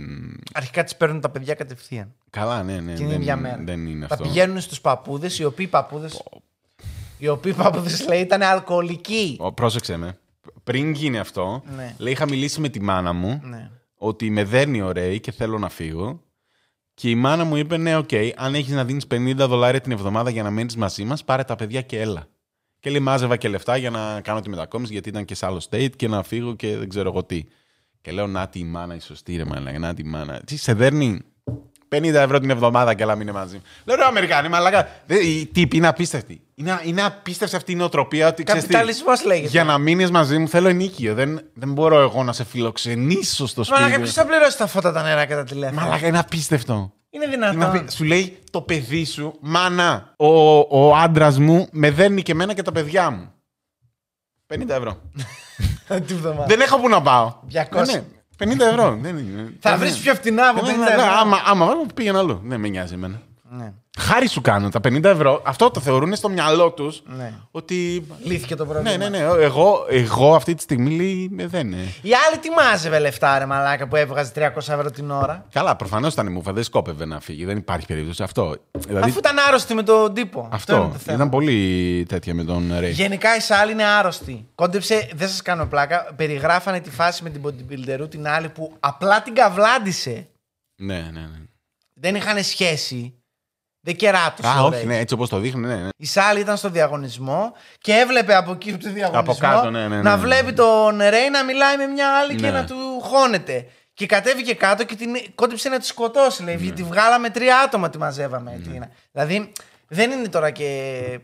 Αρχικά 0.55 0.85
τι 0.85 0.95
παίρνουν 0.99 1.21
τα 1.21 1.29
παιδιά 1.29 1.55
κατευθείαν. 1.55 2.15
καλά, 2.31 2.63
ναι, 2.63 2.81
ναι. 2.81 2.93
Και 2.93 3.03
είναι 3.03 3.13
δεν, 3.13 3.21
μια 3.21 3.37
μέρα. 3.37 3.59
δεν 3.65 3.87
είναι 3.87 4.07
τα 4.07 4.15
αυτό. 4.15 4.27
πηγαίνουν 4.27 4.61
στους 4.61 4.81
παππούδες, 4.81 5.39
οι 5.39 5.45
οποίοι 5.45 5.67
παππούδε. 5.67 6.09
Οι 7.19 7.29
οποίοι 7.29 7.53
παππούδες 7.53 8.07
λέει 8.09 8.21
ήταν 8.21 8.43
αλκοολικοί. 8.43 9.37
Ο, 9.41 9.53
πρόσεξε 9.53 9.97
με. 9.97 10.19
Πριν 10.69 10.93
γίνει 10.93 11.19
αυτό, 11.19 11.63
Ναι. 11.77 11.95
λέει: 11.99 12.13
Είχα 12.13 12.29
μιλήσει 12.29 12.61
με 12.61 12.69
τη 12.69 12.81
μάνα 12.81 13.13
μου 13.13 13.41
Ναι. 13.45 13.71
ότι 13.95 14.31
με 14.31 14.45
δέρνει 14.45 14.81
ο 14.83 14.93
Ρέι 14.93 15.21
και 15.21 15.33
θέλω 15.33 15.59
να 15.59 15.69
φύγω. 15.69 16.23
Και 16.95 17.11
η 17.11 17.15
μάνα 17.15 17.45
μου 17.45 17.57
είπε: 17.57 17.77
Ναι, 17.77 17.97
οκ, 17.97 18.09
αν 18.37 18.55
έχεις 18.55 18.73
να 18.73 18.85
δίνεις 18.85 19.07
50 19.11 19.35
δολάρια 19.37 19.81
την 19.81 19.93
εβδομάδα 19.93 20.31
για 20.31 20.43
να 20.43 20.51
μένεις 20.51 20.77
μαζί 20.77 21.05
μας, 21.05 21.25
πάρε 21.25 21.45
τα 21.45 21.57
παιδιά 21.57 21.83
και 21.83 22.01
έλα. 22.01 22.27
Και 22.81 22.91
λέει: 22.91 23.01
Μάζευα 23.01 23.37
και 23.37 23.49
λεφτά 23.49 23.77
για 23.77 23.91
να 23.91 24.21
κάνω 24.21 24.41
τη 24.41 24.49
μετακόμιση, 24.49 24.93
γιατί 24.93 25.09
ήταν 25.09 25.25
και 25.25 25.35
σε 25.35 25.47
άλλο 25.47 25.67
state 25.71 25.91
και 25.97 26.09
να 26.09 26.23
φύγω 26.23 26.55
και 26.57 26.77
δεν 26.77 26.89
ξέρω 26.89 27.09
εγώ 27.09 27.25
τι. 27.25 27.45
Και 28.01 28.11
λέω: 28.13 28.27
Να 28.27 28.49
τη 28.49 28.59
η 28.59 28.65
μάνα, 28.65 28.95
η 28.95 29.01
σωστή 29.01 29.37
ρε 29.37 29.45
μαλάκα, 29.45 29.79
να 29.79 29.95
τη 29.95 30.03
η 30.03 30.09
μάνα. 30.09 30.41
Τι 30.47 30.57
σε 30.57 30.73
δέρνει 30.75 31.21
50 31.97 32.05
ευρώ 32.15 32.39
την 32.41 32.51
εβδομάδα 32.51 32.95
και 32.95 33.03
έλα 33.03 33.15
μείνε 33.15 33.33
μαζί 33.33 33.55
μου. 33.57 33.63
Λέω: 33.85 33.97
Ρε 33.97 34.05
Αμερικάνοι, 34.05 34.49
μαλάκα. 34.49 34.89
Δε- 35.07 35.17
Οι 35.25 35.47
τύποι 35.47 35.77
είναι 35.77 35.87
απίστευτοι. 35.89 36.41
Είναι, 36.55 36.81
είναι 36.85 37.03
απίστευτη 37.03 37.57
αυτή 37.57 37.73
η 37.73 37.75
νοοτροπία 37.75 38.29
ότι 38.29 38.43
ξέρεις 38.43 38.65
τι, 38.65 38.69
Καπιταλισμός 38.73 39.25
λέγεται. 39.25 39.49
Για 39.49 39.65
να 39.65 39.79
μείνεις 39.79 40.11
μαζί 40.11 40.39
μου 40.39 40.49
θέλω 40.49 40.69
ενίκιο. 40.69 41.15
Δεν, 41.15 41.41
δεν 41.55 41.73
μπορώ 41.73 42.01
εγώ 42.01 42.23
να 42.25 42.33
σε 42.33 42.45
φιλοξενήσω 42.45 43.47
στο 43.47 43.65
σπίτι. 43.65 43.79
Μαλάκα, 43.81 43.97
μου. 43.99 44.03
ποιος 44.05 44.15
θα 44.15 44.25
πληρώσει 44.27 44.59
τα 44.59 44.67
φώτα, 44.67 44.93
τα 44.93 45.03
νερά 45.03 45.25
και 45.27 45.35
τα 45.35 45.45
τηλέφωνα; 45.45 45.81
Μαλάκα 45.83 46.07
είναι 46.07 46.19
απίστευτο. 46.19 46.93
Είναι 47.11 47.25
Είναι 47.25 47.35
δυνατόν. 47.35 47.63
απί- 47.63 47.91
Σου 47.91 48.05
λέει 48.05 48.39
το 48.51 48.61
παιδί 48.61 49.05
σου, 49.05 49.35
μάνα, 49.41 50.15
ο, 50.17 50.59
ο 50.59 50.97
άντρας 50.97 51.39
μου 51.39 51.69
με 51.71 51.91
δέρνει 51.91 52.23
και 52.23 52.33
εμένα 52.33 52.55
και 52.55 52.63
τα 52.63 52.73
παιδιά 52.73 53.11
μου. 53.11 53.33
50 54.55 54.69
ευρώ. 54.69 55.01
Τη 56.07 56.15
βδομάδα. 56.15 56.45
δεν 56.47 56.61
έχω 56.61 56.79
που 56.79 56.89
να 56.89 57.03
πάω. 57.03 57.35
200. 57.53 57.87
Ναι, 57.87 57.93
ναι, 57.93 58.03
50 58.39 58.61
ευρώ. 58.61 58.99
δεν 59.03 59.17
είναι. 59.19 59.53
Θα 59.61 59.71
Δεν 59.71 59.79
βρεις 59.79 59.91
είναι. 59.95 60.01
πιο 60.01 60.15
φτηνά 60.15 60.49
από 60.49 60.67
Ναι, 60.67 60.73
50 60.73 60.79
ναι, 60.79 60.85
ναι, 60.85 60.91
ευρώ. 60.91 61.03
Άμα, 61.21 61.37
άμα 61.47 61.67
βάλω, 61.67 61.87
πήγαινε 61.95 62.19
αλλού. 62.19 62.41
Δεν 62.45 62.61
με 62.61 62.69
νοιάζει 62.69 62.95
εμένα. 62.95 63.23
Ναι. 63.51 63.73
Χάρη 63.99 64.29
σου 64.29 64.41
κάνω 64.41 64.69
τα 64.69 64.81
50 64.89 65.05
ευρώ. 65.05 65.43
Αυτό 65.45 65.71
το 65.71 65.81
θεωρούν 65.81 66.15
στο 66.17 66.29
μυαλό 66.29 66.71
τους 66.71 67.03
Ναι. 67.07 67.33
ότι. 67.51 68.07
Λύθηκε 68.23 68.55
το 68.55 68.67
πρόβλημα. 68.67 68.97
Ναι, 68.97 69.09
ναι, 69.09 69.19
ναι. 69.19 69.43
Εγώ, 69.43 69.87
εγώ 69.89 70.35
αυτή 70.35 70.55
τη 70.55 70.63
στιγμή 70.63 70.97
λέει, 70.97 71.31
«Ε, 71.39 71.47
δεν 71.47 71.67
είναι. 71.73 71.83
Η 72.03 72.11
άλλη 72.29 72.39
τι 72.41 72.51
μάζευε 72.51 72.99
λεφτά, 72.99 73.39
ρε 73.39 73.47
μαλάκα, 73.47 73.89
που 73.89 73.97
έβγαζε 73.97 74.33
300 74.35 74.57
ευρώ 74.57 74.91
την 74.91 75.11
ώρα; 75.11 75.47
Καλά, 75.53 75.77
προφανώς 75.77 76.13
ήταν 76.13 76.33
μούφα, 76.33 76.53
δεν 76.53 76.63
σκόπευε 76.63 77.05
να 77.05 77.21
φύγει. 77.21 77.45
Δεν 77.45 77.57
υπάρχει 77.57 77.87
περίπτωση. 77.87 78.23
Αυτό. 78.23 78.57
Δηλαδή, 78.79 79.09
Αφού 79.11 79.19
ήταν 79.19 79.37
άρρωστη 79.49 79.75
με 79.75 79.83
τον 79.83 80.15
τύπο. 80.15 80.49
Αυτό, 80.53 80.73
είναι 80.75 80.83
αυτό. 80.85 80.97
το 80.97 81.03
θέμα. 81.05 81.17
Ήταν 81.17 81.29
πολύ 81.31 82.05
τέτοια 82.09 82.35
με 82.35 82.45
τον 82.45 82.73
Ρέι. 82.79 82.91
Γενικά 82.91 83.37
η 83.37 83.41
Σάλ 83.41 83.71
είναι 83.71 83.85
άρρωστη. 83.85 84.47
Κόντεψε, 84.55 85.09
δεν 85.15 85.29
σας 85.29 85.43
κάνω 85.43 85.67
πλάκα, 85.67 86.13
περιγράφανε 86.17 86.81
τη 86.81 86.91
φάση 86.91 87.23
με 87.23 87.31
την 87.31 87.43
bodybuilder 87.45 88.11
την 88.11 88.29
άλλη 88.29 88.49
που 88.49 88.73
απλά 88.81 89.23
την 89.23 89.35
καβλάντισε. 89.35 90.27
Ναι, 90.77 90.95
ναι, 91.13 91.21
ναι. 91.21 91.39
Δεν 91.95 92.15
είχαν 92.15 92.43
σχέση. 92.45 93.13
Δεν 93.89 93.97
κεράτωσε. 93.97 94.49
Α, 94.49 94.63
ο 94.63 94.67
όχι, 94.67 94.75
Ρέι. 94.77 94.85
ναι, 94.87 94.99
έτσι 94.99 95.15
όπως 95.15 95.29
το 95.29 95.39
δείχνουν, 95.39 95.69
ναι, 95.69 95.77
ναι. 95.77 95.89
Η 95.97 96.07
Σάλ 96.07 96.37
ήταν 96.41 96.57
στο 96.57 96.71
διαγωνισμό 96.71 97.53
και 97.79 97.93
έβλεπε 97.93 98.35
από 98.35 98.53
εκεί 98.53 98.71
από 98.73 98.83
το 98.83 98.93
διαγωνισμό 98.93 99.21
Από 99.33 99.35
κάτω, 99.41 99.71
ναι, 99.71 99.81
ναι, 99.81 99.89
ναι, 99.89 100.03
να 100.03 100.17
ναι. 100.17 100.23
βλέπει 100.23 100.53
τον 100.53 100.97
Ρέι 100.99 101.31
να 101.33 101.45
μιλάει 101.45 101.77
με 101.77 101.87
μια 101.87 102.09
άλλη 102.19 102.35
και 102.35 102.47
Ναι. 102.47 102.51
να 102.53 102.65
του 102.65 102.77
χώνεται. 103.03 103.67
Και 103.95 104.07
κατέβηκε 104.07 104.55
κάτω 104.55 104.85
και 104.85 104.95
την 104.95 105.09
κόντεψε 105.35 105.69
να 105.69 105.79
τη 105.79 105.87
σκοτώσει. 105.87 106.43
Λέει, 106.43 106.55
Ναι. 106.57 106.63
γιατί 106.63 106.83
βγάλαμε 106.83 107.31
τρία 107.31 107.59
άτομα 107.59 107.91
τη 107.91 107.99
μαζεύαμε. 107.99 108.61
Τι 108.65 108.75
είναι. 108.75 108.91
Δηλαδή 109.13 109.53
δεν 109.89 110.11
είναι 110.11 110.29
τώρα 110.29 110.51
και 110.51 111.21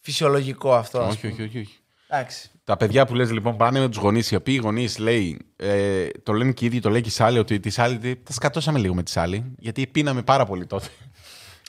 φυσιολογικό 0.00 0.74
αυτό. 0.74 1.00
ας 1.00 1.08
όχι, 1.12 1.20
πούμε. 1.20 1.32
όχι, 1.32 1.42
όχι, 1.42 1.58
όχι. 1.58 1.78
Εντάξει. 2.08 2.50
Τα 2.64 2.76
παιδιά 2.76 3.06
που 3.06 3.14
λες 3.14 3.30
λοιπόν 3.32 3.56
πάνε 3.56 3.80
με 3.80 3.88
τους 3.88 3.96
γονείς, 3.98 4.30
οι 4.30 4.34
οποίοι 4.34 4.54
οι 4.58 4.62
γονείς 4.62 4.98
λέει, 4.98 5.38
ε, 5.56 6.06
το 6.22 6.32
λένε 6.32 6.52
και 6.52 6.64
οι 6.64 6.66
ίδιοι, 6.66 6.80
το 6.80 6.90
λέει 6.90 7.00
και 7.00 7.08
η 7.08 7.12
Σάλη, 7.12 7.38
ότι 7.38 7.60
τη 7.60 7.70
Σάλη 7.70 7.98
τι- 7.98 8.16
τα 8.16 8.32
σκατώσαμε 8.32 8.78
λίγο 8.78 8.94
με 8.94 9.02
τη 9.02 9.10
Σάλη, 9.10 9.54
γιατί 9.58 9.86
πίναμε 9.86 10.22
πάρα 10.22 10.44
πολύ 10.46 10.66
τότε. 10.66 10.86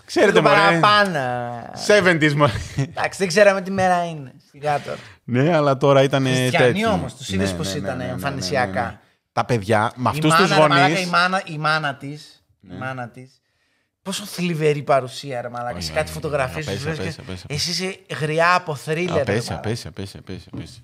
Ξέρετε, 0.07 0.31
Το 0.31 0.41
μωρέ. 0.41 0.55
παραπάνω. 0.55 1.19
70s, 1.87 2.33
μωρέ. 2.33 2.51
Εντάξει, 2.75 3.17
δεν 3.19 3.27
ξέραμε 3.27 3.61
τι 3.61 3.71
μέρα 3.71 4.05
είναι. 4.05 4.33
Σιγά 4.51 4.79
τώρα. 4.79 4.97
ναι, 5.23 5.55
αλλά 5.55 5.77
τώρα 5.77 6.03
ήταν. 6.03 6.25
Χριστιανοί 6.25 6.85
όμως, 6.85 7.15
τους 7.15 7.29
είδες 7.29 7.53
πώς 7.53 7.73
ήταν 7.73 8.01
εμφανισιακά. 8.01 8.83
ναι, 8.83 8.99
Τα 9.31 9.45
παιδιά, 9.45 9.91
με 9.95 10.09
αυτούς 10.09 10.33
η 10.33 10.37
τους 10.37 10.49
μάνα, 10.49 10.63
ρε 10.67 10.69
μαλάκα, 10.73 10.87
η 10.87 10.93
γονεί. 10.93 11.05
μάνα, 11.09 11.41
η 11.45 11.57
μάνα 11.57 11.95
της, 11.95 12.43
η 12.61 12.73
μάνα 12.79 13.09
της, 13.09 13.41
πόσο 14.01 14.25
θλιβερή 14.25 14.83
παρουσία, 14.83 15.41
ρε 15.41 15.49
μαλάκα. 15.49 15.71
Σε 15.71 15.77
Όχι, 15.77 15.91
κάτι 15.91 16.03
όχι, 16.05 16.13
φωτογραφίες 16.13 16.67
απέσια, 16.67 16.79
σου 16.81 16.87
λες 16.87 16.97
απέσια, 16.99 17.23
και 17.23 17.31
απέσια. 17.31 17.45
Εσύ 17.49 17.69
είσαι 17.69 17.99
γριά 18.19 18.55
από 18.55 18.75
θρίλερ, 18.75 19.15
ρε 19.15 19.21
Απέσια, 19.21 19.41
μαλάκα. 19.49 19.57
απέσια, 19.67 19.89
απέσια, 19.89 20.19
απέσια, 20.19 20.49
απέσια. 20.53 20.81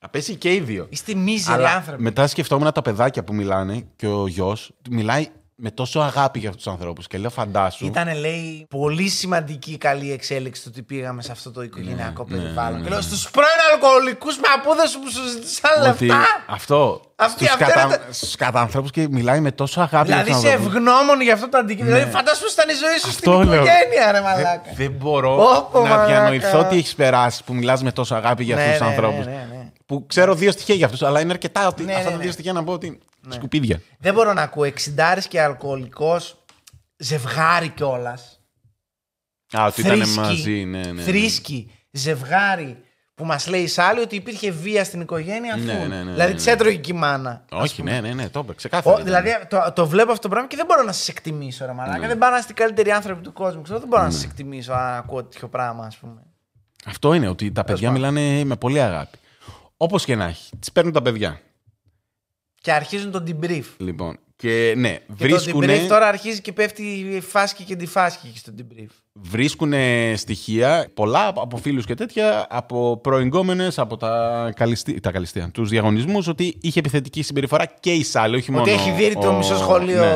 Απέσια 0.00 0.34
και 0.34 0.52
οι 0.54 0.60
δύο. 0.60 0.86
Είστε 0.90 1.14
μίζεροι 1.14 1.56
Αλλά 1.58 1.70
άνθρωποι. 1.72 2.02
μετά 2.02 2.26
σκεφτόμουν 2.26 2.72
τα 2.72 2.82
παιδάκια 2.82 3.24
που 3.24 3.34
μιλάνε 3.34 3.84
και 3.96 4.06
ο 4.06 4.26
γιος 4.26 4.70
μιλάει 4.90 5.26
με 5.60 5.70
τόσο 5.70 6.00
αγάπη 6.00 6.38
για 6.38 6.48
αυτούς 6.48 6.64
τους 6.64 6.72
ανθρώπους. 6.72 7.06
Και 7.06 7.18
λέω, 7.18 7.30
φαντάσου. 7.30 7.86
Ήταν, 7.86 8.18
λέει, 8.20 8.66
πολύ 8.70 9.08
σημαντική 9.08 9.72
η 9.72 9.76
καλή 9.76 10.12
εξέλιξη 10.12 10.62
το 10.62 10.68
ότι 10.72 10.82
πήγαμε 10.82 11.22
σε 11.22 11.32
αυτό 11.32 11.50
το 11.50 11.62
οικογενειακό 11.62 12.26
Ναι, 12.28 12.36
περιβάλλον. 12.36 12.82
Και 12.82 12.88
λέω 12.88 13.00
στους 13.00 13.30
πρώην 13.30 13.48
αλκοολικούς 13.72 14.36
παππούδε 14.36 14.82
που 14.82 15.10
σου 15.10 15.28
ζητήσαν 15.28 15.90
ότι 15.92 16.04
λεφτά. 16.06 16.24
αυτό. 16.48 17.00
Αυτή- 17.16 17.44
Στους 17.44 17.48
αυτή 17.54 17.64
κατα... 17.64 17.80
είναι 17.86 17.96
τα- 17.96 18.12
στους 18.12 18.34
κατανθρώπους 18.36 18.90
και 18.90 19.08
μιλάει 19.10 19.40
με 19.40 19.52
τόσο 19.52 19.80
αγάπη. 19.80 20.06
Δηλαδή 20.08 20.30
για 20.30 20.38
είσαι 20.38 20.48
αυτούς 20.48 20.60
τους 20.60 20.76
ανθρώπους. 20.76 20.88
ευγνώμων 20.94 21.20
για 21.20 21.34
αυτό 21.34 21.48
το 21.48 21.58
αντικείμενο. 21.58 21.94
Δηλαδή 21.94 22.12
φαντάσου 22.12 22.42
πως 22.42 22.52
ήταν 22.52 22.68
η 22.68 22.72
ζωή 22.72 22.98
σου 23.04 23.10
στην 23.10 23.30
Αυτό 23.32 23.42
λέω. 23.50 23.54
οικογένεια, 23.54 24.12
ρε 24.12 24.20
μαλάκα. 24.20 24.60
Δεν, 24.64 24.74
δεν 24.76 24.90
μπορώ 24.90 25.32
Όπο, 25.56 25.80
να 25.82 25.88
μαλάκα. 25.88 26.06
διανοηθώ 26.06 26.64
τι 26.64 26.76
έχεις 26.76 26.94
περάσει 26.94 27.44
που 27.44 27.54
μιλάς 27.54 27.82
με 27.82 27.92
τόσο 27.92 28.14
αγάπη 28.14 28.44
για 28.44 28.54
Ναι, 28.56 28.62
αυτούς 28.62 28.76
τους 28.94 29.26
ναι, 29.26 29.57
ανθρώπου. 29.88 29.96
ναι, 29.96 29.96
ναι, 29.96 29.96
ναι. 29.96 30.00
Που 30.00 30.06
ξέρω 30.06 30.34
δύο 30.34 30.50
στοιχεία 30.50 30.74
για 30.74 30.86
αυτούς, 30.86 31.02
αλλά 31.02 31.20
είναι 31.20 31.32
αρκετά 31.32 31.66
ότι 31.66 31.84
Ναι, 31.84 31.92
αυτά 31.92 32.04
ναι, 32.04 32.10
τα 32.10 32.16
ναι. 32.16 32.22
δύο 32.22 32.32
στοιχεία 32.32 32.52
να 32.52 32.64
πω 32.64 32.72
ότι. 32.72 32.98
Σκουπίδια. 33.28 33.80
Δεν 33.98 34.14
μπορώ 34.14 34.32
να 34.32 34.42
ακούω 34.42 34.64
60 34.64 35.18
και 35.28 35.40
αλκοολικός 35.40 36.44
ζευγάρι 36.96 37.68
κιόλας. 37.68 38.40
Α, 39.58 39.66
ότι 39.66 39.80
ήταν 39.80 40.08
μαζί, 40.08 40.64
ναι, 40.64 40.80
ναι. 40.80 40.92
ναι. 40.92 41.02
Θρήσκη, 41.02 41.70
ζευγάρι 41.90 42.82
που 43.14 43.24
μας 43.24 43.46
λέει 43.46 43.62
η 43.62 43.66
Σάλη 43.66 44.00
ότι 44.00 44.16
υπήρχε 44.16 44.50
βία 44.50 44.84
στην 44.84 45.00
οικογένεια 45.00 45.54
αφού. 45.54 45.64
Ναι, 45.64 45.72
ναι, 45.72 45.86
ναι, 45.86 46.02
ναι, 46.02 46.12
δηλαδή 46.12 46.32
ναι. 46.32 46.38
τη 46.38 46.50
έτρωγε 46.50 46.76
και 46.76 46.92
η 46.92 46.94
μάνα. 46.96 47.44
ας 47.50 47.62
Όχι, 47.62 47.76
πούμε. 47.76 47.90
ναι, 47.90 48.00
ναι, 48.00 48.14
ναι, 48.14 48.28
το 48.28 48.40
είπα. 48.40 48.54
Ξεκάθαρα. 48.54 48.96
Ο, 48.96 49.00
ήταν. 49.00 49.04
δηλαδή 49.04 49.46
το, 49.48 49.72
το 49.74 49.86
βλέπω 49.86 50.10
αυτό 50.10 50.22
το 50.22 50.28
πράγμα 50.28 50.48
και 50.48 50.56
δεν 50.56 50.66
μπορώ 50.66 50.82
να 50.82 50.92
σας 50.92 51.08
εκτιμήσω, 51.08 51.66
ρε 51.66 51.72
Μαλάκα. 51.72 51.98
Ναι. 51.98 52.06
Δεν 52.06 52.18
πάω 52.18 52.30
να 52.30 52.38
είστε 52.38 52.52
οι 52.52 52.54
καλύτεροι 52.54 52.90
άνθρωποι 52.90 53.22
του 53.22 53.32
κόσμου. 53.32 53.62
Ξέρω, 53.62 53.78
δεν 53.78 53.88
μπορώ 53.88 54.02
να 54.02 54.10
σας 54.10 54.24
εκτιμήσω 54.24 54.72
αν 54.72 54.94
ακούω 54.94 55.24
τέτοιο 55.24 55.48
πράγμα, 55.48 55.84
ας 55.84 55.96
πούμε. 55.96 56.22
Αυτό 56.84 57.14
είναι 57.14 57.28
ότι 57.28 57.52
τα 57.52 57.64
παιδιά 57.64 57.90
πάντων. 57.92 58.10
μιλάνε 58.10 58.44
με 58.44 58.56
πολύ 58.56 58.80
αγάπη. 58.80 59.18
Όπως 59.80 60.04
και 60.04 60.14
να 60.16 60.24
έχει. 60.24 60.56
Τις 60.58 60.72
παίρνουν 60.72 60.92
τα 60.92 61.02
παιδιά. 61.02 61.40
Και 62.60 62.72
αρχίζουν 62.72 63.10
τον 63.10 63.24
debrief. 63.26 63.64
Λοιπόν. 63.76 64.18
Και 64.36 64.74
ναι, 64.76 64.90
Και 64.92 65.02
το 65.08 65.14
βρίσκουν. 65.16 65.64
debrief 65.64 65.86
τώρα 65.88 66.06
αρχίζει 66.08 66.40
και 66.40 66.52
πέφτει 66.52 66.82
η 66.82 67.20
φάσκη 67.20 67.64
και 67.64 67.76
τη 67.76 67.86
φάσκη 67.86 68.32
στο 68.36 68.52
debrief. 68.58 68.86
Βρίσκουν 69.12 69.72
στοιχεία 70.16 70.90
πολλά 70.94 71.26
από 71.36 71.56
φίλους 71.56 71.84
και 71.86 71.94
τέτοια, 71.94 72.46
από 72.50 72.96
προηγούμενες, 73.02 73.78
από 73.78 73.96
τα, 73.96 74.52
καλυστή, 74.56 75.00
τα 75.00 75.10
καλυστία, 75.10 75.50
τους 75.50 75.68
διαγωνισμούς, 75.68 76.26
ότι 76.28 76.58
είχε 76.60 76.78
επιθετική 76.78 77.22
συμπεριφορά 77.22 77.66
και 77.80 77.92
η 77.92 78.02
Σάλη, 78.04 78.36
όχι 78.36 78.50
μόνο. 78.50 78.62
Ότι 78.62 78.72
έχει 78.72 78.90
δει 78.90 79.14
το 79.14 79.28
ο- 79.28 79.36
μισό 79.36 79.56
σχολείο. 79.56 80.00
Ναι. 80.04 80.14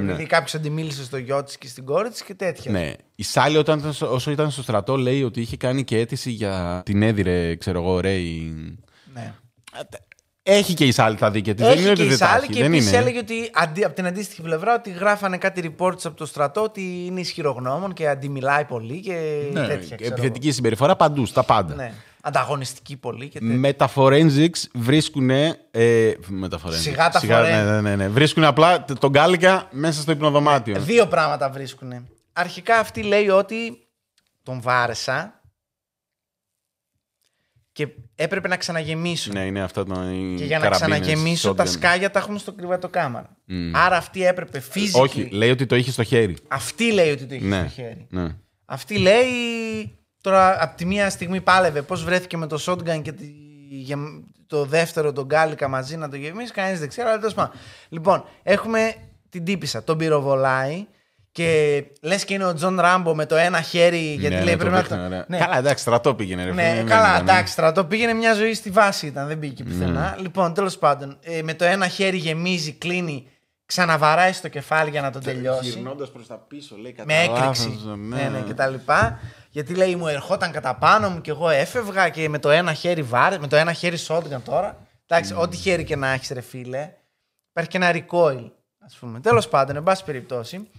Δηλαδή 0.00 0.22
Ναι. 0.22 0.28
κάποιος 0.28 0.54
αντιμίλησε 0.54 1.04
στο 1.04 1.16
γιο 1.16 1.44
της 1.44 1.58
και 1.58 1.68
στην 1.68 1.84
κόρη 1.84 2.08
της 2.10 2.22
και 2.22 2.34
τέτοια. 2.34 2.70
Ναι. 2.72 2.92
Η 3.14 3.22
Σάλη, 3.22 3.56
όταν, 3.56 3.78
ήταν 3.78 3.92
στο- 3.92 4.12
όσο 4.12 4.30
ήταν 4.30 4.50
στο 4.50 4.62
στρατό, 4.62 4.96
λέει 4.96 5.22
ότι 5.22 5.40
είχε 5.40 5.56
κάνει 5.56 5.84
και 5.84 5.98
αίτηση 5.98 6.30
για 6.30 6.82
την 6.84 7.02
έδιρε, 7.02 7.56
ξέρω 7.56 7.82
εγώ, 7.82 8.00
Ρέι. 8.00 8.52
Ναι. 9.14 9.34
Έχει 10.48 10.74
και 10.74 10.84
η 10.86 10.92
Σάλη 10.92 11.16
τα 11.16 11.30
δίκαια 11.30 11.54
της. 11.54 11.66
Δεν 11.66 11.78
είναι 11.78 11.82
Έχει 11.82 11.90
ότι 11.90 12.00
και 12.00 12.06
η 12.06 12.08
δεν 12.08 12.18
τα 12.18 12.26
Σάλη 12.26 12.42
έχει. 12.44 12.52
και 12.52 12.62
Δεν 12.62 12.72
επίσης 12.72 12.88
είναι. 12.88 12.96
έλεγε 12.98 13.18
ότι 13.18 13.34
αντί, 13.54 13.84
από 13.84 13.94
την 13.94 14.06
αντίστοιχη 14.06 14.42
πλευρά 14.42 14.74
ότι 14.74 14.90
γράφανε 14.90 15.36
κάτι 15.38 15.62
reports 15.78 16.00
από 16.04 16.16
το 16.16 16.26
στρατό 16.26 16.62
ότι 16.62 17.04
είναι 17.06 17.20
ισχυρογνώμων 17.20 17.92
και 17.92 18.08
αντιμιλάει 18.08 18.64
πολύ 18.64 19.00
και 19.00 19.42
Ναι, 19.52 19.66
τέτοια. 19.66 19.96
ξέρω 19.96 20.12
επιθετική 20.12 20.50
συμπεριφορά 20.52 20.96
παντού, 20.96 21.26
στα 21.26 21.42
πάντα. 21.42 21.72
εγώ. 21.72 21.82
Ναι. 21.82 21.92
Ανταγωνιστική 22.28 22.96
πολύ 22.96 23.28
και 23.28 23.38
τέτοια. 23.38 23.54
Με 23.56 23.72
τα 23.72 23.90
forensics 23.94 24.62
βρίσκουν. 24.74 25.30
Ε, 25.30 25.54
με 26.26 26.48
τα 26.48 26.60
forensics. 26.64 26.72
Σιγά 26.72 27.08
τα 27.08 27.24
ναι, 27.26 27.34
forensics. 27.34 27.64
ναι, 27.64 27.80
ναι, 27.80 27.96
ναι. 27.96 28.08
Βρίσκουν 28.08 28.44
απλά 28.44 28.84
τ- 28.84 28.98
τον 28.98 29.10
Γκάλικα 29.10 29.68
μέσα 29.70 30.00
στο 30.00 30.12
υπνοδωμάτιο. 30.12 30.80
Δύο 30.80 31.06
πράγματα 31.06 31.50
βρίσκουν. 31.50 32.08
Αρχικά 32.32 32.78
αυτή 32.78 33.02
λέει 33.02 33.28
ότι 33.28 33.78
τον 34.42 34.60
βάρεσα 34.60 35.40
και 37.72 37.88
έπρεπε 38.14 38.48
να 38.48 38.56
ξαναγεμίσουν. 38.56 39.32
Ναι, 39.32 39.44
είναι 39.44 39.62
αυτό 39.62 39.84
το. 39.84 39.94
Και 40.36 40.44
για 40.44 40.58
να 40.58 40.68
ξαναγεμίσω 40.70 41.54
τα 41.54 41.66
σκάγια 41.66 42.10
τα 42.10 42.18
έχουν 42.18 42.38
στο 42.38 42.52
κρυβατοκάμαρα. 42.52 43.36
Άρα 43.74 43.96
αυτή 43.96 44.24
έπρεπε 44.26 44.62
physically. 44.74 45.00
Όχι, 45.02 45.28
λέει 45.32 45.50
ότι 45.50 45.66
το 45.66 45.76
είχε 45.76 45.90
στο 45.90 46.02
χέρι. 46.04 46.36
Αυτή 46.48 46.92
λέει 46.92 47.10
ότι 47.10 47.24
το 47.26 47.34
έχει 47.34 47.44
Ναι. 47.44 47.58
στο 47.60 47.68
χέρι. 47.68 48.06
ναι. 48.10 48.36
Αυτή 48.64 48.98
λέει. 48.98 49.30
Τώρα 50.30 50.62
από 50.62 50.76
τη 50.76 50.84
μία 50.86 51.10
στιγμή 51.10 51.40
πάλευε 51.40 51.82
πώς 51.82 52.04
βρέθηκε 52.04 52.36
με 52.36 52.46
το 52.46 52.58
shotgun 52.66 53.02
και 53.02 53.12
τη, 53.12 53.24
γεμ- 53.70 54.24
το 54.46 54.64
δεύτερο 54.64 55.12
τον 55.12 55.24
γκάλικα 55.24 55.68
μαζί 55.68 55.96
να 55.96 56.08
το 56.08 56.16
γεμίσει. 56.16 56.52
Κανείς 56.52 56.78
δεν 56.78 56.88
ξέρει, 56.88 57.08
αλλά 57.08 57.18
τέλος 57.18 57.34
πάντων. 57.34 57.52
Λοιπόν, 57.88 58.24
έχουμε 58.42 58.94
την 59.28 59.44
τύπησα. 59.44 59.84
Τον 59.84 59.96
πυροβολάει 59.98 60.86
και 61.32 61.82
λες 62.00 62.24
και 62.24 62.34
είναι 62.34 62.44
ο 62.44 62.54
Τζον 62.54 62.80
Ράμπο 62.80 63.14
με 63.14 63.26
το 63.26 63.36
ένα 63.36 63.60
χέρι. 63.60 63.98
Γιατί 63.98 64.34
Ναι, 64.34 64.42
λέει 64.42 64.44
ναι, 64.44 64.50
το 64.50 64.56
πρέπει 64.56 64.72
να 64.74 64.80
δείχνει, 64.80 64.96
το. 64.96 65.04
ωραία. 65.04 65.24
Ναι. 65.28 65.38
Καλά, 65.38 65.58
εντάξει, 65.58 65.82
στρατό 65.82 66.14
πήγαινε. 66.14 66.44
Ρε, 66.44 66.52
Ναι, 66.52 66.62
φίλε, 66.62 66.74
δεν 66.74 66.86
καλά, 66.86 67.14
ήταν. 67.14 67.28
εντάξει, 67.28 67.52
στρατό 67.52 67.84
πήγαινε 67.84 68.12
μια 68.12 68.34
ζωή 68.34 68.54
στη 68.54 68.70
βάση 68.70 69.06
ήταν, 69.06 69.26
δεν 69.26 69.38
πήγε 69.38 69.52
και 69.52 69.64
πουθενά. 69.64 70.16
Λοιπόν, 70.20 70.54
τέλος 70.54 70.78
πάντων, 70.78 71.16
ε, 71.22 71.42
με 71.42 71.54
το 71.54 71.64
ένα 71.64 71.88
χέρι 71.88 72.16
γεμίζει, 72.16 72.72
κλείνει, 72.72 73.26
ξαναβαράει 73.66 74.32
στο 74.32 74.48
κεφάλι 74.48 74.90
για 74.90 75.00
να 75.02 75.10
το 75.10 75.18
τελειώσει. 75.18 75.68
Γυρνώντας 75.70 76.10
προς 76.10 76.26
τα 76.26 76.34
πίσω, 76.48 76.76
λέει 76.76 76.92
κατά 76.92 77.04
Με 77.06 77.22
έκρηξη. 77.22 77.68
λάθος, 77.68 77.96
Ναι, 78.08 78.30
ναι, 78.32 78.40
και 78.46 78.54
τα 78.54 78.66
λοιπά. 78.66 79.18
Γιατί 79.56 79.74
λέει 79.74 79.96
μου 79.96 80.06
ερχόταν 80.06 80.52
κατά 80.52 80.74
πάνω 80.74 81.10
μου 81.10 81.20
και 81.20 81.30
εγώ 81.30 81.48
έφευγα 81.48 82.08
και 82.08 82.28
με 82.28 82.38
το 82.38 82.50
ένα 82.50 82.72
χέρι 82.72 83.02
βάρε, 83.02 83.38
με 83.38 83.46
το 83.46 83.56
ένα 83.56 83.72
χέρι 83.72 83.96
shotgun 84.06 84.40
τώρα. 84.44 84.86
Εντάξει, 85.06 85.34
ό,τι 85.36 85.56
χέρι 85.56 85.84
και 85.84 85.96
να 85.96 86.12
έχεις, 86.12 86.28
ρε 86.28 86.40
φίλε, 86.40 86.92
υπάρχει 87.50 87.70
και 87.70 87.76
ένα 87.76 87.92
recoil, 87.92 88.50
ας 88.78 88.96
πούμε. 89.00 89.20
Τέλος 89.20 89.48
πάντων, 89.48 89.76
εν 89.76 89.82
πάση 89.82 90.04
περιπτώσει. 90.04 90.70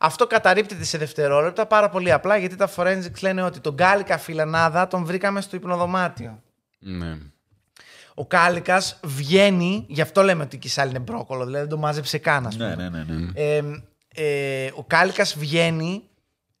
Αυτό 0.00 0.26
καταρρύπτεται 0.26 0.84
σε 0.84 0.98
δευτερόλεπτα 0.98 1.66
πάρα 1.66 1.88
πολύ 1.88 2.12
απλά 2.12 2.36
γιατί 2.36 2.56
τα 2.56 2.70
forensics 2.76 3.20
λένε 3.20 3.42
ότι 3.42 3.60
τον 3.60 3.74
Γκάλικα 3.74 4.18
φιλανάδα 4.18 4.86
τον 4.86 5.04
βρήκαμε 5.04 5.40
στο 5.40 5.56
υπνοδωμάτιο. 5.56 6.42
Ναι. 6.78 7.18
Ο 8.14 8.26
Κάλικας 8.26 9.00
βγαίνει, 9.04 9.84
γι' 9.88 10.00
αυτό 10.00 10.22
λέμε 10.22 10.42
ότι 10.42 10.56
η 10.56 10.58
Κισάλη 10.58 10.90
είναι 10.90 10.98
μπρόκολο, 10.98 11.44
δηλαδή 11.44 11.60
δεν 11.60 11.70
το 11.70 11.78
μάζεψε 11.78 12.18
καν, 12.18 12.46
ας 12.46 12.56
πούμε. 12.56 12.74
ναι, 12.74 12.88
ναι, 12.88 13.04
ναι. 13.04 13.30
Ε, 13.34 13.62
ε, 14.14 14.70
ο 14.74 14.84
Κάλικας 14.84 15.36
βγαίνει 15.38 16.02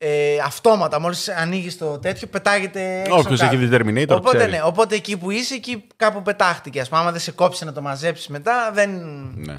ε, 0.06 0.38
αυτόματα. 0.44 1.00
Μόλις 1.00 1.28
ανοίγεις 1.28 1.78
το 1.78 1.98
τέτοιο, 1.98 2.26
πετάγεται. 2.26 3.00
έξω 3.00 3.14
Όποιος 3.18 3.40
κάτω. 3.40 3.54
έχει 3.54 3.66
δει 3.66 3.76
Terminator, 3.76 4.16
Οπότε, 4.16 4.36
ξέρει. 4.36 4.52
ναι, 4.52 4.60
οπότε 4.64 4.94
εκεί 4.94 5.16
που 5.16 5.30
είσαι, 5.30 5.54
εκεί 5.54 5.84
κάπου 5.96 6.22
πετάχτηκε. 6.22 6.80
Α 6.80 6.84
πούμε, 6.88 7.00
άμα 7.00 7.10
δεν 7.12 7.20
σε 7.20 7.32
κόψει 7.32 7.64
να 7.64 7.72
το 7.72 7.80
μαζέψεις 7.82 8.28
μετά, 8.28 8.70
δεν. 8.72 8.90
ναι. 9.34 9.56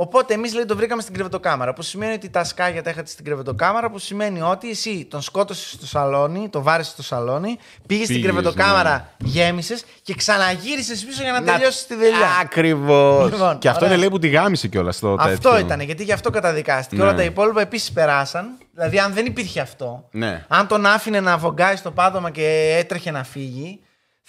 Οπότε 0.00 0.34
εμείς 0.34 0.54
λέει 0.54 0.64
το 0.64 0.76
βρήκαμε 0.76 1.02
στην 1.02 1.14
κρεβατοκάμαρα. 1.14 1.72
Που 1.72 1.82
σημαίνει 1.82 2.12
ότι 2.12 2.28
τα 2.28 2.44
σκάγια 2.44 2.82
τα 2.82 2.90
είχατε 2.90 3.10
στην 3.10 3.24
κρεβατοκάμαρα. 3.24 3.90
Που 3.90 3.98
σημαίνει 3.98 4.40
ότι 4.42 4.70
εσύ 4.70 5.04
τον 5.10 5.22
σκότωσες 5.22 5.70
στο 5.70 5.86
σαλόνι, 5.86 6.48
το 6.48 6.62
βάρεσες 6.62 6.92
στο 6.92 7.02
σαλόνι, 7.02 7.58
πήγες 7.86 8.04
στην 8.04 8.20
Πήγες, 8.20 8.30
κρεβατοκάμαρα, 8.30 9.12
γέμισες 9.18 9.84
και 10.02 10.14
ξαναγύρισες 10.14 11.04
πίσω 11.04 11.22
για 11.22 11.32
να, 11.32 11.42
τελειώσεις 11.42 11.86
τη 11.86 11.94
δουλειά. 11.94 12.12
Ακριβώς. 12.40 13.30
Λοιπόν, 13.30 13.58
και 13.58 13.68
αυτό 13.68 13.80
ωραία. 13.84 13.92
είναι 13.92 14.00
λέει 14.00 14.10
που 14.10 14.18
τη 14.18 14.28
γάμισε 14.28 14.68
κιόλας 14.68 14.96
στο 14.96 15.16
Αυτό 15.18 15.50
τέτοιο. 15.50 15.66
ήταν, 15.66 15.80
γιατί 15.80 16.04
γι' 16.04 16.12
αυτό 16.12 16.30
καταδικάστηκε. 16.30 16.96
Ναι. 17.02 17.08
Όλα 17.08 17.14
τα 17.16 17.22
υπόλοιπα 17.22 17.60
επίσης 17.60 17.92
περάσαν. 17.92 18.46
Δηλαδή, 18.74 18.98
αν 18.98 19.12
δεν 19.12 19.26
υπήρχε 19.26 19.60
αυτό, 19.60 20.08
Ναι. 20.10 20.44
αν 20.48 20.66
τον 20.66 20.86
άφηνε 20.86 21.20
να 21.20 21.38
βογκάει 21.38 21.76
στο 21.76 21.90
πάτωμα 21.90 22.30
και 22.30 22.76
έτρεχε 22.78 23.10
να 23.10 23.24
φύγει, 23.24 23.80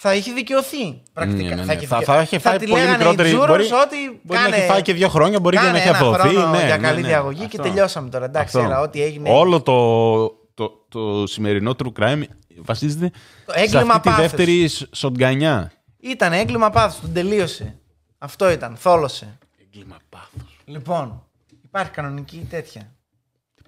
θα 0.02 0.14
είχε 0.14 0.32
δικαιωθεί. 0.32 1.02
Πρακτικά. 1.12 1.42
Ναι, 1.42 1.48
ναι, 1.48 1.54
ναι. 1.54 1.64
Θα, 1.64 1.72
είχε 1.72 1.86
Θα, 1.86 1.98
δικαι- 1.98 2.14
θα 2.14 2.20
είχε 2.22 2.38
φάει 2.38 2.58
τη 2.58 2.66
πολύ 2.66 2.80
λέγανε 2.80 2.96
μικρότερη. 2.96 3.30
οι 3.30 3.34
jurors 3.36 3.46
Μπορεί, 3.46 3.62
ότι 3.64 4.20
μπορεί 4.22 4.38
κάνε- 4.38 4.50
να 4.50 4.56
έχει 4.56 4.66
φάει 4.66 4.82
και 4.82 4.92
δύο 4.92 5.08
χρόνια, 5.08 5.40
μπορεί 5.40 5.56
και 5.56 5.62
κάνε 5.62 5.72
να 5.72 5.78
έχει 5.78 5.88
ένα 5.88 5.96
αθωωθεί. 5.96 6.20
χρόνο 6.28 6.50
Ναι, 6.50 6.64
για 6.66 6.76
ναι, 6.76 6.86
καλή 6.86 7.00
ναι. 7.00 7.06
διαγωγή 7.06 7.38
και 7.38 7.56
Αυτό. 7.56 7.62
τελειώσαμε 7.62 8.10
τώρα. 8.10 8.24
Εντάξει, 8.24 8.56
Αυτό. 8.58 8.68
έλα, 8.70 8.80
ό,τι 8.80 9.02
έγινε. 9.02 9.30
Όλο 9.30 9.62
το, 9.62 10.26
το, 10.54 10.86
το 10.88 11.26
σημερινό 11.26 11.74
true 11.84 12.02
crime 12.02 12.22
βασίζεται 12.56 13.10
Το 13.46 13.52
σε 13.52 13.58
έγκλημα 13.60 13.94
αυτή 13.94 14.00
τη 14.00 14.08
πάθους. 14.08 14.22
δεύτερη 14.22 14.68
σ- 14.68 14.94
σοντγκανιά. 14.94 15.72
Ήταν 16.00 16.32
έγκλημα 16.32 16.70
πάθος, 16.70 17.00
τον 17.00 17.12
τελείωσε. 17.12 17.78
Αυτό 18.18 18.50
ήταν, 18.50 18.76
θόλωσε. 18.76 19.38
Έγκλημα 19.62 19.96
πάθος. 20.08 20.56
Λοιπόν, 20.64 21.22
υπάρχει 21.64 21.90
κανονική 21.90 22.46
τέτοια. 22.50 22.92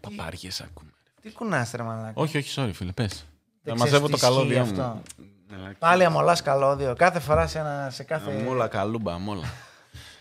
Παπάριες 0.01 0.61
ακούμε. 0.61 0.91
Τι 1.22 1.30
κουνάς 1.30 1.70
ρε 1.74 1.83
μαλάκα. 1.83 2.12
Όχι, 2.14 2.37
όχι, 2.39 2.61
sorry, 2.61 2.70
φίλε, 2.72 2.93
πες. 2.93 3.12
Θα 3.12 3.24
ξέρεις 3.62 3.80
μαζεύω 3.80 4.05
τι 4.07 4.11
το 4.11 4.16
ισχύει 4.16 4.28
καλώδιο 4.33 4.61
αυτό. 4.61 4.83
μου. 4.83 5.03
Ναι, 5.61 5.72
Πάλι 5.78 6.05
αμολάς 6.05 6.42
καλώδιο. 6.42 6.94
Κάθε 6.98 7.20
φορά 7.20 7.46
σε, 7.46 7.59
ένα, 7.59 7.88
σε 7.90 8.03
κάθε. 8.03 8.30
Αμόλα, 8.40 8.68
καλούμπα, 8.68 9.12
αμόλα. 9.14 9.46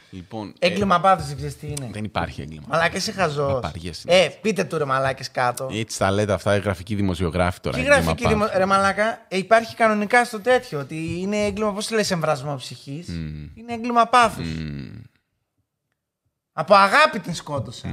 λοιπόν. 0.10 0.54
ε, 0.60 0.68
Έγκλημα 0.68 1.00
πάθο, 1.00 1.26
δεν 1.26 1.36
ξέρεις 1.36 1.58
τι 1.58 1.68
είναι; 1.68 1.90
δεν 1.92 2.04
υπάρχει 2.04 2.42
έγκλημα. 2.42 2.66
Μαλάκα 2.68 2.98
είσαι 2.98 3.12
χαζός. 3.12 3.54
Παπαριές 3.54 4.04
είναι. 4.04 4.16
Ε, 4.20 4.30
πείτε 4.30 4.64
του 4.64 4.78
ρε 4.78 4.86
μαλάκες 4.86 5.32
κάτω. 5.32 5.70
Έτσι 5.72 5.98
τα 5.98 6.12
λέτε 6.12 6.34
αυτά, 6.34 6.56
οι 6.56 6.60
γραφικοί 6.60 6.96
δημοσιογράφοι 6.96 7.60
τώρα. 7.60 7.78
Τι 7.78 7.84
έγκλημα 7.84 8.02
γραφική 8.02 8.24
πάθους. 8.24 8.38
δημο... 8.38 8.58
Ρε 8.58 8.66
μαλάκα, 8.66 9.26
ε, 9.28 9.38
υπάρχει 9.38 9.76
κανονικά 9.76 10.26
στο 10.26 10.40
τέτοιο 10.40 10.80
ότι 10.80 11.20
είναι 11.20 11.38
έγκλημα, 11.46 11.74
πώς 11.74 11.92
λες, 11.92 12.12
εμβρασμό 12.12 12.56
ψυχής; 12.56 13.08
Είναι 13.54 13.74
έγκλημα 13.74 14.06
πάθους. 14.06 14.48
Από 16.54 16.76
αγάπη 16.76 17.20
την 17.20 17.34
σκότωσα. 17.34 17.88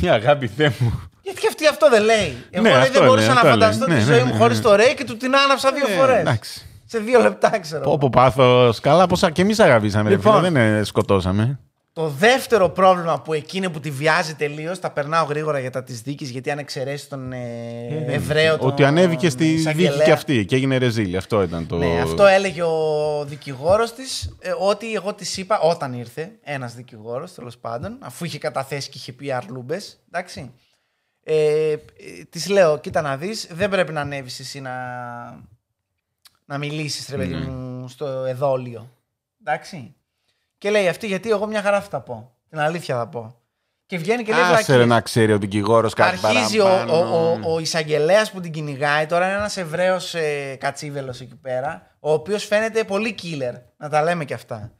Τι 0.00 0.08
αγάπη, 0.08 0.46
Θεέ 0.46 0.72
μου. 0.78 1.02
Γιατί 1.22 1.40
και 1.40 1.46
αυτή 1.46 1.66
αυτό 1.66 1.88
δεν 1.90 2.02
λέει. 2.02 2.44
Εγώ 2.50 2.62
Ναι, 2.62 2.68
λέει, 2.70 2.78
αυτό 2.80 2.92
δεν 2.92 3.00
λέει, 3.00 3.10
μπορούσα 3.10 3.26
να 3.32 3.40
αυτό 3.40 3.48
φανταστώ 3.48 3.86
λέει. 3.86 3.96
τη 3.98 4.02
Ναι, 4.04 4.08
ζωή 4.10 4.18
ναι, 4.18 4.24
μου 4.24 4.32
ναι, 4.32 4.38
χωρίς 4.38 4.56
ναι. 4.56 4.62
το 4.62 4.74
ρέι 4.74 4.94
και 4.94 5.04
του 5.04 5.16
την 5.16 5.36
άναψα 5.36 5.72
δύο 5.72 5.86
Ε, 5.88 5.96
φορές. 5.98 6.16
εντάξει. 6.20 6.66
Σε 6.84 6.98
δύο 6.98 7.20
λεπτά 7.20 7.58
ξέρω. 7.58 7.82
Πω, 7.82 7.98
πω 7.98 8.08
πάθος. 8.10 8.80
Καλά, 8.80 9.06
πόσα 9.06 9.30
και 9.30 9.42
εμείς 9.42 9.58
αγαπήσαμε. 9.60 10.10
Λοιπόν. 10.10 10.34
Λοιπόν, 10.34 10.52
δεν 10.52 10.78
ε, 10.78 10.84
σκοτώσαμε. 10.84 11.58
Το 11.96 12.08
δεύτερο 12.08 12.68
πρόβλημα 12.70 13.20
που 13.22 13.32
εκείνη 13.32 13.70
που 13.70 13.80
τη 13.80 13.90
βιάζει 13.90 14.34
τελείως, 14.34 14.78
τα 14.78 14.90
περνάω 14.90 15.24
γρήγορα 15.24 15.58
για 15.58 15.70
τα 15.70 15.82
της 15.82 16.00
δίκης, 16.00 16.30
γιατί 16.30 16.50
αν 16.50 16.58
εξαιρέσει 16.58 17.08
τον 17.08 17.32
ε, 17.32 18.04
Εβραίο. 18.06 18.58
Τον 18.58 18.68
Ότι 18.68 18.84
ανέβηκε 18.84 19.28
στη 19.30 19.52
εισαγγελέα. 19.52 19.92
δίκη 19.92 20.04
και 20.04 20.12
αυτή 20.12 20.44
και 20.44 20.56
έγινε 20.56 20.76
ρεζίλη. 20.76 21.16
Αυτό 21.16 21.42
ήταν 21.42 21.66
το. 21.66 21.76
Ναι, 21.76 22.00
αυτό 22.00 22.26
έλεγε 22.26 22.62
ο 22.62 23.24
δικηγόρος 23.26 23.92
της, 23.94 24.36
ότι 24.58 24.94
εγώ 24.94 25.14
της 25.14 25.36
είπα 25.36 25.58
όταν 25.60 25.92
ήρθε, 25.92 26.32
ένας 26.42 26.74
δικηγόρος 26.74 27.34
τέλος 27.34 27.58
πάντων, 27.58 27.96
αφού 28.00 28.24
είχε 28.24 28.38
καταθέσει 28.38 28.88
και 28.90 28.98
είχε 28.98 29.12
πει 29.12 29.32
αρλούμπες. 29.32 29.98
Εντάξει. 30.12 30.52
Ε, 31.22 31.76
της 32.30 32.48
λέω, 32.48 32.78
κοίτα 32.78 33.00
να 33.00 33.16
δεις, 33.16 33.48
δεν 33.50 33.68
πρέπει 33.70 33.92
να 33.92 34.00
ανέβεις 34.00 34.40
εσύ 34.40 34.60
να, 34.60 34.72
να 36.44 36.58
μιλήσεις, 36.58 37.08
ρε 37.08 37.16
παιδί 37.16 37.34
Ναι. 37.34 37.46
μου, 37.46 37.88
στο 37.88 38.06
εδόλιο. 38.06 38.90
Εντάξει. 39.40 39.94
Και 40.58 40.70
λέει 40.70 40.88
αυτή, 40.88 41.06
γιατί 41.06 41.30
εγώ 41.30 41.46
μια 41.46 41.62
χαρά 41.62 41.80
θα 41.80 41.88
τα 41.88 42.00
πω. 42.00 42.32
Την 42.50 42.58
αλήθεια 42.60 42.96
θα 42.96 43.06
πω. 43.08 43.34
Και 43.86 43.98
βγαίνει 43.98 44.22
και 44.22 44.32
λέει 44.32 44.40
Άσε 44.42 44.52
ρε 44.56 44.62
βλακίες. 44.62 44.86
να 44.86 45.00
ξέρει 45.00 45.32
ο 45.32 45.38
δικηγόρος 45.38 45.94
κάτι 45.94 46.18
Αρχίζει 46.26 46.60
ο, 46.60 46.64
παραπάνω. 46.64 46.92
ο, 46.98 47.38
ο, 47.44 47.54
ο 47.54 47.58
εισαγγελέας 47.58 48.30
που 48.30 48.40
την 48.40 48.52
κυνηγάει. 48.52 49.06
Τώρα 49.06 49.26
είναι 49.26 49.34
ένας 49.36 49.56
Εβραίος 49.56 50.14
ε, 50.14 50.56
κατσίβελος 50.60 51.20
εκεί 51.20 51.36
πέρα. 51.36 51.96
Ο 52.00 52.12
οποίος 52.12 52.44
φαίνεται 52.44 52.84
πολύ 52.84 53.14
killer. 53.22 53.54
Να 53.76 53.88
τα 53.88 54.02
λέμε 54.02 54.24
και 54.24 54.34
αυτά. 54.34 54.70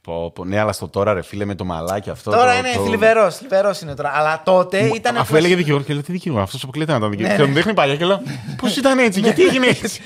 Πω, 0.00 0.30
πω, 0.30 0.44
ναι, 0.44 0.58
αλλά 0.58 0.72
στο 0.72 0.88
τώρα 0.88 1.12
ρε 1.12 1.22
φίλε 1.22 1.44
με 1.44 1.54
το 1.54 1.64
μαλάκι 1.64 2.10
αυτό. 2.10 2.30
τώρα 2.30 2.52
το- 2.52 2.58
είναι 2.58 2.76
το- 2.76 2.84
θλιβερός. 2.84 3.36
Θλιβερός 3.36 3.80
είναι 3.80 3.94
τώρα. 3.94 4.10
Αλλά 4.14 4.42
τότε 4.44 4.78
ήταν. 4.94 5.16
Αφού 5.16 5.36
έλεγε 5.36 5.54
δικηγόρο 5.56 5.82
και 5.82 5.92
λέει 5.92 6.02
τι 6.02 6.12
δικηγόρο, 6.12 6.42
αυτός 6.42 6.62
αποκλείται 6.62 6.90
να 6.92 6.98
ήταν 6.98 7.10
δικηγόρο. 7.10 7.34
Ναι, 7.36 7.42
Και 7.42 7.48
μου 7.48 7.54
δείχνει 7.54 7.74
παλιά 7.74 7.96
και 7.96 8.04
λέω 8.04 8.22
Πώς 8.60 8.76
ήταν 8.76 8.98
έτσι, 8.98 9.20
γιατί 9.20 9.42
έγινε 9.42 9.66
έτσι; 9.66 10.00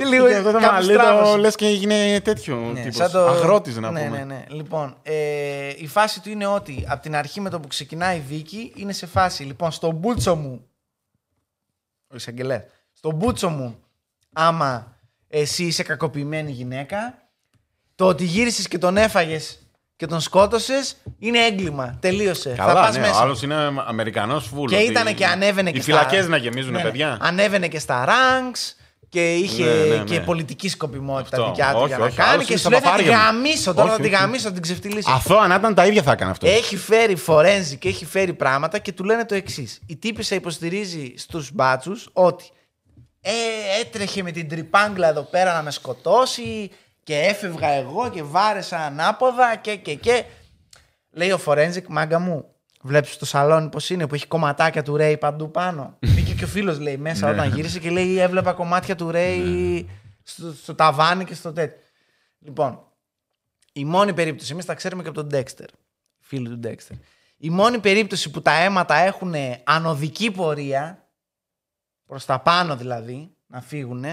Ε, 0.00 0.04
λίγο 0.04 0.26
Και 0.28 0.34
αυτό 0.34 0.52
το 0.52 0.58
κάπου 0.58 0.72
μαλλί 0.74 0.92
το 0.94 1.00
στράβωσε. 1.00 1.36
λες 1.38 1.54
και 1.54 1.66
έγινε 1.66 2.20
τέτοιο 2.20 2.56
Ναι, 2.56 2.80
τύπος. 2.80 2.96
σαν 2.96 3.10
το- 3.10 3.26
Αγρότης 3.26 3.76
να 3.76 3.90
ναι, 3.90 4.04
πούμε. 4.04 4.16
Ναι, 4.18 4.24
ναι. 4.24 4.44
Λοιπόν, 4.48 4.96
ε, 5.02 5.68
η 5.76 5.86
φάση 5.86 6.20
του 6.22 6.30
είναι 6.30 6.46
ότι 6.46 6.84
από 6.88 7.02
την 7.02 7.16
αρχή 7.16 7.40
με 7.40 7.50
το 7.50 7.60
που 7.60 7.68
ξεκινάει 7.68 8.16
η 8.16 8.22
δίκη 8.28 8.72
είναι 8.76 8.92
σε 8.92 9.06
φάση. 9.06 9.42
Λοιπόν, 9.42 9.70
στον 9.72 9.94
μπούτσο 9.94 10.34
μου. 10.36 10.66
Ο 12.12 12.16
εισαγγελέας. 12.16 12.62
Στον 12.92 13.14
μπούτσο 13.14 13.48
μου, 13.48 13.78
άμα 14.32 14.96
εσύ 15.28 15.64
είσαι 15.64 15.82
κακοποιημένη 15.82 16.50
γυναίκα, 16.50 17.18
το 17.94 18.06
ότι 18.06 18.24
γύρισες 18.24 18.68
και 18.68 18.78
τον 18.78 18.96
έφαγες 18.96 19.58
και 19.96 20.06
τον 20.06 20.20
σκότωσες 20.20 20.96
είναι 21.18 21.38
έγκλημα. 21.38 21.96
Τελείωσε. 22.00 22.50
Θα 22.54 22.64
Καλά, 22.64 22.72
πας 22.80 22.94
ναι, 22.94 23.00
μέσα. 23.00 23.18
ο 23.18 23.22
άλλος 23.22 23.42
είναι 23.42 23.54
Αμερικανός 23.86 24.46
φούλο. 24.46 24.68
Και 24.68 24.76
ήταν 24.76 25.14
και 25.14 25.26
ανέβαινε 25.26 25.70
και 25.70 25.78
Οι 25.78 25.80
στα- 25.80 25.92
φυλακές 25.92 26.28
να 26.28 26.36
γεμίζουν, 26.36 26.72
Ναι, 26.72 26.76
ναι. 26.78 26.84
παιδιά. 26.84 27.18
Ανέβαινε 27.20 27.68
και 27.68 27.78
στα 27.78 28.04
ranks 28.08 28.72
και 29.08 29.34
είχε 29.34 29.64
Ναι, 29.64 29.70
ναι, 29.70 29.96
ναι. 29.96 30.04
και 30.04 30.20
πολιτική 30.20 30.68
σκοπιμότητα 30.68 31.36
Αυτό. 31.36 31.48
δικιά 31.48 31.70
του 31.72 31.78
Όχι, 31.78 31.86
για 31.88 31.98
να 31.98 32.04
όχι, 32.04 32.16
κάνει. 32.16 32.30
άλλος 32.30 32.44
Και 32.44 32.52
είναι 32.52 32.60
σου 32.62 32.70
λέει 32.70 32.78
στα 32.78 32.90
θα 32.90 32.96
τη 32.96 33.02
παπάρια 33.04 33.30
μου. 33.30 33.34
γαμίσω 33.36 33.74
τώρα, 33.74 33.86
Όχι, 33.92 33.96
θα 33.96 34.08
τη 34.08 34.14
όχι. 34.14 34.22
γαμίσω, 34.22 34.42
θα 34.48 34.52
την 34.52 34.62
ξεφτυλίσω. 34.62 35.10
Αυτό 35.10 35.36
αν 35.38 35.50
ήταν 35.50 35.74
τα 35.74 35.86
ίδια 35.86 36.02
θα 36.02 36.12
έκανε 36.12 36.30
αυτό. 36.30 36.46
Έχει 36.46 36.76
φέρει 36.76 37.16
φορένζι 37.16 37.76
και 37.76 37.88
έχει 37.88 38.04
φέρει 38.04 38.32
πράγματα 38.34 38.78
και 38.78 38.92
του 38.92 39.04
λένε 39.04 39.24
το 39.24 39.34
εξής. 39.34 39.80
Η 39.86 39.96
τύπησα 39.96 40.34
υποστηρίζει 40.34 41.12
στους 41.16 41.50
μπάτσους 41.52 42.08
ότι 42.12 42.44
ε, 43.20 43.30
έτρεχε 43.80 44.22
με 44.22 44.30
την 44.30 44.48
τρυπάγκλα 44.48 45.08
εδώ 45.08 45.22
πέρα 45.22 45.54
να 45.54 45.62
με 45.62 45.70
σκοτώσει 45.70 46.70
και 47.02 47.18
έφευγα 47.18 47.68
εγώ 47.68 48.08
και 48.10 48.22
βάρεσα 48.22 48.76
ανάποδα 48.78 49.56
και 49.60 49.76
και 49.76 49.94
και. 49.94 50.24
Λέει 51.10 51.30
ο 51.30 51.40
Forensic, 51.46 51.82
μάγκα 51.88 52.18
μου, 52.18 52.44
βλέπεις 52.82 53.16
το 53.16 53.24
σαλόνι 53.26 53.68
πώς 53.68 53.90
είναι 53.90 54.06
που 54.06 54.14
έχει 54.14 54.26
κομματάκια 54.26 54.82
του 54.82 54.96
Ρέι 54.96 55.16
παντού 55.16 55.50
πάνω; 55.50 55.96
Μπήκε 56.14 56.27
και 56.38 56.44
ο 56.44 56.46
φίλος 56.46 56.78
λέει 56.78 56.96
μέσα 56.96 57.26
Ναι. 57.26 57.32
όταν 57.32 57.54
γύρισε 57.54 57.78
και 57.78 57.90
λέει 57.90 58.18
έβλεπα 58.18 58.52
κομμάτια 58.52 58.96
του 58.96 59.10
Ρέι 59.10 59.88
στο, 60.22 60.52
στο 60.52 60.74
ταβάνι 60.74 61.24
και 61.24 61.34
στο 61.34 61.52
τέτοιο. 61.52 61.82
Λοιπόν, 62.38 62.82
η 63.72 63.84
μόνη 63.84 64.14
περίπτωση, 64.14 64.52
εμείς 64.52 64.64
τα 64.64 64.74
ξέρουμε 64.74 65.02
και 65.02 65.08
από 65.08 65.24
τον 65.24 65.40
Dexter, 65.40 65.68
φίλοι 66.20 66.48
του 66.48 66.60
Dexter. 66.64 66.96
Η 67.36 67.50
μόνη 67.50 67.78
περίπτωση 67.78 68.30
που 68.30 68.42
τα 68.42 68.52
αίματα 68.52 68.94
έχουν 68.94 69.34
ανωδική 69.64 70.30
πορεία, 70.30 71.08
προς 72.06 72.24
τα 72.24 72.40
πάνω 72.40 72.76
δηλαδή, 72.76 73.30
να 73.46 73.60
φύγουν, 73.60 74.04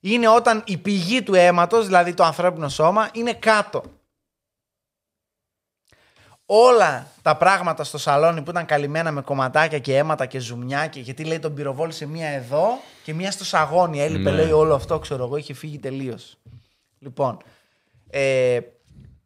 είναι 0.00 0.28
όταν 0.28 0.62
η 0.66 0.76
πηγή 0.76 1.22
του 1.22 1.34
αίματος, 1.34 1.86
δηλαδή 1.86 2.14
το 2.14 2.24
ανθρώπινο 2.24 2.68
σώμα, 2.68 3.10
είναι 3.12 3.32
κάτω. 3.32 3.82
Όλα 6.50 7.06
τα 7.22 7.36
πράγματα 7.36 7.84
στο 7.84 7.98
σαλόνι 7.98 8.42
που 8.42 8.50
ήταν 8.50 8.66
καλυμμένα 8.66 9.10
με 9.12 9.20
κομματάκια 9.20 9.78
και 9.78 9.96
αίματα 9.96 10.26
και 10.26 10.38
ζουμιά 10.38 10.86
και 10.86 11.00
γιατί 11.00 11.24
λέει 11.24 11.38
τον 11.38 11.54
πυροβόλησε 11.54 12.06
μία 12.06 12.28
εδώ 12.28 12.68
και 13.04 13.14
μία 13.14 13.30
στο 13.30 13.44
σαγόνι. 13.44 14.00
Έλειπε 14.00 14.30
Ναι. 14.30 14.36
λέει 14.36 14.50
όλο 14.50 14.74
αυτό, 14.74 14.98
ξέρω 14.98 15.24
εγώ, 15.24 15.36
είχε 15.36 15.54
φύγει 15.54 15.78
τελείως. 15.78 16.36
Λοιπόν, 16.98 17.38
ε, 18.10 18.58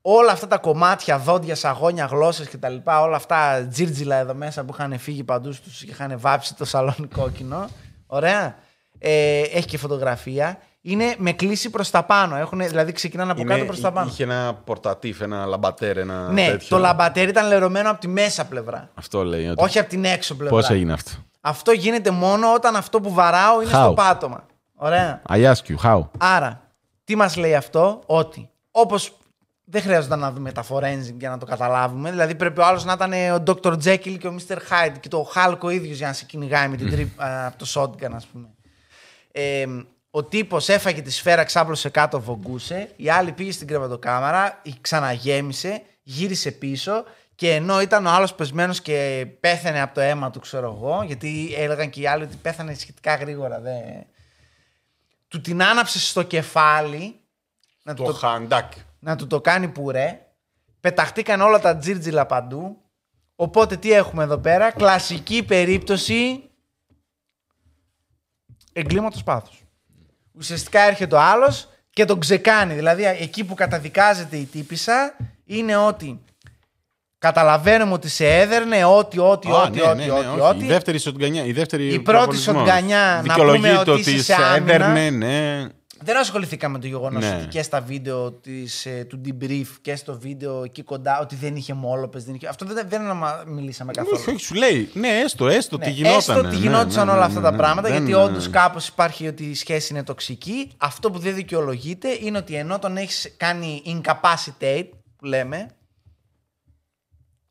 όλα 0.03 0.33
αυτά 0.33 0.47
τα 0.47 0.59
κομμάτια, 0.59 1.19
δόντια, 1.19 1.55
σαγόνια, 1.55 2.05
γλώσσες 2.05 2.49
και 2.49 2.57
τα 2.57 2.69
λοιπά, 2.69 3.01
όλα 3.01 3.17
αυτά 3.17 3.67
τζίρτζιλα 3.71 4.17
εδώ 4.17 4.35
μέσα 4.35 4.65
που 4.65 4.73
είχαν 4.75 4.99
φύγει 4.99 5.25
παντού 5.25 5.53
στους 5.53 5.85
και 5.85 5.91
είχαν 5.91 6.19
βάψει 6.19 6.55
το 6.55 6.65
σαλόνι 6.65 7.07
κόκκινο. 7.15 7.69
Ωραία. 8.07 8.57
Ε, 8.99 9.41
έχει 9.41 9.67
και 9.67 9.79
φωτογραφία. 9.79 10.59
Είναι 10.85 11.15
με 11.19 11.33
κλίση 11.33 11.71
προς 11.71 11.91
τα 11.91 12.03
πάνω. 12.05 12.37
Έχουν, 12.37 12.59
δηλαδή 12.59 12.93
ξεκινάνε 12.93 13.31
από 13.31 13.41
Είναι- 13.41 13.53
κάτω 13.55 13.65
προς 13.65 13.81
τα 13.81 13.93
πάνω. 13.93 14.09
Είχε 14.11 14.23
ένα 14.23 14.55
πορτατίφ, 14.65 15.21
ένα 15.21 15.47
λαμπατέρ, 15.47 15.97
ένα 15.99 16.29
ναι, 16.33 16.47
τέτοιο. 16.47 16.69
το 16.69 16.79
λαμπατέρι 16.79 17.31
ήταν 17.31 17.47
λερωμένο 17.49 17.91
από 17.91 18.01
τη 18.01 18.09
μέσα 18.09 18.45
πλευρά. 18.47 18.91
Αυτό 18.95 19.25
λέει. 19.25 19.49
Ότι... 19.49 19.63
Όχι 19.65 19.79
από 19.79 19.89
την 19.89 20.05
έξω 20.05 20.35
πλευρά. 20.37 20.57
Πώς 20.57 20.71
έγινε 20.71 20.93
αυτό; 20.93 21.11
Αυτό 21.41 21.73
γίνεται 21.73 22.11
μόνο 22.11 22.53
όταν 22.55 22.77
αυτό 22.77 23.01
που 23.01 23.13
βαράω 23.13 23.61
είναι 23.63 23.71
στο 23.71 23.91
How? 23.91 23.95
πάτωμα. 23.97 24.47
Ωραία. 24.75 25.23
I 25.29 25.53
ask 25.53 25.53
you, 25.69 25.77
how; 25.91 26.01
Άρα, 26.19 26.61
τι 27.05 27.17
μας 27.17 27.37
λέει 27.37 27.55
αυτό, 27.55 28.01
ότι 28.07 28.51
όπως 28.71 29.17
δεν 29.65 29.83
χρειάζεται 29.83 30.17
να 30.17 30.33
δούμε 30.33 30.53
τα 30.53 30.65
forensic 30.69 31.15
για 31.19 31.31
να 31.31 31.39
το 31.39 31.47
καταλάβουμε. 31.47 32.11
Δηλαδή 32.11 32.35
πρέπει 32.35 32.61
ο 32.61 32.65
άλλος 32.65 32.85
να 32.85 32.93
ήταν 32.93 33.13
ο 33.13 33.43
Dr. 33.47 33.73
Jekyll 33.85 34.17
και 34.19 34.27
ο 34.27 34.35
Mr. 34.39 34.55
Hyde 34.57 34.95
και 35.01 35.09
το 35.09 35.31
Hulk 35.35 35.59
ο 35.61 35.71
ίδιος 35.71 35.97
για 35.97 36.07
να 36.07 36.13
σε 36.13 36.25
κυνηγάει 36.25 36.69
με 36.69 36.77
την 36.77 36.91
τρύπ, 36.91 37.21
α, 37.23 37.47
από 37.47 37.59
το 37.59 37.67
shotgun 37.75 38.13
ας 38.15 38.27
πούμε. 38.27 38.49
Ε, 39.33 39.65
ο 40.15 40.25
τύπος 40.25 40.69
έφαγε 40.69 41.03
τη 41.03 41.11
σφαίρα, 41.11 41.45
ξάπλωσε 41.45 41.89
κάτω, 41.89 42.21
βογκούσε. 42.21 42.93
Η 42.97 43.11
άλλη 43.11 43.33
πήγε 43.33 43.53
στην 43.53 43.67
κρεβατοκάμαρα, 43.67 44.61
η 44.63 44.75
ξαναγέμισε, 44.81 45.83
γύρισε 46.03 46.51
πίσω 46.51 47.05
και 47.35 47.55
ενώ 47.55 47.81
ήταν 47.81 48.07
ο 48.07 48.11
άλλος 48.11 48.35
πεσμένος 48.35 48.81
και 48.81 49.27
πέθανε 49.41 49.81
από 49.81 49.95
το 49.95 50.01
αίμα 50.01 50.31
του, 50.31 50.41
ξέρω 50.41 50.75
εγώ, 50.77 51.03
γιατί 51.03 51.55
έλεγαν 51.57 51.91
και 51.91 52.01
οι 52.01 52.07
άλλοι 52.07 52.23
ότι 52.23 52.37
πέθανε 52.37 52.75
σχετικά 52.75 53.15
γρήγορα. 53.15 53.61
Δεν... 53.61 53.83
Του 55.29 55.41
την 55.41 55.63
άναψε 55.63 55.99
στο 55.99 56.23
κεφάλι 56.23 57.21
να 57.83 57.95
του 57.95 58.03
Το 58.03 58.11
το, 58.11 58.17
χαντάκ. 58.17 58.73
να 58.99 59.17
του 59.17 59.27
το 59.27 59.41
κάνει 59.41 59.69
πουρέ. 59.69 60.27
Πεταχτήκαν 60.81 61.41
όλα 61.41 61.61
τα 61.61 61.77
τζίρτζιλα 61.77 62.27
παντού. 62.27 62.77
Οπότε 63.37 63.77
τι 63.77 63.93
έχουμε 63.93 64.23
εδώ 64.23 64.39
πέρα; 64.39 64.71
Κλασική 64.71 65.43
περίπτωση 65.43 66.51
εγκλήματος 68.73 69.23
πάθους. 69.23 69.63
Ουσιαστικά 70.39 70.81
έρχεται 70.81 71.15
ο 71.15 71.21
άλλος 71.21 71.69
και 71.91 72.05
τον 72.05 72.21
ξεκάνει. 72.21 72.75
Δηλαδή 72.75 73.05
εκεί 73.21 73.45
που 73.45 73.55
καταδικάζεται 73.55 74.37
η 74.37 74.45
τύπησα 74.45 75.17
είναι 75.45 75.77
ότι 75.77 76.21
καταλαβαίνουμε 77.19 77.93
ότι 77.93 78.09
σε 78.09 78.27
έδερνε 78.41 78.85
ό,τι, 78.85 79.19
ό,τι, 79.19 79.49
Α, 79.49 79.53
ό,τι, 79.63 79.79
ναι, 79.79 79.83
ό,τι, 79.83 79.99
ναι, 79.99 80.05
ναι, 80.05 80.11
ό,τι, 80.13 80.29
όχι. 80.29 80.41
ό,τι. 80.41 80.65
Η 80.65 80.69
δεύτερη 80.69 80.99
σοτγκανιά. 80.99 81.45
Η, 81.45 81.53
δεύτερη 81.53 81.87
Η 81.87 81.99
πρώτη 81.99 82.03
προπολισμός. 82.19 82.57
σοτγκανιά, 82.57 83.15
να 83.15 83.21
Δικαιολογείται 83.23 83.69
πούμε 83.69 83.93
ότι 83.93 84.01
είσαι 84.01 84.17
σε 84.17 84.23
σε 84.23 84.35
άμυνα. 84.35 84.75
έδερνε, 84.75 85.11
ναι. 85.11 85.67
Δεν 86.05 86.17
ασχοληθήκαμε 86.17 86.75
με 86.75 86.81
το 86.81 86.87
γεγονός 86.87 87.23
Ναι. 87.25 87.37
ότι 87.37 87.47
και 87.47 87.63
στα 87.63 87.81
βίντεο 87.81 88.33
της, 88.33 88.87
ε, 88.87 89.05
του 89.05 89.21
debrief 89.25 89.67
και 89.81 89.97
στο 89.97 90.19
βίντεο 90.19 90.63
εκεί 90.65 90.83
κοντά 90.83 91.21
ότι 91.21 91.35
δεν 91.37 91.57
είχε 91.57 91.75
μόλοπες. 91.75 92.25
Δεν 92.25 92.35
είχε... 92.35 92.47
Αυτό 92.47 92.65
δεν, 92.65 92.89
δεν 92.89 93.07
αμα- 93.11 93.45
μιλήσαμε 93.47 93.93
καθόλου. 93.93 94.17
Όχι, 94.21 94.31
όχι, 94.31 94.45
σου 94.45 94.55
λέει. 94.55 94.91
Ναι, 94.95 95.09
έστω, 95.09 95.49
έστω 95.49 95.77
Ναι, 95.77 95.85
τι 95.85 95.91
γινόταν. 95.91 96.17
έστω 96.19 96.39
ότι 96.39 96.57
γινόντουσαν 96.57 97.09
όλα 97.09 97.25
αυτά 97.25 97.41
τα 97.41 97.53
πράγματα, 97.57 97.89
Δεν- 97.89 97.97
γιατί 97.97 98.13
όντως 98.15 98.51
κάπως 98.51 98.89
υπάρχει 98.89 99.27
ότι 99.27 99.45
η 99.51 99.55
σχέση 99.55 99.93
είναι 99.93 100.03
τοξική. 100.05 100.71
Αυτό 100.77 101.11
που 101.11 101.19
δεν 101.19 101.35
δικαιολογείται 101.35 102.09
είναι 102.21 102.39
ότι 102.39 102.55
ενώ 102.55 102.79
τον 102.79 102.97
έχεις 102.97 103.35
κάνει 103.37 103.83
incapacitate, 103.87 104.89
που 105.17 105.25
λέμε, 105.25 105.67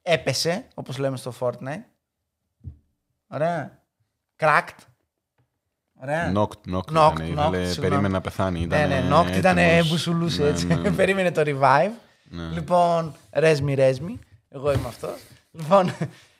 έπεσε, 0.01 0.67
όπως 0.73 0.97
λέμε 0.97 1.17
στο 1.17 1.33
Fortnite. 1.39 1.83
Ωραία. 3.27 3.79
Cracked. 4.39 4.77
Ωραία. 6.03 6.31
Knocked, 6.35 6.73
knocked, 6.73 6.97
Knocked, 6.97 7.21
ήταν, 7.21 7.37
knocked, 7.37 7.53
ήθελε- 7.53 7.65
συγγνώμη. 7.65 7.73
περίμενε 7.79 8.07
να 8.07 8.21
πεθάνει. 8.21 8.59
Ναι, 8.59 8.75
Ήταν 8.77 8.87
ναι, 8.89 9.03
Knocked 9.11 9.35
ήταν 9.37 9.57
έτοιμος. 9.57 9.89
μπουσουλούσε 9.89 10.41
Ναι, 10.43 10.49
έτσι. 10.49 10.65
ναι, 10.67 10.75
ναι. 10.75 10.91
Περίμενε 11.01 11.31
το 11.31 11.41
revive. 11.45 11.91
Ναι. 12.23 12.43
Λοιπόν, 12.53 13.15
ρέσμι, 13.31 13.73
ρέσμι. 13.73 14.19
Εγώ 14.49 14.71
είμαι 14.71 14.87
αυτός. 14.87 15.15
Λοιπόν, 15.51 15.93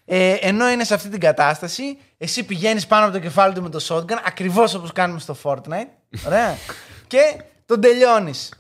ε, 0.05 0.31
ενώ 0.33 0.69
είναι 0.69 0.83
σε 0.83 0.93
αυτή 0.93 1.09
την 1.09 1.19
κατάσταση, 1.19 1.97
εσύ 2.17 2.43
πηγαίνεις 2.43 2.87
πάνω 2.87 3.03
από 3.05 3.13
το 3.13 3.19
κεφάλι 3.19 3.53
του 3.53 3.61
με 3.61 3.69
το 3.69 3.85
shotgun, 3.87 4.17
ακριβώς 4.25 4.73
όπως 4.73 4.91
κάνουμε 4.91 5.19
στο 5.19 5.35
Fortnite. 5.43 5.87
Ωραία. 6.25 6.55
και 7.07 7.41
τον 7.65 7.81
τελειώνεις. 7.81 8.53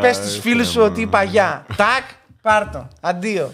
Πες 0.00 0.16
στους 0.16 0.34
Αχ, 0.36 0.40
φίλους 0.40 0.66
σου 0.66 0.72
Θεέ 0.72 0.82
ότι 0.82 1.00
μου. 1.00 1.06
είπα 1.06 1.22
γεια. 1.22 1.66
Τάκ, 1.76 2.04
πάρτο. 2.42 2.88
Αντίο. 3.00 3.52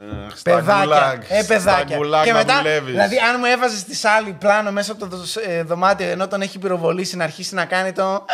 Αχ, 0.00 0.36
στα 0.36 0.50
Παιδάκια. 0.54 0.82
γκουλάγ, 0.84 1.18
Ε, 1.28 1.42
στα 1.42 1.54
παιδάκια. 1.54 1.96
γκουλάγ 1.96 2.24
Και 2.24 2.32
να 2.32 2.38
μετά, 2.38 2.56
δουλεύεις. 2.56 2.90
δηλαδή, 2.90 3.18
αν 3.18 3.36
μου 3.38 3.44
έβαζες 3.44 3.84
τη 3.84 4.08
άλλη 4.08 4.32
πλάνο 4.32 4.70
μέσα 4.72 4.92
από 4.92 5.00
το 5.00 5.16
δο- 5.16 5.40
ε, 5.46 5.62
δωμάτιο 5.62 6.06
ενώ 6.06 6.28
τον 6.28 6.40
έχει 6.42 6.58
πυροβολήσει 6.58 7.16
να 7.16 7.24
αρχίσει 7.24 7.54
να 7.54 7.64
κάνει 7.64 7.92
το. 7.92 8.24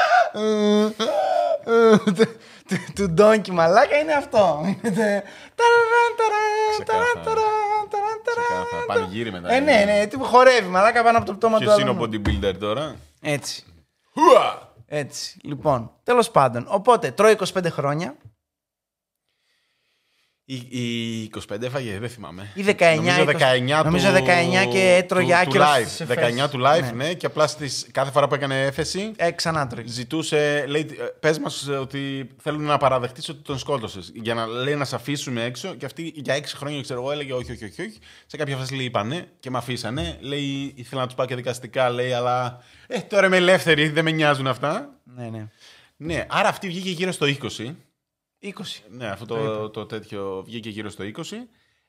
του- 2.05 2.15
του- 2.15 2.93
του 2.95 3.11
Ντόγκι 3.11 3.51
μαλάκα 3.51 3.97
είναι 3.99 4.13
αυτό. 4.13 4.61
Είναι 4.65 4.75
το- 4.83 5.29
ταραραν, 5.59 6.11
ταραν, 6.17 6.45
Ξεκάθαρα. 6.79 7.13
ταραν, 7.25 7.25
ταραν, 7.25 7.89
ταραν, 7.91 8.19
ταραν. 8.25 8.65
Ξεκάθαρα. 8.65 8.85
Πανηγύρι 8.87 9.31
μετά 9.33 9.53
Ε, 9.53 9.61
ναι, 9.61 9.83
ναι, 9.87 10.07
τι 10.07 10.17
χορεύει 10.19 10.69
μαλάκα 10.69 11.03
πάνω 11.03 11.19
από 11.19 11.27
το 11.27 11.35
πτώμα 11.35 11.59
του 11.59 11.65
Ποιος 11.65 11.79
είναι 11.79 11.91
ο 11.91 11.93
άλλου. 11.93 12.03
bodybuilder 12.23 12.55
τώρα; 12.61 12.95
Έτσι. 13.23 13.65
Χουα! 14.15 14.71
Έτσι. 14.87 15.39
Λοιπόν, 15.43 15.91
τέλος 16.03 16.31
πάντων. 16.31 16.65
Οπότε 16.69 17.11
τρώει 17.11 17.33
25 17.33 17.71
χρόνια. 17.71 18.15
Η, 20.55 20.79
η 20.81 21.31
25 21.53 21.63
έφαγε, 21.63 21.99
δεν 21.99 22.09
θυμάμαι. 22.09 22.53
Ή 22.55 22.65
19, 22.67 22.93
Νομίζω 22.97 23.25
19 23.25 23.79
του, 23.79 23.85
νομίζω 23.85 24.09
19 24.13 24.69
και 24.71 24.95
έτρωγε 24.99 25.27
του- 25.33 25.35
άκυρο 25.39 25.65
του 25.65 25.89
στις 25.89 26.07
live. 26.07 26.11
εφέσεις. 26.11 26.35
19 26.45 26.49
του 26.51 26.59
live, 26.65 26.81
Ναι. 26.81 27.05
ναι. 27.05 27.15
Και 27.15 27.27
απλά 27.27 27.47
στις, 27.47 27.87
κάθε 27.93 28.11
φορά 28.11 28.29
που 28.29 28.35
έκανε 28.35 28.63
έφεση, 28.63 29.13
Ε, 29.17 29.31
ξανά 29.31 29.67
τρώει. 29.67 29.85
ζητούσε, 29.87 30.65
λέει, 30.69 30.87
πες 31.21 31.39
μας 31.39 31.69
ότι 31.81 32.29
θέλουν 32.43 32.63
να 32.63 32.77
παραδεχτείς 32.79 33.29
ότι 33.29 33.43
τον 33.43 33.59
σκότωσες. 33.59 34.11
Για 34.15 34.35
να 34.35 34.47
λέει 34.47 34.75
να 34.75 34.85
σε 34.85 34.95
αφήσουμε 34.95 35.45
έξω. 35.45 35.75
Και 35.75 35.85
αυτή 35.87 36.13
για 36.15 36.35
6 36.35 36.57
χρόνια, 36.57 36.81
ξέρω 36.83 37.01
εγώ, 37.01 37.11
έλεγε 37.13 37.33
όχι, 37.33 37.53
όχι, 37.53 37.65
όχι. 37.65 37.81
όχι. 37.83 37.99
Σε 38.27 38.37
κάποια 38.37 38.57
φάση 38.57 38.75
λέει 38.75 38.85
είπανε 38.85 39.27
και 39.41 39.51
με 39.51 39.59
αφήσανε. 39.59 40.17
Λέει, 40.21 40.73
ήθελα 40.77 41.01
να 41.01 41.07
τους 41.07 41.17
πάω 41.17 41.27
και 41.27 41.35
δικαστικά, 41.35 41.91
λέει, 41.91 42.13
αλλά. 42.13 42.63
Ε, 42.87 42.99
τώρα 42.99 43.27
είμαι 43.27 43.37
ελεύθερη, 43.37 43.89
δεν 43.89 44.05
με 44.05 44.11
νοιάζουν 44.11 44.47
αυτά. 44.47 44.91
Ναι, 45.17 45.29
ναι. 45.29 45.47
Ναι, 45.97 46.27
άρα 46.29 46.49
αυτή 46.49 46.67
βγήκε 46.69 46.91
γύρω 46.91 47.13
στο 47.13 47.27
20. 47.27 47.75
20. 48.43 48.49
Ναι, 48.89 49.07
αυτό 49.07 49.25
το, 49.27 49.71
το 49.71 49.87
τέτοιο 49.87 50.43
βγήκε 50.47 50.69
γύρω 50.69 50.91
στο 50.91 51.05
20. 51.17 51.23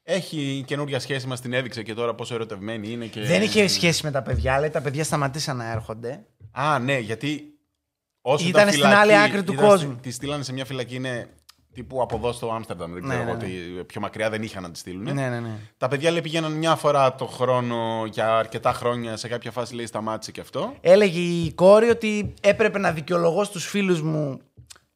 Έχει 0.03 0.63
καινούργια 0.67 0.99
σχέση, 0.99 1.27
μας 1.27 1.41
την 1.41 1.53
έδειξε 1.53 1.83
και 1.83 1.93
τώρα 1.93 2.13
πόσο 2.15 2.33
ερωτευμένη 2.33 2.91
είναι. 2.91 3.05
Και... 3.05 3.21
Δεν 3.21 3.41
είχε 3.41 3.67
σχέση 3.67 4.05
με 4.05 4.11
τα 4.11 4.21
παιδιά, 4.21 4.59
λέει 4.59 4.69
τα 4.69 4.81
παιδιά 4.81 5.03
σταματήσαν 5.03 5.57
να 5.57 5.71
έρχονται. 5.71 6.25
Α, 6.51 6.79
ναι, 6.79 6.97
γιατί. 6.99 7.47
Όσο 8.21 8.47
Ήτανε 8.47 8.61
ήταν 8.63 8.73
στην 8.73 8.83
φυλακή, 8.83 9.01
άλλη 9.13 9.17
άκρη 9.29 9.43
του 9.43 9.53
ήταν 9.53 9.65
κόσμου. 9.67 9.91
στη- 9.91 10.01
Τη 10.01 10.11
στείλανε 10.11 10.43
σε 10.43 10.53
μια 10.53 10.65
φυλακή, 10.65 10.95
είναι 10.95 11.29
τύπου 11.73 12.01
από 12.01 12.15
εδώ 12.15 12.31
στο 12.31 12.51
Άμστερνταμ. 12.53 12.93
Δεν 12.93 13.01
Ναι, 13.03 13.07
ξέρω 13.09 13.23
ναι, 13.23 13.29
εγώ 13.31 13.39
ναι. 13.39 13.45
τι 13.77 13.83
πιο 13.83 14.01
μακριά 14.01 14.29
δεν 14.29 14.43
είχαν 14.43 14.63
να 14.63 14.71
τη 14.71 14.79
στείλουν. 14.79 15.03
Ναι, 15.03 15.29
ναι, 15.29 15.39
ναι. 15.39 15.57
Τα 15.77 15.87
παιδιά 15.87 16.11
λέει 16.11 16.21
πήγαιναν 16.21 16.51
μια 16.51 16.75
φορά 16.75 17.15
το 17.15 17.25
χρόνο 17.25 18.05
για 18.11 18.37
αρκετά 18.37 18.73
χρόνια. 18.73 19.17
Σε 19.17 19.27
κάποια 19.27 19.51
φάση 19.51 19.75
λέει 19.75 19.85
σταμάτησε 19.85 20.31
και 20.31 20.41
αυτό. 20.41 20.73
Έλεγε 20.81 21.19
η 21.19 21.51
κόρη 21.53 21.89
ότι 21.89 22.33
έπρεπε 22.41 22.79
να 22.79 22.91
δικαιολογώ 22.91 23.43
στους 23.43 23.65
φίλους 23.67 24.01
μου 24.01 24.39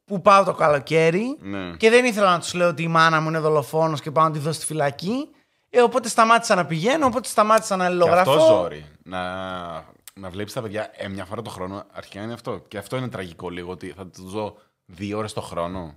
που 0.08 0.20
πάω 0.22 0.44
το 0.44 0.52
καλοκαίρι 0.54 1.36
Ναι. 1.40 1.72
και 1.76 1.90
δεν 1.90 2.04
ήθελα 2.04 2.30
να 2.30 2.38
τους 2.38 2.54
λέω 2.54 2.68
ότι 2.68 2.82
η 2.82 2.88
μάνα 2.88 3.20
μου 3.20 3.28
είναι 3.28 3.38
δολοφόνος 3.38 4.00
και 4.00 4.10
πάω 4.10 4.24
να 4.24 4.30
τη 4.30 4.38
δω 4.38 4.52
στη 4.52 4.64
φυλακή. 4.66 5.28
Ε, 5.70 5.80
οπότε 5.82 6.08
σταμάτησα 6.08 6.54
να 6.54 6.66
πηγαίνω, 6.66 7.06
οπότε 7.06 7.28
σταμάτησα 7.28 7.76
να 7.76 7.82
Και 7.84 7.88
αλληλογραφώ. 7.90 8.30
αυτό 8.32 8.44
ζόρι. 8.46 8.84
Να, 9.02 9.22
να 10.14 10.30
βλέπεις 10.30 10.52
τα 10.52 10.62
παιδιά 10.62 10.90
ε, 10.92 11.08
μια 11.08 11.24
φορά 11.24 11.42
το 11.42 11.50
χρόνο. 11.50 11.84
Αρχικά 11.92 12.22
είναι 12.22 12.32
αυτό. 12.32 12.64
Και 12.68 12.78
αυτό 12.78 12.96
είναι 12.96 13.08
τραγικό 13.08 13.50
λίγο 13.50 13.70
ότι 13.70 13.92
θα 13.96 14.06
τους 14.06 14.30
δω 14.32 14.56
δύο 14.86 15.18
ώρες 15.18 15.32
το 15.32 15.40
χρόνο. 15.40 15.94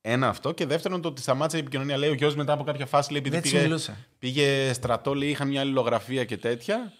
Ένα 0.00 0.28
αυτό. 0.28 0.52
Και 0.52 0.66
δεύτερον 0.66 1.00
το 1.00 1.08
ότι 1.08 1.20
σταμάτησε 1.20 1.56
η 1.56 1.60
επικοινωνία. 1.60 1.96
Λέει 1.96 2.10
ο 2.10 2.14
γιος 2.14 2.34
μετά 2.36 2.52
από 2.52 2.64
κάποια 2.64 2.86
φάση 2.86 3.10
λέει, 3.10 3.20
επειδή 3.20 3.34
Δεν 3.34 3.42
της 3.44 3.52
πήγε, 3.52 3.62
μιλούσε. 3.62 4.06
πήγε 4.18 4.72
στρατό, 4.72 5.14
λέει, 5.14 5.28
είχαν 5.28 5.48
μια 5.48 5.60
αλληλογραφία 5.60 6.24
και 6.24 6.36
τέτοια. 6.36 6.92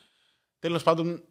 Τέλος 0.59 0.83
πάντων, 0.83 1.23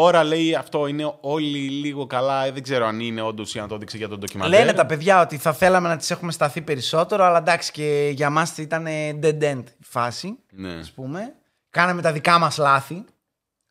τώρα 0.00 0.24
λέει 0.24 0.54
αυτό 0.54 0.86
είναι 0.86 1.14
όλοι 1.20 1.58
λίγο 1.58 2.06
καλά. 2.06 2.44
Ε, 2.44 2.50
Δεν 2.50 2.62
ξέρω 2.62 2.86
αν 2.86 3.00
είναι 3.00 3.20
όντως 3.22 3.54
ή 3.54 3.58
αν 3.58 3.68
το 3.68 3.74
έδειξε 3.74 3.96
για 3.96 4.08
τον 4.08 4.18
ντοκιμαντέρ. 4.18 4.58
Λένε 4.60 4.72
τα 4.72 4.86
παιδιά 4.86 5.20
ότι 5.20 5.36
θα 5.36 5.52
θέλαμε 5.52 5.88
να 5.88 5.96
τις 5.96 6.10
έχουμε 6.10 6.32
σταθεί 6.32 6.60
περισσότερο, 6.60 7.24
αλλά 7.24 7.38
εντάξει 7.38 7.70
και 7.72 8.10
για 8.14 8.30
μας 8.30 8.58
ήταν 8.58 8.86
dead 9.22 9.42
end 9.42 9.62
η 9.80 9.84
φάση, 9.84 10.36
Ναι. 10.50 10.72
ας 10.72 10.90
πούμε. 10.90 11.32
Κάναμε 11.70 12.02
τα 12.02 12.12
δικά 12.12 12.38
μας 12.38 12.56
λάθη, 12.58 13.04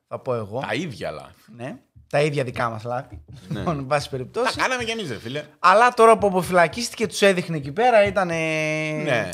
θα 0.07 0.19
πω 0.19 0.33
εγώ. 0.33 0.59
Τα 0.67 0.73
ίδια 0.73 1.11
λάθη. 1.11 1.51
Ναι. 1.57 1.75
Τα 2.09 2.21
ίδια 2.21 2.43
δικά 2.43 2.69
μας 2.69 2.83
λάθη, 2.83 3.21
Ναι. 3.47 3.57
λοιπόν, 3.59 3.77
εν 3.77 3.85
πάση 3.87 4.05
Τα 4.09 4.15
περιπτώσει. 4.17 4.57
κάναμε 4.57 4.83
κι 4.83 4.91
εμείς, 4.91 5.17
φίλε. 5.21 5.43
Αλλά 5.59 5.93
τώρα 5.93 6.17
που 6.17 6.27
αποφυλακίστηκε, 6.27 7.07
τους 7.07 7.21
έδειχνε 7.21 7.57
εκεί 7.57 7.71
πέρα, 7.71 8.03
ήταν. 8.05 8.27
Ναι. 8.27 9.29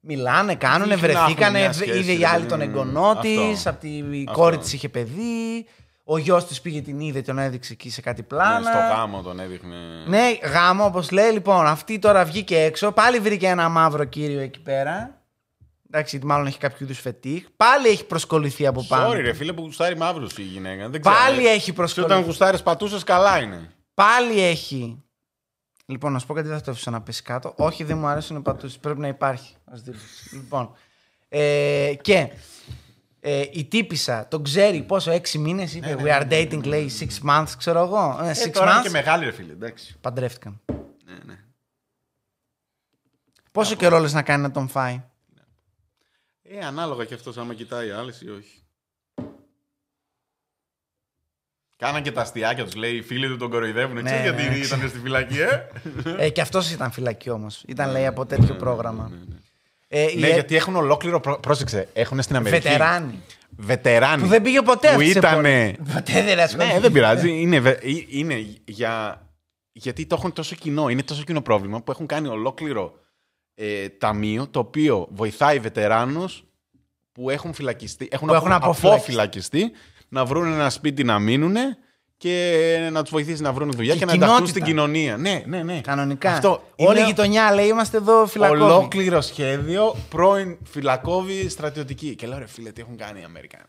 Μιλάνε, 0.00 0.54
κάνουνε, 0.54 0.94
Δείχνουν 0.94 1.12
να 1.12 1.18
έχουν 1.20 1.26
βρεθήκανε. 1.34 1.58
μια 1.58 1.72
σχέση, 1.72 1.98
Είδε 1.98 2.12
η 2.12 2.16
ρε 2.16 2.26
άλλη 2.26 2.36
παιδί 2.36 2.48
τον 2.48 2.58
μου. 2.58 2.64
εγγονό 2.64 3.18
της. 3.20 3.66
Αυτό. 3.66 3.70
Από 3.70 3.80
τη 3.80 4.02
Αυτό. 4.28 4.32
κόρη 4.40 4.58
της 4.58 4.72
είχε 4.72 4.88
παιδί. 4.88 5.66
Ο 6.12 6.18
γιος 6.18 6.46
της 6.46 6.60
πήγε 6.60 6.80
την 6.80 7.00
είδε, 7.00 7.22
τον 7.22 7.38
έδειξε 7.38 7.72
εκεί 7.72 7.90
σε 7.90 8.00
κάτι 8.00 8.20
Ναι, 8.20 8.26
πλάνα. 8.26 8.70
στο 8.70 8.78
γάμο 8.78 9.22
τον 9.22 9.40
έδειχνε. 9.40 9.76
Ναι, 10.06 10.38
γάμο, 10.52 10.84
όπως 10.84 11.10
λέει. 11.10 11.30
Λοιπόν, 11.32 11.66
αυτή 11.66 11.98
τώρα 11.98 12.24
βγήκε 12.24 12.58
έξω. 12.58 12.92
Πάλι 12.92 13.18
βρήκε 13.18 13.46
ένα 13.46 13.68
μαύρο 13.68 14.04
κύριο 14.04 14.40
εκεί 14.40 14.60
πέρα. 14.60 15.22
Εντάξει, 15.86 16.10
γιατί 16.16 16.26
μάλλον 16.32 16.46
έχει 16.46 16.58
κάποιο 16.58 16.76
είδους 16.80 17.00
φετίχ. 17.00 17.44
Πάλι 17.56 17.88
έχει 17.88 18.04
προσκοληθεί 18.04 18.66
από 18.66 18.84
πάνω. 18.88 19.10
Sorry, 19.10 19.20
ρε 19.20 19.32
φίλε 19.32 19.52
που 19.52 19.62
γουστάρει 19.62 19.96
μαύρου 19.96 20.26
η 20.36 20.42
γυναίκα. 20.42 20.88
Δεν 20.88 21.00
ξέρω. 21.00 21.16
Πάλι 21.16 21.46
έχει 21.46 21.64
Και 21.64 21.72
προσκοληθεί. 21.72 22.12
όταν 22.12 22.24
γουστάρεις 22.24 22.62
πατούσες, 22.62 23.04
καλά 23.04 23.38
είναι. 23.40 23.70
Πάλι 23.94 24.40
έχει. 24.40 25.02
Λοιπόν, 25.86 26.12
να 26.12 26.18
σου 26.18 26.26
πω 26.26 26.34
κάτι, 26.34 26.48
δεν 26.48 26.56
θα 26.58 26.62
το 26.64 26.70
αφήσω 26.70 26.90
να 26.90 27.00
πέσει 27.00 27.22
κάτω. 27.22 27.52
Όχι, 27.56 27.84
δεν 27.84 27.98
μου 27.98 28.06
αρέσουν 28.06 28.36
οι 28.36 28.40
πατούσες. 28.40 28.78
Πρέπει 28.78 29.00
να 29.00 29.08
υπάρχει. 29.08 29.54
Ας 29.64 29.82
δείτε. 29.82 29.98
λοιπόν. 30.32 30.72
Ε, 31.28 31.92
και 32.00 32.28
ε, 33.20 33.44
η 33.52 33.64
τύπησα 33.64 34.28
τον 34.28 34.42
ξέρει 34.44 34.82
πόσο, 34.82 35.10
έξι 35.10 35.38
μήνες 35.38 35.74
είπε. 35.74 35.96
We 35.98 36.06
are 36.20 36.30
dating, 36.30 36.64
λέει, 36.64 36.90
six 37.00 37.28
months, 37.30 37.48
ξέρω 37.58 37.80
εγώ. 37.80 38.18
Ε, 38.22 38.28
Ε, 38.30 38.32
six 38.32 38.50
τώρα 38.52 38.70
είναι 38.70 38.80
months. 38.80 38.82
και 38.82 38.90
μεγάλη, 38.90 39.24
ρε 39.24 39.30
φίλε. 39.32 39.52
Εντάξει. 39.52 39.96
Παντρεύτηκαν. 40.00 40.60
Ναι, 41.04 41.18
ναι. 41.24 41.38
Πόσο 43.52 43.74
καιρό 43.74 43.98
λες 43.98 44.12
να 44.12 44.22
κάνει 44.22 44.42
να 44.42 44.50
τον 44.50 44.68
φάει; 44.68 45.02
Ε, 46.42 46.58
ανάλογα 46.66 47.04
και 47.04 47.14
αυτός 47.14 47.36
άμα 47.38 47.54
κοιτάει 47.54 47.90
άλλες 47.90 48.20
ή 48.20 48.30
όχι. 48.30 48.62
Κάναν 51.76 52.02
και 52.02 52.12
τα 52.12 52.20
αστιάκια 52.20 52.64
τους, 52.64 52.74
λέει 52.74 52.96
οι 52.96 53.02
φίλοι 53.02 53.28
του 53.28 53.36
τον 53.36 53.50
κοροϊδεύουν. 53.50 53.94
Ναι, 53.94 54.02
Ξέρεις 54.02 54.30
ναι, 54.32 54.42
γιατί 54.42 54.60
ξέρω. 54.60 54.76
ήταν 54.76 54.88
στη 54.88 54.98
φυλακή, 54.98 55.38
ε; 55.40 55.66
ε, 56.18 56.30
και 56.30 56.40
αυτός 56.40 56.70
ήταν 56.72 56.90
φυλακή 56.90 57.30
όμως. 57.30 57.64
Ήταν, 57.68 57.90
λέει, 57.90 58.06
από 58.06 58.26
τέτοιο 58.26 58.54
πρόγραμμα. 58.54 59.08
Ναι, 59.08 59.16
ναι. 59.16 59.36
Ε, 59.92 60.02
Ναι, 60.04 60.26
οι 60.26 60.32
γιατί 60.32 60.56
έχουν 60.56 60.76
ολόκληρο. 60.76 61.20
προ- 61.20 61.40
Πρόσεξε, 61.40 61.88
έχουν 61.92 62.22
στην 62.22 62.36
Αμερική. 62.36 62.62
βετεράνοι. 62.68 63.22
Βετεράνοι. 63.56 64.22
Που 64.22 64.28
δεν 64.28 64.42
πήγε 64.42 64.62
ποτέ 64.62 64.88
Που 64.88 64.94
αυτή 64.94 65.10
σε 65.10 65.18
ήτανε- 65.18 65.76
πόλεμο. 65.76 65.92
Ποτέ 65.94 66.22
δεν 66.22 66.38
ασχολήθηκε. 66.38 66.74
Ναι, 66.74 66.80
δεν 66.80 66.92
πειράζει. 66.92 67.40
Είναι, 67.40 67.60
βε- 67.60 67.84
ε- 67.84 68.04
είναι 68.08 68.46
για. 68.64 69.22
Γιατί 69.72 70.06
το 70.06 70.14
έχουν 70.18 70.32
τόσο 70.32 70.54
κοινό. 70.54 70.88
Είναι 70.88 71.02
τόσο 71.02 71.22
κοινό 71.22 71.40
πρόβλημα 71.42 71.82
που 71.82 71.90
έχουν 71.90 72.06
κάνει 72.06 72.28
ολόκληρο 72.28 72.92
ε, 73.54 73.88
ταμείο 73.88 74.48
το 74.48 74.58
οποίο 74.58 75.08
βοηθάει 75.10 75.58
βετεράνους 75.58 76.44
που 77.12 77.30
έχουν 77.30 77.52
φυλακιστεί. 77.54 78.08
Έχουν, 78.10 78.28
Που 78.28 78.34
έχουν 78.34 78.52
απο- 78.52 78.64
αποφυλακιστεί. 78.64 79.02
αποφυλακιστεί 79.10 79.70
να 80.08 80.24
βρουν 80.24 80.52
ένα 80.52 80.70
σπίτι 80.70 81.04
να 81.04 81.18
μείνουν 81.18 81.56
και 82.20 82.88
να 82.92 83.02
τους 83.02 83.10
βοηθήσει 83.10 83.42
να 83.42 83.52
βρουν 83.52 83.70
δουλειά 83.70 83.92
Και 83.92 83.98
και, 83.98 84.04
να 84.04 84.12
ενταχθούν 84.12 84.36
κοινότητα. 84.36 84.58
στην 84.60 84.74
κοινωνία. 84.74 85.16
Ναι, 85.16 85.42
ναι, 85.46 85.62
ναι. 85.62 85.80
Κανονικά. 85.80 86.30
Αυτό 86.32 86.62
Όλη 86.76 86.88
η 86.90 86.94
είναι 86.98 87.06
γειτονιά 87.08 87.54
λέει 87.54 87.66
είμαστε 87.66 87.96
εδώ 87.96 88.26
φυλακόβοι. 88.26 88.62
Ολόκληρο 88.62 89.20
σχέδιο 89.20 89.96
πρώην 90.08 90.58
φυλακόβη 90.70 91.48
στρατιωτική. 91.48 92.14
Και 92.14 92.26
λέω 92.26 92.38
ρε 92.38 92.46
φίλε, 92.46 92.70
τι 92.70 92.80
έχουν 92.80 92.96
κάνει 92.96 93.20
οι 93.20 93.24
Αμερικάνοι. 93.24 93.64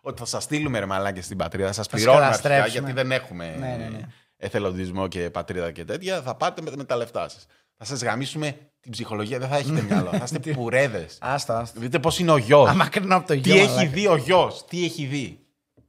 Ότι 0.00 0.18
θα 0.18 0.24
σας 0.26 0.42
στείλουμε 0.42 0.78
ρε 0.78 0.86
μαλάκια 0.86 1.22
στην 1.22 1.36
πατρίδα, 1.36 1.66
θα 1.66 1.72
σας 1.72 1.86
σας 1.86 1.94
πληρώνουμε 1.94 2.24
αρχικά 2.26 2.48
καταστρέψουμε. 2.48 2.90
γιατί 2.90 3.00
δεν 3.08 3.12
έχουμε 3.20 3.56
Ναι, 3.58 3.76
ναι, 3.78 3.88
ναι. 3.88 4.00
εθελοντισμό 4.36 5.08
και 5.08 5.30
πατρίδα 5.30 5.70
και 5.72 5.84
τέτοια. 5.84 6.22
Θα 6.22 6.34
πάτε 6.34 6.62
με, 6.62 6.70
με 6.76 6.84
τα 6.84 6.96
λεφτά 6.96 7.28
σας. 7.28 7.46
Θα 7.76 7.84
σας 7.84 8.02
γαμίσουμε 8.02 8.56
την 8.80 8.90
ψυχολογία, 8.92 9.38
δεν 9.38 9.48
θα 9.48 9.56
έχετε 9.56 9.82
μυαλό. 9.82 10.10
θα 10.10 10.20
είστε 10.24 10.38
πουρέδες. 10.56 11.18
Άστα, 11.20 11.58
άστα. 11.58 11.80
Δείτε 11.80 11.98
πώς 11.98 12.18
είναι 12.18 12.30
ο 12.30 12.36
γιος. 12.36 12.68
Αμακρινό 12.68 13.16
από 13.16 13.26
το 13.26 13.34
γιο. 13.34 13.54
Τι 13.54 13.58
έχει 13.60 13.68
μαλάκα. 13.68 13.90
δει 13.90 14.06
ο 14.06 14.16
γιος, 14.16 14.64
τι 14.68 14.84
έχει 14.84 15.04
δει. 15.04 15.38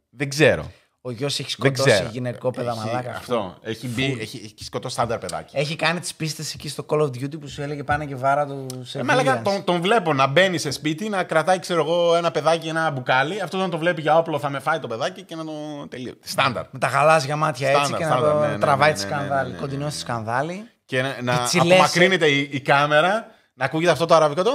Δεν 0.09 0.29
ξέρω. 0.29 0.71
Ο 1.09 1.11
γιος 1.11 1.39
έχει 1.39 1.55
Δεν 1.57 1.75
σκοτώσει 1.75 1.95
ξέρω. 1.95 2.09
γυναικόπαιδα 2.11 2.71
Έχει- 2.71 2.85
μαλάκα. 2.85 3.11
Αυτό. 3.15 3.55
Έχει, 3.61 3.87
μπει, 3.87 4.17
έχει, 4.19 4.41
έχει 4.43 4.63
σκοτώσει 4.63 4.93
στάνταρ 4.93 5.17
παιδάκι. 5.17 5.57
Έχει 5.57 5.75
κάνει 5.75 5.99
τις 5.99 6.13
πίστες 6.15 6.53
εκεί 6.53 6.69
στο 6.69 6.85
Call 6.89 7.01
of 7.01 7.05
Duty 7.05 7.39
που 7.39 7.47
σου 7.47 7.61
έλεγε 7.61 7.83
πάνε 7.83 8.05
και 8.05 8.15
βάρα 8.15 8.45
του 8.45 8.65
σε 8.83 8.99
Ε, 8.99 9.03
μαλάκα, 9.03 9.41
τον, 9.41 9.63
τον 9.63 9.81
βλέπω 9.81 10.13
να 10.13 10.27
μπαίνει 10.27 10.57
σε 10.57 10.71
σπίτι, 10.71 11.09
να 11.09 11.23
κρατάει 11.23 11.59
ξέρω 11.59 11.81
εγώ, 11.81 12.15
ένα 12.15 12.31
παιδάκι, 12.31 12.67
ένα 12.67 12.91
μπουκάλι. 12.91 13.41
Αυτό 13.41 13.57
να 13.57 13.69
το 13.69 13.77
βλέπει 13.77 14.01
για 14.01 14.17
όπλο, 14.17 14.39
θα 14.39 14.49
με 14.49 14.59
φάει 14.59 14.79
το 14.79 14.87
παιδάκι 14.87 15.23
και 15.23 15.35
να 15.35 15.45
το 15.45 15.51
τελείω. 15.89 16.13
Στάνταρ. 16.21 16.63
Με 16.71 16.79
τα 16.79 16.87
γαλάζια 16.87 17.35
μάτια 17.35 17.69
έτσι 17.69 17.79
Στάνταρ, 17.81 17.99
και 17.99 18.05
να 18.05 18.11
στάνταρ, 18.11 18.31
το 18.33 18.39
ναι, 18.39 18.47
ναι, 18.47 18.57
τραβάει 18.57 18.91
ναι, 18.91 18.97
τη 18.97 19.03
ναι, 19.03 19.09
ναι, 19.09 19.15
σκανδάλη. 19.15 19.47
ναι, 19.49 19.53
ναι, 19.55 19.59
Κοντινό 19.61 19.83
ναι. 19.83 19.89
στη 19.89 19.99
σκανδάλη. 19.99 20.69
Και 20.85 21.01
να, 21.01 21.15
να 21.21 21.37
Πιτσιλές, 21.37 21.71
απομακρύνεται 21.73 22.27
η, 22.27 22.49
η 22.51 22.59
κάμερα, 22.59 23.25
να 23.59 23.65
ακούγεται 23.65 23.91
αυτό 23.91 24.05
το 24.05 24.15
αραβικό. 24.15 24.43
Το, 24.43 24.51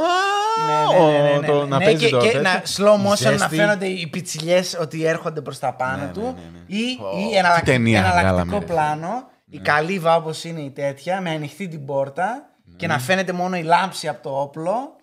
Ναι, 0.66 0.98
ναι, 0.98 1.12
ναι, 1.12 1.22
ναι, 1.32 1.39
ναι, 1.39 1.47
το- 1.47 1.62
ναι. 1.62 1.68
να 1.68 1.78
Ναι, 1.78 1.85
παίζει 1.85 2.05
και, 2.05 2.10
το 2.10 2.18
και 2.18 2.26
τέτοιο. 2.26 2.40
να 2.43 2.62
slow 2.76 2.94
motion 3.06 3.06
να 3.06 3.14
Ζέστη. 3.36 3.56
φαίνονται 3.56 3.86
οι 3.86 4.06
πιτσιλιές 4.06 4.78
ότι 4.81 5.05
έρχονται 5.05 5.40
προς 5.40 5.59
τα 5.59 5.74
πάνω 5.74 5.97
Ναι, 5.97 6.05
ναι, 6.05 6.12
του. 6.12 6.20
ναι, 6.20 6.31
ναι. 6.52 6.59
Ή, 6.78 6.98
Ω, 7.01 7.18
ή 7.18 7.28
τι 7.31 7.36
εναλλακτικό, 7.36 7.76
ταινία 7.76 7.98
εναλλακτικό 7.98 8.35
βγάλαμε, 8.35 8.59
ρε. 8.59 8.64
πλάνο, 8.64 9.28
η 9.51 9.59
καλύβα 9.59 10.16
όπως 10.16 10.44
είναι 10.44 10.60
η 10.60 10.70
τέτοια, 10.70 11.20
με 11.20 11.31
ανοιχτή 11.31 11.68
την 11.68 11.85
πόρτα 11.85 12.48
και 12.77 12.87
να 12.87 12.99
φαίνεται 12.99 13.33
μόνο 13.33 13.57
η 13.57 13.63
λάμψη 13.63 14.09
από 14.09 14.23
το 14.23 14.41
όπλο 14.41 14.97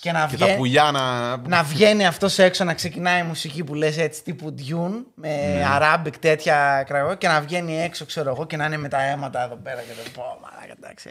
και 0.00 0.12
να 0.12 0.26
Και 0.30 0.36
τα 0.36 0.44
βγαίνει. 0.44 0.58
πουλιά 0.58 0.90
να. 0.92 1.36
να 1.36 1.62
βγαίνει 1.62 2.06
αυτός 2.06 2.38
έξω 2.38 2.64
να 2.64 2.74
ξεκινάει 2.74 3.20
η 3.20 3.22
μουσική 3.22 3.64
που 3.64 3.74
λες 3.74 3.98
έτσι 3.98 4.22
τύπου 4.22 4.54
Dune 4.58 5.02
με 5.14 5.28
Ναι. 5.28 5.64
Arabic 5.78 6.12
τέτοια 6.20 6.84
κραγό 6.86 7.14
και 7.14 7.28
να 7.28 7.40
βγαίνει 7.40 7.80
έξω 7.82 8.04
ξέρω 8.06 8.30
εγώ 8.30 8.46
και 8.46 8.56
να 8.56 8.64
είναι 8.64 8.76
με 8.76 8.88
τα 8.88 9.02
αίματα 9.02 9.42
εδώ 9.44 9.54
πέρα 9.56 9.80
και 9.80 9.92
το 10.04 10.10
πω 10.14 10.22
μαλάκα 10.42 10.74
εντάξει 10.82 11.08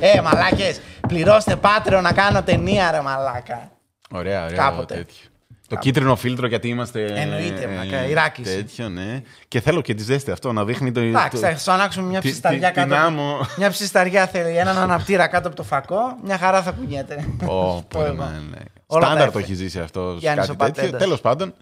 ε, 0.00 0.16
ε 0.16 0.20
μαλάκες 0.20 0.80
πληρώστε 1.08 1.56
Patreon 1.62 2.00
να 2.02 2.12
κάνω 2.12 2.42
ταινία 2.42 2.90
ρε 2.90 3.00
μαλάκα 3.00 3.70
Ωραία, 4.10 4.44
ωραία. 4.44 4.56
Κάποτε. 4.56 4.94
Τέτοιο. 4.94 5.26
Το 5.68 5.76
κίτρινο 5.76 6.16
φίλτρο 6.16 6.46
γιατί 6.46 6.68
είμαστε. 6.68 7.04
Εννοείται, 7.04 7.62
ε, 7.62 7.66
μαλάκα, 7.66 8.06
Ιράκης. 8.08 8.54
Τέτοιο, 8.54 8.88
ναι. 8.88 9.22
Και 9.48 9.60
θέλω 9.60 9.80
και 9.80 9.94
τη 9.94 10.02
ζέστη 10.02 10.30
αυτό 10.30 10.52
να 10.52 10.64
δείχνει 10.64 10.92
το. 10.92 11.00
εντάξει 11.00 11.40
το- 11.42 11.46
θα 11.48 11.56
σου 11.56 11.70
ανάξουμε 11.72 12.06
μια 12.08 12.20
τη- 12.20 12.28
ψισταριά 12.28 12.68
τη- 12.68 12.74
κάτω 12.74 12.86
την 12.88 12.96
από- 12.96 13.06
άμμο. 13.06 13.36
μια 13.56 13.70
ψισταριά 13.70 14.26
θέλει 14.26 14.56
έναν 14.56 14.78
αναπτήρα 14.78 15.26
κάτω 15.26 15.46
από 15.48 15.56
το 15.56 15.62
φακό 15.62 16.16
μια 16.24 16.38
χαρά 16.38 16.62
θα 16.62 16.70
κουνιέται 16.70 17.24
Ω, 17.42 17.46
Πω 17.46 17.84
πολύ 17.88 18.04
εγώ. 18.04 18.14
μάλλον, 18.14 18.48
ναι. 18.50 18.58
Όλα 18.86 19.00
τα 19.00 19.06
Στάνταρ 19.10 19.30
το 19.32 19.38
έφερε. 19.38 19.44
έχει 19.44 19.54
ζήσει 19.54 19.80
αυτό. 19.80 20.16
Γιάννης 20.18 20.46
Κάτι 20.46 20.62
ο 20.62 20.64
τέτοιο. 20.64 20.74
Πατέντας. 20.82 21.00
Τέλος 21.02 21.20
πάντων. 21.20 21.54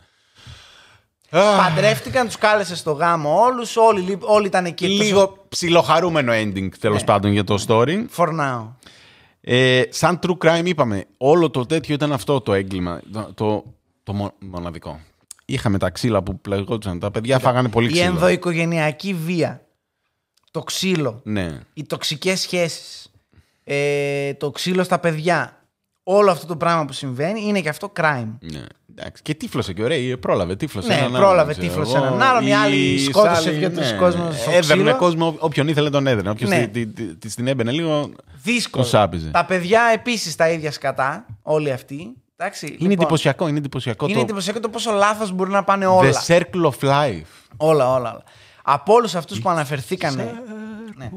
παντρεύτηκαν 1.31 2.27
τους 2.27 2.37
κάλεσε 2.37 2.77
στο 2.77 2.93
γάμο 2.93 3.41
όλους 3.41 3.77
όλοι, 3.77 4.01
λι- 4.01 4.23
όλοι 4.25 4.47
ήταν 4.47 4.65
εκεί 4.65 4.85
εκτός- 4.85 5.07
Λίγο 5.07 5.45
ψιλοχαρούμενο 5.49 6.33
ending 6.33 6.69
τέλος 6.81 7.01
Ναι. 7.01 7.07
πάντων 7.07 7.33
για 7.33 7.45
το 7.45 7.65
story. 7.69 8.05
for 8.17 8.29
now 8.41 8.69
Ε, 9.49 9.83
σαν 9.89 10.19
true 10.23 10.37
crime 10.47 10.65
είπαμε, 10.65 11.05
όλο 11.19 11.51
το 11.51 11.67
τέτοιο 11.67 11.95
ήταν 11.95 12.13
αυτό 12.13 12.41
το 12.41 12.53
έγκλημα. 12.55 13.01
Το, 13.35 13.65
το, 14.07 14.13
το 14.13 14.13
μο- 14.13 14.33
μοναδικό. 14.39 15.01
Είχαμε 15.45 15.79
τα 15.79 15.91
ξύλα 15.91 16.23
που 16.23 16.41
πλεγόντουσαν. 16.41 16.99
Τα 16.99 17.11
παιδιά 17.11 17.39
φάγανε 17.39 17.69
πολύ 17.69 17.89
Η 17.89 17.93
ξύλο. 17.93 18.05
ενδοοικογενειακή 18.07 19.15
βία. 19.15 19.61
Το 20.51 20.63
ξύλο. 20.63 21.21
Ναι. 21.25 21.61
Οι 21.75 21.85
τοξικές 21.85 22.41
σχέσεις. 22.41 23.11
Ε, 23.65 24.35
το 24.35 24.51
ξύλο 24.51 24.83
στα 24.85 24.99
παιδιά. 24.99 25.61
Όλο 26.03 26.31
αυτό 26.31 26.47
το 26.47 26.57
πράγμα 26.57 26.85
που 26.85 26.93
συμβαίνει 26.93 27.41
είναι 27.47 27.61
και 27.61 27.69
αυτό 27.69 27.93
crime. 28.01 28.29
ναι. 28.41 28.63
Εντάξει. 28.99 29.23
Και 29.23 29.35
τύφλωσε 29.35 29.73
και 29.73 29.83
ωραία. 29.83 30.19
Πρόλαβε, 30.19 30.57
τύφλωσε. 30.57 30.89
Ναι, 30.89 30.95
έναν 30.95 31.13
πρόλαβε, 31.13 31.41
άλλον, 31.41 31.49
ξέρω 31.55 31.69
τύφλωσε 31.69 31.97
εγώ. 31.97 32.07
έναν 32.07 32.23
άλλον, 32.23 32.47
η 32.47 32.55
άλλη 32.55 32.77
Η 32.77 32.99
σκότωσε 32.99 33.41
Σάλη, 33.43 33.57
δύο-τρεις 33.57 33.91
ναι. 33.93 33.97
κόσμο 33.99 34.33
στο 34.33 34.51
Έδερνε 34.51 34.83
ξύλο. 34.83 34.97
κόσμο, 34.97 35.37
όποιον 35.39 35.69
ήθελε 35.69 35.91
τον 35.91 36.07
έδερνε. 36.07 36.31
Όποιος 36.31 36.51
Ναι. 36.51 36.67
τη, 36.67 36.87
τη, 36.87 37.17
τη- 37.17 37.35
την 37.35 37.47
έμπαινε 37.47 37.71
λίγο. 37.73 38.11
Δύσκολο. 38.43 38.83
Τον 38.83 38.93
σάπιζε. 38.93 39.29
Τα 39.31 39.45
παιδιά 39.45 39.83
επίσης 39.95 40.37
τα 40.37 40.51
ίδια 40.51 40.73
σκατά, 40.73 41.27
όλοι 41.43 41.73
αυτοί. 41.73 42.13
Εντάξει, 42.37 42.67
Είναι 42.67 42.77
λοιπόν, 42.79 42.91
εντυπωσιακό, 42.93 43.49
είναι 43.49 43.59
εντυπωσιακό 43.59 44.05
Είναι 44.07 44.15
το. 44.15 44.21
εντυπωσιακό 44.21 44.61
το 44.61 44.69
πόσο 44.69 44.93
λάθος 44.93 45.33
μπορεί 45.33 45.51
να 45.51 45.65
πάνε 45.65 45.87
όλα. 45.87 46.11
The 46.13 46.33
circle 46.37 46.63
of 46.71 46.89
life. 46.89 47.23
Όλα, 47.57 47.93
όλα, 47.95 48.11
όλα. 48.11 48.23
Από 48.63 48.93
όλους 48.95 49.15
αυτούς 49.15 49.41
που 49.41 49.49
αναφερθήκαν. 49.49 50.15
Ναι. 50.97 51.11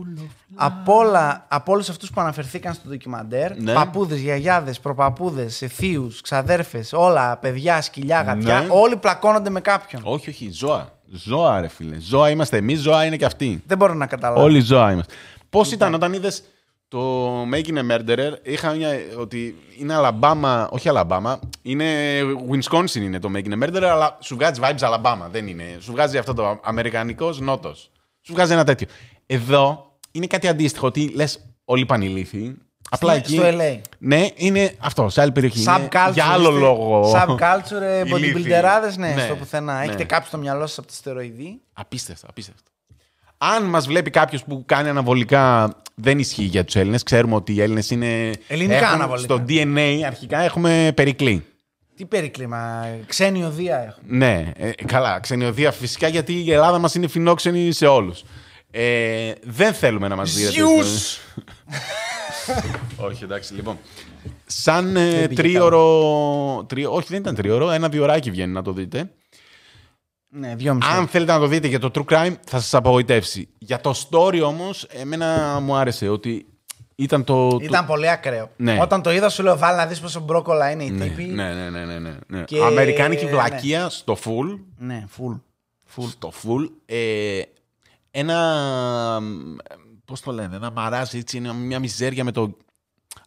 Από, 0.56 0.96
όλα, 0.96 1.46
από 1.48 1.72
όλους 1.72 1.90
αυτούς 1.90 2.10
που 2.12 2.22
αναφερθήκαν 2.22 2.74
στο 2.74 2.90
ντοκιμαντέρ, 2.90 3.60
Ναι. 3.62 3.74
παππούδες, 3.74 4.20
γιαγιάδες, 4.20 4.80
προπαππούδες, 4.80 5.64
θείους, 5.68 6.22
ξαδέρφες, 6.22 6.94
όλα, 6.94 7.38
παιδιά, 7.38 7.82
σκυλιά, 7.82 8.22
γατιά, 8.22 8.60
Ναι. 8.60 8.68
όλοι 8.70 8.96
πλακώνονται 8.98 9.50
με 9.50 9.62
κάποιον. 9.62 10.02
Όχι, 10.06 10.30
όχι, 10.30 10.50
ζώα. 10.52 10.98
Ζώα, 11.12 11.62
ρε 11.62 11.68
φίλε. 11.68 12.00
Ζώα 12.00 12.30
είμαστε 12.30 12.58
εμείς, 12.58 12.80
ζώα 12.80 13.06
είναι 13.06 13.16
και 13.18 13.26
αυτοί. 13.26 13.64
Δεν 13.66 13.78
μπορώ 13.78 13.94
να 13.94 14.06
καταλάβω. 14.06 14.44
Όλοι 14.44 14.60
ζώα 14.60 14.92
είμαστε. 14.92 15.14
Πώς 15.50 15.72
ήταν 15.72 15.94
όταν 15.94 16.14
είδες 16.14 16.44
το 16.90 17.42
Making 17.54 17.78
a 17.78 17.92
Murderer, 17.92 18.32
είχα 18.44 18.74
μια. 18.74 18.90
ότι 19.18 19.56
είναι 19.80 19.94
Αλαμπάμα, 19.94 20.70
όχι 20.72 20.90
Αλαμπάμα, 20.90 21.40
είναι 21.62 21.86
Wisconsin 22.52 22.96
είναι 22.96 23.20
το 23.20 23.30
Making 23.36 23.52
a 23.52 23.64
Murderer, 23.64 23.84
αλλά 23.84 24.18
σου 24.22 24.36
βγάζει 24.36 24.60
vibes 24.64 24.82
Αλαμπάμα. 24.82 25.28
Δεν 25.32 25.48
είναι. 25.48 25.64
Σου 25.80 25.92
βγάζει 25.92 26.18
αυτό 26.18 26.34
το 26.34 26.60
Αμερικανικός 26.64 27.40
Νότος. 27.40 27.92
Σου 28.22 28.34
βγάζει 28.34 28.52
ένα 28.54 28.64
τέτοιο. 28.64 28.88
Εδώ 29.26 29.92
είναι 30.12 30.28
κάτι 30.28 30.48
αντίστοιχο, 30.48 30.88
ότι 30.88 31.08
λες 31.16 31.46
όλοι 31.66 31.86
πανηλήθιοι. 31.86 32.58
Απλά 32.90 33.14
εκεί. 33.14 33.34
στο 33.36 33.44
LA. 33.46 33.80
Ναι, 33.98 34.28
είναι 34.36 34.76
αυτό, 34.80 35.10
σε 35.10 35.22
άλλη 35.22 35.32
περιοχή. 35.32 35.62
Είναι 35.62 35.88
Subculture. 35.92 36.12
για 36.14 36.26
άλλο 36.26 36.48
είστε- 36.50 36.62
λόγο. 36.62 37.12
Subculture, 37.16 37.82
ε, 37.82 38.00
Ηλίθιοι. 38.00 38.34
bodybuilderάδες, 38.46 38.96
ναι, 38.98 39.14
Ναι, 39.14 39.22
στο 39.24 39.36
πουθενά. 39.36 39.78
ναι. 39.80 39.86
Έχετε 39.86 40.04
κάποιο 40.04 40.28
στο 40.28 40.38
μυαλό 40.38 40.68
σας 40.68 40.78
από 40.78 40.88
τη 40.88 40.94
στεροειδή; 40.94 41.62
Απίστευτο, 41.74 42.28
απίστευτο. 42.30 42.72
Αν 43.42 43.64
μας 43.64 43.88
βλέπει 43.88 44.10
κάποιος 44.10 44.44
που 44.44 44.64
κάνει 44.66 44.90
αναβολικά, 44.90 45.76
δεν 45.96 46.20
ισχύει 46.20 46.44
για 46.44 46.64
τους 46.64 46.76
Έλληνες. 46.76 47.04
Ξέρουμε 47.04 47.36
ότι 47.36 47.54
οι 47.54 47.62
Έλληνες 47.62 47.90
είναι. 47.90 48.32
Ελληνικά 48.48 48.76
έχουν 48.78 48.88
αναβολικά. 48.94 49.34
Στο 49.34 49.46
DNA 49.50 50.02
αρχικά 50.06 50.40
έχουμε 50.40 50.92
περικλή. 50.96 51.44
Τι 51.96 52.06
περίκλημα, 52.06 52.88
ξένη 53.06 53.44
οδεία 53.44 53.78
έχω. 53.88 54.00
Ναι, 54.08 54.52
ε, 54.58 54.72
καλά. 54.86 55.20
Ξενιωδία 55.20 55.72
φυσικά 55.72 56.08
γιατί 56.08 56.34
η 56.34 56.52
Ελλάδα 56.52 56.78
μας 56.80 56.96
είναι 56.96 57.08
φινόξενη 57.08 57.72
σε 57.72 57.86
όλους. 57.88 58.24
Ε, 58.72 59.32
δεν 59.44 59.74
θέλουμε 59.74 60.08
να 60.08 60.16
μας 60.16 60.34
δείτε. 60.34 60.52
Ζιούς! 60.52 61.20
όχι, 63.10 63.24
εντάξει, 63.24 63.54
λοιπόν. 63.54 63.78
Σαν 64.46 64.96
ε, 64.96 65.28
πήγε 65.28 65.42
τρίωρο, 65.42 65.86
τρί- 66.70 66.88
Όχι, 66.88 67.08
δεν 67.10 67.20
ήταν 67.20 67.36
τρίωρο. 67.36 67.72
Ένα 67.72 67.90
διωράκι 67.90 68.32
βγαίνει 68.32 68.54
να 68.54 68.62
το 68.62 68.72
δείτε. 68.72 69.10
Ναι, 70.30 70.56
δυόμιση. 70.56 70.90
Αν 70.92 71.08
θέλετε 71.08 71.32
να 71.32 71.40
το 71.40 71.48
δείτε 71.48 71.68
για 71.68 71.80
το 71.80 71.92
true 71.94 72.14
crime, 72.14 72.34
θα 72.48 72.60
σας 72.60 72.74
απογοητεύσει. 72.74 73.50
Για 73.58 73.82
το 73.82 73.94
story 74.10 74.42
όμως, 74.46 74.84
εμένα 74.84 75.60
μου 75.62 75.76
άρεσε 75.76 76.08
ότι 76.10 76.46
ήταν 76.96 77.24
το... 77.24 77.58
Ήταν 77.62 77.86
πολύ 77.86 78.10
ακραίο. 78.10 78.52
Ναι. 78.56 78.78
Όταν 78.82 79.02
το 79.02 79.12
είδα, 79.12 79.30
σου 79.30 79.44
λέω: 79.44 79.58
Βάλει 79.58 79.78
να 79.78 79.86
δεις 79.86 80.00
πόσο 80.00 80.20
μπρόκολα 80.20 80.72
είναι 80.72 80.84
η 80.84 80.92
το... 80.98 81.04
τύπη. 81.04 81.24
Ναι, 81.24 81.54
ναι, 81.54 81.70
ναι, 81.70 81.86
ναι, 81.86 82.00
ναι, 82.00 82.18
ναι. 82.28 82.44
Και- 82.44 82.64
Αμερικάνικη 82.64 83.26
ναι. 83.26 83.32
βλακεία 83.32 83.90
στο 83.90 84.18
full. 84.24 84.60
Ναι, 84.78 85.06
full. 85.18 85.40
Στο 86.08 86.32
full. 86.44 86.70
Ε, 86.86 87.42
ένα... 88.12 89.22
Πώς 90.06 90.22
το 90.22 90.32
λένε, 90.32 90.56
ένα 90.56 90.72
μαράζ 90.72 91.14
έτσι, 91.14 91.38
είναι 91.38 91.54
μια 91.54 91.80
μιζέρια 91.80 92.24
με 92.24 92.32
το... 92.32 92.58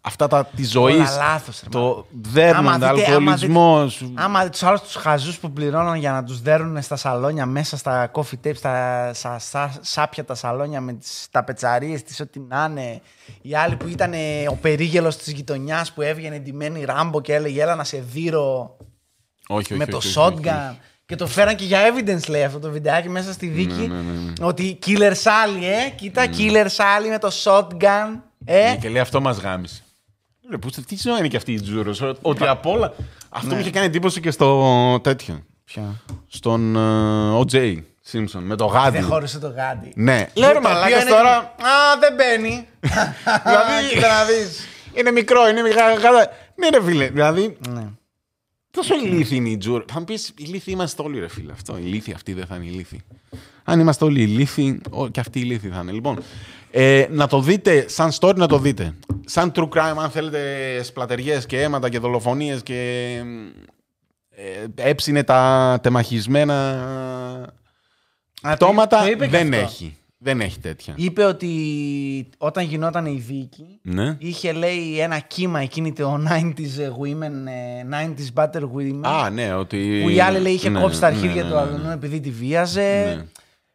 Αυτά 0.05 0.27
τα 0.27 0.45
της 0.45 0.70
ζωής. 0.70 0.97
Όλα 0.97 1.16
λάθος, 1.16 1.61
ρε, 1.62 1.69
Το 1.69 1.89
Άμα 1.89 2.05
δέρνοντα, 2.33 2.73
δείτε- 2.73 2.87
άμα 2.89 2.95
δείτε- 2.95 3.11
αλκοολισμός. 3.11 4.05
Άμα 4.15 4.49
τους 4.49 4.62
άλλους 4.62 4.81
τους 4.81 4.95
χαζούς 4.95 5.39
που 5.39 5.53
πληρώναν 5.53 5.95
για 5.99 6.12
να 6.12 6.24
τους 6.24 6.41
δέρουν 6.41 6.83
στα 6.83 6.97
σαλόνια, 6.97 7.47
μέσα 7.47 7.77
στα 7.77 8.11
coffee 8.15 8.47
tapes, 8.47 8.55
στα, 8.55 9.11
στα, 9.15 9.39
στα 9.39 9.73
σάπια 9.81 10.24
τα 10.24 10.35
σαλόνια 10.35 10.81
με 10.81 10.93
τις, 10.93 11.27
τα 11.31 11.45
πετσαρίες 11.45 12.03
της, 12.03 12.20
ό,τι 12.20 12.41
να 12.49 12.66
είναι. 12.70 13.01
Οι 13.43 13.55
άλλοι 13.57 13.77
που 13.77 13.89
ήταν 13.89 14.12
ε, 14.12 14.19
ο 14.49 14.55
περίγελος 14.61 15.16
της 15.16 15.33
γειτονιάς 15.33 15.93
που 15.93 16.03
έβγαινε 16.03 16.39
ντυμένη 16.39 16.85
ράμπο 16.85 17.20
και 17.20 17.35
έλεγε 17.35 17.62
Έλα 17.62 17.74
να 17.74 17.85
σε 17.85 18.05
δείρω 18.12 18.77
Όχι, 19.49 19.73
όχι, 19.73 19.74
με 19.74 19.83
όχι, 19.83 19.91
το 19.91 19.97
όχι, 19.97 20.19
όχι, 20.19 20.29
shotgun. 20.35 20.69
όχι. 20.70 20.79
Και 21.07 21.16
το 21.16 21.27
φέραν 21.27 21.57
και 21.57 21.65
για 21.65 21.79
evidence, 21.93 22.29
λέει 22.29 22.43
αυτό 22.45 22.59
το 22.59 22.70
βιντεάκι 22.70 23.09
μέσα 23.09 23.33
στη 23.33 23.47
δίκη. 23.47 23.89
Ναι, 23.89 24.47
Ότι 24.47 24.79
killer 24.87 25.12
Sally, 25.12 25.62
ε, 25.87 25.91
κοίτα, 25.91 26.24
killer 26.39 26.66
Sally 26.66 27.09
με 27.09 27.19
το 27.19 27.31
shotgun. 27.45 28.20
Ε, 28.45 28.69
Ναι, 28.70 28.77
και 28.77 28.89
λέει 28.89 29.01
αυτό 29.03 29.20
μας 29.20 29.39
γάμισε. 29.39 29.83
Ρε, 30.53 30.59
πού, 30.59 30.69
τι 30.87 30.97
ζωή 30.97 31.19
είναι 31.19 31.29
και 31.29 31.37
αυτοί 31.36 31.52
οι 31.52 31.60
jurors; 31.60 32.02
Ότι 32.23 32.47
απ' 32.47 32.66
όλα. 32.66 32.93
Αυτό 33.29 33.49
Ναι. 33.49 33.55
μου 33.55 33.61
είχε 33.61 33.70
κάνει 33.70 33.87
εντύπωση 33.87 34.20
και 34.20 34.31
στο 34.31 35.01
τέτοιο. 35.03 35.43
Ποια; 35.65 35.83
Στον 36.27 36.77
ε, 36.77 37.39
O.J. 37.41 37.77
Simpson 38.12 38.41
με 38.43 38.57
το 38.57 38.65
γάντι. 38.65 38.91
Δεν 38.99 39.07
χώρεσε 39.06 39.39
το 39.39 39.49
γάντι. 39.57 39.93
Ναι. 39.95 40.27
Λέω 40.35 40.49
ρε 40.53 40.55
Το 40.55 40.59
οποίο 40.59 40.70
μαλάκας 40.74 41.03
είναι- 41.03 41.11
τώρα. 41.11 41.37
Α, 41.37 41.99
δεν 42.01 42.15
μπαίνει. 42.15 42.66
Δηλαδή- 43.45 43.89
Κοίτα 43.95 44.09
να 44.09 44.24
δεις. 44.24 44.66
Είναι 44.95 45.11
μικρό, 45.11 45.49
είναι 45.49 45.62
μικρά. 45.62 45.95
γάντια. 45.94 46.28
Ναι, 46.57 46.69
ρε 46.69 46.83
φίλε. 46.83 47.09
Δηλαδή. 47.09 47.57
Ναι. 47.69 47.87
Τόσο 48.70 48.95
ηλίθιοι 48.95 49.37
είναι 49.41 49.49
η 49.49 49.57
Τζούρο. 49.57 49.85
Θα 49.93 49.99
μου 49.99 50.05
πεις, 50.05 50.33
ηλίθιοι 50.37 50.73
είμαστε 50.77 51.03
όλοι, 51.03 51.19
ρε 51.20 51.29
φίλε. 51.29 51.53
Αυτό. 51.53 51.79
Ηλίθιοι 51.79 52.12
αυτοί 52.15 52.33
δεν 52.33 52.47
θα 52.47 52.55
είναι 52.57 52.65
ηλίθιοι. 52.65 53.01
Αν 53.65 53.81
είμαστε 53.81 54.05
όλοι 54.05 54.23
ηλίθιοι, 54.23 54.81
ο- 54.91 55.09
και 55.09 55.20
αυτοί 55.20 55.41
ηλίθιοι 55.41 55.70
θα 55.70 55.81
είναι. 55.81 55.93
Λοιπόν, 55.93 56.23
ε, 56.74 57.07
να 57.11 57.27
το 57.27 57.40
δείτε, 57.40 57.89
σαν 57.89 58.11
story 58.20 58.35
να 58.36 58.47
το 58.47 58.59
δείτε. 58.59 58.94
Σαν 59.24 59.53
true 59.55 59.69
crime, 59.69 59.97
αν 59.99 60.11
θέλετε 60.11 60.40
σπλατεριές 60.82 61.47
και 61.47 61.61
αίματα 61.62 61.89
και 61.89 61.99
δολοφονίες 61.99 62.62
και 62.62 63.19
ε, 64.31 64.89
έψινε 64.89 65.23
τα 65.23 65.78
τεμαχισμένα 65.82 66.55
Α, 68.43 68.51
το- 68.51 68.55
πτώματα, 68.55 69.01
το 69.01 69.07
είπε 69.11 69.24
και 69.24 69.31
δεν 69.31 69.53
αυτό. 69.55 69.65
έχει. 69.66 69.97
Δεν 70.24 70.40
έχει 70.40 70.59
τέτοια. 70.59 70.94
Είπε 70.97 71.24
ότι 71.24 71.51
όταν 72.39 72.65
γινόταν 72.65 73.07
η 73.07 73.23
δίκη, 73.27 73.78
Ναι. 73.82 74.16
είχε 74.19 74.53
λέει 74.53 74.99
ένα 75.01 75.19
κύμα 75.19 75.61
εκείνη 75.61 75.93
το 75.93 76.23
90s 76.28 76.81
women, 77.03 77.32
ε, 77.47 77.86
90s 77.90 78.43
butter 78.43 78.62
women. 78.62 79.01
Α, 79.03 79.31
ναι, 79.31 79.55
ότι... 79.55 80.01
που 80.03 80.09
η 80.09 80.20
άλλη 80.20 80.39
λέει 80.39 80.53
είχε 80.53 80.69
ναι, 80.69 80.81
κόψει 80.81 81.01
τα 81.01 81.11
ναι, 81.11 81.16
αρχίδια 81.16 81.43
ναι, 81.43 81.49
του 81.49 81.55
ναι, 81.55 81.61
αλλού 81.61 81.78
ναι. 81.86 81.93
επειδή 81.93 82.20
τη 82.20 82.31
βίαζε. 82.31 83.27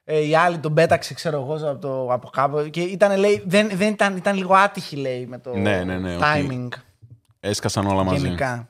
Ναι. 0.08 0.14
Ε, 0.16 0.20
η 0.28 0.36
άλλη 0.36 0.58
τον 0.58 0.74
πέταξε, 0.74 1.14
ξέρω 1.14 1.42
εγώ, 1.42 1.70
από, 1.70 1.80
το, 1.80 2.14
από 2.14 2.28
κάπου. 2.28 2.70
Και 2.70 2.82
ήταν, 2.82 3.20
λέει, 3.20 3.44
δεν, 3.46 3.70
δεν 3.74 3.94
ήταν, 3.94 4.18
ήταν 4.18 4.38
λίγο 4.38 4.54
άτυχη, 4.54 4.96
λέει, 4.96 5.26
με 5.26 5.38
το 5.38 5.56
Ναι, 5.56 5.84
ναι, 5.84 5.98
ναι, 5.98 6.16
ότι 6.16 6.24
timing 6.24 6.68
Έσκασαν 7.40 7.88
όλα 7.88 8.04
μαζί. 8.04 8.26
γενικά. 8.26 8.70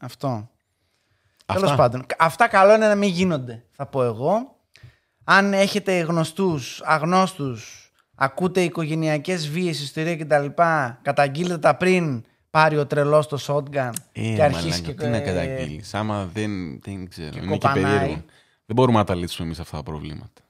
Αυτό. 0.00 0.48
Αυτά. 1.46 1.60
Τέλος 1.60 1.76
πάντων. 1.76 2.06
Αυτά 2.18 2.48
καλό 2.48 2.74
είναι 2.74 2.88
να 2.88 2.94
μην 2.94 3.08
γίνονται, 3.08 3.64
θα 3.70 3.86
πω 3.86 4.02
εγώ. 4.02 4.56
Αν 5.24 5.52
έχετε 5.52 5.98
γνωστούς, 5.98 6.82
αγνώστους, 6.84 7.92
ακούτε 8.14 8.60
οικογενειακές 8.60 9.48
βίες, 9.48 9.80
ιστορία 9.80 10.16
κτλ. 10.16 10.46
Καταγγείλτε 11.02 11.58
τα 11.58 11.74
πριν 11.76 12.24
πάρει 12.50 12.78
ο 12.78 12.86
τρελός 12.86 13.26
το 13.26 13.38
shotgun 13.46 13.90
Ε, 14.12 14.34
και 14.34 14.42
αρχίσει 14.42 14.80
μαλάκα, 14.82 14.92
και... 14.92 14.94
Τι 14.94 15.06
να 15.06 15.20
καταγγείλεις. 15.20 15.94
Άμα 15.94 16.28
δεν, 16.32 16.80
δεν 16.80 17.08
ξέρω. 17.08 17.30
και 17.30 17.38
είναι 17.38 17.46
και 17.46 17.52
κοπανάει. 17.52 17.82
περίεργο. 17.82 18.24
Δεν 18.66 18.76
μπορούμε 18.76 18.98
να 18.98 19.04
τα 19.04 19.14
λύσουμε 19.14 19.46
εμείς 19.46 19.60
αυτά 19.60 19.76
τα 19.76 19.82
προβλήματα. 19.82 20.42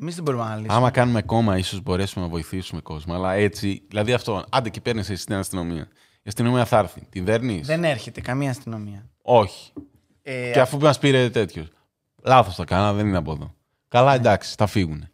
Εμείς 0.00 0.14
δεν 0.14 0.24
μπορούμε 0.24 0.44
να 0.44 0.54
λύσουμε. 0.56 0.74
Άμα 0.74 0.90
κάνουμε 0.90 1.22
κόμμα, 1.22 1.58
ίσως 1.58 1.82
μπορέσουμε 1.82 2.24
να 2.24 2.30
βοηθήσουμε 2.30 2.80
κόσμο. 2.80 3.14
Αλλά 3.14 3.32
έτσι, 3.32 3.82
δηλαδή 3.88 4.12
αυτό, 4.12 4.44
άντε 4.50 4.68
και 4.68 4.80
παίρνεις 4.80 5.10
εσύ 5.10 5.26
την 5.26 5.34
αστυνομία. 5.34 5.88
Η 6.16 6.26
αστυνομία 6.28 6.64
θα 6.64 6.78
έρθει. 6.78 7.06
Την 7.08 7.24
δέρνεις; 7.24 7.66
Δεν 7.66 7.84
έρχεται 7.84 8.20
καμία 8.20 8.50
αστυνομία. 8.50 9.08
Όχι. 9.22 9.72
Ε, 10.22 10.50
Και 10.52 10.60
αφού 10.60 10.78
μας 10.78 10.98
πήρε 10.98 11.30
τέτοιος. 11.30 11.68
Λάθος 12.22 12.56
τα 12.56 12.64
κάνα, 12.64 12.92
δεν 12.92 13.06
είναι 13.06 13.16
από 13.16 13.32
εδώ. 13.32 13.54
Καλά, 13.88 14.14
εντάξει, 14.14 14.54
θα 14.58 14.66
φύγουν. 14.66 15.08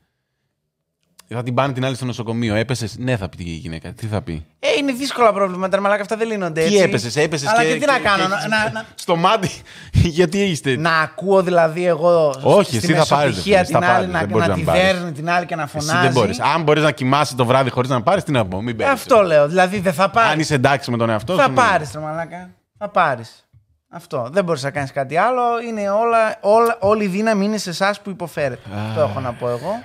Θα 1.34 1.42
την 1.42 1.54
πάνε 1.54 1.72
την 1.72 1.84
άλλη 1.84 1.94
στο 1.94 2.04
νοσοκομείο. 2.04 2.54
Έπεσες; 2.54 2.96
Ναι, 2.98 3.16
θα 3.16 3.28
πει 3.28 3.42
η 3.44 3.50
γυναίκα. 3.50 3.92
Τι 3.92 4.06
θα 4.06 4.22
πει; 4.22 4.46
ε, 4.58 4.66
είναι 4.78 4.92
δύσκολα 4.92 5.32
προβλήματα, 5.32 5.76
ρε 5.76 5.82
μαλάκα, 5.82 6.02
αυτά 6.02 6.16
δεν 6.16 6.28
λύνονται 6.28 6.60
έτσι. 6.60 6.72
Τι 6.76 6.82
έπεσες, 6.82 7.16
έπεσες. 7.16 7.48
Αλλά 7.48 7.64
και, 7.64 7.74
τι 7.78 7.86
να 7.86 7.98
κάνω, 7.98 8.28
να, 8.28 8.48
να, 8.48 8.70
να, 8.72 8.84
Στο 8.94 9.16
μάτι; 9.16 9.50
Γιατί 10.18 10.38
είστε. 10.38 10.76
να 10.76 10.98
ακούω 10.98 11.42
δηλαδή 11.42 11.86
εγώ 11.86 12.34
Όχι, 12.42 12.76
στη 12.76 12.76
εσύ 12.76 12.92
θα 12.94 13.06
πάρεις, 13.06 13.26
μεσοπυχία 13.28 13.58
ρε, 13.58 13.64
την 13.66 13.80
θα 13.80 13.86
άλλη 13.86 14.06
πάρεις, 14.06 14.12
να, 14.12 14.18
δεν 14.18 14.28
μπορείς 14.28 14.46
να 14.46 14.52
να 14.52 14.58
τη 14.58 14.64
πάρεις. 14.64 14.82
δέρνει 14.82 15.12
την 15.12 15.30
άλλη 15.30 15.46
και 15.46 15.56
να 15.56 15.62
Εσύ 15.62 15.78
φωνάζει. 15.78 16.02
δεν 16.04 16.12
μπορείς. 16.12 16.40
Αν 16.40 16.62
μπορείς 16.62 16.82
να 16.82 16.90
κοιμάσαι 16.90 17.34
το 17.36 17.44
βράδυ 17.44 17.70
χωρίς 17.70 17.90
να 17.90 18.02
πάρεις, 18.02 18.24
τι 18.24 18.32
να 18.32 18.46
πω. 18.46 18.62
Μην 18.62 18.76
παίρνεις. 18.76 18.94
Αυτό 18.94 19.22
λέω. 19.22 19.48
Δηλαδή 19.48 19.78
δεν 19.78 19.92
θα 19.92 20.10
πάρεις. 20.10 20.32
Αν 20.32 20.38
είσαι 20.40 20.54
εντάξει 20.54 20.90
με 20.90 20.96
τον 20.96 21.10
εαυτό 21.10 21.34
Θα 21.36 21.42
σου. 21.42 21.48
ναι. 21.48 21.54
πάρεις, 21.56 21.90
ρε 21.94 22.00
μαλάκα. 22.00 22.50
Θα 22.78 22.88
πάρεις. 22.88 23.48
Αυτό. 23.90 24.28
Δεν 24.32 24.44
μπορείς 24.44 24.62
να 24.62 24.70
κάνεις 24.70 24.92
κάτι 24.92 25.16
άλλο. 25.16 25.42
Είναι 25.68 25.90
όλα, 25.90 26.36
όλα, 26.40 26.76
όλη 26.80 27.04
η 27.04 27.08
δύναμη 27.08 27.44
είναι 27.44 27.58
σε 27.58 27.70
εσάς 27.70 28.00
που 28.00 28.10
υποφέρετε. 28.10 28.62
Αυτό 28.88 29.00
έχω 29.00 29.20
να 29.20 29.32
πω 29.32 29.48
εγώ. 29.48 29.82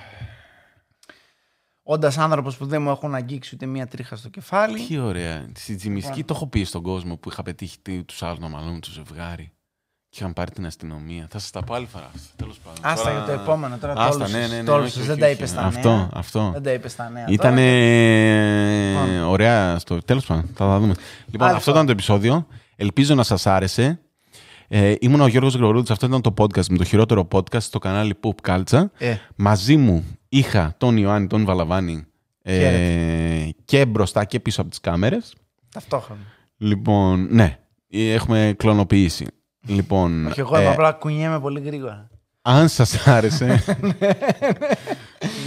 Όντας 1.88 2.18
άνθρωπος 2.18 2.56
που 2.56 2.66
δεν 2.66 2.82
μου 2.82 2.90
έχουν 2.90 3.14
αγγίξει 3.14 3.50
ούτε 3.54 3.66
μία 3.66 3.86
τρίχα 3.86 4.16
στο 4.16 4.28
κεφάλι. 4.28 4.80
Τι 4.86 4.98
ωραία. 4.98 5.46
Στη 5.54 5.74
Τζιμισκή 5.74 6.08
Λοιπόν. 6.10 6.24
το 6.26 6.34
έχω 6.34 6.46
πει 6.46 6.64
στον 6.64 6.82
κόσμο 6.82 7.16
που 7.16 7.30
είχα 7.30 7.42
πετύχει 7.42 7.76
τους 8.06 8.22
άλλους 8.22 8.38
να 8.38 8.48
μαλώνουν 8.48 8.80
το 8.80 8.88
ζευγάρι. 8.90 9.50
Και 10.08 10.18
είχαν 10.20 10.32
πάρει 10.32 10.50
την 10.50 10.66
αστυνομία. 10.66 11.26
Θα 11.30 11.38
σας 11.38 11.50
τα 11.50 11.62
πω 11.62 11.74
άλλη 11.74 11.86
φορά 11.86 12.04
αυτά. 12.14 12.20
Τέλος 12.36 12.58
πάντων. 12.64 12.80
Άστα 12.84 13.04
Τώρα- 13.10 13.16
για 13.24 13.34
το 13.34 13.40
επόμενο. 13.42 13.76
Τώρα 13.78 13.92
Άστα, 13.92 14.10
τόλουσες, 14.10 14.32
ναι, 14.40 14.46
ναι, 14.46 14.56
ναι, 14.56 14.64
τόλουσες, 14.64 14.96
όχι, 14.96 15.06
δεν 15.06 15.10
όχι, 15.10 15.20
τα 15.20 15.26
όχι. 15.26 15.34
είπες 15.36 15.48
στα 15.50 15.62
Αυτό, 15.64 15.88
νέα. 15.96 16.08
αυτό. 16.12 16.50
Δεν 16.52 16.62
τα 16.62 16.72
είπες 16.72 16.92
στα 16.92 17.08
νέα. 17.10 17.24
Ήταν 17.28 17.54
Τώρα- 17.54 19.26
ωραία 19.28 19.78
στο. 19.78 20.02
Τέλος 20.02 20.26
πάντων, 20.26 20.44
θα 20.54 20.66
τα 20.66 20.78
δούμε. 20.78 20.94
Λοιπόν, 21.26 21.46
Άλλη 21.48 21.56
αυτό 21.56 21.60
φορά. 21.70 21.74
ήταν 21.74 21.86
το 21.86 21.92
επεισόδιο. 21.92 22.46
Ελπίζω 22.76 23.14
να 23.14 23.22
σας 23.22 23.46
άρεσε. 23.46 24.00
Ε, 24.68 24.94
ήμουν 25.00 25.20
ο 25.20 25.26
Γιώργος 25.26 25.54
Γρηγορούδης, 25.54 25.90
αυτό 25.90 26.06
ήταν 26.06 26.20
το 26.20 26.34
podcast 26.38 26.66
μου, 26.68 26.76
το 26.76 26.84
χειρότερο 26.84 27.28
podcast 27.32 27.60
στο 27.62 27.78
κανάλι 27.78 28.14
Pop 28.22 28.48
Culture. 28.50 28.84
Ε, 28.98 29.16
Μαζί 29.36 29.76
μου 29.76 30.04
είχα 30.28 30.74
τον 30.78 30.96
Ιωάννη, 30.96 31.26
τον 31.26 31.44
Βαλαβάνη 31.44 32.04
ε, 32.42 33.48
και 33.64 33.86
μπροστά 33.86 34.24
και 34.24 34.40
πίσω 34.40 34.60
από 34.60 34.70
τις 34.70 34.80
κάμερες. 34.80 35.34
ταυτόχρονα. 35.72 36.20
Λοιπόν, 36.56 37.26
ναι, 37.30 37.58
ε, 37.90 38.12
έχουμε 38.12 38.54
κλωνοποιήσει. 38.56 39.26
Λοιπόν, 39.66 40.26
Όχι, 40.26 40.40
εγώ 40.40 40.56
ε, 40.56 40.66
απλά 40.66 40.92
κουνιέμαι 40.92 41.40
πολύ 41.40 41.60
γρήγορα. 41.60 42.08
αν 42.42 42.68
σας 42.68 43.06
άρεσε... 43.06 43.62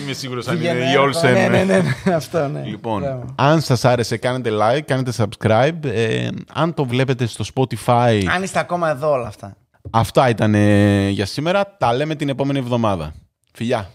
Είμαι 0.04 0.14
σίγουρος 0.14 0.48
αν 0.48 0.56
είναι 0.56 0.72
Πηγαίνω, 0.72 0.90
η 0.90 0.94
έρχομαι. 0.94 1.30
Olsen. 1.30 1.34
Ναι, 1.34 1.48
ναι, 1.48 1.64
ναι, 1.64 1.82
ναι, 2.06 2.14
αυτό, 2.14 2.48
ναι. 2.48 2.64
Λοιπόν, 2.64 3.02
Μπράβο. 3.02 3.26
αν 3.36 3.62
σας 3.62 3.86
άρεσε 3.86 4.18
κάνετε 4.18 4.50
like, 4.62 4.82
κάνετε 4.82 5.12
subscribe. 5.18 5.86
Ε, 5.86 6.28
αν 6.54 6.74
το 6.74 6.86
βλέπετε 6.86 7.26
στο 7.26 7.46
Spotify, 7.56 8.24
Αν 8.36 8.44
είστε 8.44 8.60
ακόμα 8.60 8.90
εδώ 8.90 9.12
όλα 9.12 9.28
αυτά. 9.28 9.56
αυτά 9.90 10.30
ήταν 10.30 10.54
ε, 10.56 11.10
για 11.10 11.26
σήμερα. 11.26 11.76
Τα 11.78 11.94
λέμε 11.94 12.16
την 12.16 12.30
επόμενη 12.30 12.60
εβδομάδα. 12.60 13.14
Φιλιά. 13.54 13.90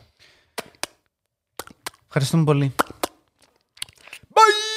Ευχαριστούμε 2.17 2.45
πολύ. 2.45 2.75
Bye! 4.35 4.74